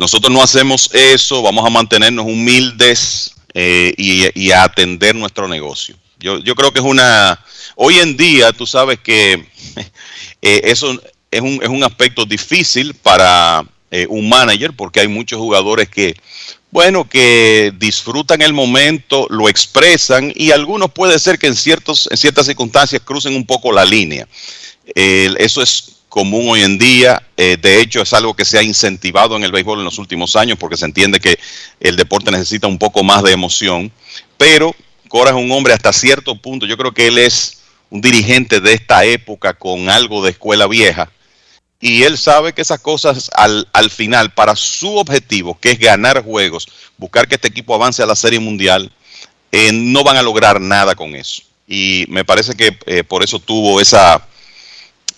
nosotros 0.00 0.32
no 0.32 0.42
hacemos 0.42 0.88
eso, 0.94 1.42
vamos 1.42 1.62
a 1.66 1.68
mantenernos 1.68 2.24
humildes, 2.24 3.34
eh, 3.52 3.92
y, 3.98 4.50
a 4.50 4.62
atender 4.62 5.14
nuestro 5.14 5.46
negocio. 5.46 5.94
Yo, 6.18 6.38
yo, 6.38 6.54
creo 6.54 6.72
que 6.72 6.78
es 6.78 6.84
una... 6.86 7.38
Hoy 7.76 7.98
en 7.98 8.16
día 8.16 8.50
tú 8.54 8.66
sabes 8.66 8.98
que 8.98 9.32
eh, 10.42 10.60
eso 10.64 10.98
es 11.30 11.40
un, 11.42 11.60
es 11.62 11.68
un, 11.68 11.84
aspecto 11.84 12.24
difícil 12.24 12.94
para 12.94 13.62
eh, 13.90 14.06
un 14.08 14.26
manager 14.26 14.72
porque 14.72 15.00
hay 15.00 15.08
muchos 15.08 15.38
jugadores 15.38 15.90
que, 15.90 16.14
bueno, 16.70 17.06
que 17.06 17.70
disfrutan 17.76 18.40
el 18.40 18.54
momento, 18.54 19.26
lo 19.28 19.50
expresan 19.50 20.32
y 20.34 20.50
algunos 20.50 20.90
puede 20.92 21.18
ser 21.18 21.38
que 21.38 21.48
en, 21.48 21.56
ciertos, 21.56 22.08
en 22.10 22.16
ciertas 22.16 22.46
circunstancias 22.46 23.02
crucen 23.04 23.34
un 23.34 23.44
poco 23.44 23.70
la 23.70 23.84
línea. 23.84 24.26
eso 24.94 25.60
es 25.60 25.99
común 26.10 26.50
hoy 26.50 26.60
en 26.60 26.76
día. 26.76 27.22
Eh, 27.38 27.56
de 27.58 27.80
hecho, 27.80 28.02
es 28.02 28.12
algo 28.12 28.34
que 28.34 28.44
se 28.44 28.58
ha 28.58 28.62
incentivado 28.62 29.36
en 29.36 29.44
el 29.44 29.52
béisbol 29.52 29.78
en 29.78 29.86
los 29.86 29.98
últimos 29.98 30.36
años 30.36 30.58
porque 30.58 30.76
se 30.76 30.84
entiende 30.84 31.20
que 31.20 31.38
el 31.80 31.96
deporte 31.96 32.30
necesita 32.30 32.66
un 32.66 32.78
poco 32.78 33.02
más 33.02 33.22
de 33.22 33.32
emoción. 33.32 33.90
Pero 34.36 34.76
Cora 35.08 35.30
es 35.30 35.36
un 35.36 35.50
hombre 35.52 35.72
hasta 35.72 35.94
cierto 35.94 36.36
punto. 36.36 36.66
Yo 36.66 36.76
creo 36.76 36.92
que 36.92 37.06
él 37.06 37.16
es 37.16 37.62
un 37.88 38.02
dirigente 38.02 38.60
de 38.60 38.74
esta 38.74 39.04
época 39.06 39.54
con 39.54 39.88
algo 39.88 40.22
de 40.22 40.32
escuela 40.32 40.66
vieja. 40.66 41.10
Y 41.80 42.02
él 42.02 42.18
sabe 42.18 42.52
que 42.52 42.60
esas 42.60 42.80
cosas 42.80 43.30
al, 43.32 43.66
al 43.72 43.88
final, 43.88 44.34
para 44.34 44.54
su 44.54 44.98
objetivo, 44.98 45.58
que 45.58 45.70
es 45.70 45.78
ganar 45.78 46.22
juegos, 46.22 46.68
buscar 46.98 47.26
que 47.26 47.36
este 47.36 47.48
equipo 47.48 47.74
avance 47.74 48.02
a 48.02 48.06
la 48.06 48.14
Serie 48.14 48.38
Mundial, 48.38 48.92
eh, 49.50 49.70
no 49.72 50.04
van 50.04 50.18
a 50.18 50.22
lograr 50.22 50.60
nada 50.60 50.94
con 50.94 51.14
eso. 51.14 51.42
Y 51.66 52.04
me 52.08 52.24
parece 52.24 52.54
que 52.54 52.76
eh, 52.86 53.02
por 53.02 53.22
eso 53.22 53.38
tuvo 53.38 53.80
esa, 53.80 54.26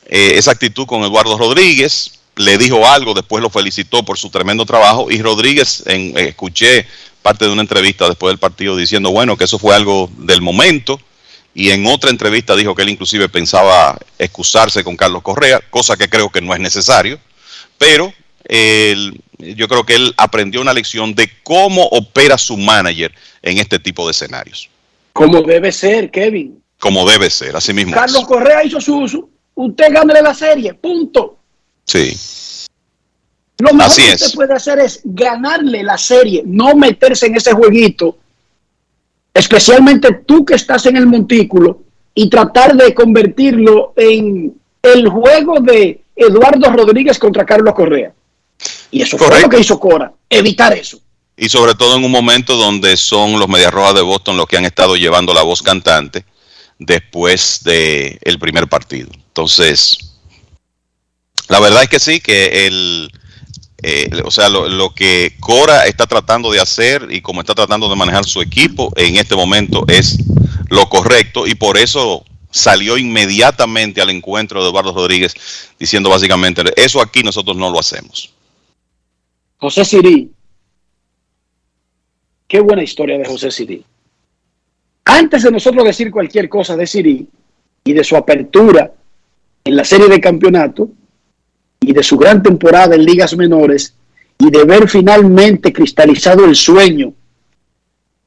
eh, 0.06 0.32
esa 0.36 0.50
actitud 0.50 0.86
con 0.86 1.02
Eduardo 1.02 1.38
Rodríguez, 1.38 2.20
le 2.36 2.58
dijo 2.58 2.86
algo, 2.86 3.14
después 3.14 3.42
lo 3.42 3.50
felicitó 3.50 4.02
por 4.04 4.18
su 4.18 4.30
tremendo 4.30 4.64
trabajo 4.64 5.10
y 5.10 5.20
Rodríguez, 5.20 5.82
en, 5.86 6.16
eh, 6.16 6.28
escuché 6.28 6.86
parte 7.20 7.44
de 7.44 7.52
una 7.52 7.62
entrevista 7.62 8.08
después 8.08 8.30
del 8.30 8.38
partido 8.38 8.76
diciendo, 8.76 9.10
bueno, 9.10 9.36
que 9.36 9.44
eso 9.44 9.58
fue 9.58 9.74
algo 9.74 10.10
del 10.18 10.40
momento 10.40 11.00
y 11.54 11.70
en 11.70 11.86
otra 11.86 12.10
entrevista 12.10 12.56
dijo 12.56 12.74
que 12.74 12.82
él 12.82 12.88
inclusive 12.88 13.28
pensaba 13.28 13.98
excusarse 14.18 14.82
con 14.82 14.96
Carlos 14.96 15.22
Correa, 15.22 15.60
cosa 15.70 15.96
que 15.96 16.08
creo 16.08 16.30
que 16.30 16.40
no 16.40 16.54
es 16.54 16.60
necesario, 16.60 17.20
pero 17.78 18.12
yo 19.38 19.68
creo 19.68 19.84
que 19.84 19.94
él 19.94 20.14
aprendió 20.16 20.60
una 20.60 20.72
lección 20.72 21.14
de 21.14 21.30
cómo 21.42 21.84
opera 21.84 22.38
su 22.38 22.56
manager 22.56 23.12
en 23.42 23.58
este 23.58 23.78
tipo 23.78 24.06
de 24.06 24.12
escenarios. 24.12 24.68
Como 25.12 25.42
debe 25.42 25.72
ser, 25.72 26.10
Kevin. 26.10 26.62
Como 26.78 27.08
debe 27.08 27.30
ser, 27.30 27.54
así 27.54 27.72
mismo. 27.72 27.94
Carlos 27.94 28.24
Correa 28.26 28.64
hizo 28.64 28.80
su, 28.80 28.98
uso 28.98 29.28
usted 29.64 29.92
gane 29.92 30.20
la 30.20 30.34
serie, 30.34 30.74
punto. 30.74 31.38
Sí. 31.84 32.16
Lo 33.58 33.72
mejor 33.72 33.94
que 33.94 34.14
usted 34.14 34.34
puede 34.34 34.54
hacer 34.54 34.80
es 34.80 35.00
ganarle 35.04 35.82
la 35.82 35.96
serie, 35.96 36.42
no 36.44 36.74
meterse 36.74 37.26
en 37.26 37.36
ese 37.36 37.52
jueguito, 37.52 38.16
especialmente 39.32 40.22
tú 40.26 40.44
que 40.44 40.54
estás 40.54 40.86
en 40.86 40.96
el 40.96 41.06
montículo, 41.06 41.82
y 42.14 42.28
tratar 42.28 42.76
de 42.76 42.92
convertirlo 42.92 43.94
en 43.96 44.54
el 44.82 45.08
juego 45.08 45.60
de 45.60 46.02
Eduardo 46.14 46.70
Rodríguez 46.72 47.18
contra 47.18 47.46
Carlos 47.46 47.74
Correa. 47.74 48.12
Y 48.90 49.00
eso 49.00 49.16
fue 49.16 49.40
lo 49.40 49.48
que 49.48 49.60
hizo 49.60 49.80
Cora, 49.80 50.12
evitar 50.28 50.76
eso. 50.76 50.98
Y 51.36 51.48
sobre 51.48 51.74
todo 51.74 51.96
en 51.96 52.04
un 52.04 52.10
momento 52.10 52.56
donde 52.56 52.96
son 52.96 53.38
los 53.38 53.48
Medias 53.48 53.72
Rojas 53.72 53.94
de 53.94 54.02
Boston 54.02 54.36
los 54.36 54.46
que 54.46 54.58
han 54.58 54.66
estado 54.66 54.96
llevando 54.96 55.32
la 55.32 55.42
voz 55.42 55.62
cantante 55.62 56.26
después 56.86 57.60
del 57.64 58.18
el 58.22 58.38
primer 58.38 58.68
partido. 58.68 59.10
Entonces, 59.14 59.98
la 61.48 61.60
verdad 61.60 61.82
es 61.82 61.88
que 61.88 62.00
sí, 62.00 62.20
que 62.20 62.66
el, 62.66 63.10
eh, 63.82 64.08
o 64.24 64.30
sea, 64.30 64.48
lo, 64.48 64.94
que 64.94 65.34
Cora 65.40 65.86
está 65.86 66.06
tratando 66.06 66.52
de 66.52 66.60
hacer 66.60 67.08
y 67.10 67.20
como 67.20 67.40
está 67.40 67.54
tratando 67.54 67.88
de 67.88 67.96
manejar 67.96 68.24
su 68.24 68.40
equipo 68.40 68.92
en 68.96 69.16
este 69.16 69.34
momento 69.34 69.84
es 69.88 70.18
lo 70.68 70.88
correcto 70.88 71.46
y 71.46 71.56
por 71.56 71.76
eso 71.76 72.24
salió 72.50 72.96
inmediatamente 72.96 74.00
al 74.00 74.10
encuentro 74.10 74.62
de 74.62 74.70
Eduardo 74.70 74.94
Rodríguez 74.94 75.34
diciendo 75.80 76.10
básicamente, 76.10 76.62
eso 76.76 77.00
aquí 77.00 77.22
nosotros 77.22 77.56
no 77.56 77.70
lo 77.70 77.80
hacemos. 77.80 78.32
José 79.56 79.84
Sirí, 79.84 80.30
qué 82.46 82.60
buena 82.60 82.84
historia 82.84 83.18
de 83.18 83.24
José 83.24 83.50
Sirí. 83.50 83.84
Antes 85.04 85.42
de 85.42 85.50
nosotros 85.50 85.84
decir 85.84 86.10
cualquier 86.10 86.48
cosa 86.48 86.76
de 86.76 86.86
Sirí 86.86 87.28
y 87.84 87.92
de 87.92 88.04
su 88.04 88.16
apertura 88.16 88.92
en 89.64 89.76
la 89.76 89.84
serie 89.84 90.08
de 90.08 90.20
campeonato 90.20 90.88
y 91.80 91.92
de 91.92 92.02
su 92.02 92.16
gran 92.16 92.42
temporada 92.42 92.94
en 92.94 93.04
ligas 93.04 93.36
menores 93.36 93.94
y 94.38 94.50
de 94.50 94.64
ver 94.64 94.88
finalmente 94.88 95.72
cristalizado 95.72 96.44
el 96.44 96.54
sueño 96.54 97.12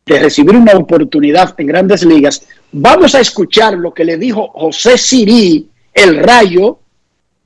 de 0.06 0.20
recibir 0.20 0.56
una 0.56 0.74
oportunidad 0.74 1.56
en 1.58 1.68
grandes 1.68 2.06
ligas, 2.06 2.46
vamos 2.72 3.16
a 3.16 3.22
escuchar 3.22 3.74
lo 3.74 3.94
que 3.94 4.06
le 4.06 4.18
dijo 4.18 4.50
José 4.54 4.98
Sirí, 4.98 5.68
el 5.94 6.18
rayo, 6.18 6.80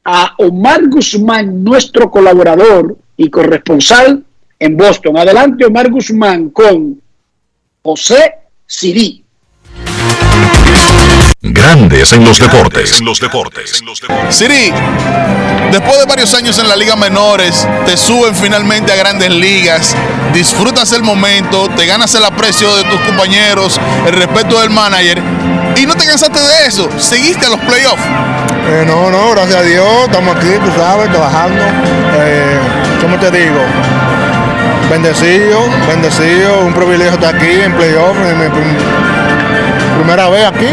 a 0.04 0.36
Omar 0.40 0.88
Guzmán, 0.90 1.64
nuestro 1.64 2.12
colaborador 2.12 2.98
y 3.16 3.30
corresponsal 3.30 4.26
en 4.58 4.76
Boston. 4.76 5.18
Adelante, 5.18 5.66
Omar 5.66 5.90
Guzmán, 5.90 6.50
con 6.50 7.02
José 7.82 8.34
Sirí. 8.72 9.26
Grandes 11.42 12.14
en 12.14 12.24
los 12.24 12.38
deportes. 12.38 13.02
Los 13.02 13.20
deportes. 13.20 13.82
Siri, 14.30 14.72
después 15.72 15.98
de 15.98 16.06
varios 16.06 16.36
años 16.36 16.60
en 16.60 16.68
la 16.68 16.76
Liga 16.76 16.96
Menores, 16.96 17.68
te 17.88 17.98
suben 17.98 18.36
finalmente 18.36 18.92
a 18.92 18.96
Grandes 18.96 19.32
Ligas, 19.32 19.96
disfrutas 20.36 20.92
el 20.94 21.02
momento, 21.02 21.68
te 21.70 21.88
ganas 21.88 22.14
el 22.14 22.24
aprecio 22.24 22.76
de 22.76 22.84
tus 22.84 23.00
compañeros, 23.02 23.82
el 24.06 24.14
respeto 24.14 24.62
del 24.62 24.70
manager 24.70 25.20
y 25.76 25.88
no 25.88 25.96
te 25.96 26.06
cansaste 26.06 26.40
de 26.40 26.68
eso, 26.68 26.88
seguiste 27.00 27.48
a 27.48 27.50
los 27.50 27.60
playoffs. 27.62 28.04
Eh, 28.68 28.84
no, 28.86 29.10
no, 29.10 29.32
gracias 29.32 29.58
a 29.58 29.64
Dios, 29.64 30.04
estamos 30.06 30.36
aquí, 30.36 30.52
tú 30.64 30.72
sabes, 30.78 31.10
trabajando. 31.10 31.60
Eh, 32.20 32.60
¿Cómo 33.02 33.18
te 33.18 33.32
digo? 33.32 33.60
Bendecido, 34.90 35.60
bendecido, 35.88 36.62
un 36.66 36.74
privilegio 36.74 37.14
estar 37.14 37.36
aquí 37.36 37.52
en 37.64 37.74
playoffs, 37.74 38.20
mi 38.20 40.00
primera 40.02 40.30
vez 40.30 40.46
aquí. 40.46 40.68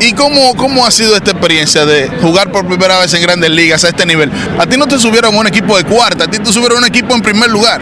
¿Y 0.00 0.12
cómo, 0.12 0.54
cómo 0.56 0.86
ha 0.86 0.90
sido 0.90 1.16
esta 1.16 1.32
experiencia 1.32 1.84
de 1.84 2.08
jugar 2.22 2.50
por 2.50 2.66
primera 2.66 2.98
vez 2.98 3.12
en 3.14 3.22
grandes 3.22 3.50
ligas 3.50 3.84
a 3.84 3.88
este 3.88 4.06
nivel? 4.06 4.30
A 4.58 4.66
ti 4.66 4.76
no 4.76 4.86
te 4.86 4.98
subieron 4.98 5.34
a 5.34 5.38
un 5.38 5.46
equipo 5.46 5.76
de 5.76 5.84
cuarta, 5.84 6.24
a 6.24 6.28
ti 6.28 6.38
te 6.38 6.52
subieron 6.52 6.78
a 6.78 6.80
un 6.80 6.86
equipo 6.86 7.14
en 7.14 7.22
primer 7.22 7.50
lugar. 7.50 7.80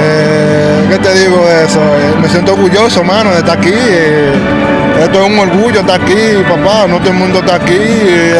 Eh, 0.00 0.86
¿Qué 0.90 0.98
te 0.98 1.14
digo 1.14 1.46
de 1.46 1.64
eso? 1.64 1.80
Eh, 1.80 2.14
me 2.20 2.28
siento 2.28 2.52
orgulloso, 2.52 3.04
mano, 3.04 3.30
de 3.30 3.38
estar 3.38 3.58
aquí. 3.58 3.72
Eh, 3.72 4.32
esto 5.02 5.22
es 5.22 5.30
un 5.30 5.38
orgullo 5.38 5.80
estar 5.80 6.00
aquí, 6.00 6.42
papá. 6.48 6.86
No 6.88 6.98
todo 6.98 7.10
el 7.10 7.16
mundo 7.16 7.38
está 7.38 7.56
aquí. 7.56 7.78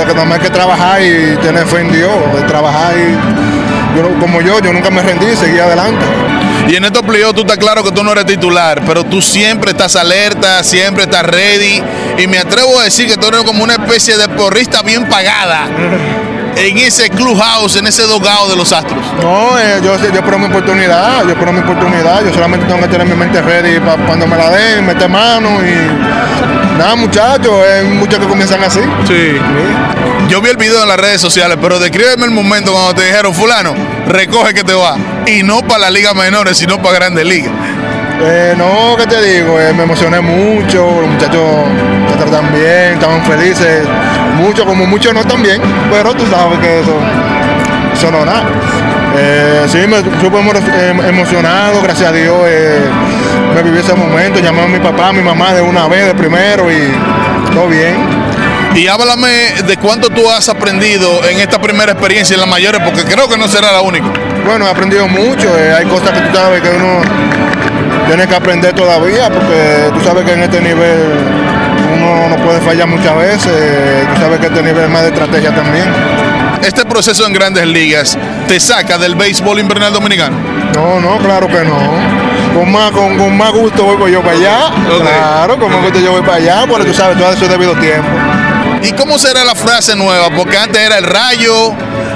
nada 0.07 0.25
más 0.25 0.39
hay 0.39 0.45
que 0.45 0.51
trabajar 0.51 1.03
y 1.03 1.37
tener 1.37 1.67
fe 1.67 1.81
en 1.81 1.93
Dios. 1.93 2.13
De 2.35 2.43
trabajar 2.43 2.95
y, 2.97 3.62
como 4.21 4.41
yo, 4.41 4.61
yo 4.61 4.73
nunca 4.73 4.91
me 4.91 5.03
rendí, 5.03 5.37
seguí 5.37 5.59
adelante. 5.59 6.05
Y 6.69 6.77
en 6.77 6.85
estos 6.85 7.03
playoffs 7.03 7.35
tú 7.35 7.41
estás 7.43 7.59
claro 7.59 7.83
que 7.83 7.91
tú 7.91 8.03
no 8.05 8.13
eres 8.13 8.27
titular, 8.27 8.83
pero 8.87 9.05
tú 9.05 9.21
siempre 9.21 9.73
estás 9.73 9.97
alerta, 9.97 10.63
siempre 10.63 11.05
estás 11.05 11.25
ready. 11.25 11.83
Y 12.19 12.27
me 12.27 12.39
atrevo 12.39 12.79
a 12.79 12.85
decir 12.85 13.09
que 13.09 13.17
tú 13.17 13.27
eres 13.29 13.43
como 13.43 13.65
una 13.65 13.75
especie 13.75 14.17
de 14.17 14.29
porrista 14.29 14.83
bien 14.83 15.09
pagada 15.09 15.67
en 16.57 16.79
ese 16.79 17.11
clubhouse, 17.11 17.77
en 17.77 17.87
ese 17.87 18.03
dogado 18.03 18.49
de 18.49 18.57
los 18.57 18.73
Astros. 18.73 19.05
No, 19.21 19.59
eh, 19.59 19.81
yo, 19.83 19.97
yo 19.99 20.07
espero 20.07 20.39
mi 20.39 20.47
oportunidad, 20.47 21.25
yo 21.25 21.31
espero 21.31 21.53
mi 21.53 21.61
oportunidad. 21.61 22.25
Yo 22.25 22.33
solamente 22.33 22.67
tengo 22.67 22.81
que 22.81 22.89
tener 22.89 23.07
mi 23.07 23.15
mente 23.15 23.43
ready 23.43 23.81
para 23.81 24.05
cuando 24.07 24.27
me 24.27 24.37
la 24.37 24.51
den, 24.51 24.87
meter 24.87 25.09
mano 25.09 25.61
y. 25.63 26.79
Nada, 26.79 26.97
muchachos, 26.97 27.53
hay 27.67 27.85
muchos 27.87 28.19
que 28.19 28.27
comienzan 28.27 28.63
así. 28.63 28.81
Sí. 29.07 29.39
Yo 30.29 30.41
vi 30.41 30.49
el 30.49 30.57
video 30.57 30.83
en 30.83 30.89
las 30.89 30.97
redes 30.99 31.21
sociales, 31.21 31.59
pero 31.61 31.79
descríbeme 31.79 32.25
el 32.25 32.31
momento 32.31 32.73
cuando 32.73 32.95
te 32.95 33.05
dijeron, 33.05 33.35
fulano, 33.35 33.75
recoge 34.09 34.55
que 34.55 34.65
te 34.65 34.73
va. 34.73 34.97
Y 35.27 35.43
no 35.43 35.61
para 35.63 35.81
la 35.81 35.91
liga 35.91 36.15
menores, 36.15 36.57
sino 36.57 36.81
para 36.81 36.95
grandes 36.95 37.27
ligas. 37.27 37.53
Eh, 38.25 38.55
no, 38.57 38.97
¿qué 38.97 39.07
te 39.07 39.21
digo? 39.21 39.61
Eh, 39.61 39.73
me 39.75 39.83
emocioné 39.83 40.21
mucho, 40.21 41.01
los 41.03 41.11
muchachos 41.11 41.43
se 42.11 42.17
tratan 42.17 42.51
bien, 42.53 42.95
estaban 42.95 43.23
felices, 43.25 43.83
mucho, 44.37 44.65
como 44.65 44.87
muchos 44.87 45.13
no 45.13 45.21
están 45.21 45.43
bien, 45.43 45.61
pero 45.91 46.15
tú 46.15 46.25
sabes 46.31 46.59
que 46.61 46.81
eso, 46.81 46.97
eso 47.93 48.11
no 48.11 48.25
nada. 48.25 48.45
Eh, 49.17 49.67
sí, 49.69 49.79
me 49.89 49.99
supe 49.99 50.39
emo- 50.39 50.55
em- 50.55 51.05
emocionado, 51.05 51.83
gracias 51.83 52.09
a 52.09 52.13
Dios, 52.13 52.37
me 53.55 53.63
viví 53.63 53.81
ese 53.81 53.93
momento, 53.95 54.41
llamé 54.41 54.63
a 54.63 54.67
mi 54.69 54.79
papá, 54.79 55.09
a 55.09 55.13
mi 55.13 55.21
mamá 55.21 55.53
de 55.53 55.61
una 55.61 55.89
vez, 55.89 56.07
de 56.07 56.15
primero 56.15 56.71
y 56.71 56.93
todo 57.53 57.67
bien. 57.69 58.22
Y 58.75 58.87
háblame 58.89 59.29
de 59.67 59.77
cuánto 59.77 60.09
tú 60.09 60.31
has 60.31 60.49
aprendido 60.49 61.23
en 61.29 61.41
esta 61.41 61.61
primera 61.61 61.93
experiencia 61.93 62.35
en 62.35 62.41
las 62.41 62.49
mayores, 62.49 62.81
porque 62.83 63.05
creo 63.05 63.29
que 63.29 63.37
no 63.37 63.47
será 63.47 63.71
la 63.71 63.83
única. 63.83 64.07
Bueno, 64.47 64.67
he 64.67 64.71
aprendido 64.71 65.07
mucho, 65.09 65.57
eh, 65.59 65.75
hay 65.75 65.85
cosas 65.87 66.11
que 66.11 66.21
tú 66.21 66.35
sabes 66.35 66.63
que 66.63 66.71
uno 66.71 67.03
tiene 68.07 68.27
que 68.27 68.35
aprender 68.35 68.75
todavía, 68.75 69.29
porque 69.31 69.91
tú 69.93 70.01
sabes 70.03 70.25
que 70.25 70.33
en 70.33 70.43
este 70.43 70.61
nivel 70.63 71.19
uno 71.95 72.29
no 72.31 72.37
puede 72.45 72.61
fallar 72.63 72.89
muchas 72.89 73.15
veces, 73.17 73.53
eh, 73.55 74.07
tú 74.15 74.21
sabes 74.21 74.41
que 74.41 74.47
este 74.47 74.63
nivel 74.63 74.85
es 74.85 74.91
más 74.91 75.03
de 75.03 75.09
estrategia 75.09 75.55
también. 75.55 75.85
Este 76.63 76.85
proceso 76.87 77.27
en 77.27 77.33
grandes 77.35 77.67
ligas 77.67 78.17
te 78.49 78.59
saca 78.59 78.97
del 78.97 79.17
béisbol 79.17 79.59
invernal 79.59 79.93
dominicano. 79.93 80.37
No, 80.75 80.99
no, 80.99 81.19
claro 81.19 81.47
que 81.47 81.63
no. 81.63 81.79
Con 82.55 82.71
más, 82.71 82.91
con, 82.93 83.19
con 83.19 83.37
más 83.37 83.53
gusto 83.53 83.85
voy 83.85 84.13
yo 84.13 84.23
para 84.23 84.37
allá. 84.37 84.59
Claro, 85.01 85.59
con 85.59 85.71
más 85.71 85.83
gusto 85.83 86.01
yo 86.01 86.13
voy 86.13 86.23
para 86.23 86.37
allá, 86.37 86.65
porque 86.67 86.87
tú 86.87 86.95
sabes, 86.95 87.19
todo 87.19 87.33
eso 87.33 87.45
es 87.45 87.51
debido 87.51 87.75
tiempo. 87.75 88.09
¿Y 88.83 88.93
cómo 88.93 89.19
será 89.19 89.45
la 89.45 89.55
frase 89.55 89.95
nueva? 89.97 90.31
Porque 90.31 90.57
antes 90.57 90.81
era 90.83 90.99
el 90.99 91.05
rayo, 91.05 91.73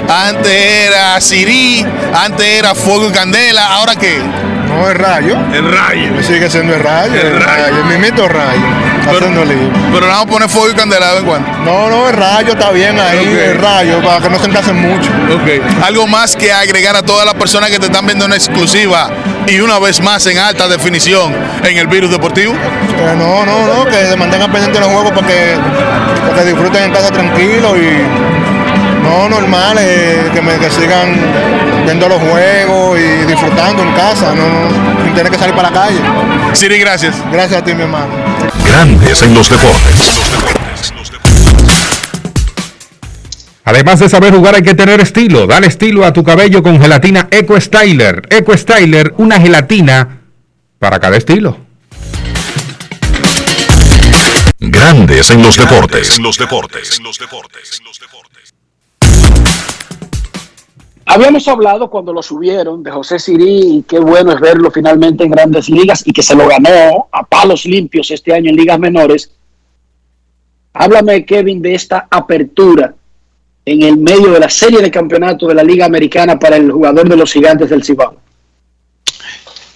antes 0.09 0.51
era 0.51 1.19
Siri, 1.21 1.85
antes 2.13 2.45
era 2.45 2.75
fuego 2.75 3.09
y 3.09 3.11
candela, 3.11 3.65
¿ahora 3.75 3.95
qué? 3.95 4.19
No, 4.67 4.89
el 4.89 4.95
rayo. 4.95 5.37
El 5.53 5.71
rayo. 5.71 6.21
Sigue 6.23 6.49
siendo 6.49 6.73
el 6.75 6.83
rayo. 6.83 7.13
El 7.13 7.27
El, 7.27 7.41
rayo. 7.41 7.63
rayo. 7.63 7.77
El 7.77 7.85
mimito 7.85 8.27
rayo. 8.27 8.61
Haciendo 9.09 9.45
lío. 9.45 9.69
Pero 9.93 10.07
vamos 10.07 10.23
a 10.23 10.29
poner 10.29 10.49
fuego 10.49 10.69
y 10.69 10.73
candela 10.73 11.07
de 11.07 11.11
vez 11.13 11.21
en 11.21 11.27
cuando. 11.27 11.51
No, 11.63 11.89
no, 11.89 12.09
el 12.09 12.15
rayo 12.15 12.53
está 12.53 12.71
bien 12.71 12.99
ahí, 12.99 13.25
el 13.25 13.59
rayo, 13.59 14.01
para 14.01 14.21
que 14.21 14.29
no 14.29 14.39
se 14.39 14.49
encasen 14.49 14.75
mucho. 14.75 15.09
Ok. 15.33 15.83
Algo 15.83 16.07
más 16.07 16.35
que 16.35 16.51
agregar 16.51 16.95
a 16.95 17.01
todas 17.01 17.25
las 17.25 17.35
personas 17.35 17.69
que 17.69 17.79
te 17.79 17.85
están 17.87 18.05
viendo 18.05 18.25
en 18.25 18.33
exclusiva 18.33 19.09
y 19.47 19.59
una 19.59 19.79
vez 19.79 20.01
más 20.01 20.25
en 20.27 20.37
alta 20.37 20.67
definición 20.67 21.33
en 21.63 21.77
el 21.77 21.87
virus 21.87 22.11
deportivo. 22.11 22.53
Eh, 22.53 23.15
no, 23.17 23.45
no, 23.45 23.65
no, 23.65 23.85
que 23.85 24.05
se 24.05 24.15
mantengan 24.15 24.51
pendientes 24.51 24.81
los 24.81 24.89
juegos 24.89 25.11
para 25.11 25.27
que, 25.27 25.55
para 26.27 26.43
que 26.43 26.49
disfruten 26.49 26.83
en 26.83 26.91
casa 26.91 27.11
tranquilo 27.11 27.75
y 27.77 28.46
no 29.07 29.29
normal, 29.29 29.77
eh, 29.79 30.29
que, 30.33 30.41
me, 30.41 30.57
que 30.59 30.69
sigan 30.69 31.15
viendo 31.85 32.09
los 32.09 32.21
juegos 32.21 32.99
y 32.99 33.25
disfrutando 33.25 33.81
en 33.83 33.93
casa, 33.93 34.33
no, 34.35 34.47
no, 34.47 35.03
sin 35.03 35.13
tener 35.13 35.31
que 35.31 35.37
salir 35.37 35.55
para 35.55 35.69
la 35.69 35.81
calle. 35.81 35.99
Siri, 36.53 36.77
gracias. 36.79 37.15
Gracias 37.31 37.61
a 37.61 37.63
ti, 37.63 37.73
mi 37.73 37.83
hermano. 37.83 38.07
Grandes 38.65 39.21
en 39.21 39.33
los 39.33 39.49
deportes. 39.49 40.19
Además 43.63 43.99
de 43.99 44.07
saber 44.07 44.33
jugar 44.33 44.55
hay 44.55 44.63
que 44.63 44.75
tener 44.75 45.01
estilo. 45.01 45.45
Dale 45.45 45.67
estilo 45.67 46.05
a 46.05 46.13
tu 46.13 46.23
cabello 46.23 46.63
con 46.63 46.81
gelatina 46.81 47.27
Eco 47.31 47.59
Styler. 47.59 48.27
Eco 48.29 48.57
Styler, 48.57 49.13
una 49.17 49.39
gelatina 49.39 50.21
para 50.79 50.99
cada 50.99 51.17
estilo. 51.17 51.57
Grandes 54.59 55.29
en 55.31 55.41
los 55.41 55.57
deportes. 55.57 56.17
los 56.19 56.37
deportes. 56.37 56.99
los 57.01 57.19
deportes. 57.19 57.81
Habíamos 61.09 61.47
hablado 61.47 61.89
cuando 61.89 62.11
lo 62.11 62.21
subieron 62.21 62.83
de 62.83 62.91
José 62.91 63.17
Sirí 63.17 63.77
y 63.77 63.83
qué 63.83 63.97
bueno 63.97 64.33
es 64.33 64.41
verlo 64.41 64.69
finalmente 64.69 65.23
en 65.23 65.31
grandes 65.31 65.69
ligas 65.69 66.03
y 66.05 66.11
que 66.11 66.21
se 66.21 66.35
lo 66.35 66.45
ganó 66.49 67.07
a 67.13 67.23
palos 67.23 67.63
limpios 67.65 68.11
este 68.11 68.33
año 68.33 68.49
en 68.49 68.57
ligas 68.57 68.77
menores. 68.77 69.31
Háblame, 70.73 71.25
Kevin, 71.25 71.61
de 71.61 71.75
esta 71.75 72.09
apertura 72.11 72.93
en 73.65 73.83
el 73.83 73.97
medio 73.97 74.31
de 74.31 74.39
la 74.41 74.49
serie 74.49 74.81
de 74.81 74.91
campeonato 74.91 75.47
de 75.47 75.55
la 75.55 75.63
Liga 75.63 75.85
Americana 75.85 76.37
para 76.37 76.57
el 76.57 76.69
jugador 76.69 77.07
de 77.07 77.15
los 77.15 77.31
gigantes 77.31 77.69
del 77.69 77.85
Cibao. 77.85 78.17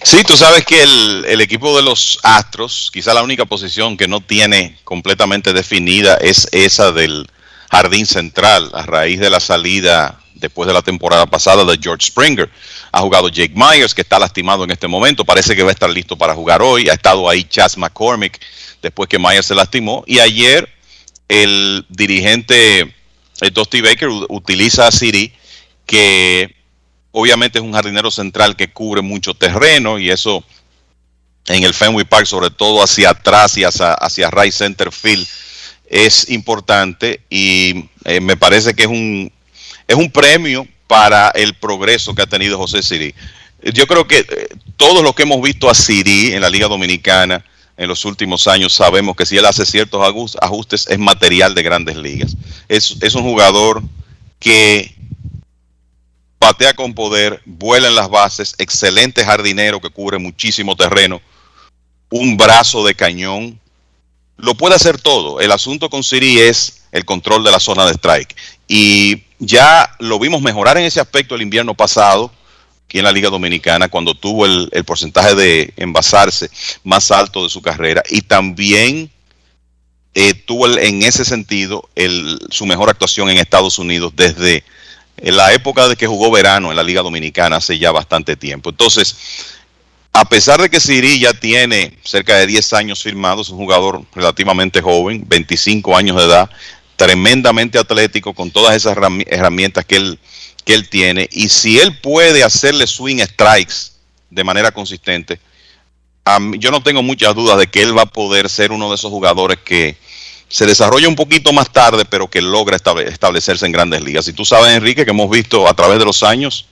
Sí, 0.02 0.22
tú 0.24 0.36
sabes 0.36 0.66
que 0.66 0.82
el, 0.82 1.24
el 1.24 1.40
equipo 1.40 1.74
de 1.74 1.82
los 1.82 2.18
Astros, 2.22 2.90
quizá 2.92 3.14
la 3.14 3.22
única 3.22 3.46
posición 3.46 3.96
que 3.96 4.06
no 4.06 4.20
tiene 4.20 4.76
completamente 4.84 5.54
definida 5.54 6.16
es 6.16 6.46
esa 6.52 6.92
del 6.92 7.26
jardín 7.70 8.04
central, 8.04 8.70
a 8.74 8.82
raíz 8.82 9.18
de 9.18 9.30
la 9.30 9.40
salida 9.40 10.21
después 10.42 10.66
de 10.66 10.74
la 10.74 10.82
temporada 10.82 11.24
pasada 11.24 11.64
de 11.64 11.78
George 11.80 12.06
Springer. 12.06 12.50
Ha 12.90 13.00
jugado 13.00 13.28
Jake 13.28 13.54
Myers, 13.54 13.94
que 13.94 14.02
está 14.02 14.18
lastimado 14.18 14.64
en 14.64 14.72
este 14.72 14.88
momento, 14.88 15.24
parece 15.24 15.56
que 15.56 15.62
va 15.62 15.70
a 15.70 15.72
estar 15.72 15.88
listo 15.88 16.18
para 16.18 16.34
jugar 16.34 16.60
hoy. 16.60 16.88
Ha 16.90 16.94
estado 16.94 17.28
ahí 17.28 17.44
Chas 17.44 17.78
McCormick 17.78 18.38
después 18.82 19.08
que 19.08 19.18
Myers 19.18 19.46
se 19.46 19.54
lastimó. 19.54 20.04
Y 20.06 20.18
ayer 20.18 20.68
el 21.28 21.86
dirigente 21.88 22.80
eh, 22.80 23.50
Dusty 23.52 23.80
Baker 23.80 24.08
utiliza 24.28 24.88
a 24.88 24.92
Siri, 24.92 25.32
que 25.86 26.54
obviamente 27.12 27.58
es 27.58 27.64
un 27.64 27.72
jardinero 27.72 28.10
central 28.10 28.56
que 28.56 28.72
cubre 28.72 29.00
mucho 29.00 29.32
terreno 29.34 29.98
y 29.98 30.10
eso 30.10 30.44
en 31.46 31.64
el 31.64 31.72
Fenway 31.72 32.04
Park, 32.04 32.26
sobre 32.26 32.50
todo 32.50 32.82
hacia 32.82 33.10
atrás 33.10 33.56
y 33.56 33.64
hacia, 33.64 33.94
hacia 33.94 34.30
right 34.30 34.52
center 34.52 34.92
field, 34.92 35.26
es 35.86 36.30
importante 36.30 37.20
y 37.28 37.88
eh, 38.04 38.20
me 38.20 38.36
parece 38.36 38.74
que 38.74 38.82
es 38.84 38.88
un, 38.88 39.32
es 39.86 39.96
un 39.96 40.10
premio 40.10 40.66
para 40.86 41.30
el 41.30 41.54
progreso 41.54 42.14
que 42.14 42.22
ha 42.22 42.26
tenido 42.26 42.58
José 42.58 42.82
Siri. 42.82 43.14
Yo 43.72 43.86
creo 43.86 44.06
que 44.06 44.18
eh, 44.18 44.48
todos 44.76 45.02
los 45.02 45.14
que 45.14 45.22
hemos 45.22 45.40
visto 45.40 45.70
a 45.70 45.74
Siri 45.74 46.32
en 46.32 46.40
la 46.40 46.50
Liga 46.50 46.68
Dominicana 46.68 47.44
en 47.76 47.88
los 47.88 48.04
últimos 48.04 48.46
años 48.46 48.72
sabemos 48.72 49.16
que 49.16 49.24
si 49.24 49.36
él 49.38 49.46
hace 49.46 49.64
ciertos 49.64 50.00
ajus- 50.02 50.36
ajustes 50.40 50.86
es 50.88 50.98
material 50.98 51.54
de 51.54 51.62
grandes 51.62 51.96
ligas. 51.96 52.36
Es, 52.68 52.96
es 53.00 53.14
un 53.14 53.22
jugador 53.22 53.82
que 54.38 54.94
patea 56.38 56.74
con 56.74 56.92
poder, 56.92 57.40
vuela 57.46 57.88
en 57.88 57.94
las 57.94 58.10
bases, 58.10 58.54
excelente 58.58 59.24
jardinero 59.24 59.80
que 59.80 59.90
cubre 59.90 60.18
muchísimo 60.18 60.74
terreno, 60.74 61.22
un 62.10 62.36
brazo 62.36 62.84
de 62.84 62.94
cañón, 62.94 63.60
lo 64.36 64.54
puede 64.56 64.74
hacer 64.74 65.00
todo. 65.00 65.40
El 65.40 65.52
asunto 65.52 65.88
con 65.88 66.02
Siri 66.02 66.40
es 66.40 66.82
el 66.90 67.04
control 67.04 67.44
de 67.44 67.52
la 67.52 67.60
zona 67.60 67.86
de 67.86 67.92
strike. 67.92 68.36
Y 68.66 69.22
ya 69.44 69.90
lo 69.98 70.20
vimos 70.20 70.40
mejorar 70.40 70.78
en 70.78 70.84
ese 70.84 71.00
aspecto 71.00 71.34
el 71.34 71.42
invierno 71.42 71.74
pasado, 71.74 72.30
aquí 72.86 72.98
en 72.98 73.04
la 73.04 73.10
Liga 73.10 73.28
Dominicana, 73.28 73.88
cuando 73.88 74.14
tuvo 74.14 74.46
el, 74.46 74.70
porcentaje 74.84 75.34
de 75.34 75.74
envasarse 75.76 76.48
más 76.84 77.10
alto 77.10 77.42
de 77.42 77.50
su 77.50 77.60
carrera. 77.60 78.04
Y 78.08 78.22
también 78.22 79.10
eh, 80.14 80.34
tuvo 80.34 80.68
en 80.78 81.02
ese 81.02 81.24
sentido 81.24 81.88
su 82.50 82.66
mejor 82.66 82.88
actuación 82.88 83.30
en 83.30 83.38
Estados 83.38 83.80
Unidos 83.80 84.12
desde 84.14 84.62
la 85.16 85.52
época 85.52 85.88
de 85.88 85.96
que 85.96 86.06
jugó 86.06 86.30
verano 86.30 86.70
en 86.70 86.76
la 86.76 86.84
Liga 86.84 87.02
Dominicana 87.02 87.56
hace 87.56 87.78
ya 87.80 87.90
bastante 87.90 88.36
tiempo. 88.36 88.70
Entonces, 88.70 89.16
a 90.12 90.24
pesar 90.24 90.62
de 90.62 90.70
que 90.70 90.78
Siri 90.78 91.18
ya 91.18 91.32
tiene 91.32 91.98
cerca 92.04 92.36
de 92.36 92.46
10 92.46 92.74
años 92.74 93.02
firmados, 93.02 93.48
es 93.48 93.52
un 93.52 93.58
jugador 93.58 94.04
relativamente 94.14 94.80
joven, 94.80 95.24
25 95.26 95.96
años 95.96 96.16
de 96.16 96.24
edad, 96.26 96.50
tremendamente 97.02 97.78
atlético, 97.78 98.32
con 98.32 98.50
todas 98.50 98.76
esas 98.76 98.96
herrami- 98.96 99.26
herramientas 99.26 99.84
que 99.84 99.96
él, 99.96 100.18
que 100.64 100.74
él 100.74 100.88
tiene. 100.88 101.28
Y 101.32 101.48
si 101.48 101.80
él 101.80 101.98
puede 101.98 102.44
hacerle 102.44 102.86
swing 102.86 103.18
strikes 103.24 103.74
de 104.30 104.44
manera 104.44 104.70
consistente, 104.70 105.40
yo 106.58 106.70
no 106.70 106.80
tengo 106.82 107.02
muchas 107.02 107.34
dudas 107.34 107.58
de 107.58 107.66
que 107.66 107.82
él 107.82 107.96
va 107.96 108.02
a 108.02 108.06
poder 108.06 108.48
ser 108.48 108.70
uno 108.70 108.88
de 108.88 108.94
esos 108.94 109.10
jugadores 109.10 109.58
que 109.64 109.96
se 110.48 110.66
desarrolla 110.66 111.08
un 111.08 111.16
poquito 111.16 111.52
más 111.52 111.72
tarde, 111.72 112.04
pero 112.04 112.30
que 112.30 112.40
logra 112.40 112.76
estable- 112.76 113.08
establecerse 113.08 113.66
en 113.66 113.72
grandes 113.72 114.02
ligas. 114.02 114.28
Y 114.28 114.32
tú 114.32 114.44
sabes, 114.44 114.76
Enrique, 114.76 115.04
que 115.04 115.10
hemos 115.10 115.28
visto 115.28 115.66
a 115.66 115.74
través 115.74 115.98
de 115.98 116.04
los 116.04 116.22
años 116.22 116.66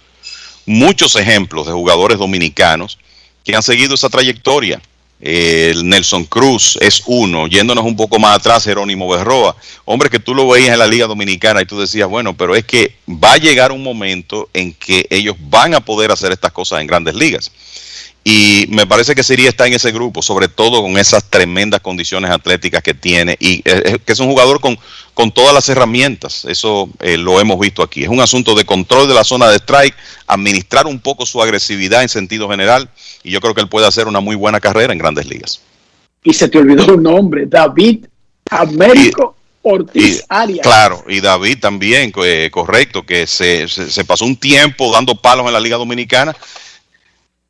muchos 0.66 1.16
ejemplos 1.16 1.66
de 1.66 1.72
jugadores 1.72 2.18
dominicanos 2.18 2.98
que 3.42 3.56
han 3.56 3.62
seguido 3.62 3.94
esa 3.94 4.08
trayectoria. 4.08 4.80
Eh, 5.22 5.72
El 5.74 5.86
Nelson 5.88 6.24
Cruz 6.24 6.78
es 6.80 7.02
uno, 7.06 7.46
yéndonos 7.46 7.84
un 7.84 7.94
poco 7.94 8.18
más 8.18 8.36
atrás, 8.38 8.64
Jerónimo 8.64 9.08
Berroa, 9.08 9.54
hombre 9.84 10.08
que 10.08 10.18
tú 10.18 10.34
lo 10.34 10.48
veías 10.48 10.72
en 10.72 10.78
la 10.78 10.86
Liga 10.86 11.06
Dominicana 11.06 11.60
y 11.60 11.66
tú 11.66 11.78
decías, 11.78 12.08
bueno, 12.08 12.34
pero 12.34 12.56
es 12.56 12.64
que 12.64 12.96
va 13.06 13.34
a 13.34 13.38
llegar 13.38 13.70
un 13.70 13.82
momento 13.82 14.48
en 14.54 14.72
que 14.72 15.06
ellos 15.10 15.36
van 15.38 15.74
a 15.74 15.80
poder 15.80 16.10
hacer 16.10 16.32
estas 16.32 16.52
cosas 16.52 16.80
en 16.80 16.86
grandes 16.86 17.14
ligas. 17.14 17.52
Y 18.22 18.66
me 18.68 18.86
parece 18.86 19.14
que 19.14 19.22
Siri 19.22 19.46
está 19.46 19.66
en 19.66 19.72
ese 19.72 19.92
grupo, 19.92 20.20
sobre 20.20 20.48
todo 20.48 20.82
con 20.82 20.98
esas 20.98 21.24
tremendas 21.24 21.80
condiciones 21.80 22.30
atléticas 22.30 22.82
que 22.82 22.92
tiene 22.92 23.36
y 23.40 23.62
eh, 23.64 23.98
que 24.04 24.12
es 24.12 24.20
un 24.20 24.28
jugador 24.28 24.60
con, 24.60 24.78
con 25.14 25.32
todas 25.32 25.54
las 25.54 25.68
herramientas. 25.70 26.44
Eso 26.44 26.90
eh, 27.00 27.16
lo 27.16 27.40
hemos 27.40 27.58
visto 27.58 27.82
aquí. 27.82 28.02
Es 28.02 28.10
un 28.10 28.20
asunto 28.20 28.54
de 28.54 28.64
control 28.64 29.08
de 29.08 29.14
la 29.14 29.24
zona 29.24 29.48
de 29.48 29.56
strike, 29.56 29.94
administrar 30.26 30.86
un 30.86 31.00
poco 31.00 31.24
su 31.24 31.42
agresividad 31.42 32.02
en 32.02 32.10
sentido 32.10 32.48
general 32.50 32.90
y 33.22 33.30
yo 33.30 33.40
creo 33.40 33.54
que 33.54 33.62
él 33.62 33.68
puede 33.68 33.86
hacer 33.86 34.06
una 34.06 34.20
muy 34.20 34.36
buena 34.36 34.60
carrera 34.60 34.92
en 34.92 34.98
grandes 34.98 35.24
ligas. 35.26 35.62
Y 36.22 36.34
se 36.34 36.48
te 36.48 36.58
olvidó 36.58 36.94
un 36.94 37.02
nombre, 37.02 37.46
David 37.46 38.04
Américo 38.50 39.34
Ortiz 39.62 40.22
Arias. 40.28 40.60
Claro, 40.62 41.04
y 41.08 41.20
David 41.20 41.58
también, 41.60 42.12
eh, 42.22 42.50
correcto, 42.52 43.02
que 43.04 43.26
se, 43.26 43.66
se, 43.66 43.90
se 43.90 44.04
pasó 44.04 44.26
un 44.26 44.36
tiempo 44.36 44.92
dando 44.92 45.14
palos 45.14 45.46
en 45.46 45.54
la 45.54 45.60
Liga 45.60 45.78
Dominicana 45.78 46.36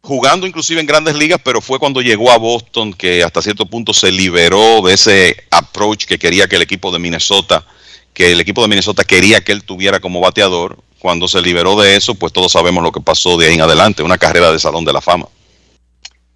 jugando 0.03 0.47
inclusive 0.47 0.81
en 0.81 0.87
grandes 0.87 1.15
ligas, 1.15 1.41
pero 1.45 1.61
fue 1.61 1.79
cuando 1.79 2.01
llegó 2.01 2.31
a 2.31 2.39
Boston 2.39 2.93
que 2.93 3.23
hasta 3.23 3.43
cierto 3.43 3.67
punto 3.67 3.93
se 3.93 4.11
liberó 4.11 4.81
de 4.83 4.95
ese 4.95 5.37
approach 5.51 6.05
que 6.07 6.19
quería 6.19 6.49
que 6.49 6.57
el 6.57 6.63
equipo 6.63 6.91
de 6.91 6.99
Minnesota, 6.99 7.65
que 8.13 8.33
el 8.33 8.41
equipo 8.41 8.63
de 8.63 8.69
Minnesota 8.69 9.05
quería 9.05 9.41
que 9.43 9.53
él 9.53 9.65
tuviera 9.65 10.01
como 10.01 10.21
bateador. 10.21 10.79
Cuando 10.99 11.29
se 11.29 11.41
liberó 11.41 11.81
de 11.81 11.97
eso, 11.97 12.15
pues 12.15 12.33
todos 12.33 12.53
sabemos 12.53 12.83
lo 12.83 12.93
que 12.93 13.01
pasó 13.01 13.39
de 13.39 13.47
ahí 13.47 13.55
en 13.55 13.63
adelante, 13.63 14.03
una 14.03 14.19
carrera 14.19 14.53
de 14.53 14.59
Salón 14.59 14.85
de 14.85 14.93
la 14.93 15.01
Fama. 15.01 15.27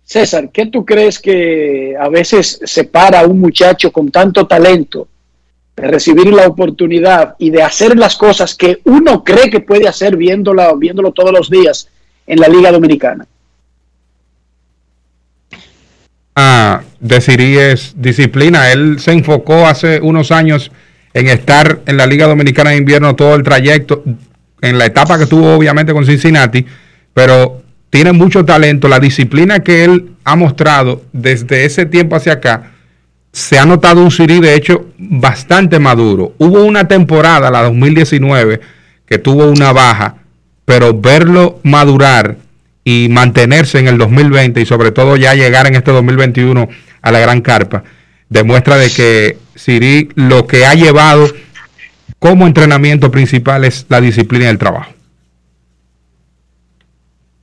César, 0.05 0.51
¿qué 0.53 0.67
tú 0.67 0.85
crees 0.85 1.19
que 1.19 1.95
a 1.99 2.09
veces 2.09 2.61
separa 2.65 3.21
a 3.21 3.27
un 3.27 3.41
muchacho 3.41 3.91
con 3.91 4.11
tanto 4.11 4.47
talento 4.47 5.09
de 5.77 5.89
recibir 5.89 6.33
la 6.33 6.47
oportunidad 6.47 7.35
y 7.39 7.51
de 7.51 7.63
hacer 7.63 7.97
las 7.99 8.17
cosas 8.17 8.55
que 8.55 8.81
uno 8.85 9.25
cree 9.25 9.51
que 9.51 9.61
puede 9.61 9.89
hacer 9.89 10.17
viéndola, 10.17 10.73
viéndolo 10.75 11.13
todos 11.13 11.33
los 11.33 11.51
días 11.51 11.89
en 12.27 12.39
la 12.39 12.49
Liga 12.49 12.71
Dominicana? 12.71 13.27
Ah, 16.37 16.83
decidir 17.01 17.59
es 17.59 17.95
disciplina. 17.97 18.73
Él 18.73 18.99
se 18.99 19.13
enfocó 19.13 19.67
hace 19.67 20.01
unos 20.01 20.33
años 20.33 20.73
en 21.13 21.29
estar 21.29 21.81
en 21.87 21.97
la 21.97 22.07
Liga 22.07 22.27
Dominicana 22.27 22.71
de 22.71 22.77
Invierno 22.77 23.15
todo 23.15 23.37
el 23.37 23.45
trayecto, 23.45 24.03
en 24.61 24.79
la 24.79 24.87
etapa 24.87 25.19
que 25.19 25.27
tuvo 25.27 25.55
obviamente 25.55 25.93
con 25.93 26.05
Cincinnati, 26.05 26.67
pero 27.13 27.63
tiene 27.91 28.13
mucho 28.13 28.45
talento. 28.45 28.89
La 28.89 28.99
disciplina 28.99 29.61
que 29.61 29.85
él 29.85 30.11
ha 30.25 30.35
mostrado 30.35 31.03
desde 31.13 31.65
ese 31.65 31.87
tiempo 31.87 32.17
hacia 32.17 32.33
acá, 32.35 32.73
se 33.31 33.59
ha 33.59 33.67
notado 33.67 34.03
un 34.03 34.11
Siri 34.11 34.41
de 34.41 34.55
hecho 34.55 34.87
bastante 34.99 35.79
maduro. 35.79 36.35
Hubo 36.39 36.65
una 36.65 36.89
temporada, 36.89 37.51
la 37.51 37.63
2019, 37.63 38.61
que 39.07 39.19
tuvo 39.19 39.47
una 39.47 39.73
baja, 39.73 40.17
pero 40.65 40.99
verlo 40.99 41.61
madurar 41.63 42.37
y 42.85 43.09
mantenerse 43.11 43.79
en 43.79 43.89
el 43.89 43.99
2020 43.99 44.61
y 44.61 44.67
sobre 44.67 44.93
todo 44.93 45.17
ya 45.17 45.35
llegar 45.35 45.67
en 45.67 45.75
este 45.75 45.91
2021 45.91 46.69
a 47.01 47.13
la 47.13 47.19
gran 47.19 47.41
carpa, 47.41 47.83
demuestra 48.29 48.77
de 48.77 48.91
que 48.91 49.39
Siri 49.55 50.11
lo 50.15 50.47
que 50.47 50.67
ha 50.67 50.75
llevado 50.75 51.27
como 52.19 52.47
entrenamiento 52.47 53.11
principal 53.11 53.65
es 53.65 53.87
la 53.89 54.01
disciplina 54.01 54.47
del 54.47 54.59
trabajo. 54.59 54.93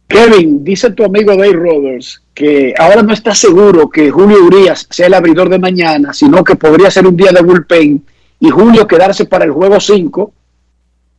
Kevin, 0.08 0.64
dice 0.64 0.92
tu 0.92 1.06
amigo 1.06 1.36
Dave 1.36 1.54
Roberts 1.54 2.22
que 2.34 2.74
ahora 2.78 3.02
no 3.02 3.14
está 3.14 3.34
seguro 3.34 3.90
que 3.90 4.10
Julio 4.10 4.44
Urias 4.46 4.88
sea 4.90 5.08
el 5.08 5.14
abridor 5.14 5.50
de 5.50 5.60
mañana, 5.60 6.14
sino 6.14 6.44
que 6.44 6.56
podría 6.56 6.92
ser 6.92 7.08
un 7.08 7.16
día 7.16 7.32
de 7.32 7.42
bullpen 7.42 8.04
y 8.40 8.50
Julio 8.50 8.88
quedarse 8.88 9.26
para 9.26 9.46
el 9.46 9.52
juego 9.52 9.80
5, 9.80 10.34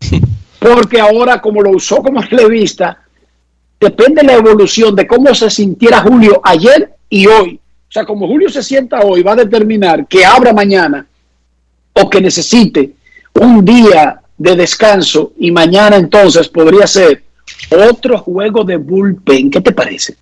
porque 0.59 1.01
ahora 1.01 1.41
como 1.41 1.63
lo 1.63 1.71
usó 1.71 2.03
como 2.03 2.21
relevista, 2.21 3.02
depende 3.83 4.21
de 4.21 4.29
la 4.29 4.35
evolución 4.35 4.95
de 4.95 5.09
cómo 5.09 5.35
se 5.35 5.51
sintiera 5.51 6.01
Julio 6.01 6.41
ayer 6.45 6.95
y 7.11 7.27
hoy. 7.27 7.59
O 7.89 7.93
sea, 7.93 8.05
como 8.05 8.29
Julio 8.29 8.49
se 8.49 8.63
sienta 8.63 9.01
hoy, 9.01 9.23
va 9.23 9.33
a 9.33 9.37
determinar 9.45 10.07
que 10.07 10.25
abra 10.25 10.53
mañana 10.53 11.05
o 11.93 12.09
que 12.09 12.21
necesite 12.21 12.93
un 13.35 13.65
día 13.65 14.21
de 14.39 14.57
descanso 14.57 15.33
y 15.37 15.51
mañana 15.51 15.97
entonces 15.97 16.49
podría 16.49 16.87
ser 16.87 17.25
otro 17.91 18.19
juego 18.19 18.63
de 18.63 18.77
bullpen. 18.77 19.51
¿Qué 19.51 19.61
te 19.61 19.73
parece? 19.73 20.15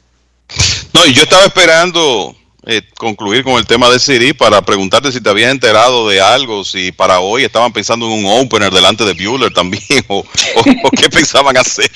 No, 0.95 1.05
yo 1.07 1.23
estaba 1.23 1.45
esperando 1.45 2.35
eh, 2.67 2.83
concluir 2.97 3.43
con 3.43 3.55
el 3.55 3.67
tema 3.67 3.89
de 3.89 3.99
Siri 3.99 4.33
para 4.33 4.63
preguntarte 4.63 5.13
si 5.13 5.21
te 5.21 5.31
habías 5.31 5.51
enterado 5.51 6.09
de 6.09 6.21
algo, 6.21 6.65
si 6.65 6.93
para 6.93 7.21
hoy 7.21 7.45
estaban 7.45 7.73
pensando 7.73 8.07
en 8.07 8.25
un 8.25 8.27
opener 8.27 8.73
delante 8.73 9.05
de 9.05 9.15
Bueller 9.15 9.53
también, 9.53 9.83
o, 10.09 10.19
o, 10.19 10.61
o 10.61 10.91
qué 10.91 11.09
pensaban 11.11 11.57
hacer. 11.57 11.91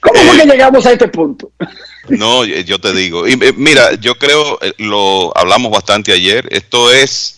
¿Cómo 0.00 0.20
fue 0.20 0.38
que 0.38 0.46
llegamos 0.46 0.84
a 0.86 0.92
este 0.92 1.08
punto? 1.08 1.50
No, 2.08 2.44
yo 2.44 2.78
te 2.78 2.92
digo. 2.92 3.26
Y, 3.26 3.32
eh, 3.32 3.52
mira, 3.56 3.94
yo 3.94 4.16
creo, 4.16 4.58
eh, 4.60 4.72
lo 4.78 5.36
hablamos 5.36 5.70
bastante 5.70 6.12
ayer, 6.12 6.48
esto 6.50 6.92
es... 6.92 7.36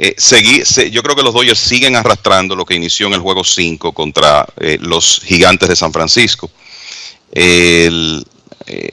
Eh, 0.00 0.14
seguir, 0.16 0.64
se, 0.64 0.92
yo 0.92 1.02
creo 1.02 1.16
que 1.16 1.24
los 1.24 1.34
Dodgers 1.34 1.58
siguen 1.58 1.96
arrastrando 1.96 2.54
lo 2.54 2.64
que 2.64 2.76
inició 2.76 3.08
en 3.08 3.14
el 3.14 3.18
juego 3.18 3.42
5 3.42 3.90
contra 3.90 4.46
eh, 4.60 4.78
los 4.80 5.20
gigantes 5.24 5.68
de 5.68 5.74
San 5.74 5.92
Francisco. 5.92 6.48
El, 7.32 8.24
eh, 8.66 8.90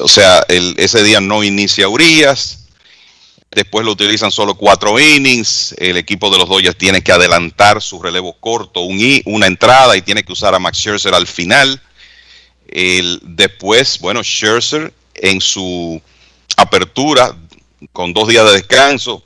o 0.00 0.08
sea, 0.08 0.44
el, 0.48 0.74
ese 0.78 1.02
día 1.02 1.20
no 1.20 1.44
inicia 1.44 1.88
Urias, 1.88 2.66
después 3.50 3.84
lo 3.84 3.92
utilizan 3.92 4.30
solo 4.30 4.54
cuatro 4.54 4.98
innings, 4.98 5.74
el 5.78 5.96
equipo 5.96 6.30
de 6.30 6.38
los 6.38 6.48
Dodgers 6.48 6.76
tiene 6.76 7.02
que 7.02 7.12
adelantar 7.12 7.82
su 7.82 8.02
relevo 8.02 8.34
corto, 8.40 8.80
un, 8.80 9.20
una 9.26 9.46
entrada 9.46 9.96
y 9.96 10.02
tiene 10.02 10.24
que 10.24 10.32
usar 10.32 10.54
a 10.54 10.58
Max 10.58 10.78
Scherzer 10.78 11.14
al 11.14 11.26
final. 11.26 11.80
El, 12.68 13.20
después, 13.22 13.98
bueno, 14.00 14.22
Scherzer 14.22 14.92
en 15.14 15.40
su 15.40 16.00
apertura 16.56 17.36
con 17.92 18.12
dos 18.12 18.28
días 18.28 18.44
de 18.46 18.52
descanso 18.52 19.22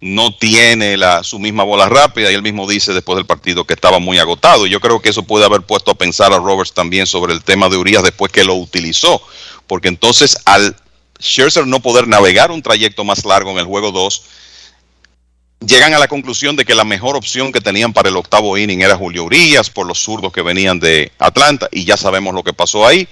no 0.00 0.36
tiene 0.36 0.98
la, 0.98 1.24
su 1.24 1.38
misma 1.38 1.64
bola 1.64 1.88
rápida 1.88 2.30
y 2.30 2.34
él 2.34 2.42
mismo 2.42 2.68
dice 2.68 2.92
después 2.92 3.16
del 3.16 3.24
partido 3.24 3.64
que 3.64 3.72
estaba 3.72 3.98
muy 3.98 4.18
agotado. 4.18 4.66
Yo 4.66 4.78
creo 4.78 5.00
que 5.00 5.08
eso 5.08 5.22
puede 5.22 5.46
haber 5.46 5.62
puesto 5.62 5.90
a 5.90 5.94
pensar 5.94 6.32
a 6.34 6.36
Roberts 6.36 6.74
también 6.74 7.06
sobre 7.06 7.32
el 7.32 7.42
tema 7.42 7.70
de 7.70 7.78
Urias 7.78 8.02
después 8.02 8.30
que 8.30 8.44
lo 8.44 8.54
utilizó, 8.54 9.22
porque 9.66 9.88
entonces 9.88 10.38
al 10.44 10.76
Scherzer 11.20 11.66
no 11.66 11.80
poder 11.80 12.08
navegar 12.08 12.50
un 12.50 12.62
trayecto 12.62 13.04
más 13.04 13.24
largo 13.24 13.50
en 13.50 13.58
el 13.58 13.64
juego 13.64 13.92
2, 13.92 14.22
llegan 15.66 15.94
a 15.94 15.98
la 15.98 16.08
conclusión 16.08 16.56
de 16.56 16.64
que 16.64 16.74
la 16.74 16.84
mejor 16.84 17.16
opción 17.16 17.52
que 17.52 17.60
tenían 17.60 17.92
para 17.92 18.08
el 18.08 18.16
octavo 18.16 18.58
inning 18.58 18.82
era 18.82 18.96
Julio 18.96 19.24
Urias 19.24 19.70
por 19.70 19.86
los 19.86 19.98
zurdos 19.98 20.32
que 20.32 20.42
venían 20.42 20.80
de 20.80 21.12
Atlanta 21.18 21.68
y 21.72 21.84
ya 21.84 21.96
sabemos 21.96 22.34
lo 22.34 22.42
que 22.42 22.52
pasó 22.52 22.86
ahí. 22.86 23.08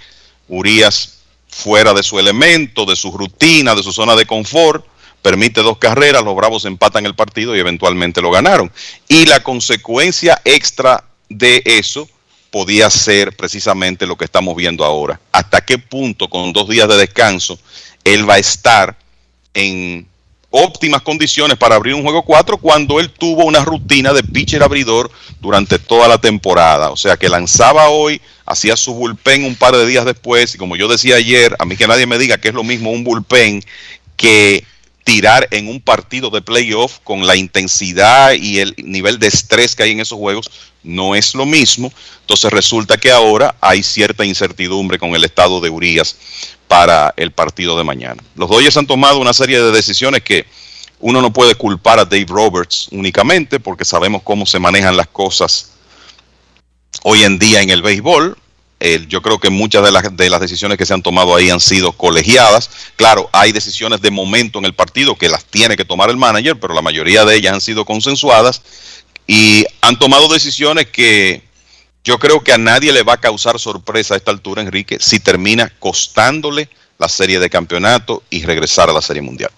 Urias 0.48 1.20
fuera 1.48 1.92
de 1.94 2.02
su 2.02 2.18
elemento, 2.18 2.84
de 2.84 2.96
su 2.96 3.12
rutina, 3.12 3.74
de 3.74 3.82
su 3.82 3.92
zona 3.92 4.16
de 4.16 4.26
confort, 4.26 4.84
permite 5.20 5.62
dos 5.62 5.78
carreras, 5.78 6.24
los 6.24 6.34
Bravos 6.34 6.64
empatan 6.64 7.06
el 7.06 7.14
partido 7.14 7.54
y 7.54 7.60
eventualmente 7.60 8.20
lo 8.20 8.30
ganaron. 8.30 8.72
Y 9.08 9.26
la 9.26 9.42
consecuencia 9.42 10.40
extra 10.44 11.04
de 11.28 11.62
eso 11.64 12.08
podía 12.52 12.88
ser 12.90 13.34
precisamente 13.34 14.06
lo 14.06 14.16
que 14.16 14.26
estamos 14.26 14.54
viendo 14.54 14.84
ahora. 14.84 15.18
Hasta 15.32 15.62
qué 15.62 15.78
punto 15.78 16.28
con 16.28 16.52
dos 16.52 16.68
días 16.68 16.86
de 16.86 16.96
descanso 16.96 17.58
él 18.04 18.28
va 18.28 18.34
a 18.34 18.38
estar 18.38 18.96
en 19.54 20.06
óptimas 20.50 21.00
condiciones 21.00 21.56
para 21.56 21.76
abrir 21.76 21.94
un 21.94 22.02
juego 22.02 22.22
4 22.22 22.58
cuando 22.58 23.00
él 23.00 23.10
tuvo 23.10 23.44
una 23.44 23.64
rutina 23.64 24.12
de 24.12 24.22
pitcher 24.22 24.62
abridor 24.62 25.10
durante 25.40 25.78
toda 25.78 26.08
la 26.08 26.18
temporada. 26.18 26.90
O 26.90 26.96
sea 26.96 27.16
que 27.16 27.28
lanzaba 27.28 27.88
hoy, 27.88 28.20
hacía 28.44 28.76
su 28.76 28.92
bullpen 28.92 29.44
un 29.44 29.56
par 29.56 29.74
de 29.74 29.86
días 29.86 30.04
después 30.04 30.54
y 30.54 30.58
como 30.58 30.76
yo 30.76 30.88
decía 30.88 31.16
ayer, 31.16 31.56
a 31.58 31.64
mí 31.64 31.76
que 31.76 31.86
nadie 31.86 32.06
me 32.06 32.18
diga 32.18 32.38
que 32.38 32.48
es 32.48 32.54
lo 32.54 32.64
mismo 32.64 32.90
un 32.90 33.02
bullpen 33.02 33.62
que 34.16 34.64
tirar 35.04 35.48
en 35.50 35.68
un 35.68 35.80
partido 35.80 36.30
de 36.30 36.42
playoff 36.42 36.98
con 37.02 37.26
la 37.26 37.36
intensidad 37.36 38.32
y 38.32 38.60
el 38.60 38.74
nivel 38.78 39.18
de 39.18 39.26
estrés 39.26 39.74
que 39.74 39.82
hay 39.82 39.92
en 39.92 40.00
esos 40.00 40.18
juegos 40.18 40.50
no 40.82 41.14
es 41.14 41.34
lo 41.34 41.46
mismo. 41.46 41.92
Entonces 42.20 42.50
resulta 42.52 42.96
que 42.96 43.10
ahora 43.10 43.54
hay 43.60 43.82
cierta 43.82 44.24
incertidumbre 44.24 44.98
con 44.98 45.14
el 45.14 45.24
estado 45.24 45.60
de 45.60 45.70
Urias 45.70 46.16
para 46.68 47.12
el 47.16 47.32
partido 47.32 47.76
de 47.76 47.84
mañana. 47.84 48.22
Los 48.36 48.48
Dodgers 48.48 48.76
han 48.76 48.86
tomado 48.86 49.18
una 49.18 49.32
serie 49.32 49.60
de 49.60 49.72
decisiones 49.72 50.22
que 50.22 50.46
uno 51.00 51.20
no 51.20 51.32
puede 51.32 51.54
culpar 51.54 51.98
a 51.98 52.04
Dave 52.04 52.26
Roberts 52.28 52.88
únicamente 52.92 53.58
porque 53.58 53.84
sabemos 53.84 54.22
cómo 54.22 54.46
se 54.46 54.60
manejan 54.60 54.96
las 54.96 55.08
cosas 55.08 55.72
hoy 57.02 57.22
en 57.24 57.38
día 57.38 57.60
en 57.60 57.70
el 57.70 57.82
béisbol. 57.82 58.38
Eh, 58.84 59.06
yo 59.08 59.22
creo 59.22 59.38
que 59.38 59.48
muchas 59.48 59.84
de 59.84 59.92
las, 59.92 60.16
de 60.16 60.28
las 60.28 60.40
decisiones 60.40 60.76
que 60.76 60.84
se 60.84 60.92
han 60.92 61.02
tomado 61.02 61.36
ahí 61.36 61.50
han 61.50 61.60
sido 61.60 61.92
colegiadas. 61.92 62.68
Claro, 62.96 63.30
hay 63.32 63.52
decisiones 63.52 64.02
de 64.02 64.10
momento 64.10 64.58
en 64.58 64.64
el 64.64 64.74
partido 64.74 65.14
que 65.14 65.28
las 65.28 65.44
tiene 65.44 65.76
que 65.76 65.84
tomar 65.84 66.10
el 66.10 66.16
manager, 66.16 66.58
pero 66.58 66.74
la 66.74 66.82
mayoría 66.82 67.24
de 67.24 67.36
ellas 67.36 67.54
han 67.54 67.60
sido 67.60 67.84
consensuadas 67.84 68.60
y 69.28 69.64
han 69.82 70.00
tomado 70.00 70.26
decisiones 70.26 70.88
que 70.88 71.44
yo 72.02 72.18
creo 72.18 72.42
que 72.42 72.52
a 72.52 72.58
nadie 72.58 72.92
le 72.92 73.04
va 73.04 73.12
a 73.12 73.20
causar 73.20 73.60
sorpresa 73.60 74.14
a 74.14 74.16
esta 74.16 74.32
altura, 74.32 74.62
Enrique, 74.62 74.96
si 74.98 75.20
termina 75.20 75.72
costándole 75.78 76.68
la 76.98 77.08
serie 77.08 77.38
de 77.38 77.48
campeonato 77.48 78.24
y 78.30 78.42
regresar 78.42 78.90
a 78.90 78.92
la 78.92 79.00
serie 79.00 79.22
mundial. 79.22 79.52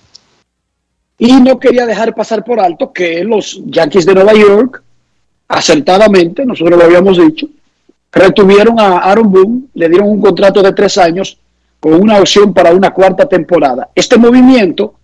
Y 1.17 1.33
no 1.33 1.59
quería 1.59 1.87
dejar 1.87 2.15
pasar 2.15 2.45
por 2.45 2.61
alto 2.61 2.93
que 2.93 3.25
los 3.25 3.59
Yankees 3.65 4.05
de 4.05 4.13
Nueva 4.17 4.35
York, 4.35 4.83
acertadamente, 5.49 6.45
nosotros 6.45 6.79
lo 6.79 6.85
habíamos 6.85 7.17
dicho, 7.17 7.49
retuvieron 8.15 8.79
a 8.79 8.99
Aaron 8.99 9.31
Boone, 9.31 9.63
le 9.75 9.89
dieron 9.89 10.09
un 10.09 10.21
contrato 10.21 10.63
de 10.63 10.73
tres 10.73 10.99
años 10.99 11.39
con 11.81 11.95
una 11.95 12.19
opción 12.19 12.55
para 12.55 12.73
una 12.73 12.93
cuarta 12.93 13.29
temporada. 13.29 13.91
Este 13.95 14.17
movimiento, 14.17 14.95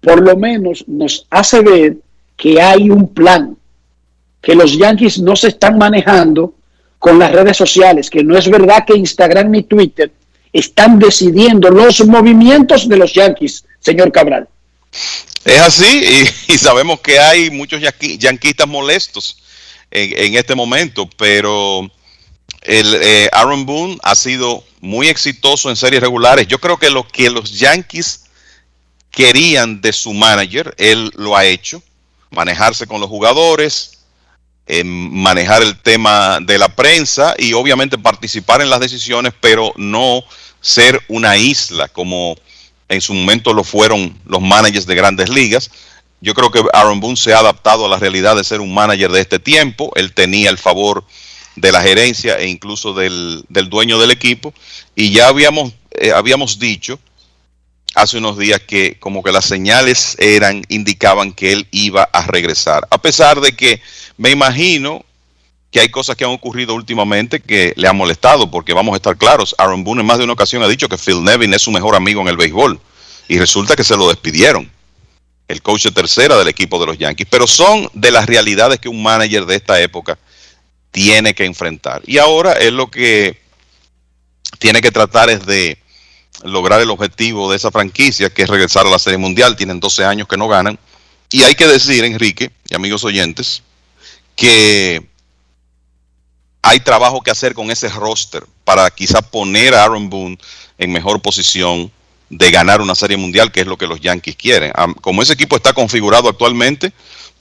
por 0.00 0.20
lo 0.20 0.36
menos, 0.36 0.84
nos 0.86 1.26
hace 1.30 1.60
ver 1.60 1.96
que 2.36 2.60
hay 2.60 2.90
un 2.90 3.08
plan, 3.12 3.56
que 4.40 4.54
los 4.54 4.76
Yankees 4.76 5.20
no 5.20 5.36
se 5.36 5.48
están 5.48 5.78
manejando 5.78 6.54
con 6.98 7.18
las 7.18 7.32
redes 7.32 7.56
sociales, 7.56 8.10
que 8.10 8.22
no 8.22 8.36
es 8.36 8.48
verdad 8.48 8.84
que 8.86 8.96
Instagram 8.96 9.50
ni 9.50 9.62
Twitter 9.62 10.12
están 10.52 10.98
decidiendo 10.98 11.70
los 11.70 12.06
movimientos 12.06 12.88
de 12.88 12.96
los 12.96 13.12
Yankees, 13.12 13.64
señor 13.80 14.12
Cabral. 14.12 14.48
Es 15.44 15.60
así, 15.60 16.26
y, 16.48 16.58
sabemos 16.58 17.00
que 17.00 17.18
hay 17.18 17.50
muchos 17.50 17.80
yanquistas 18.18 18.68
molestos 18.68 19.42
en, 19.90 20.36
este 20.36 20.54
momento, 20.54 21.08
pero 21.16 21.90
el 22.64 22.94
eh, 23.00 23.28
Aaron 23.32 23.66
Boone 23.66 23.98
ha 24.02 24.14
sido 24.14 24.64
muy 24.80 25.08
exitoso 25.08 25.70
en 25.70 25.76
series 25.76 26.00
regulares. 26.00 26.46
Yo 26.46 26.58
creo 26.58 26.78
que 26.78 26.90
lo 26.90 27.06
que 27.06 27.30
los 27.30 27.58
Yankees 27.58 28.24
querían 29.10 29.80
de 29.80 29.92
su 29.92 30.12
manager, 30.12 30.74
él 30.78 31.10
lo 31.14 31.36
ha 31.36 31.44
hecho. 31.44 31.82
Manejarse 32.30 32.86
con 32.86 33.00
los 33.00 33.10
jugadores, 33.10 33.98
eh, 34.66 34.84
manejar 34.84 35.62
el 35.62 35.78
tema 35.80 36.38
de 36.40 36.58
la 36.58 36.68
prensa 36.74 37.34
y 37.36 37.52
obviamente 37.52 37.98
participar 37.98 38.62
en 38.62 38.70
las 38.70 38.80
decisiones, 38.80 39.34
pero 39.40 39.72
no 39.76 40.22
ser 40.60 41.02
una 41.08 41.36
isla 41.36 41.88
como 41.88 42.36
en 42.88 43.00
su 43.00 43.12
momento 43.12 43.52
lo 43.52 43.64
fueron 43.64 44.18
los 44.24 44.40
managers 44.40 44.86
de 44.86 44.94
grandes 44.94 45.28
ligas. 45.28 45.70
Yo 46.20 46.34
creo 46.34 46.50
que 46.50 46.62
Aaron 46.72 47.00
Boone 47.00 47.16
se 47.16 47.34
ha 47.34 47.40
adaptado 47.40 47.86
a 47.86 47.88
la 47.88 47.98
realidad 47.98 48.36
de 48.36 48.44
ser 48.44 48.60
un 48.60 48.72
manager 48.72 49.10
de 49.10 49.20
este 49.20 49.38
tiempo. 49.38 49.90
Él 49.96 50.12
tenía 50.12 50.50
el 50.50 50.58
favor 50.58 51.04
de 51.56 51.72
la 51.72 51.82
gerencia 51.82 52.36
e 52.36 52.48
incluso 52.48 52.94
del, 52.94 53.44
dueño 53.48 53.98
del 53.98 54.10
equipo. 54.10 54.54
Y 54.94 55.10
ya 55.10 55.28
habíamos, 55.28 55.72
eh, 55.92 56.12
habíamos 56.12 56.58
dicho 56.58 56.98
hace 57.94 58.18
unos 58.18 58.38
días 58.38 58.60
que 58.60 58.98
como 58.98 59.22
que 59.22 59.32
las 59.32 59.44
señales 59.44 60.16
eran, 60.18 60.64
indicaban 60.68 61.32
que 61.32 61.52
él 61.52 61.68
iba 61.70 62.04
a 62.04 62.26
regresar. 62.26 62.86
A 62.90 62.98
pesar 62.98 63.40
de 63.40 63.54
que 63.54 63.80
me 64.16 64.30
imagino 64.30 65.04
que 65.70 65.80
hay 65.80 65.88
cosas 65.88 66.16
que 66.16 66.24
han 66.24 66.30
ocurrido 66.30 66.74
últimamente 66.74 67.40
que 67.40 67.72
le 67.76 67.88
han 67.88 67.96
molestado, 67.96 68.50
porque 68.50 68.74
vamos 68.74 68.92
a 68.92 68.96
estar 68.96 69.16
claros, 69.16 69.54
Aaron 69.58 69.84
Boone 69.84 70.02
en 70.02 70.06
más 70.06 70.18
de 70.18 70.24
una 70.24 70.34
ocasión 70.34 70.62
ha 70.62 70.68
dicho 70.68 70.88
que 70.88 70.98
Phil 70.98 71.24
Nevin 71.24 71.54
es 71.54 71.62
su 71.62 71.70
mejor 71.70 71.94
amigo 71.94 72.20
en 72.20 72.28
el 72.28 72.36
béisbol, 72.36 72.78
y 73.28 73.38
resulta 73.38 73.74
que 73.74 73.82
se 73.82 73.96
lo 73.96 74.08
despidieron, 74.08 74.70
el 75.48 75.62
coach 75.62 75.84
de 75.84 75.90
tercera 75.90 76.36
del 76.36 76.48
equipo 76.48 76.78
de 76.78 76.86
los 76.86 76.98
Yankees, 76.98 77.26
pero 77.30 77.46
son 77.46 77.88
de 77.94 78.10
las 78.10 78.26
realidades 78.26 78.80
que 78.80 78.88
un 78.90 79.02
manager 79.02 79.46
de 79.46 79.56
esta 79.56 79.80
época 79.80 80.18
tiene 80.92 81.34
que 81.34 81.44
enfrentar. 81.44 82.02
Y 82.06 82.18
ahora 82.18 82.52
es 82.52 82.72
lo 82.72 82.90
que 82.90 83.40
tiene 84.58 84.80
que 84.80 84.92
tratar 84.92 85.28
es 85.30 85.44
de 85.44 85.78
lograr 86.44 86.80
el 86.80 86.90
objetivo 86.90 87.50
de 87.50 87.56
esa 87.56 87.70
franquicia, 87.70 88.30
que 88.30 88.42
es 88.42 88.48
regresar 88.48 88.86
a 88.86 88.90
la 88.90 88.98
Serie 88.98 89.18
Mundial, 89.18 89.56
tienen 89.56 89.80
12 89.80 90.04
años 90.04 90.28
que 90.28 90.36
no 90.36 90.48
ganan, 90.48 90.78
y 91.30 91.42
hay 91.42 91.54
que 91.54 91.66
decir, 91.66 92.04
Enrique 92.04 92.50
y 92.68 92.74
amigos 92.74 93.04
oyentes, 93.04 93.62
que 94.36 95.06
hay 96.62 96.80
trabajo 96.80 97.22
que 97.22 97.30
hacer 97.30 97.54
con 97.54 97.70
ese 97.70 97.88
roster 97.88 98.44
para 98.64 98.88
quizá 98.90 99.22
poner 99.22 99.74
a 99.74 99.84
Aaron 99.84 100.10
Boone 100.10 100.38
en 100.78 100.92
mejor 100.92 101.20
posición 101.22 101.90
de 102.28 102.50
ganar 102.50 102.80
una 102.80 102.94
serie 102.94 103.16
mundial, 103.16 103.50
que 103.50 103.60
es 103.60 103.66
lo 103.66 103.76
que 103.76 103.86
los 103.86 104.00
Yankees 104.00 104.36
quieren. 104.36 104.72
Como 105.00 105.22
ese 105.22 105.32
equipo 105.32 105.56
está 105.56 105.72
configurado 105.72 106.28
actualmente, 106.28 106.92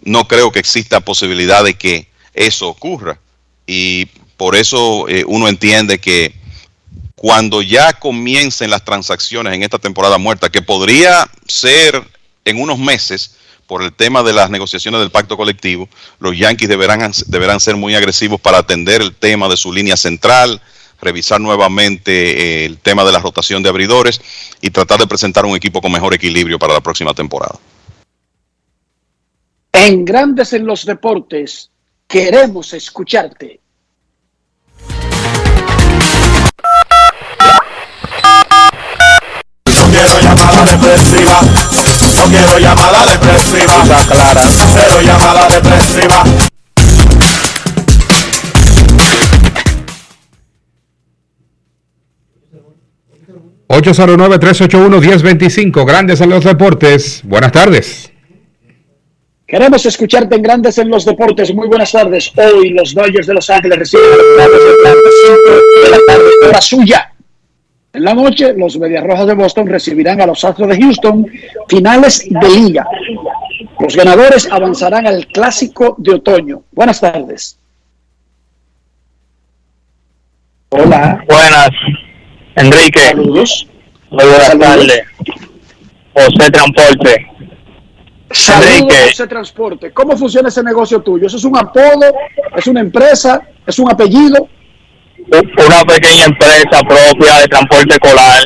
no 0.01 0.27
creo 0.27 0.51
que 0.51 0.59
exista 0.59 0.99
posibilidad 1.01 1.63
de 1.63 1.75
que 1.75 2.07
eso 2.33 2.67
ocurra. 2.67 3.19
Y 3.65 4.05
por 4.37 4.55
eso 4.55 5.07
eh, 5.07 5.23
uno 5.27 5.47
entiende 5.47 5.99
que 5.99 6.33
cuando 7.15 7.61
ya 7.61 7.93
comiencen 7.93 8.69
las 8.69 8.83
transacciones 8.83 9.53
en 9.53 9.63
esta 9.63 9.77
temporada 9.77 10.17
muerta, 10.17 10.49
que 10.49 10.61
podría 10.61 11.29
ser 11.47 12.03
en 12.45 12.59
unos 12.59 12.79
meses, 12.79 13.35
por 13.71 13.83
el 13.83 13.93
tema 13.93 14.21
de 14.21 14.33
las 14.33 14.49
negociaciones 14.49 14.99
del 14.99 15.11
pacto 15.11 15.37
colectivo, 15.37 15.87
los 16.19 16.37
Yankees 16.37 16.67
deberán, 16.67 17.09
deberán 17.27 17.61
ser 17.61 17.77
muy 17.77 17.95
agresivos 17.95 18.41
para 18.41 18.57
atender 18.57 19.01
el 19.01 19.15
tema 19.15 19.47
de 19.47 19.55
su 19.55 19.71
línea 19.71 19.95
central, 19.95 20.61
revisar 20.99 21.39
nuevamente 21.39 22.11
eh, 22.11 22.65
el 22.65 22.79
tema 22.79 23.05
de 23.05 23.13
la 23.13 23.19
rotación 23.19 23.63
de 23.63 23.69
abridores 23.69 24.19
y 24.61 24.71
tratar 24.71 24.99
de 24.99 25.07
presentar 25.07 25.45
un 25.45 25.55
equipo 25.55 25.81
con 25.81 25.89
mejor 25.89 26.13
equilibrio 26.13 26.59
para 26.59 26.73
la 26.73 26.81
próxima 26.81 27.13
temporada. 27.13 27.57
En 29.71 30.03
Grandes 30.03 30.51
en 30.51 30.65
los 30.65 30.85
Deportes, 30.85 31.70
queremos 32.11 32.73
escucharte. 32.73 33.61
quiero 39.91 40.19
llamada 40.21 40.63
depresiva 40.65 41.41
no 42.17 42.25
quiero 42.27 42.59
llamada 42.59 43.05
depresiva. 43.05 43.83
clara. 44.09 44.41
Cero 44.73 45.01
llamada 45.03 45.47
depresiva. 45.47 46.25
...809-381-1025... 53.69 55.85
Grandes 55.85 56.19
en 56.19 56.29
los 56.29 56.43
Deportes. 56.43 57.21
Buenas 57.23 57.53
tardes. 57.53 58.10
Queremos 59.51 59.85
escucharte 59.85 60.37
en 60.37 60.43
Grandes 60.43 60.77
en 60.77 60.87
los 60.87 61.03
Deportes. 61.03 61.53
Muy 61.53 61.67
buenas 61.67 61.91
tardes. 61.91 62.31
Hoy 62.37 62.69
los 62.69 62.93
Dodgers 62.93 63.27
de 63.27 63.33
Los 63.33 63.49
Ángeles 63.49 63.79
reciben 63.79 64.05
a 64.39 64.47
los 64.47 64.63
de 65.83 65.89
la 65.89 65.97
tarde, 66.07 66.29
hora 66.47 66.61
suya. 66.61 67.13
En 67.91 68.05
la 68.05 68.13
noche, 68.13 68.53
los 68.53 68.79
Medias 68.79 69.03
Rojas 69.03 69.27
de 69.27 69.33
Boston 69.33 69.67
recibirán 69.67 70.21
a 70.21 70.27
los 70.27 70.41
Astros 70.45 70.69
de 70.69 70.81
Houston, 70.81 71.27
finales 71.67 72.25
de 72.29 72.49
liga. 72.49 72.87
Los 73.77 73.93
ganadores 73.93 74.49
avanzarán 74.49 75.05
al 75.05 75.27
Clásico 75.27 75.95
de 75.97 76.13
Otoño. 76.13 76.63
Buenas 76.71 77.01
tardes. 77.01 77.59
Hola. 80.69 81.25
Buenas, 81.27 81.71
Enrique. 82.55 83.01
Saludos. 83.01 83.67
Muy 84.11 84.23
buenas 84.23 84.57
tardes. 84.57 85.03
José 86.13 86.51
Transporte. 86.51 87.30
Saludos, 88.33 88.93
José 89.09 89.27
Transporte. 89.27 89.91
¿Cómo 89.91 90.17
funciona 90.17 90.49
ese 90.49 90.63
negocio 90.63 91.01
tuyo? 91.01 91.27
¿Eso 91.27 91.37
es 91.37 91.43
un 91.43 91.57
apodo? 91.57 92.13
¿Es 92.55 92.67
una 92.67 92.81
empresa? 92.81 93.41
¿Es 93.65 93.77
un 93.79 93.91
apellido? 93.91 94.47
una 95.27 95.85
pequeña 95.85 96.25
empresa 96.25 96.81
propia 96.87 97.39
de 97.41 97.47
transporte 97.47 97.93
escolar. 97.93 98.43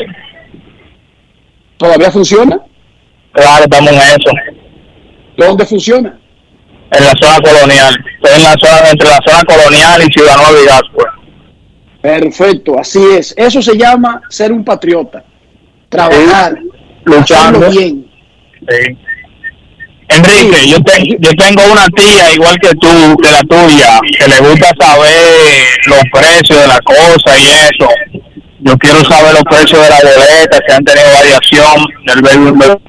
¿Todavía 1.78 2.12
funciona? 2.12 2.60
Claro, 3.32 3.64
estamos 3.64 3.92
en 3.92 3.98
eso. 3.98 4.32
¿Dónde 5.38 5.66
funciona? 5.66 6.18
En 6.92 7.04
la 7.04 7.14
zona 7.20 7.40
colonial. 7.42 7.96
En 8.24 8.44
la 8.44 8.56
zona, 8.62 8.90
entre 8.92 9.10
la 9.10 9.20
zona 9.26 9.44
colonial 9.44 10.02
y 10.02 10.14
Ciudad 10.14 10.36
Nueva 10.38 10.82
y. 10.82 12.02
Perfecto, 12.02 12.80
así 12.80 13.04
es. 13.18 13.34
Eso 13.36 13.62
se 13.62 13.76
llama 13.78 14.22
ser 14.30 14.52
un 14.52 14.64
patriota. 14.64 15.24
Trabajar, 15.90 16.56
luchando 17.04 17.70
bien. 17.72 18.06
Sí. 18.70 18.98
Enrique, 20.08 20.68
yo, 20.68 20.78
yo 21.20 21.32
tengo 21.32 21.62
una 21.72 21.88
tía 21.88 22.34
igual 22.34 22.58
que 22.60 22.70
tú, 22.76 23.18
que 23.18 23.32
la 23.32 23.42
tuya, 23.42 24.00
que 24.18 24.28
le 24.28 24.40
gusta 24.40 24.72
saber 24.80 25.68
los 25.88 26.04
precios 26.12 26.62
de 26.62 26.68
la 26.68 26.80
cosa 26.82 27.38
y 27.38 27.44
eso. 27.44 27.90
Yo 28.60 28.78
quiero 28.78 29.04
saber 29.06 29.34
los 29.34 29.44
precios 29.44 29.82
de 29.82 29.90
la 29.90 29.98
boleta, 29.98 30.60
si 30.68 30.74
han 30.74 30.84
tenido 30.84 31.12
variación 31.12 31.86
del 32.06 32.22
béisbol. 32.22 32.82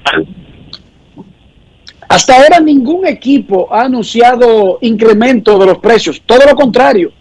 Hasta 2.08 2.36
ahora 2.36 2.60
ningún 2.60 3.06
equipo 3.06 3.68
ha 3.72 3.82
anunciado 3.82 4.78
incremento 4.82 5.58
de 5.58 5.66
los 5.66 5.78
precios, 5.78 6.22
todo 6.24 6.46
lo 6.46 6.54
contrario. 6.54 7.12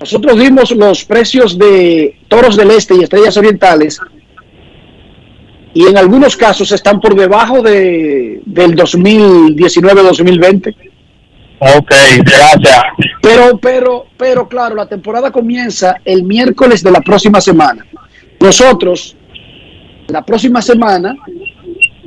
Nosotros 0.00 0.38
dimos 0.38 0.72
los 0.72 1.04
precios 1.04 1.56
de 1.56 2.18
Toros 2.26 2.56
del 2.56 2.72
Este 2.72 2.96
y 2.96 3.04
Estrellas 3.04 3.36
Orientales 3.36 4.00
y 5.74 5.86
en 5.86 5.96
algunos 5.96 6.36
casos 6.36 6.70
están 6.72 7.00
por 7.00 7.14
debajo 7.14 7.62
de, 7.62 8.42
del 8.44 8.76
2019-2020. 8.76 10.74
Ok, 11.60 11.92
gracias. 12.24 12.82
Pero, 13.22 13.56
pero, 13.58 14.06
pero 14.16 14.48
claro, 14.48 14.74
la 14.74 14.88
temporada 14.88 15.30
comienza 15.30 15.96
el 16.04 16.24
miércoles 16.24 16.82
de 16.82 16.90
la 16.90 17.00
próxima 17.00 17.40
semana. 17.40 17.86
Nosotros, 18.40 19.16
la 20.08 20.24
próxima 20.24 20.60
semana, 20.60 21.14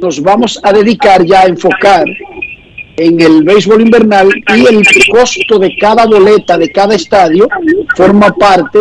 nos 0.02 0.22
vamos 0.22 0.60
a 0.62 0.74
dedicar 0.74 1.26
ya 1.26 1.42
a 1.42 1.46
enfocar 1.46 2.06
en 2.98 3.20
el 3.22 3.44
béisbol 3.44 3.82
invernal 3.82 4.30
y 4.56 4.66
el 4.68 4.86
costo 5.10 5.58
de 5.58 5.76
cada 5.78 6.06
boleta 6.06 6.58
de 6.58 6.72
cada 6.72 6.96
estadio 6.96 7.48
forma 7.96 8.34
parte 8.34 8.80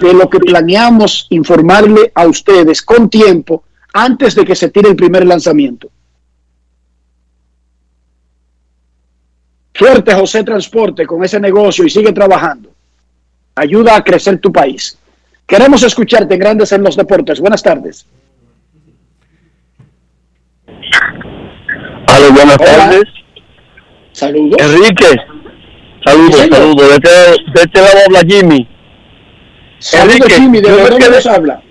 de 0.00 0.12
lo 0.14 0.28
que 0.28 0.38
planeamos 0.38 1.26
informarle 1.30 2.12
a 2.14 2.26
ustedes 2.26 2.82
con 2.82 3.08
tiempo 3.08 3.64
antes 3.92 4.34
de 4.34 4.44
que 4.44 4.54
se 4.54 4.68
tire 4.70 4.88
el 4.90 4.96
primer 4.96 5.26
lanzamiento. 5.26 5.88
Suerte 9.74 10.14
José 10.14 10.44
Transporte 10.44 11.06
con 11.06 11.24
ese 11.24 11.40
negocio 11.40 11.84
y 11.84 11.90
sigue 11.90 12.12
trabajando. 12.12 12.70
ayuda 13.54 13.96
a 13.96 14.04
crecer 14.04 14.38
tu 14.38 14.52
país. 14.52 14.98
Queremos 15.46 15.82
escucharte, 15.82 16.36
Grandes 16.36 16.72
en 16.72 16.82
los 16.82 16.96
Deportes. 16.96 17.40
Buenas 17.40 17.62
tardes. 17.62 18.06
Hola, 22.08 22.28
buenas 22.32 22.56
Hola. 22.58 22.76
tardes. 22.76 23.04
Saludos. 24.12 24.56
Enrique. 24.60 25.06
Saludos, 26.04 26.40
Sí, 26.40 26.48
saludos. 26.50 26.88
De 26.88 26.94
este, 26.94 27.10
de 27.10 27.60
este 27.62 27.80
lado 27.80 27.98
habla 28.06 28.20
Jimmy. 28.26 28.68
Saludos, 29.78 30.16
Enrique, 30.16 30.34
Jimmy. 30.40 30.60
¿De 30.60 30.70
dónde 30.70 31.08
nos 31.10 31.26
habla? 31.26 31.62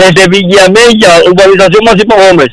Desde 0.00 0.28
Villamella, 0.28 1.10
urbanización 1.26 1.84
Máximo 1.84 2.14
Gómez. 2.16 2.48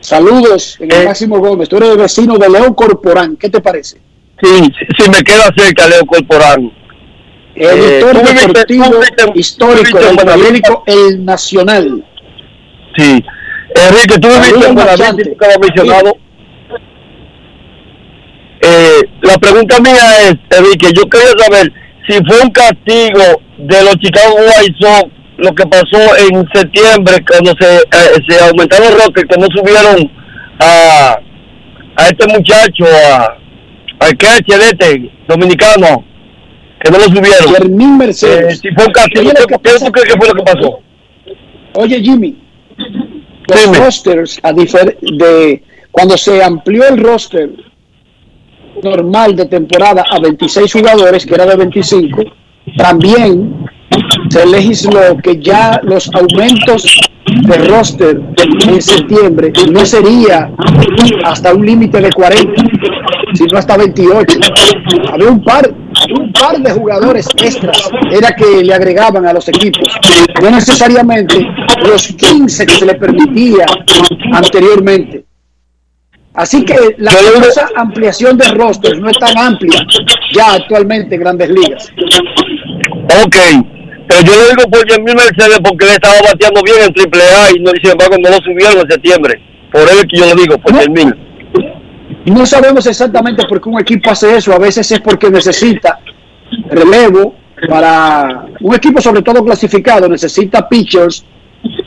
Saludos, 0.00 0.76
en 0.80 0.92
el 0.92 1.04
Máximo 1.06 1.38
Gómez. 1.40 1.68
Tú 1.68 1.78
eres 1.78 1.96
vecino 1.96 2.38
de 2.38 2.48
León 2.48 2.74
Corporán. 2.74 3.36
¿Qué 3.36 3.48
te 3.48 3.60
parece? 3.60 3.98
Sí, 4.40 4.68
si 4.98 5.10
me 5.10 5.22
queda 5.22 5.50
cerca, 5.56 5.88
Leo 5.88 6.04
Corporán. 6.06 6.70
Editor 7.56 7.78
Eh, 7.78 8.00
¿tú 8.00 8.18
viviste- 8.20 8.46
deportivo 8.46 8.84
tú 8.84 8.90
viviste- 8.98 9.32
histórico 9.34 9.98
del 9.98 10.16
periódico 10.16 10.84
El 10.86 11.24
Nacional. 11.24 12.04
Sí. 12.96 13.24
Enrique, 13.74 14.18
tú 14.20 14.28
viviste 14.28 14.72
lo 14.72 14.80
has 14.82 15.58
mencionado. 15.58 16.16
Eh, 18.60 19.00
la 19.22 19.38
pregunta 19.38 19.80
mía 19.80 20.28
es, 20.28 20.34
Enrique, 20.58 20.88
yo 20.94 21.08
quería 21.08 21.32
saber 21.38 21.72
si 22.06 22.14
fue 22.24 22.40
un 22.42 22.50
castigo 22.50 23.40
de 23.58 23.84
los 23.84 23.96
Chicago 23.96 24.36
White 24.36 24.76
Sox 24.80 25.10
lo 25.38 25.54
que 25.54 25.66
pasó 25.66 25.98
en 26.30 26.46
septiembre 26.52 27.24
cuando 27.28 27.52
se, 27.60 27.76
eh, 27.76 28.22
se 28.28 28.44
aumentaron 28.44 28.88
los 28.90 29.04
Rockets, 29.04 29.28
que 29.28 29.40
no 29.40 29.46
subieron 29.48 30.10
a, 30.58 31.18
a 31.96 32.06
este 32.06 32.26
muchacho, 32.26 32.84
a, 32.84 33.36
al 34.00 34.16
catcher 34.16 34.60
este, 34.60 35.10
dominicano, 35.28 36.04
que 36.80 36.90
no 36.90 36.98
lo 36.98 37.04
subieron. 37.04 37.54
Fermín 37.54 37.98
Mercedes. 37.98 38.54
Eh, 38.54 38.68
si 38.68 38.74
fue 38.74 38.86
un 38.86 38.92
castigo, 38.92 39.30
¿qué, 39.30 39.54
tú 39.54 39.58
crees 39.60 39.82
que 39.82 40.18
fue 40.18 40.28
lo 40.28 40.34
que 40.34 40.42
pasó? 40.42 40.78
Oye, 41.74 42.00
Jimmy, 42.00 42.36
los 43.48 43.78
rosters, 43.78 44.40
a 44.42 44.52
de 44.52 45.62
cuando 45.90 46.16
se 46.16 46.42
amplió 46.42 46.88
el 46.88 47.02
roster 47.02 47.50
normal 48.82 49.36
de 49.36 49.46
temporada 49.46 50.04
a 50.10 50.18
26 50.20 50.72
jugadores, 50.72 51.24
que 51.26 51.34
era 51.34 51.46
de 51.46 51.56
25, 51.56 52.24
también 52.76 53.66
se 54.28 54.46
legisló 54.46 55.16
que 55.22 55.40
ya 55.40 55.80
los 55.82 56.10
aumentos 56.14 56.84
de 57.26 57.58
roster 57.68 58.20
en 58.68 58.82
septiembre 58.82 59.52
no 59.70 59.84
sería 59.84 60.50
hasta 61.24 61.54
un 61.54 61.66
límite 61.66 62.00
de 62.00 62.10
40, 62.10 62.62
sino 63.34 63.58
hasta 63.58 63.76
28. 63.76 64.38
Había 65.12 65.28
un 65.28 65.42
par, 65.42 65.72
un 66.18 66.32
par 66.32 66.58
de 66.58 66.72
jugadores 66.72 67.28
extras, 67.36 67.90
era 68.10 68.32
que 68.32 68.62
le 68.62 68.74
agregaban 68.74 69.26
a 69.26 69.32
los 69.32 69.48
equipos, 69.48 69.88
no 70.42 70.50
necesariamente 70.50 71.46
los 71.86 72.08
15 72.08 72.66
que 72.66 72.72
se 72.72 72.86
le 72.86 72.94
permitía 72.94 73.66
anteriormente. 74.32 75.24
Así 76.34 76.64
que 76.64 76.76
la 76.98 77.12
famosa 77.12 77.68
ampliación 77.76 78.36
de 78.36 78.46
roster 78.48 78.98
no 79.00 79.08
es 79.08 79.18
tan 79.18 79.36
amplia 79.38 79.80
ya 80.34 80.52
actualmente 80.52 81.14
en 81.14 81.20
grandes 81.22 81.48
ligas. 81.48 81.90
Ok, 83.24 83.36
pero 84.06 84.20
yo 84.22 84.32
lo 84.36 84.48
digo 84.48 84.70
por 84.70 84.88
Yamil 84.88 85.14
Mercedes 85.14 85.58
porque 85.62 85.84
él 85.86 85.92
estaba 85.92 86.16
bateando 86.22 86.62
bien 86.62 86.76
en 86.86 86.92
Triple 86.94 87.22
A 87.22 87.50
y 87.52 87.60
no, 87.60 87.70
sin 87.80 87.90
embargo 87.90 88.16
no 88.20 88.30
lo 88.30 88.36
subieron 88.36 88.78
en 88.78 88.90
septiembre. 88.90 89.40
Por 89.72 89.82
eso 89.82 90.00
es 90.00 90.06
que 90.06 90.18
yo 90.18 90.26
lo 90.26 90.34
digo, 90.34 90.58
por 90.58 90.72
Yamil. 90.80 91.14
No 92.26 92.44
sabemos 92.44 92.86
exactamente 92.86 93.44
por 93.46 93.60
qué 93.60 93.68
un 93.68 93.80
equipo 93.80 94.10
hace 94.10 94.36
eso. 94.36 94.52
A 94.52 94.58
veces 94.58 94.90
es 94.90 95.00
porque 95.00 95.30
necesita 95.30 96.00
relevo 96.70 97.34
para 97.68 98.46
un 98.60 98.74
equipo, 98.74 99.00
sobre 99.00 99.22
todo 99.22 99.44
clasificado, 99.44 100.08
necesita 100.08 100.68
pitchers 100.68 101.24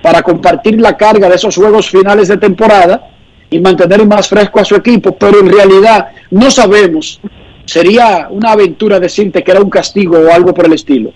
para 0.02 0.22
compartir 0.22 0.80
la 0.80 0.98
carga 0.98 1.30
de 1.30 1.36
esos 1.36 1.56
juegos 1.56 1.90
finales 1.90 2.28
de 2.28 2.38
temporada 2.38 3.10
y 3.50 3.60
mantener 3.60 4.06
más 4.06 4.28
fresco 4.28 4.60
a 4.60 4.66
su 4.66 4.76
equipo. 4.76 5.16
Pero 5.16 5.40
en 5.40 5.52
realidad 5.52 6.10
no 6.32 6.50
sabemos. 6.50 7.20
Sería 7.66 8.28
una 8.30 8.54
aventura 8.54 9.00
decirte 9.00 9.44
que 9.44 9.52
era 9.52 9.62
un 9.62 9.70
castigo 9.70 10.18
o 10.18 10.34
algo 10.34 10.54
por 10.54 10.66
el 10.66 10.74
estilo. 10.74 11.12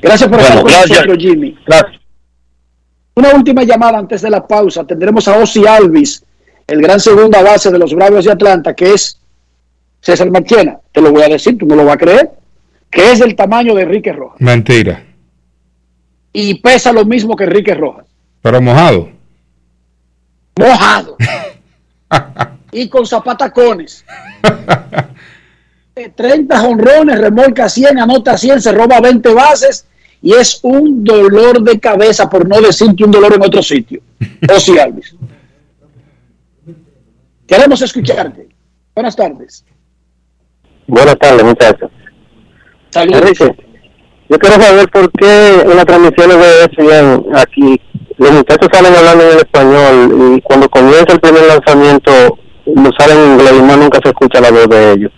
Gracias 0.00 0.28
por 0.28 0.40
estar 0.40 0.62
Bueno, 0.62 0.62
con 0.62 0.72
gracias. 0.72 0.90
nosotros, 1.06 1.18
Jimmy. 1.18 1.58
Una 3.14 3.34
última 3.34 3.62
llamada 3.64 3.98
antes 3.98 4.22
de 4.22 4.30
la 4.30 4.46
pausa. 4.46 4.84
Tendremos 4.84 5.26
a 5.28 5.36
Ozzy 5.38 5.66
Alvis, 5.66 6.24
el 6.66 6.80
gran 6.80 7.00
segunda 7.00 7.42
base 7.42 7.70
de 7.70 7.78
los 7.78 7.94
Bravos 7.94 8.24
de 8.24 8.32
Atlanta, 8.32 8.74
que 8.74 8.94
es 8.94 9.18
César 10.00 10.30
Marchena. 10.30 10.78
Te 10.92 11.00
lo 11.00 11.12
voy 11.12 11.22
a 11.22 11.28
decir, 11.28 11.58
tú 11.58 11.66
no 11.66 11.74
lo 11.76 11.84
vas 11.84 11.94
a 11.94 11.98
creer. 11.98 12.30
Que 12.90 13.12
es 13.12 13.18
del 13.18 13.36
tamaño 13.36 13.74
de 13.74 13.82
Enrique 13.82 14.12
Rojas. 14.12 14.40
Mentira. 14.40 15.04
Y 16.32 16.54
pesa 16.60 16.92
lo 16.92 17.04
mismo 17.04 17.36
que 17.36 17.44
Enrique 17.44 17.74
Rojas. 17.74 18.06
Pero 18.42 18.60
mojado. 18.60 19.10
Mojado. 20.58 21.16
y 22.72 22.88
con 22.88 23.06
zapatacones. 23.06 24.04
Eh, 25.94 26.08
30 26.14 26.62
honrones, 26.62 27.18
remolca 27.18 27.68
100, 27.68 27.98
anota 27.98 28.36
100, 28.38 28.62
se 28.62 28.72
roba 28.72 29.00
20 29.00 29.34
bases 29.34 29.86
y 30.22 30.34
es 30.34 30.60
un 30.62 31.02
dolor 31.02 31.62
de 31.62 31.80
cabeza, 31.80 32.28
por 32.28 32.48
no 32.48 32.60
decir 32.60 32.94
que 32.94 33.04
un 33.04 33.10
dolor 33.10 33.34
en 33.34 33.42
otro 33.42 33.62
sitio. 33.62 34.00
Ozzy 34.54 34.78
Alvis. 34.78 35.16
Queremos 37.46 37.82
escucharte. 37.82 38.48
Buenas 38.94 39.16
tardes. 39.16 39.64
Buenas 40.86 41.16
tardes, 41.18 41.44
muchachos. 41.44 41.90
Saludos. 42.90 43.22
Enrique, 43.22 43.56
yo 44.28 44.38
quiero 44.38 44.60
saber 44.60 44.88
por 44.90 45.10
qué 45.12 45.60
en 45.62 45.76
las 45.76 45.86
transmisiones 45.86 46.36
de 46.36 46.64
ESPN 46.64 47.36
aquí 47.36 47.80
los 48.16 48.32
muchachos 48.32 48.68
salen 48.72 48.94
hablando 48.94 49.24
en 49.24 49.30
el 49.30 49.38
español 49.38 50.36
y 50.36 50.40
cuando 50.42 50.68
comienza 50.68 51.12
el 51.12 51.20
primer 51.20 51.42
lanzamiento 51.46 52.12
lo 52.66 52.90
salen 52.98 53.18
en 53.18 53.32
inglés 53.32 53.54
y 53.58 53.62
más 53.62 53.78
nunca 53.78 53.98
se 54.02 54.10
escucha 54.10 54.40
la 54.40 54.50
voz 54.50 54.68
de 54.68 54.92
ellos. 54.92 55.12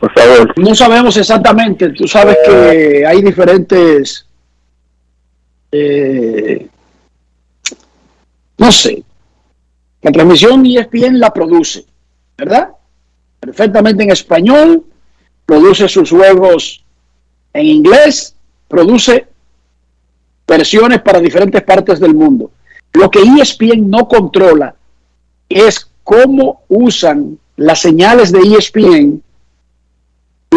Por 0.00 0.12
favor. 0.12 0.54
No 0.58 0.74
sabemos 0.74 1.16
exactamente. 1.16 1.90
Tú 1.90 2.06
sabes 2.06 2.36
que 2.44 3.06
hay 3.06 3.22
diferentes. 3.22 4.26
eh, 5.72 6.68
no 8.58 8.72
sé. 8.72 9.02
La 10.02 10.12
transmisión 10.12 10.64
ESPN 10.64 11.18
la 11.18 11.32
produce, 11.32 11.84
¿verdad? 12.36 12.70
Perfectamente 13.40 14.04
en 14.04 14.10
español, 14.10 14.84
produce 15.44 15.88
sus 15.88 16.10
juegos 16.10 16.84
en 17.52 17.66
inglés, 17.66 18.34
produce 18.68 19.26
versiones 20.46 21.02
para 21.02 21.20
diferentes 21.20 21.62
partes 21.62 21.98
del 21.98 22.14
mundo. 22.14 22.50
Lo 22.92 23.10
que 23.10 23.20
ESPN 23.20 23.88
no 23.90 24.06
controla 24.08 24.74
es 25.48 25.90
cómo 26.04 26.62
usan 26.68 27.38
las 27.56 27.80
señales 27.80 28.32
de 28.32 28.40
ESPN 28.40 29.22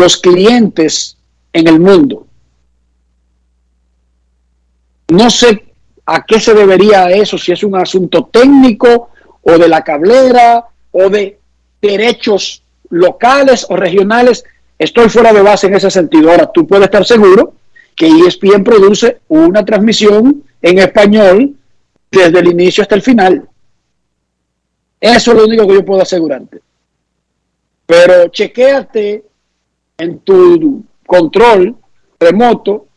los 0.01 0.17
clientes 0.17 1.15
en 1.53 1.67
el 1.67 1.79
mundo. 1.79 2.25
No 5.09 5.29
sé 5.29 5.65
a 6.05 6.25
qué 6.25 6.39
se 6.39 6.53
debería 6.53 7.09
eso, 7.11 7.37
si 7.37 7.51
es 7.51 7.63
un 7.63 7.75
asunto 7.75 8.27
técnico 8.31 9.09
o 9.43 9.57
de 9.57 9.67
la 9.67 9.83
cablera 9.83 10.65
o 10.91 11.09
de 11.09 11.39
derechos 11.81 12.63
locales 12.89 13.67
o 13.69 13.75
regionales. 13.75 14.43
Estoy 14.79 15.07
fuera 15.09 15.31
de 15.31 15.43
base 15.43 15.67
en 15.67 15.75
ese 15.75 15.91
sentido. 15.91 16.31
Ahora, 16.31 16.51
tú 16.51 16.65
puedes 16.65 16.85
estar 16.85 17.05
seguro 17.05 17.53
que 17.95 18.07
ESPN 18.07 18.63
produce 18.63 19.19
una 19.27 19.63
transmisión 19.63 20.43
en 20.61 20.79
español 20.79 21.55
desde 22.09 22.39
el 22.39 22.47
inicio 22.47 22.81
hasta 22.81 22.95
el 22.95 23.03
final. 23.03 23.47
Eso 24.99 25.31
es 25.31 25.37
lo 25.37 25.45
único 25.45 25.67
que 25.67 25.75
yo 25.75 25.85
puedo 25.85 26.01
asegurarte. 26.01 26.59
Pero 27.85 28.29
chequéate 28.29 29.30
en 29.97 30.19
tu 30.19 30.83
control 31.05 31.75
remoto 32.19 32.87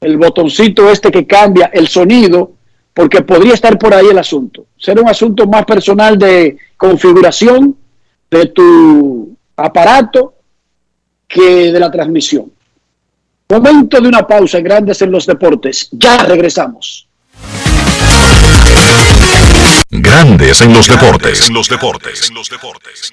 el 0.00 0.18
botoncito 0.18 0.90
este 0.90 1.10
que 1.10 1.26
cambia 1.26 1.70
el 1.72 1.88
sonido, 1.88 2.52
porque 2.92 3.22
podría 3.22 3.54
estar 3.54 3.78
por 3.78 3.94
ahí 3.94 4.06
el 4.06 4.18
asunto. 4.18 4.66
Ser 4.76 5.00
un 5.00 5.08
asunto 5.08 5.46
más 5.46 5.64
personal 5.64 6.18
de 6.18 6.56
configuración 6.76 7.76
de 8.30 8.46
tu 8.46 9.36
aparato 9.56 10.34
que 11.26 11.72
de 11.72 11.80
la 11.80 11.90
transmisión. 11.90 12.52
Momento 13.48 14.00
de 14.00 14.08
una 14.08 14.26
pausa 14.26 14.58
en 14.58 14.64
Grandes 14.64 15.00
en 15.02 15.10
los 15.10 15.26
Deportes. 15.26 15.88
Ya 15.92 16.18
regresamos. 16.18 17.08
Grandes 19.90 20.60
en 20.60 20.72
los 20.72 20.88
deportes. 20.88 21.48
En 21.48 21.54
los 21.54 21.68
deportes. 21.68 22.28
En 22.28 22.34
los 22.34 22.48
deportes. 22.48 23.12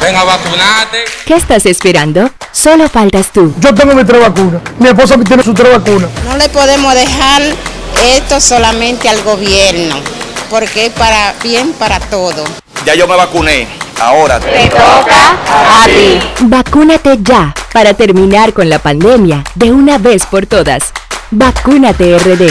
Ven 0.00 0.16
a 0.16 0.24
vacunarte. 0.24 1.04
¿Qué 1.26 1.34
estás 1.34 1.66
esperando? 1.66 2.30
Solo 2.52 2.88
faltas 2.88 3.30
tú. 3.32 3.54
Yo 3.58 3.74
tengo 3.74 3.94
mi 3.94 4.02
tres 4.04 4.20
vacunas. 4.20 4.62
Mi 4.78 4.88
esposa 4.88 5.16
tiene 5.18 5.42
su 5.42 5.52
tres 5.52 5.70
vacunas. 5.70 6.10
No 6.24 6.36
le 6.38 6.48
podemos 6.48 6.94
dejar 6.94 7.42
esto 8.16 8.40
solamente 8.40 9.08
al 9.08 9.22
gobierno, 9.22 9.94
porque 10.48 10.86
es 10.86 10.92
para 10.92 11.34
bien 11.42 11.72
para 11.74 12.00
todo. 12.00 12.44
Ya 12.86 12.94
yo 12.94 13.06
me 13.06 13.14
vacuné. 13.14 13.68
Ahora 14.00 14.40
te 14.40 14.68
toca 14.68 15.36
a 15.52 15.84
ti. 15.84 16.18
Vacúnate 16.40 17.18
ya 17.20 17.54
para 17.72 17.92
terminar 17.92 18.54
con 18.54 18.70
la 18.70 18.78
pandemia 18.78 19.44
de 19.54 19.70
una 19.70 19.98
vez 19.98 20.24
por 20.24 20.46
todas. 20.46 20.84
Vacúnate 21.30 22.18
RD. 22.18 22.50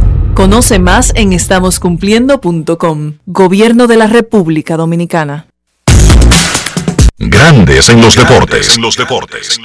Conoce 0.33 0.79
más 0.79 1.11
en 1.15 1.33
estamoscumpliendo.com. 1.33 3.13
Gobierno 3.25 3.87
de 3.87 3.97
la 3.97 4.07
República 4.07 4.77
Dominicana. 4.77 5.47
Grandes 7.17 7.89
en 7.89 8.01
los 8.01 8.15
deportes. 8.15 8.75
En 8.75 8.81
los 8.81 8.95
deportes. 8.95 9.59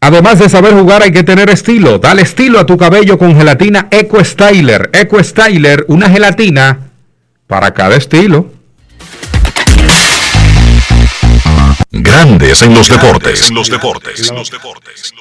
Además 0.00 0.38
de 0.38 0.48
saber 0.48 0.74
jugar 0.74 1.02
hay 1.02 1.12
que 1.12 1.22
tener 1.22 1.50
estilo. 1.50 1.98
Dale 1.98 2.22
estilo 2.22 2.58
a 2.58 2.66
tu 2.66 2.76
cabello 2.76 3.18
con 3.18 3.36
gelatina 3.36 3.88
Eco 3.90 4.22
Styler. 4.24 4.90
Eco 4.92 5.22
Styler, 5.22 5.84
una 5.88 6.10
gelatina 6.10 6.90
para 7.46 7.72
cada 7.72 7.96
estilo. 7.96 8.50
Grandes 11.90 12.62
en 12.62 12.74
los 12.74 12.88
deportes. 12.88 13.48
En 13.48 13.54
los 13.54 13.70
deportes. 13.70 14.28
En 14.28 14.36
los 14.36 14.50
deportes. 14.50 15.12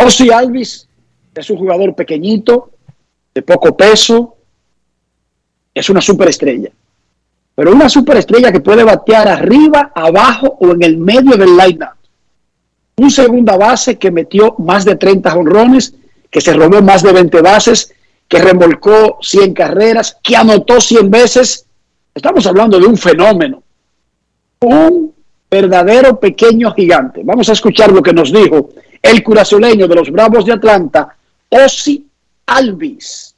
Ozzy 0.00 0.30
Alvis 0.30 0.88
es 1.34 1.50
un 1.50 1.58
jugador 1.58 1.94
pequeñito, 1.94 2.70
de 3.34 3.42
poco 3.42 3.76
peso, 3.76 4.36
es 5.74 5.90
una 5.90 6.00
superestrella. 6.00 6.70
Pero 7.54 7.72
una 7.72 7.88
superestrella 7.88 8.52
que 8.52 8.60
puede 8.60 8.84
batear 8.84 9.26
arriba, 9.26 9.90
abajo 9.94 10.56
o 10.60 10.72
en 10.72 10.84
el 10.84 10.98
medio 10.98 11.36
del 11.36 11.56
line-up. 11.56 11.96
Un 12.96 13.10
segunda 13.10 13.56
base 13.56 13.98
que 13.98 14.12
metió 14.12 14.54
más 14.58 14.84
de 14.84 14.94
30 14.94 15.34
honrones, 15.34 15.94
que 16.30 16.40
se 16.40 16.52
robó 16.52 16.80
más 16.80 17.02
de 17.02 17.12
20 17.12 17.40
bases, 17.42 17.92
que 18.28 18.38
remolcó 18.38 19.18
100 19.20 19.52
carreras, 19.54 20.16
que 20.22 20.36
anotó 20.36 20.80
100 20.80 21.10
veces. 21.10 21.66
Estamos 22.14 22.46
hablando 22.46 22.78
de 22.78 22.86
un 22.86 22.96
fenómeno. 22.96 23.62
Un 24.60 25.12
verdadero 25.50 26.20
pequeño 26.20 26.72
gigante. 26.72 27.22
Vamos 27.24 27.48
a 27.48 27.52
escuchar 27.52 27.90
lo 27.90 28.02
que 28.02 28.12
nos 28.12 28.32
dijo 28.32 28.70
el 29.02 29.22
curazoleño 29.22 29.86
de 29.86 29.94
los 29.94 30.10
Bravos 30.10 30.44
de 30.44 30.52
Atlanta, 30.52 31.16
Ozzy 31.48 32.04
Alvis. 32.46 33.34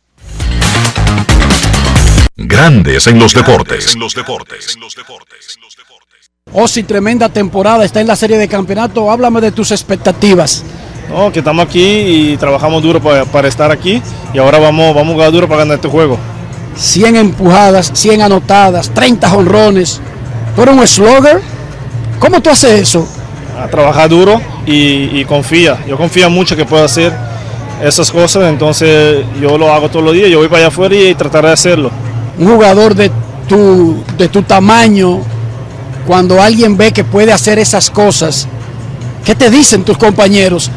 Grandes 2.37 3.07
en 3.07 3.19
los 3.19 3.35
deportes. 3.35 3.95
En 3.95 4.01
los 4.01 4.15
deportes. 4.15 4.77
Ozzy, 6.53 6.83
tremenda 6.83 7.29
temporada, 7.29 7.85
está 7.85 8.01
en 8.01 8.07
la 8.07 8.17
serie 8.17 8.39
de 8.39 8.49
campeonato. 8.49 9.11
Háblame 9.11 9.41
de 9.41 9.53
tus 9.53 9.71
expectativas. 9.71 10.65
No, 11.09 11.31
que 11.33 11.41
estamos 11.41 11.67
aquí 11.67 11.83
y 11.83 12.37
trabajamos 12.37 12.83
duro 12.83 13.01
para, 13.01 13.25
para, 13.25 13.49
estar 13.49 13.71
aquí 13.71 14.01
y 14.33 14.39
ahora 14.39 14.59
vamos, 14.59 14.95
vamos 14.95 15.11
a 15.11 15.15
jugar 15.15 15.33
duro 15.33 15.49
para 15.49 15.61
ganar 15.61 15.77
este 15.77 15.89
juego. 15.89 16.19
100 16.77 17.17
empujadas, 17.17 17.91
100 17.95 18.23
anotadas, 18.23 18.91
30 18.95 19.35
honrones. 19.35 20.01
¿Tú 20.55 20.63
eres 20.63 20.75
un 20.75 20.87
slugger? 20.87 21.41
¿Cómo 22.19 22.41
tú 22.41 22.51
haces 22.51 22.81
eso? 22.81 23.07
A 23.59 23.69
trabajar 23.69 24.09
duro 24.09 24.41
y, 24.67 25.21
y 25.21 25.25
confía. 25.25 25.79
Yo 25.87 25.97
confío 25.97 26.31
mucho 26.31 26.57
que 26.57 26.65
puedo 26.65 26.85
hacer 26.85 27.13
esas 27.83 28.11
cosas, 28.11 28.49
entonces 28.49 29.25
yo 29.41 29.57
lo 29.57 29.73
hago 29.73 29.89
todos 29.89 30.05
los 30.05 30.15
días. 30.15 30.29
Yo 30.29 30.39
voy 30.39 30.49
para 30.49 30.61
allá 30.61 30.69
afuera 30.69 30.95
y 30.95 31.15
trataré 31.15 31.49
de 31.49 31.55
hacerlo. 31.55 31.91
Un 32.39 32.49
jugador 32.49 32.95
de 32.95 33.11
tu, 33.49 34.03
de 34.17 34.29
tu 34.29 34.43
tamaño, 34.43 35.21
cuando 36.07 36.41
alguien 36.41 36.77
ve 36.77 36.93
que 36.93 37.05
puede 37.05 37.33
hacer 37.33 37.59
esas 37.59 37.91
cosas, 37.91 38.47
¿qué 39.25 39.35
te 39.35 39.51
dicen 39.51 39.85
tus 39.85 39.99
compañeros? 39.99 40.71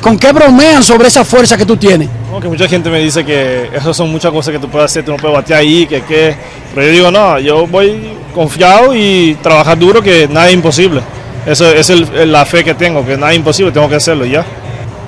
¿Con 0.00 0.18
qué 0.18 0.32
bromean 0.32 0.82
sobre 0.82 1.08
esa 1.08 1.24
fuerza 1.24 1.56
que 1.56 1.66
tú 1.66 1.76
tienes? 1.76 2.08
No, 2.30 2.40
que 2.40 2.48
mucha 2.48 2.68
gente 2.68 2.88
me 2.88 3.00
dice 3.00 3.24
que 3.24 3.70
esas 3.74 3.96
son 3.96 4.10
muchas 4.10 4.30
cosas 4.30 4.52
que 4.52 4.60
tú 4.60 4.68
puedes 4.68 4.90
hacer, 4.90 5.04
tú 5.04 5.10
no 5.10 5.16
puedes 5.16 5.36
batear 5.36 5.60
ahí, 5.60 5.86
que 5.86 6.02
qué. 6.02 6.36
Pero 6.74 6.86
yo 6.86 6.92
digo, 6.92 7.10
no, 7.10 7.38
yo 7.40 7.66
voy 7.66 8.12
confiado 8.34 8.94
y 8.94 9.36
trabajar 9.42 9.78
duro, 9.78 10.02
que 10.02 10.28
nada 10.28 10.48
es 10.48 10.54
imposible. 10.54 11.02
Eso 11.48 11.72
es 11.72 11.88
el, 11.88 12.30
la 12.30 12.44
fe 12.44 12.62
que 12.62 12.74
tengo, 12.74 13.04
que 13.06 13.16
nada 13.16 13.32
es 13.32 13.38
imposible, 13.38 13.72
tengo 13.72 13.88
que 13.88 13.94
hacerlo 13.94 14.26
ya. 14.26 14.44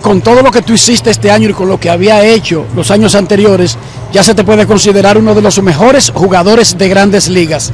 Con 0.00 0.22
todo 0.22 0.40
lo 0.40 0.50
que 0.50 0.62
tú 0.62 0.72
hiciste 0.72 1.10
este 1.10 1.30
año 1.30 1.50
y 1.50 1.52
con 1.52 1.68
lo 1.68 1.78
que 1.78 1.90
había 1.90 2.24
hecho 2.24 2.64
los 2.74 2.90
años 2.90 3.14
anteriores, 3.14 3.76
ya 4.10 4.22
se 4.22 4.34
te 4.34 4.42
puede 4.42 4.66
considerar 4.66 5.18
uno 5.18 5.34
de 5.34 5.42
los 5.42 5.62
mejores 5.62 6.10
jugadores 6.14 6.78
de 6.78 6.88
grandes 6.88 7.28
ligas. 7.28 7.72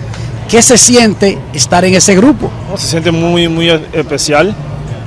¿Qué 0.48 0.62
se 0.62 0.76
siente 0.76 1.38
estar 1.54 1.84
en 1.84 1.94
ese 1.94 2.16
grupo? 2.16 2.50
No, 2.68 2.76
se 2.76 2.88
siente 2.88 3.12
muy, 3.12 3.46
muy 3.46 3.70
especial 3.92 4.52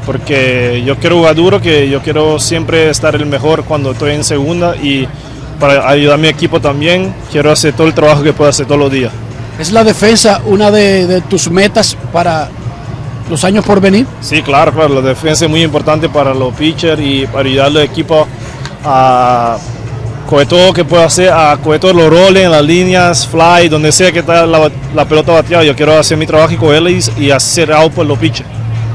porque 0.06 0.82
yo 0.86 0.98
quiero 0.98 1.18
jugar 1.18 1.36
duro, 1.36 1.62
que 1.62 1.90
yo 1.90 2.02
quiero 2.02 2.40
siempre 2.40 2.90
estar 2.90 3.14
el 3.16 3.26
mejor 3.26 3.66
cuando 3.66 3.92
estoy 3.92 4.14
en 4.14 4.24
segunda 4.24 4.78
y 4.78 5.06
para 5.60 5.90
ayudar 5.90 6.16
a 6.16 6.18
mi 6.18 6.30
equipo 6.30 6.62
también, 6.62 7.14
quiero 7.30 7.52
hacer 7.52 7.74
todo 7.74 7.88
el 7.88 7.94
trabajo 7.94 8.24
que 8.24 8.32
puedo 8.32 8.50
hacer 8.50 8.66
todos 8.66 8.80
los 8.80 8.92
días. 8.92 9.12
¿Es 9.60 9.74
la 9.74 9.84
defensa 9.84 10.42
una 10.46 10.72
de, 10.72 11.06
de 11.06 11.20
tus 11.20 11.52
metas 11.52 11.98
para 12.14 12.50
los 13.30 13.44
años 13.44 13.64
por 13.66 13.80
venir? 13.80 14.06
Sí, 14.22 14.42
claro, 14.42 14.74
claro, 14.74 14.96
la 14.96 15.02
defensa 15.02 15.46
es 15.46 15.52
muy 15.52 15.62
importante 15.62 16.10
para 16.10 16.34
los 16.34 16.54
pitchers 16.54 17.02
y 17.02 17.26
para 17.28 17.48
ayudar 17.48 17.68
al 17.68 17.78
equipo 17.78 18.28
a 18.84 19.58
coger 20.28 20.48
todo 20.48 20.68
lo 20.68 20.74
que 20.74 20.86
pueda 20.86 21.06
hacer, 21.06 21.32
a 21.32 21.58
coger 21.58 21.80
todos 21.80 21.96
los 21.96 22.10
roles 22.10 22.46
en 22.46 22.52
las 22.52 22.64
líneas, 22.64 23.28
fly, 23.28 23.68
donde 23.70 23.92
sea 23.92 24.12
que 24.12 24.20
está 24.20 24.46
la, 24.46 24.70
la 24.94 25.06
pelota 25.06 25.32
bateada. 25.32 25.64
Yo 25.64 25.76
quiero 25.76 25.98
hacer 25.98 26.18
mi 26.18 26.26
trabajo 26.28 26.54
y 26.54 26.58
cogerla 26.58 26.92
y, 26.92 27.00
y 27.18 27.32
hacer 27.32 27.72
out 27.72 27.94
por 27.94 28.06
los 28.06 28.18
pitchers. 28.18 28.50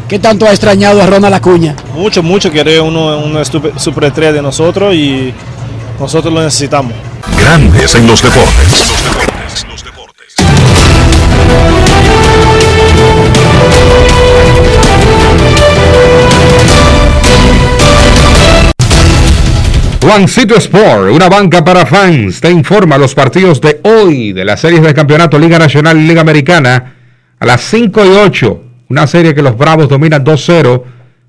¿Qué 0.08 0.18
tanto 0.18 0.46
ha 0.46 0.50
extrañado 0.50 1.02
a 1.02 1.06
Ronald 1.06 1.34
Acuña? 1.34 1.74
Mucho, 1.94 2.22
mucho, 2.22 2.50
que 2.50 2.60
era 2.60 2.82
uno, 2.82 3.18
uno 3.18 3.42
superestrella 3.44 4.32
de 4.32 4.42
nosotros 4.42 4.94
y 4.94 5.32
nosotros 5.98 6.32
lo 6.32 6.42
necesitamos. 6.42 6.92
Grandes 7.38 7.94
en 7.94 8.06
los 8.06 8.22
deportes. 8.22 8.92
Juancito 20.04 20.54
Sport, 20.56 21.12
una 21.12 21.30
banca 21.30 21.64
para 21.64 21.86
fans, 21.86 22.38
te 22.38 22.50
informa 22.50 22.98
los 22.98 23.14
partidos 23.14 23.58
de 23.58 23.80
hoy 23.84 24.34
de 24.34 24.44
las 24.44 24.60
series 24.60 24.82
de 24.82 24.92
campeonato 24.92 25.38
Liga 25.38 25.58
Nacional 25.58 25.98
y 25.98 26.06
Liga 26.06 26.20
Americana 26.20 26.94
a 27.38 27.46
las 27.46 27.62
5 27.62 28.04
y 28.04 28.08
8. 28.08 28.64
Una 28.90 29.06
serie 29.06 29.34
que 29.34 29.40
los 29.40 29.56
Bravos 29.56 29.88
dominan 29.88 30.22
2-0. 30.22 30.82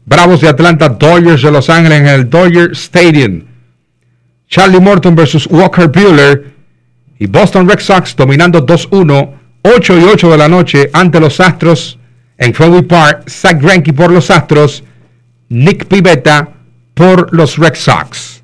Bravos 0.04 0.42
de 0.42 0.50
Atlanta, 0.50 0.90
Dodgers 0.90 1.42
de 1.42 1.52
Los 1.52 1.70
Ángeles 1.70 2.02
en 2.02 2.08
el 2.08 2.30
Dodger 2.30 2.72
Stadium. 2.74 3.44
Charlie 4.50 4.82
Morton 4.82 5.16
versus 5.16 5.48
Walker 5.48 5.88
Buehler 5.88 6.52
y 7.18 7.28
Boston 7.28 7.70
Red 7.70 7.80
Sox 7.80 8.14
dominando 8.14 8.66
2-1, 8.66 9.32
8 9.62 10.00
y 10.00 10.04
8 10.04 10.32
de 10.32 10.38
la 10.38 10.50
noche 10.50 10.90
ante 10.92 11.22
los 11.22 11.40
Astros 11.40 11.98
en 12.38 12.54
Fenway 12.54 12.82
Park. 12.82 13.30
Zach 13.30 13.58
Greinke 13.58 13.94
por 13.94 14.12
los 14.12 14.30
Astros, 14.30 14.84
Nick 15.48 15.86
Pivetta 15.86 16.50
por 16.94 17.34
los 17.34 17.58
Red 17.58 17.76
Sox. 17.76 18.44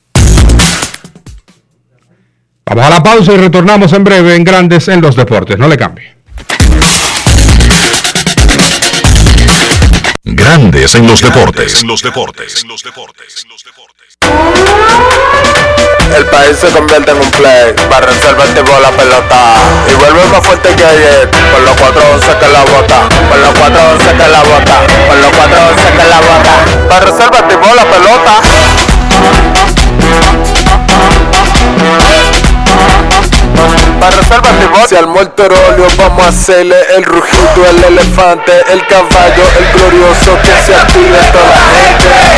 Vamos 2.73 2.85
a 2.85 2.89
la 2.89 3.03
pausa 3.03 3.33
y 3.33 3.35
retornamos 3.35 3.91
en 3.91 4.05
breve 4.05 4.33
en 4.33 4.45
Grandes 4.45 4.87
en 4.87 5.01
los 5.01 5.17
deportes. 5.17 5.57
No 5.57 5.67
le 5.67 5.75
cambie. 5.75 6.15
Grandes 10.23 10.95
en 10.95 11.05
los 11.05 11.19
deportes. 11.19 11.81
En 11.81 11.87
los 11.89 12.01
deportes. 12.01 12.63
En 12.63 12.69
los 12.69 12.81
deportes. 12.81 13.45
El 16.15 16.25
país 16.27 16.55
se 16.61 16.69
convierte 16.69 17.11
en 17.11 17.17
un 17.17 17.31
play. 17.31 17.73
Para 17.89 18.05
reservar 18.05 18.47
tipo 18.47 18.71
la 18.79 18.91
pelota. 18.91 19.55
Y 19.91 19.95
vuelve 19.95 20.25
más 20.31 20.47
fuerte 20.47 20.73
que 20.73 20.85
ayer. 20.85 21.29
Por 21.29 21.61
los 21.63 21.75
411 21.75 22.37
que 22.39 22.47
la 22.53 22.63
bota. 22.63 23.09
Por 23.27 23.37
los 23.37 23.51
411 23.51 24.11
que 24.15 24.27
la 24.31 24.43
bota. 24.43 24.87
Por 25.09 25.17
los 25.17 25.31
411 25.31 25.91
que 25.91 26.07
la 26.07 26.19
bota. 26.21 26.87
Para 26.87 27.05
reservar 27.05 27.47
tipo 27.49 27.75
la 27.75 27.83
pelota. 27.83 28.41
Para 33.99 34.15
reservar 34.15 34.53
tipo. 34.59 34.87
Si 34.87 34.95
al 34.95 35.07
muerto 35.07 35.43
óleo 35.43 35.87
vamos 35.97 36.25
a 36.25 36.29
hacerle 36.29 36.75
el 36.95 37.03
rugido, 37.03 37.65
el 37.69 37.83
elefante, 37.83 38.51
el 38.71 38.85
caballo, 38.87 39.43
el 39.59 39.79
glorioso 39.79 40.37
que 40.43 40.53
se 40.65 40.75
active 40.75 41.17
toda 41.31 41.45
la 41.45 41.57
gente. 41.77 42.31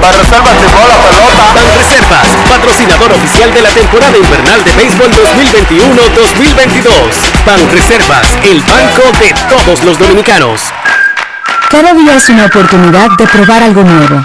Para 0.00 0.16
reservas 0.16 0.56
tipo 0.58 0.78
la 0.88 0.96
pelota. 0.96 1.44
Ban 1.54 1.66
Reservas, 1.76 2.28
patrocinador 2.48 3.12
oficial 3.12 3.52
de 3.52 3.62
la 3.62 3.68
temporada 3.70 4.16
invernal 4.16 4.64
de 4.64 4.72
béisbol 4.72 5.10
2021-2022. 5.10 6.90
Ban 7.44 7.70
Reservas, 7.70 8.38
el 8.44 8.60
banco 8.60 9.02
de 9.18 9.34
todos 9.48 9.84
los 9.84 9.98
dominicanos. 9.98 10.62
Cada 11.68 11.92
día 11.94 12.16
es 12.16 12.28
una 12.28 12.46
oportunidad 12.46 13.10
de 13.18 13.26
probar 13.26 13.62
algo 13.62 13.82
nuevo. 13.82 14.24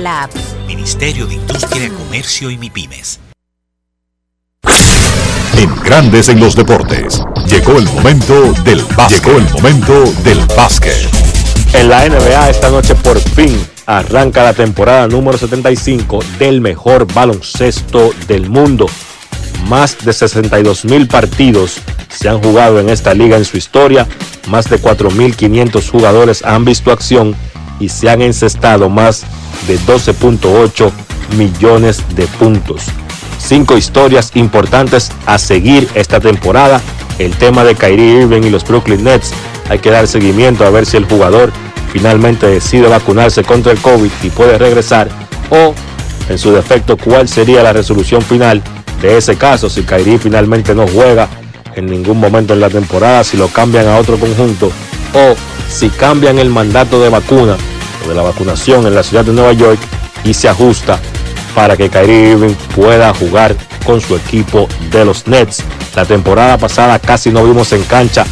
la 0.00 0.24
app. 0.24 0.32
Ministerio 0.66 1.26
de 1.26 1.34
Industria, 1.34 1.90
Comercio 1.90 2.50
y 2.50 2.58
MIPIMES. 2.58 3.20
En 5.56 5.82
Grandes 5.82 6.28
en 6.28 6.40
los 6.40 6.56
deportes. 6.56 7.22
Llegó 7.46 7.78
el 7.78 7.84
momento 7.84 8.52
del 8.64 8.82
básquet. 8.96 9.24
Llegó 9.24 9.38
el 9.38 9.52
momento 9.52 10.04
del 10.24 10.38
básquet. 10.56 11.08
En 11.74 11.88
la 11.88 12.08
NBA 12.08 12.50
esta 12.50 12.70
noche 12.70 12.94
por 12.94 13.18
fin 13.20 13.58
arranca 13.86 14.42
la 14.42 14.54
temporada 14.54 15.08
número 15.08 15.36
75 15.36 16.20
del 16.38 16.60
mejor 16.60 17.12
baloncesto 17.12 18.12
del 18.26 18.48
mundo. 18.48 18.86
Más 19.68 20.04
de 20.04 20.12
62 20.12 20.84
mil 20.84 21.06
partidos 21.06 21.78
se 22.08 22.28
han 22.28 22.42
jugado 22.42 22.80
en 22.80 22.88
esta 22.88 23.14
liga 23.14 23.36
en 23.36 23.44
su 23.44 23.56
historia. 23.56 24.06
Más 24.48 24.68
de 24.68 24.80
4.500 24.80 25.90
jugadores 25.90 26.42
han 26.44 26.64
visto 26.64 26.90
acción 26.90 27.36
y 27.80 27.88
se 27.88 28.10
han 28.10 28.22
encestado 28.22 28.88
más 28.88 29.24
de 29.66 29.78
12.8 29.80 30.90
millones 31.36 32.02
de 32.14 32.26
puntos. 32.26 32.84
Cinco 33.38 33.76
historias 33.76 34.30
importantes 34.34 35.10
a 35.26 35.38
seguir 35.38 35.88
esta 35.94 36.20
temporada. 36.20 36.80
El 37.18 37.32
tema 37.32 37.64
de 37.64 37.74
Kyrie 37.74 38.22
Irving 38.22 38.42
y 38.42 38.50
los 38.50 38.64
Brooklyn 38.64 39.04
Nets. 39.04 39.32
Hay 39.68 39.78
que 39.78 39.90
dar 39.90 40.06
seguimiento 40.06 40.64
a 40.64 40.70
ver 40.70 40.86
si 40.86 40.96
el 40.96 41.04
jugador 41.04 41.52
finalmente 41.92 42.46
decide 42.46 42.88
vacunarse 42.88 43.42
contra 43.42 43.72
el 43.72 43.78
COVID 43.78 44.10
y 44.22 44.30
puede 44.30 44.58
regresar. 44.58 45.08
O, 45.50 45.74
en 46.28 46.38
su 46.38 46.52
defecto, 46.52 46.96
cuál 46.96 47.28
sería 47.28 47.62
la 47.62 47.72
resolución 47.72 48.22
final 48.22 48.62
de 49.02 49.18
ese 49.18 49.36
caso 49.36 49.68
si 49.68 49.82
Kyrie 49.82 50.18
finalmente 50.18 50.74
no 50.74 50.86
juega 50.86 51.28
en 51.74 51.86
ningún 51.86 52.20
momento 52.20 52.54
en 52.54 52.60
la 52.60 52.70
temporada, 52.70 53.24
si 53.24 53.36
lo 53.36 53.48
cambian 53.48 53.88
a 53.88 53.98
otro 53.98 54.16
conjunto 54.16 54.70
o 55.12 55.34
si 55.72 55.88
cambian 55.88 56.38
el 56.38 56.50
mandato 56.50 57.00
de 57.00 57.08
vacuna 57.08 57.56
o 58.04 58.08
de 58.08 58.14
la 58.14 58.22
vacunación 58.22 58.86
en 58.86 58.94
la 58.94 59.02
ciudad 59.02 59.24
de 59.24 59.32
Nueva 59.32 59.52
York 59.52 59.80
y 60.22 60.34
se 60.34 60.48
ajusta 60.48 61.00
para 61.54 61.76
que 61.76 61.88
Kyrie 61.88 62.32
Irving 62.32 62.54
pueda 62.74 63.12
jugar 63.14 63.56
con 63.84 64.00
su 64.00 64.14
equipo 64.16 64.68
de 64.90 65.04
los 65.04 65.26
Nets. 65.26 65.64
La 65.96 66.04
temporada 66.04 66.58
pasada 66.58 66.98
casi 66.98 67.30
no 67.30 67.44
vimos 67.44 67.72
en 67.72 67.82
cancha 67.84 68.24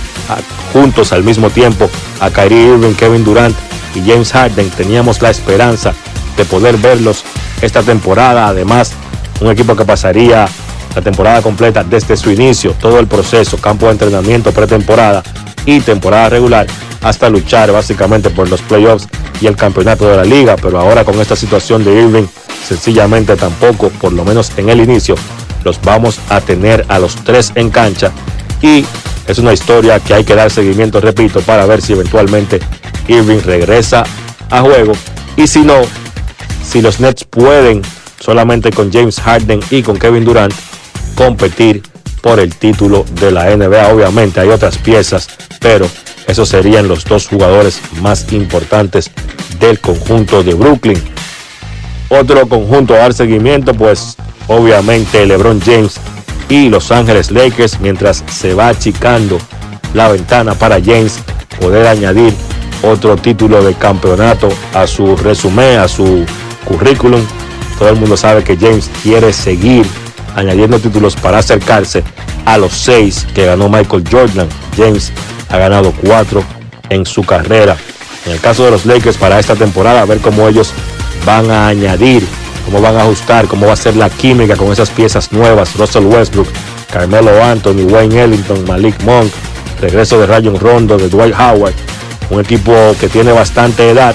juntos 0.72 1.12
al 1.12 1.24
mismo 1.24 1.50
tiempo 1.50 1.90
a 2.20 2.30
Kyrie 2.30 2.74
Irving, 2.74 2.94
Kevin 2.94 3.24
Durant 3.24 3.56
y 3.94 4.08
James 4.08 4.32
Harden. 4.32 4.70
Teníamos 4.70 5.20
la 5.20 5.30
esperanza 5.30 5.94
de 6.36 6.44
poder 6.44 6.76
verlos 6.76 7.24
esta 7.62 7.82
temporada. 7.82 8.48
Además, 8.48 8.92
un 9.40 9.50
equipo 9.50 9.74
que 9.74 9.84
pasaría 9.84 10.46
la 10.94 11.02
temporada 11.02 11.42
completa 11.42 11.84
desde 11.84 12.16
su 12.16 12.30
inicio, 12.30 12.74
todo 12.80 12.98
el 12.98 13.06
proceso, 13.06 13.56
campo 13.58 13.86
de 13.86 13.92
entrenamiento, 13.92 14.52
pretemporada 14.52 15.22
y 15.66 15.80
temporada 15.80 16.28
regular, 16.28 16.66
hasta 17.02 17.30
luchar 17.30 17.72
básicamente 17.72 18.30
por 18.30 18.48
los 18.48 18.60
playoffs 18.62 19.08
y 19.40 19.46
el 19.46 19.56
campeonato 19.56 20.08
de 20.08 20.16
la 20.16 20.24
liga. 20.24 20.56
Pero 20.56 20.78
ahora 20.80 21.04
con 21.04 21.20
esta 21.20 21.36
situación 21.36 21.84
de 21.84 22.02
Irving, 22.02 22.26
sencillamente 22.66 23.36
tampoco, 23.36 23.88
por 23.88 24.12
lo 24.12 24.24
menos 24.24 24.52
en 24.56 24.68
el 24.68 24.80
inicio, 24.80 25.14
los 25.64 25.80
vamos 25.82 26.18
a 26.28 26.40
tener 26.40 26.84
a 26.88 26.98
los 26.98 27.16
tres 27.16 27.52
en 27.54 27.70
cancha. 27.70 28.12
Y 28.62 28.84
es 29.26 29.38
una 29.38 29.52
historia 29.52 30.00
que 30.00 30.14
hay 30.14 30.24
que 30.24 30.34
dar 30.34 30.50
seguimiento, 30.50 31.00
repito, 31.00 31.40
para 31.40 31.66
ver 31.66 31.80
si 31.82 31.92
eventualmente 31.92 32.60
Irving 33.08 33.40
regresa 33.44 34.04
a 34.50 34.60
juego. 34.60 34.92
Y 35.36 35.46
si 35.46 35.60
no, 35.60 35.76
si 36.64 36.82
los 36.82 37.00
Nets 37.00 37.24
pueden 37.24 37.82
solamente 38.18 38.70
con 38.70 38.92
James 38.92 39.18
Harden 39.20 39.60
y 39.70 39.82
con 39.82 39.98
Kevin 39.98 40.24
Durant 40.24 40.54
competir 41.14 41.82
por 42.20 42.40
el 42.40 42.54
título 42.54 43.04
de 43.20 43.30
la 43.30 43.54
NBA. 43.54 43.88
Obviamente 43.88 44.40
hay 44.40 44.48
otras 44.48 44.78
piezas, 44.78 45.28
pero 45.60 45.88
esos 46.26 46.48
serían 46.48 46.88
los 46.88 47.04
dos 47.04 47.28
jugadores 47.28 47.80
más 48.00 48.32
importantes 48.32 49.10
del 49.58 49.80
conjunto 49.80 50.42
de 50.42 50.54
Brooklyn. 50.54 51.02
Otro 52.08 52.48
conjunto 52.48 52.94
a 52.94 52.98
dar 52.98 53.14
seguimiento, 53.14 53.74
pues 53.74 54.16
obviamente 54.48 55.24
LeBron 55.26 55.60
James 55.60 56.00
y 56.48 56.68
Los 56.68 56.90
Ángeles 56.90 57.30
Lakers, 57.30 57.80
mientras 57.80 58.24
se 58.30 58.54
va 58.54 58.68
achicando 58.68 59.38
la 59.94 60.08
ventana 60.08 60.54
para 60.54 60.80
James 60.80 61.20
poder 61.60 61.86
añadir 61.86 62.34
otro 62.82 63.16
título 63.16 63.62
de 63.62 63.74
campeonato 63.74 64.48
a 64.74 64.86
su 64.86 65.16
resumen, 65.16 65.78
a 65.78 65.88
su 65.88 66.24
currículum. 66.64 67.20
Todo 67.78 67.88
el 67.90 67.96
mundo 67.96 68.16
sabe 68.16 68.42
que 68.42 68.56
James 68.56 68.90
quiere 69.02 69.32
seguir 69.32 69.86
añadiendo 70.34 70.78
títulos 70.78 71.16
para 71.16 71.38
acercarse 71.38 72.02
a 72.44 72.58
los 72.58 72.72
seis 72.72 73.26
que 73.34 73.46
ganó 73.46 73.68
Michael 73.68 74.04
Jordan. 74.10 74.48
James 74.76 75.12
ha 75.48 75.58
ganado 75.58 75.92
cuatro 75.92 76.42
en 76.88 77.06
su 77.06 77.24
carrera. 77.24 77.76
En 78.26 78.32
el 78.32 78.40
caso 78.40 78.64
de 78.64 78.70
los 78.70 78.84
Lakers 78.86 79.16
para 79.16 79.38
esta 79.38 79.56
temporada, 79.56 80.02
a 80.02 80.04
ver 80.04 80.18
cómo 80.18 80.48
ellos 80.48 80.72
van 81.24 81.50
a 81.50 81.68
añadir, 81.68 82.26
cómo 82.64 82.80
van 82.80 82.96
a 82.96 83.02
ajustar, 83.02 83.46
cómo 83.46 83.66
va 83.66 83.72
a 83.72 83.76
ser 83.76 83.96
la 83.96 84.10
química 84.10 84.56
con 84.56 84.72
esas 84.72 84.90
piezas 84.90 85.32
nuevas. 85.32 85.74
Russell 85.76 86.04
Westbrook, 86.04 86.48
Carmelo 86.92 87.42
Anthony, 87.42 87.86
Wayne 87.88 88.22
Ellington, 88.22 88.64
Malik 88.66 89.02
Monk, 89.04 89.32
regreso 89.80 90.20
de 90.20 90.26
Rayon 90.26 90.58
Rondo, 90.58 90.96
de 90.98 91.08
Dwight 91.08 91.34
Howard. 91.34 91.74
Un 92.30 92.40
equipo 92.40 92.72
que 93.00 93.08
tiene 93.08 93.32
bastante 93.32 93.90
edad, 93.90 94.14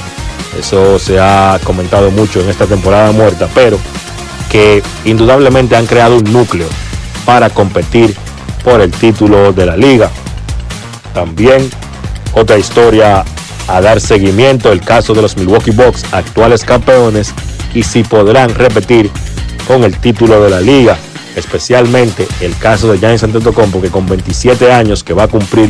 Eso 0.57 0.97
se 0.99 1.19
ha 1.19 1.59
comentado 1.65 2.11
mucho 2.11 2.39
en 2.39 2.49
esta 2.49 2.65
temporada 2.65 3.11
muerta, 3.11 3.49
pero 3.53 3.77
que 4.49 4.84
indudablemente 5.05 5.76
han 5.76 5.85
creado 5.85 6.17
un 6.17 6.31
núcleo 6.31 6.67
para 7.26 7.49
competir 7.49 8.15
por 8.63 8.81
el 8.81 8.91
título 8.91 9.53
de 9.53 9.65
la 9.65 9.77
liga. 9.77 10.09
También 11.13 11.69
otra 12.34 12.57
historia 12.57 13.23
a 13.67 13.81
dar 13.81 13.99
seguimiento, 13.99 14.72
el 14.72 14.81
caso 14.81 15.13
de 15.13 15.22
los 15.22 15.38
Milwaukee 15.38 15.72
Bucks, 15.72 16.05
actuales 16.11 16.63
campeones, 16.63 17.34
y 17.73 17.84
si 17.84 18.03
podrán 18.03 18.53
repetir 18.53 19.09
con 19.67 19.84
el 19.84 19.97
título 19.97 20.41
de 20.43 20.49
la 20.49 20.61
liga, 20.61 20.97
especialmente 21.35 22.27
el 22.41 22.55
caso 22.57 22.91
de 22.91 22.99
Giannis 22.99 23.23
Antetokounmpo, 23.23 23.81
que 23.81 23.89
con 23.89 24.05
27 24.05 24.72
años 24.72 25.03
que 25.03 25.13
va 25.13 25.23
a 25.23 25.27
cumplir 25.27 25.69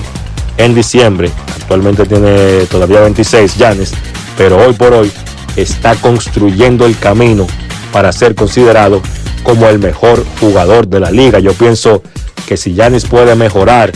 en 0.58 0.76
diciembre, 0.76 1.32
actualmente 1.56 2.06
tiene 2.06 2.66
todavía 2.70 3.02
26 3.02 3.56
Giannis, 3.58 3.92
pero 4.38 4.58
hoy 4.58 4.74
por 4.74 4.94
hoy 4.94 5.12
está 5.56 5.96
construyendo 5.96 6.86
el 6.86 6.98
camino 6.98 7.48
para 7.96 8.12
ser 8.12 8.36
considerado 8.36 9.02
como 9.42 9.70
el 9.70 9.80
mejor 9.80 10.26
jugador 10.42 10.86
de 10.86 11.00
la 11.00 11.12
liga. 11.12 11.40
Yo 11.40 11.54
pienso 11.54 12.04
que 12.46 12.58
si 12.58 12.74
Giannis 12.74 13.06
puede 13.06 13.36
mejorar 13.36 13.94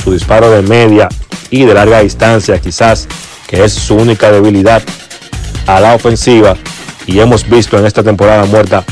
su 0.00 0.12
disparo 0.12 0.52
de 0.52 0.62
media 0.62 1.08
y 1.50 1.64
de 1.64 1.74
larga 1.74 1.98
distancia, 1.98 2.60
quizás 2.60 3.08
que 3.48 3.64
es 3.64 3.72
su 3.72 3.96
única 3.96 4.30
debilidad 4.30 4.84
a 5.66 5.80
la 5.80 5.96
ofensiva, 5.96 6.54
y 7.08 7.18
hemos 7.18 7.48
visto 7.48 7.76
en 7.76 7.86
esta 7.86 8.04
temporada 8.04 8.44
muerta 8.44 8.84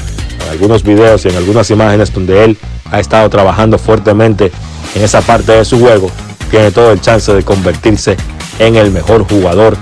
en 0.45 0.51
algunos 0.51 0.83
videos 0.83 1.25
y 1.25 1.29
en 1.29 1.37
algunas 1.37 1.71
imágenes 1.71 2.13
donde 2.13 2.43
él 2.43 2.59
ha 2.91 2.99
estado 2.99 3.31
trabajando 3.31 3.79
fuertemente 3.79 4.51
en 4.97 5.03
esa 5.03 5.21
parte 5.21 5.53
de 5.53 5.65
su 5.65 5.79
juego, 5.79 6.11
tiene 6.51 6.73
todo 6.73 6.91
el 6.91 7.01
chance 7.01 7.33
de 7.33 7.45
convertirse 7.45 8.17
en 8.59 8.75
el 8.75 8.91
mejor 8.91 9.23
jugador 9.23 9.77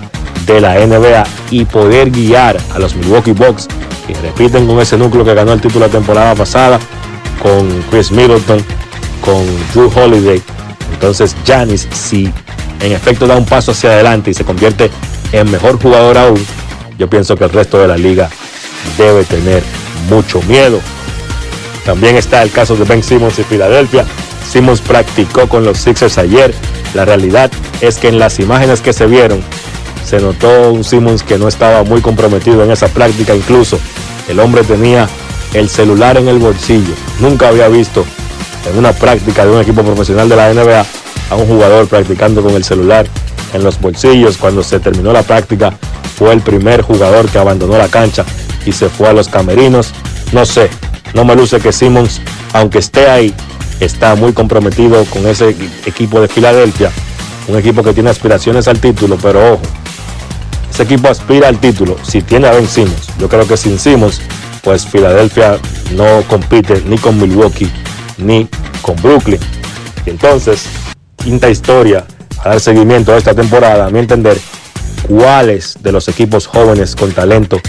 de 0.55 0.61
la 0.61 0.75
NBA 0.87 1.25
y 1.51 1.65
poder 1.65 2.11
guiar 2.11 2.59
a 2.75 2.79
los 2.79 2.95
Milwaukee 2.95 3.33
Bucks 3.33 3.69
que 4.07 4.15
repiten 4.15 4.67
con 4.67 4.81
ese 4.81 4.97
núcleo 4.97 5.25
que 5.25 5.35
ganó 5.35 5.53
el 5.53 5.61
título 5.61 5.87
la 5.87 5.93
temporada 5.93 6.35
pasada 6.35 6.79
con 7.43 7.83
Chris 7.91 8.11
Middleton, 8.11 8.63
con 9.21 9.45
Drew 9.73 9.91
Holiday. 9.95 10.43
Entonces 10.93 11.37
Giannis, 11.45 11.89
si 11.93 12.33
en 12.81 12.93
efecto 12.93 13.27
da 13.27 13.37
un 13.37 13.47
paso 13.47 13.73
hacia 13.73 13.91
adelante 13.91 14.31
y 14.31 14.35
se 14.35 14.45
convierte 14.45 14.91
en 15.33 15.51
mejor 15.51 15.81
jugador 15.81 16.19
aún, 16.19 16.45
yo 16.99 17.09
pienso 17.09 17.37
que 17.37 17.45
el 17.45 17.51
resto 17.51 17.79
de 17.79 17.89
la 17.89 17.97
liga 17.97 18.29
debe 18.99 19.25
tener 19.25 19.63
mucho 20.09 20.43
miedo. 20.43 20.81
También 21.85 22.17
está 22.17 22.43
el 22.43 22.51
caso 22.51 22.77
de 22.77 22.85
Ben 22.85 23.03
Simmons 23.03 23.39
y 23.39 23.45
Filadelfia. 23.45 24.05
Simmons 24.49 24.81
practicó 24.81 25.49
con 25.49 25.65
los 25.65 25.79
Sixers 25.79 26.19
ayer. 26.19 26.55
La 26.95 27.05
realidad 27.05 27.51
es 27.81 27.97
que 27.97 28.09
en 28.09 28.19
las 28.19 28.39
imágenes 28.39 28.81
que 28.81 28.93
se 28.93 29.07
vieron 29.07 29.43
se 30.11 30.19
notó 30.19 30.73
un 30.73 30.83
Simmons 30.83 31.23
que 31.23 31.39
no 31.39 31.47
estaba 31.47 31.85
muy 31.85 32.01
comprometido 32.01 32.65
en 32.65 32.73
esa 32.73 32.89
práctica. 32.89 33.33
Incluso 33.33 33.79
el 34.29 34.41
hombre 34.41 34.65
tenía 34.65 35.09
el 35.55 35.69
celular 35.69 36.17
en 36.17 36.27
el 36.27 36.41
bolsillo. 36.41 36.95
Nunca 37.21 37.47
había 37.47 37.69
visto 37.69 38.05
en 38.69 38.77
una 38.77 38.93
práctica 38.93 39.45
de 39.45 39.53
un 39.53 39.61
equipo 39.61 39.85
profesional 39.85 40.29
de 40.29 40.35
la 40.35 40.53
NBA 40.53 40.85
a 41.31 41.37
un 41.37 41.47
jugador 41.47 41.87
practicando 41.87 42.43
con 42.43 42.57
el 42.57 42.65
celular 42.65 43.07
en 43.55 43.63
los 43.63 43.81
bolsillos. 43.81 44.37
Cuando 44.37 44.65
se 44.65 44.81
terminó 44.81 45.13
la 45.13 45.23
práctica, 45.23 45.73
fue 46.17 46.33
el 46.33 46.41
primer 46.41 46.83
jugador 46.83 47.29
que 47.29 47.39
abandonó 47.39 47.79
la 47.79 47.87
cancha 47.87 48.25
y 48.67 48.73
se 48.73 48.89
fue 48.89 49.07
a 49.07 49.13
los 49.13 49.29
camerinos. 49.29 49.93
No 50.33 50.45
sé, 50.45 50.71
no 51.15 51.25
me 51.25 51.37
luce 51.37 51.61
que 51.61 51.71
Simmons, 51.71 52.21
aunque 52.53 52.79
esté 52.79 53.09
ahí, 53.09 53.33
está 53.79 54.17
muy 54.17 54.33
comprometido 54.33 55.05
con 55.05 55.25
ese 55.29 55.55
equipo 55.87 56.21
de 56.21 56.27
Filadelfia, 56.27 56.91
un 57.47 57.57
equipo 57.57 57.85
que 57.85 57.93
tiene 57.93 58.11
aspiraciones 58.11 58.67
al 58.67 58.81
título, 58.81 59.17
pero 59.23 59.55
ojo, 59.55 59.63
ese 60.71 60.85
equipo 60.85 61.09
aspira 61.09 61.49
al 61.49 61.59
título 61.59 61.97
si 62.03 62.23
tiene 62.23 62.47
a 62.49 62.53
Ben 62.53 62.67
Simmons. 62.67 63.09
Yo 63.19 63.29
creo 63.29 63.47
que 63.47 63.57
sin 63.57 63.79
Simmons, 63.79 64.21
pues 64.63 64.87
Filadelfia 64.87 65.59
no 65.97 66.23
compite 66.29 66.83
ni 66.87 66.97
con 66.99 67.21
Milwaukee 67.21 67.71
ni 68.19 68.49
con 68.83 68.97
Brooklyn. 68.97 69.41
Y 70.07 70.11
entonces, 70.11 70.67
quinta 71.17 71.51
historia 71.51 72.05
a 72.43 72.51
dar 72.51 72.61
seguimiento 72.61 73.13
a 73.13 73.19
esta 73.19 73.35
temporada, 73.35 73.87
a 73.87 73.91
mi 73.91 73.99
entender, 73.99 74.39
cuáles 75.07 75.77
de 75.83 75.93
los 75.93 76.09
equipos 76.09 76.47
jóvenes 76.47 76.95
con 76.95 77.13
talento 77.13 77.61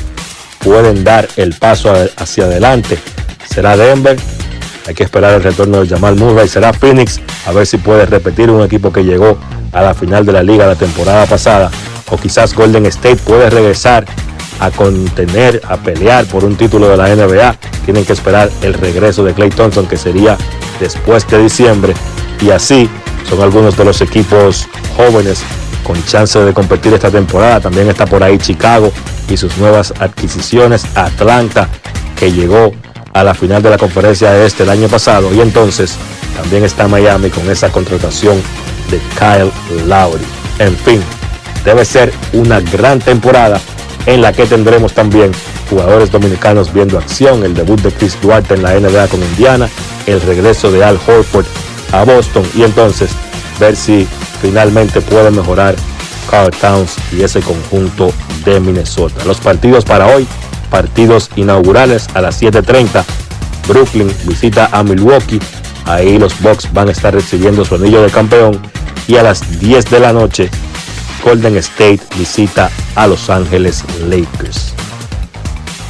pueden 0.60 1.04
dar 1.04 1.28
el 1.36 1.54
paso 1.56 1.94
hacia 2.18 2.46
adelante. 2.46 2.98
¿Será 3.50 3.76
Denver? 3.76 4.18
Hay 4.88 4.94
que 4.94 5.04
esperar 5.04 5.34
el 5.34 5.44
retorno 5.44 5.82
de 5.82 5.88
Jamal 5.88 6.16
Murray. 6.16 6.48
¿Será 6.48 6.74
Phoenix? 6.74 7.20
A 7.46 7.52
ver 7.52 7.66
si 7.66 7.78
puede 7.78 8.06
repetir 8.06 8.50
un 8.50 8.64
equipo 8.64 8.94
que 8.94 9.04
llegó 9.04 9.38
a 9.72 9.82
la 9.82 9.94
final 9.94 10.26
de 10.26 10.34
la 10.34 10.44
liga 10.44 10.66
la 10.68 10.76
temporada 10.76 11.26
pasada. 11.26 11.72
O 12.12 12.18
quizás 12.18 12.54
Golden 12.54 12.86
State 12.86 13.18
puede 13.18 13.50
regresar 13.50 14.06
a 14.60 14.70
contener, 14.70 15.62
a 15.68 15.78
pelear 15.78 16.26
por 16.26 16.46
un 16.46 16.56
título 16.56 16.88
de 16.88 16.98
la 16.98 17.16
NBA. 17.16 17.56
Tienen 17.84 18.06
que 18.06 18.14
esperar 18.14 18.52
el 18.62 18.76
regreso 18.76 19.24
de 19.24 19.34
Clay 19.34 19.50
Thompson, 19.50 19.88
que 19.88 19.98
sería 19.98 20.38
después 20.80 21.28
de 21.28 21.42
diciembre. 21.42 21.94
Y 22.42 22.52
así 22.52 22.88
son 23.28 23.42
algunos 23.42 23.76
de 23.76 23.86
los 23.86 24.02
equipos 24.02 24.68
jóvenes 24.96 25.44
con 25.84 26.04
chance 26.06 26.38
de 26.38 26.54
competir 26.54 26.94
esta 26.94 27.10
temporada. 27.10 27.60
También 27.60 27.90
está 27.90 28.06
por 28.06 28.24
ahí 28.24 28.38
Chicago 28.38 28.92
y 29.30 29.38
sus 29.38 29.58
nuevas 29.58 29.94
adquisiciones. 30.00 30.86
Atlanta, 30.96 31.68
que 32.16 32.32
llegó 32.32 32.72
a 33.14 33.24
la 33.24 33.34
final 33.34 33.64
de 33.64 33.70
la 33.72 33.78
conferencia 33.78 34.46
este 34.46 34.64
el 34.64 34.70
año 34.70 34.88
pasado. 34.88 35.34
Y 35.34 35.42
entonces 35.42 35.96
también 36.36 36.64
está 36.64 36.88
Miami 36.88 37.30
con 37.30 37.50
esa 37.50 37.72
contratación 37.72 38.42
de 38.90 39.00
Kyle 39.18 39.52
Lowry. 39.88 40.24
En 40.60 40.76
fin, 40.78 41.02
debe 41.64 41.86
ser 41.86 42.12
una 42.34 42.60
gran 42.60 43.00
temporada 43.00 43.60
en 44.06 44.22
la 44.22 44.34
que 44.34 44.46
tendremos 44.46 44.94
también 44.94 45.32
jugadores 45.70 46.12
dominicanos 46.12 46.74
viendo 46.74 46.98
acción, 46.98 47.44
el 47.44 47.54
debut 47.54 47.80
de 47.82 47.92
Chris 47.92 48.20
Duarte 48.22 48.56
en 48.56 48.64
la 48.64 48.80
NBA 48.80 49.08
con 49.08 49.22
Indiana, 49.22 49.70
el 50.06 50.22
regreso 50.22 50.72
de 50.72 50.84
Al 50.84 51.00
Horford 51.08 51.46
a 51.92 52.04
Boston 52.04 52.44
y 52.56 52.64
entonces 52.64 53.12
ver 53.60 53.76
si 53.76 54.08
finalmente 54.42 55.02
puede 55.02 55.30
mejorar 55.32 55.76
Carl 56.30 56.52
Towns 56.52 56.96
y 57.12 57.24
ese 57.24 57.42
conjunto 57.42 58.12
de 58.46 58.60
Minnesota. 58.60 59.24
Los 59.26 59.40
partidos 59.40 59.86
para 59.86 60.08
hoy, 60.08 60.28
partidos 60.70 61.30
inaugurales 61.36 62.08
a 62.14 62.22
las 62.22 62.42
7.30. 62.42 63.04
Brooklyn 63.68 64.12
visita 64.24 64.70
a 64.72 64.84
Milwaukee. 64.84 65.40
Ahí 65.86 66.18
los 66.18 66.40
Bucks 66.42 66.72
van 66.74 66.90
a 66.90 66.92
estar 66.92 67.14
recibiendo 67.14 67.66
su 67.66 67.76
anillo 67.76 68.02
de 68.02 68.10
campeón. 68.10 68.60
Y 69.08 69.18
a 69.18 69.24
las 69.24 69.60
10 69.60 69.90
de 69.90 70.00
la 70.00 70.14
noche, 70.14 70.50
Golden 71.24 71.58
State 71.58 72.02
visita 72.18 72.70
a 72.96 73.08
Los 73.08 73.30
Ángeles 73.30 73.84
Lakers. 74.08 74.74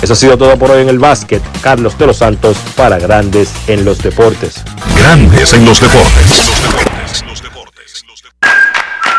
Eso 0.02 0.14
ha 0.14 0.16
sido 0.16 0.38
todo 0.38 0.58
por 0.58 0.72
hoy 0.72 0.82
en 0.82 0.90
el 0.90 1.00
básquet. 1.00 1.42
Carlos 1.62 1.98
de 1.98 2.08
los 2.08 2.18
Santos 2.18 2.58
para 2.76 2.98
Grandes 2.98 3.52
en 3.68 3.86
los 3.86 4.00
Deportes. 4.00 4.64
Grandes 4.98 5.54
en 5.54 5.66
los 5.66 5.80
Deportes. 5.80 6.52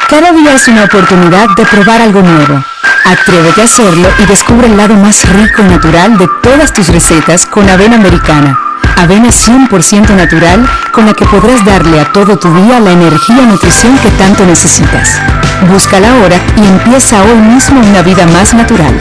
Cada 0.08 0.32
día 0.32 0.54
es 0.54 0.68
una 0.68 0.84
oportunidad 0.84 1.48
de 1.56 1.64
probar 1.64 2.02
algo 2.02 2.20
nuevo. 2.20 2.62
Atrévete 3.04 3.62
a 3.62 3.64
hacerlo 3.64 4.08
y 4.18 4.26
descubre 4.26 4.66
el 4.66 4.76
lado 4.76 4.94
más 4.94 5.28
rico 5.28 5.62
y 5.62 5.64
natural 5.64 6.18
de 6.18 6.28
todas 6.42 6.72
tus 6.72 6.88
recetas 6.88 7.46
con 7.46 7.68
avena 7.68 7.96
americana. 7.96 8.58
Avena 8.96 9.28
100% 9.28 10.10
natural 10.14 10.68
con 10.92 11.06
la 11.06 11.14
que 11.14 11.24
podrás 11.24 11.64
darle 11.64 12.00
a 12.00 12.12
todo 12.12 12.38
tu 12.38 12.52
día 12.54 12.78
la 12.80 12.92
energía 12.92 13.42
y 13.42 13.46
nutrición 13.46 13.96
que 13.98 14.10
tanto 14.10 14.44
necesitas. 14.44 15.20
Búscala 15.68 16.08
ahora 16.10 16.36
y 16.56 16.66
empieza 16.66 17.22
hoy 17.22 17.36
mismo 17.36 17.80
una 17.80 18.02
vida 18.02 18.26
más 18.26 18.52
natural. 18.52 18.98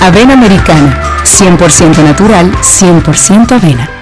Avena 0.00 0.34
americana, 0.34 0.98
100% 1.24 2.02
natural, 2.04 2.52
100% 2.60 3.52
avena. 3.52 4.01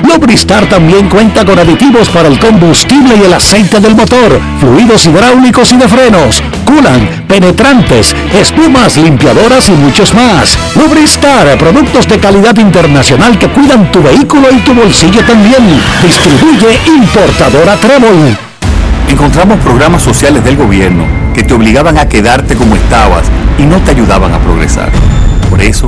Lubristar 0.13 0.67
también 0.67 1.07
cuenta 1.07 1.45
con 1.45 1.57
aditivos 1.57 2.09
para 2.09 2.27
el 2.27 2.37
combustible 2.37 3.15
y 3.15 3.23
el 3.23 3.33
aceite 3.33 3.79
del 3.79 3.95
motor 3.95 4.41
fluidos 4.59 5.05
hidráulicos 5.05 5.71
y 5.71 5.77
de 5.77 5.87
frenos, 5.87 6.43
culan, 6.65 7.25
penetrantes, 7.29 8.13
espumas, 8.33 8.97
limpiadoras 8.97 9.69
y 9.69 9.71
muchos 9.71 10.13
más. 10.13 10.57
Lubristar, 10.75 11.57
productos 11.57 12.07
de 12.09 12.19
calidad 12.19 12.57
internacional 12.57 13.39
que 13.39 13.47
cuidan 13.47 13.89
tu 13.91 14.03
vehículo 14.03 14.49
y 14.51 14.59
tu 14.59 14.73
bolsillo 14.73 15.23
también. 15.25 15.63
Distribuye 16.01 16.77
importadora 16.87 17.77
Trébol. 17.77 18.37
Encontramos 19.07 19.59
programas 19.59 20.03
sociales 20.03 20.43
del 20.43 20.57
gobierno 20.57 21.05
que 21.33 21.43
te 21.43 21.53
obligaban 21.53 21.97
a 21.97 22.09
quedarte 22.09 22.55
como 22.55 22.75
estabas 22.75 23.23
y 23.57 23.63
no 23.63 23.77
te 23.77 23.91
ayudaban 23.91 24.33
a 24.33 24.39
progresar. 24.39 24.91
Por 25.49 25.61
eso, 25.61 25.87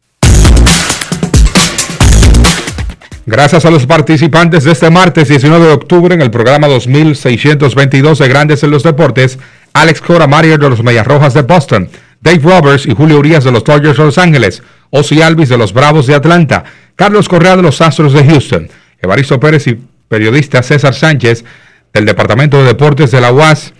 Gracias 3.31 3.63
a 3.63 3.71
los 3.71 3.85
participantes 3.85 4.65
de 4.65 4.73
este 4.73 4.89
martes 4.89 5.29
19 5.29 5.65
de 5.65 5.71
octubre 5.71 6.13
en 6.13 6.21
el 6.21 6.31
programa 6.31 6.67
2622 6.67 8.19
de 8.19 8.27
Grandes 8.27 8.61
en 8.61 8.71
los 8.71 8.83
Deportes, 8.83 9.39
Alex 9.71 10.01
Cora 10.01 10.27
Mario 10.27 10.57
de 10.57 10.69
los 10.69 10.83
Medias 10.83 11.07
Rojas 11.07 11.33
de 11.33 11.43
Boston, 11.43 11.89
Dave 12.19 12.41
Roberts 12.43 12.85
y 12.87 12.93
Julio 12.93 13.19
Urias 13.19 13.45
de 13.45 13.53
los 13.53 13.63
Dodgers 13.63 13.95
de 13.95 14.03
Los 14.03 14.17
Ángeles, 14.17 14.61
Ozzy 14.89 15.21
Alvis 15.21 15.47
de 15.47 15.57
los 15.57 15.71
Bravos 15.71 16.07
de 16.07 16.15
Atlanta, 16.15 16.65
Carlos 16.97 17.29
Correa 17.29 17.55
de 17.55 17.61
los 17.61 17.79
Astros 17.79 18.11
de 18.11 18.25
Houston, 18.25 18.69
Evaristo 19.01 19.39
Pérez 19.39 19.65
y 19.67 19.79
periodista 20.09 20.61
César 20.61 20.93
Sánchez 20.93 21.45
del 21.93 22.05
Departamento 22.05 22.57
de 22.57 22.65
Deportes 22.65 23.11
de 23.11 23.21
la 23.21 23.31
UAS, 23.31 23.73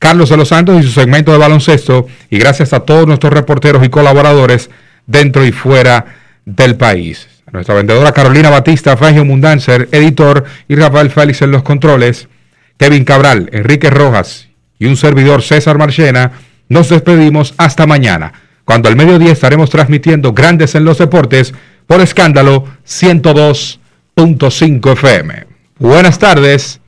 Carlos 0.00 0.30
de 0.30 0.36
los 0.36 0.48
Santos 0.48 0.80
y 0.80 0.82
su 0.82 0.90
segmento 0.90 1.30
de 1.30 1.38
baloncesto, 1.38 2.08
y 2.28 2.38
gracias 2.38 2.72
a 2.72 2.80
todos 2.80 3.06
nuestros 3.06 3.32
reporteros 3.32 3.86
y 3.86 3.88
colaboradores 3.88 4.68
dentro 5.06 5.46
y 5.46 5.52
fuera 5.52 6.06
del 6.44 6.74
país 6.74 7.35
nuestra 7.52 7.74
vendedora 7.74 8.12
Carolina 8.12 8.50
Batista, 8.50 8.96
Frangio 8.96 9.24
Mundancer, 9.24 9.88
editor, 9.92 10.44
y 10.68 10.76
Rafael 10.76 11.10
Félix 11.10 11.42
en 11.42 11.50
los 11.50 11.62
controles, 11.62 12.28
Kevin 12.76 13.04
Cabral, 13.04 13.48
Enrique 13.52 13.90
Rojas 13.90 14.48
y 14.78 14.86
un 14.86 14.96
servidor 14.96 15.42
César 15.42 15.78
Marchena, 15.78 16.32
nos 16.68 16.88
despedimos 16.88 17.54
hasta 17.56 17.86
mañana, 17.86 18.32
cuando 18.64 18.88
al 18.88 18.96
mediodía 18.96 19.32
estaremos 19.32 19.70
transmitiendo 19.70 20.32
Grandes 20.32 20.74
en 20.74 20.84
los 20.84 20.98
Deportes 20.98 21.54
por 21.86 22.00
escándalo 22.00 22.64
102.5 22.86 24.92
FM. 24.92 25.46
Buenas 25.78 26.18
tardes, 26.18 26.80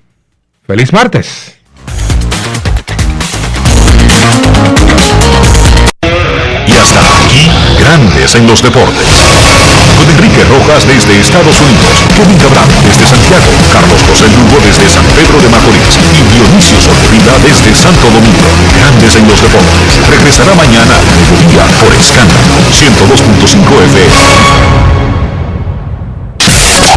feliz 0.66 0.92
martes. 0.92 1.54
Y 6.66 6.72
hasta 6.72 7.00
aquí, 7.00 7.48
Grandes 7.80 8.34
en 8.34 8.46
los 8.46 8.62
deportes. 8.62 9.06
Con 9.96 10.10
Enrique 10.10 10.44
Rojas 10.44 10.86
desde 10.86 11.18
Estados 11.18 11.60
Unidos, 11.60 12.04
Kevin 12.16 12.38
Cabral 12.38 12.68
desde 12.84 13.06
Santiago, 13.06 13.50
Carlos 13.72 14.00
José 14.08 14.26
Lugo 14.34 14.58
desde 14.64 14.88
San 14.88 15.04
Pedro 15.14 15.40
de 15.40 15.48
Macorís 15.48 15.98
y 16.14 16.22
Dionisio 16.34 16.80
Solterida 16.80 17.34
desde 17.42 17.74
Santo 17.74 18.06
Domingo. 18.10 18.46
Grandes 18.76 19.16
en 19.16 19.28
los 19.28 19.42
deportes. 19.42 19.98
Regresará 20.08 20.54
mañana 20.54 20.94
al 20.94 21.06
mediodía 21.06 21.66
por 21.82 21.92
Escándalo 21.94 22.54
102.5 22.70 23.82
FM. 23.84 24.68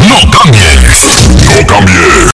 No 0.08 0.30
cambies. 0.30 1.28
No 1.46 1.66
cambies. 1.66 2.22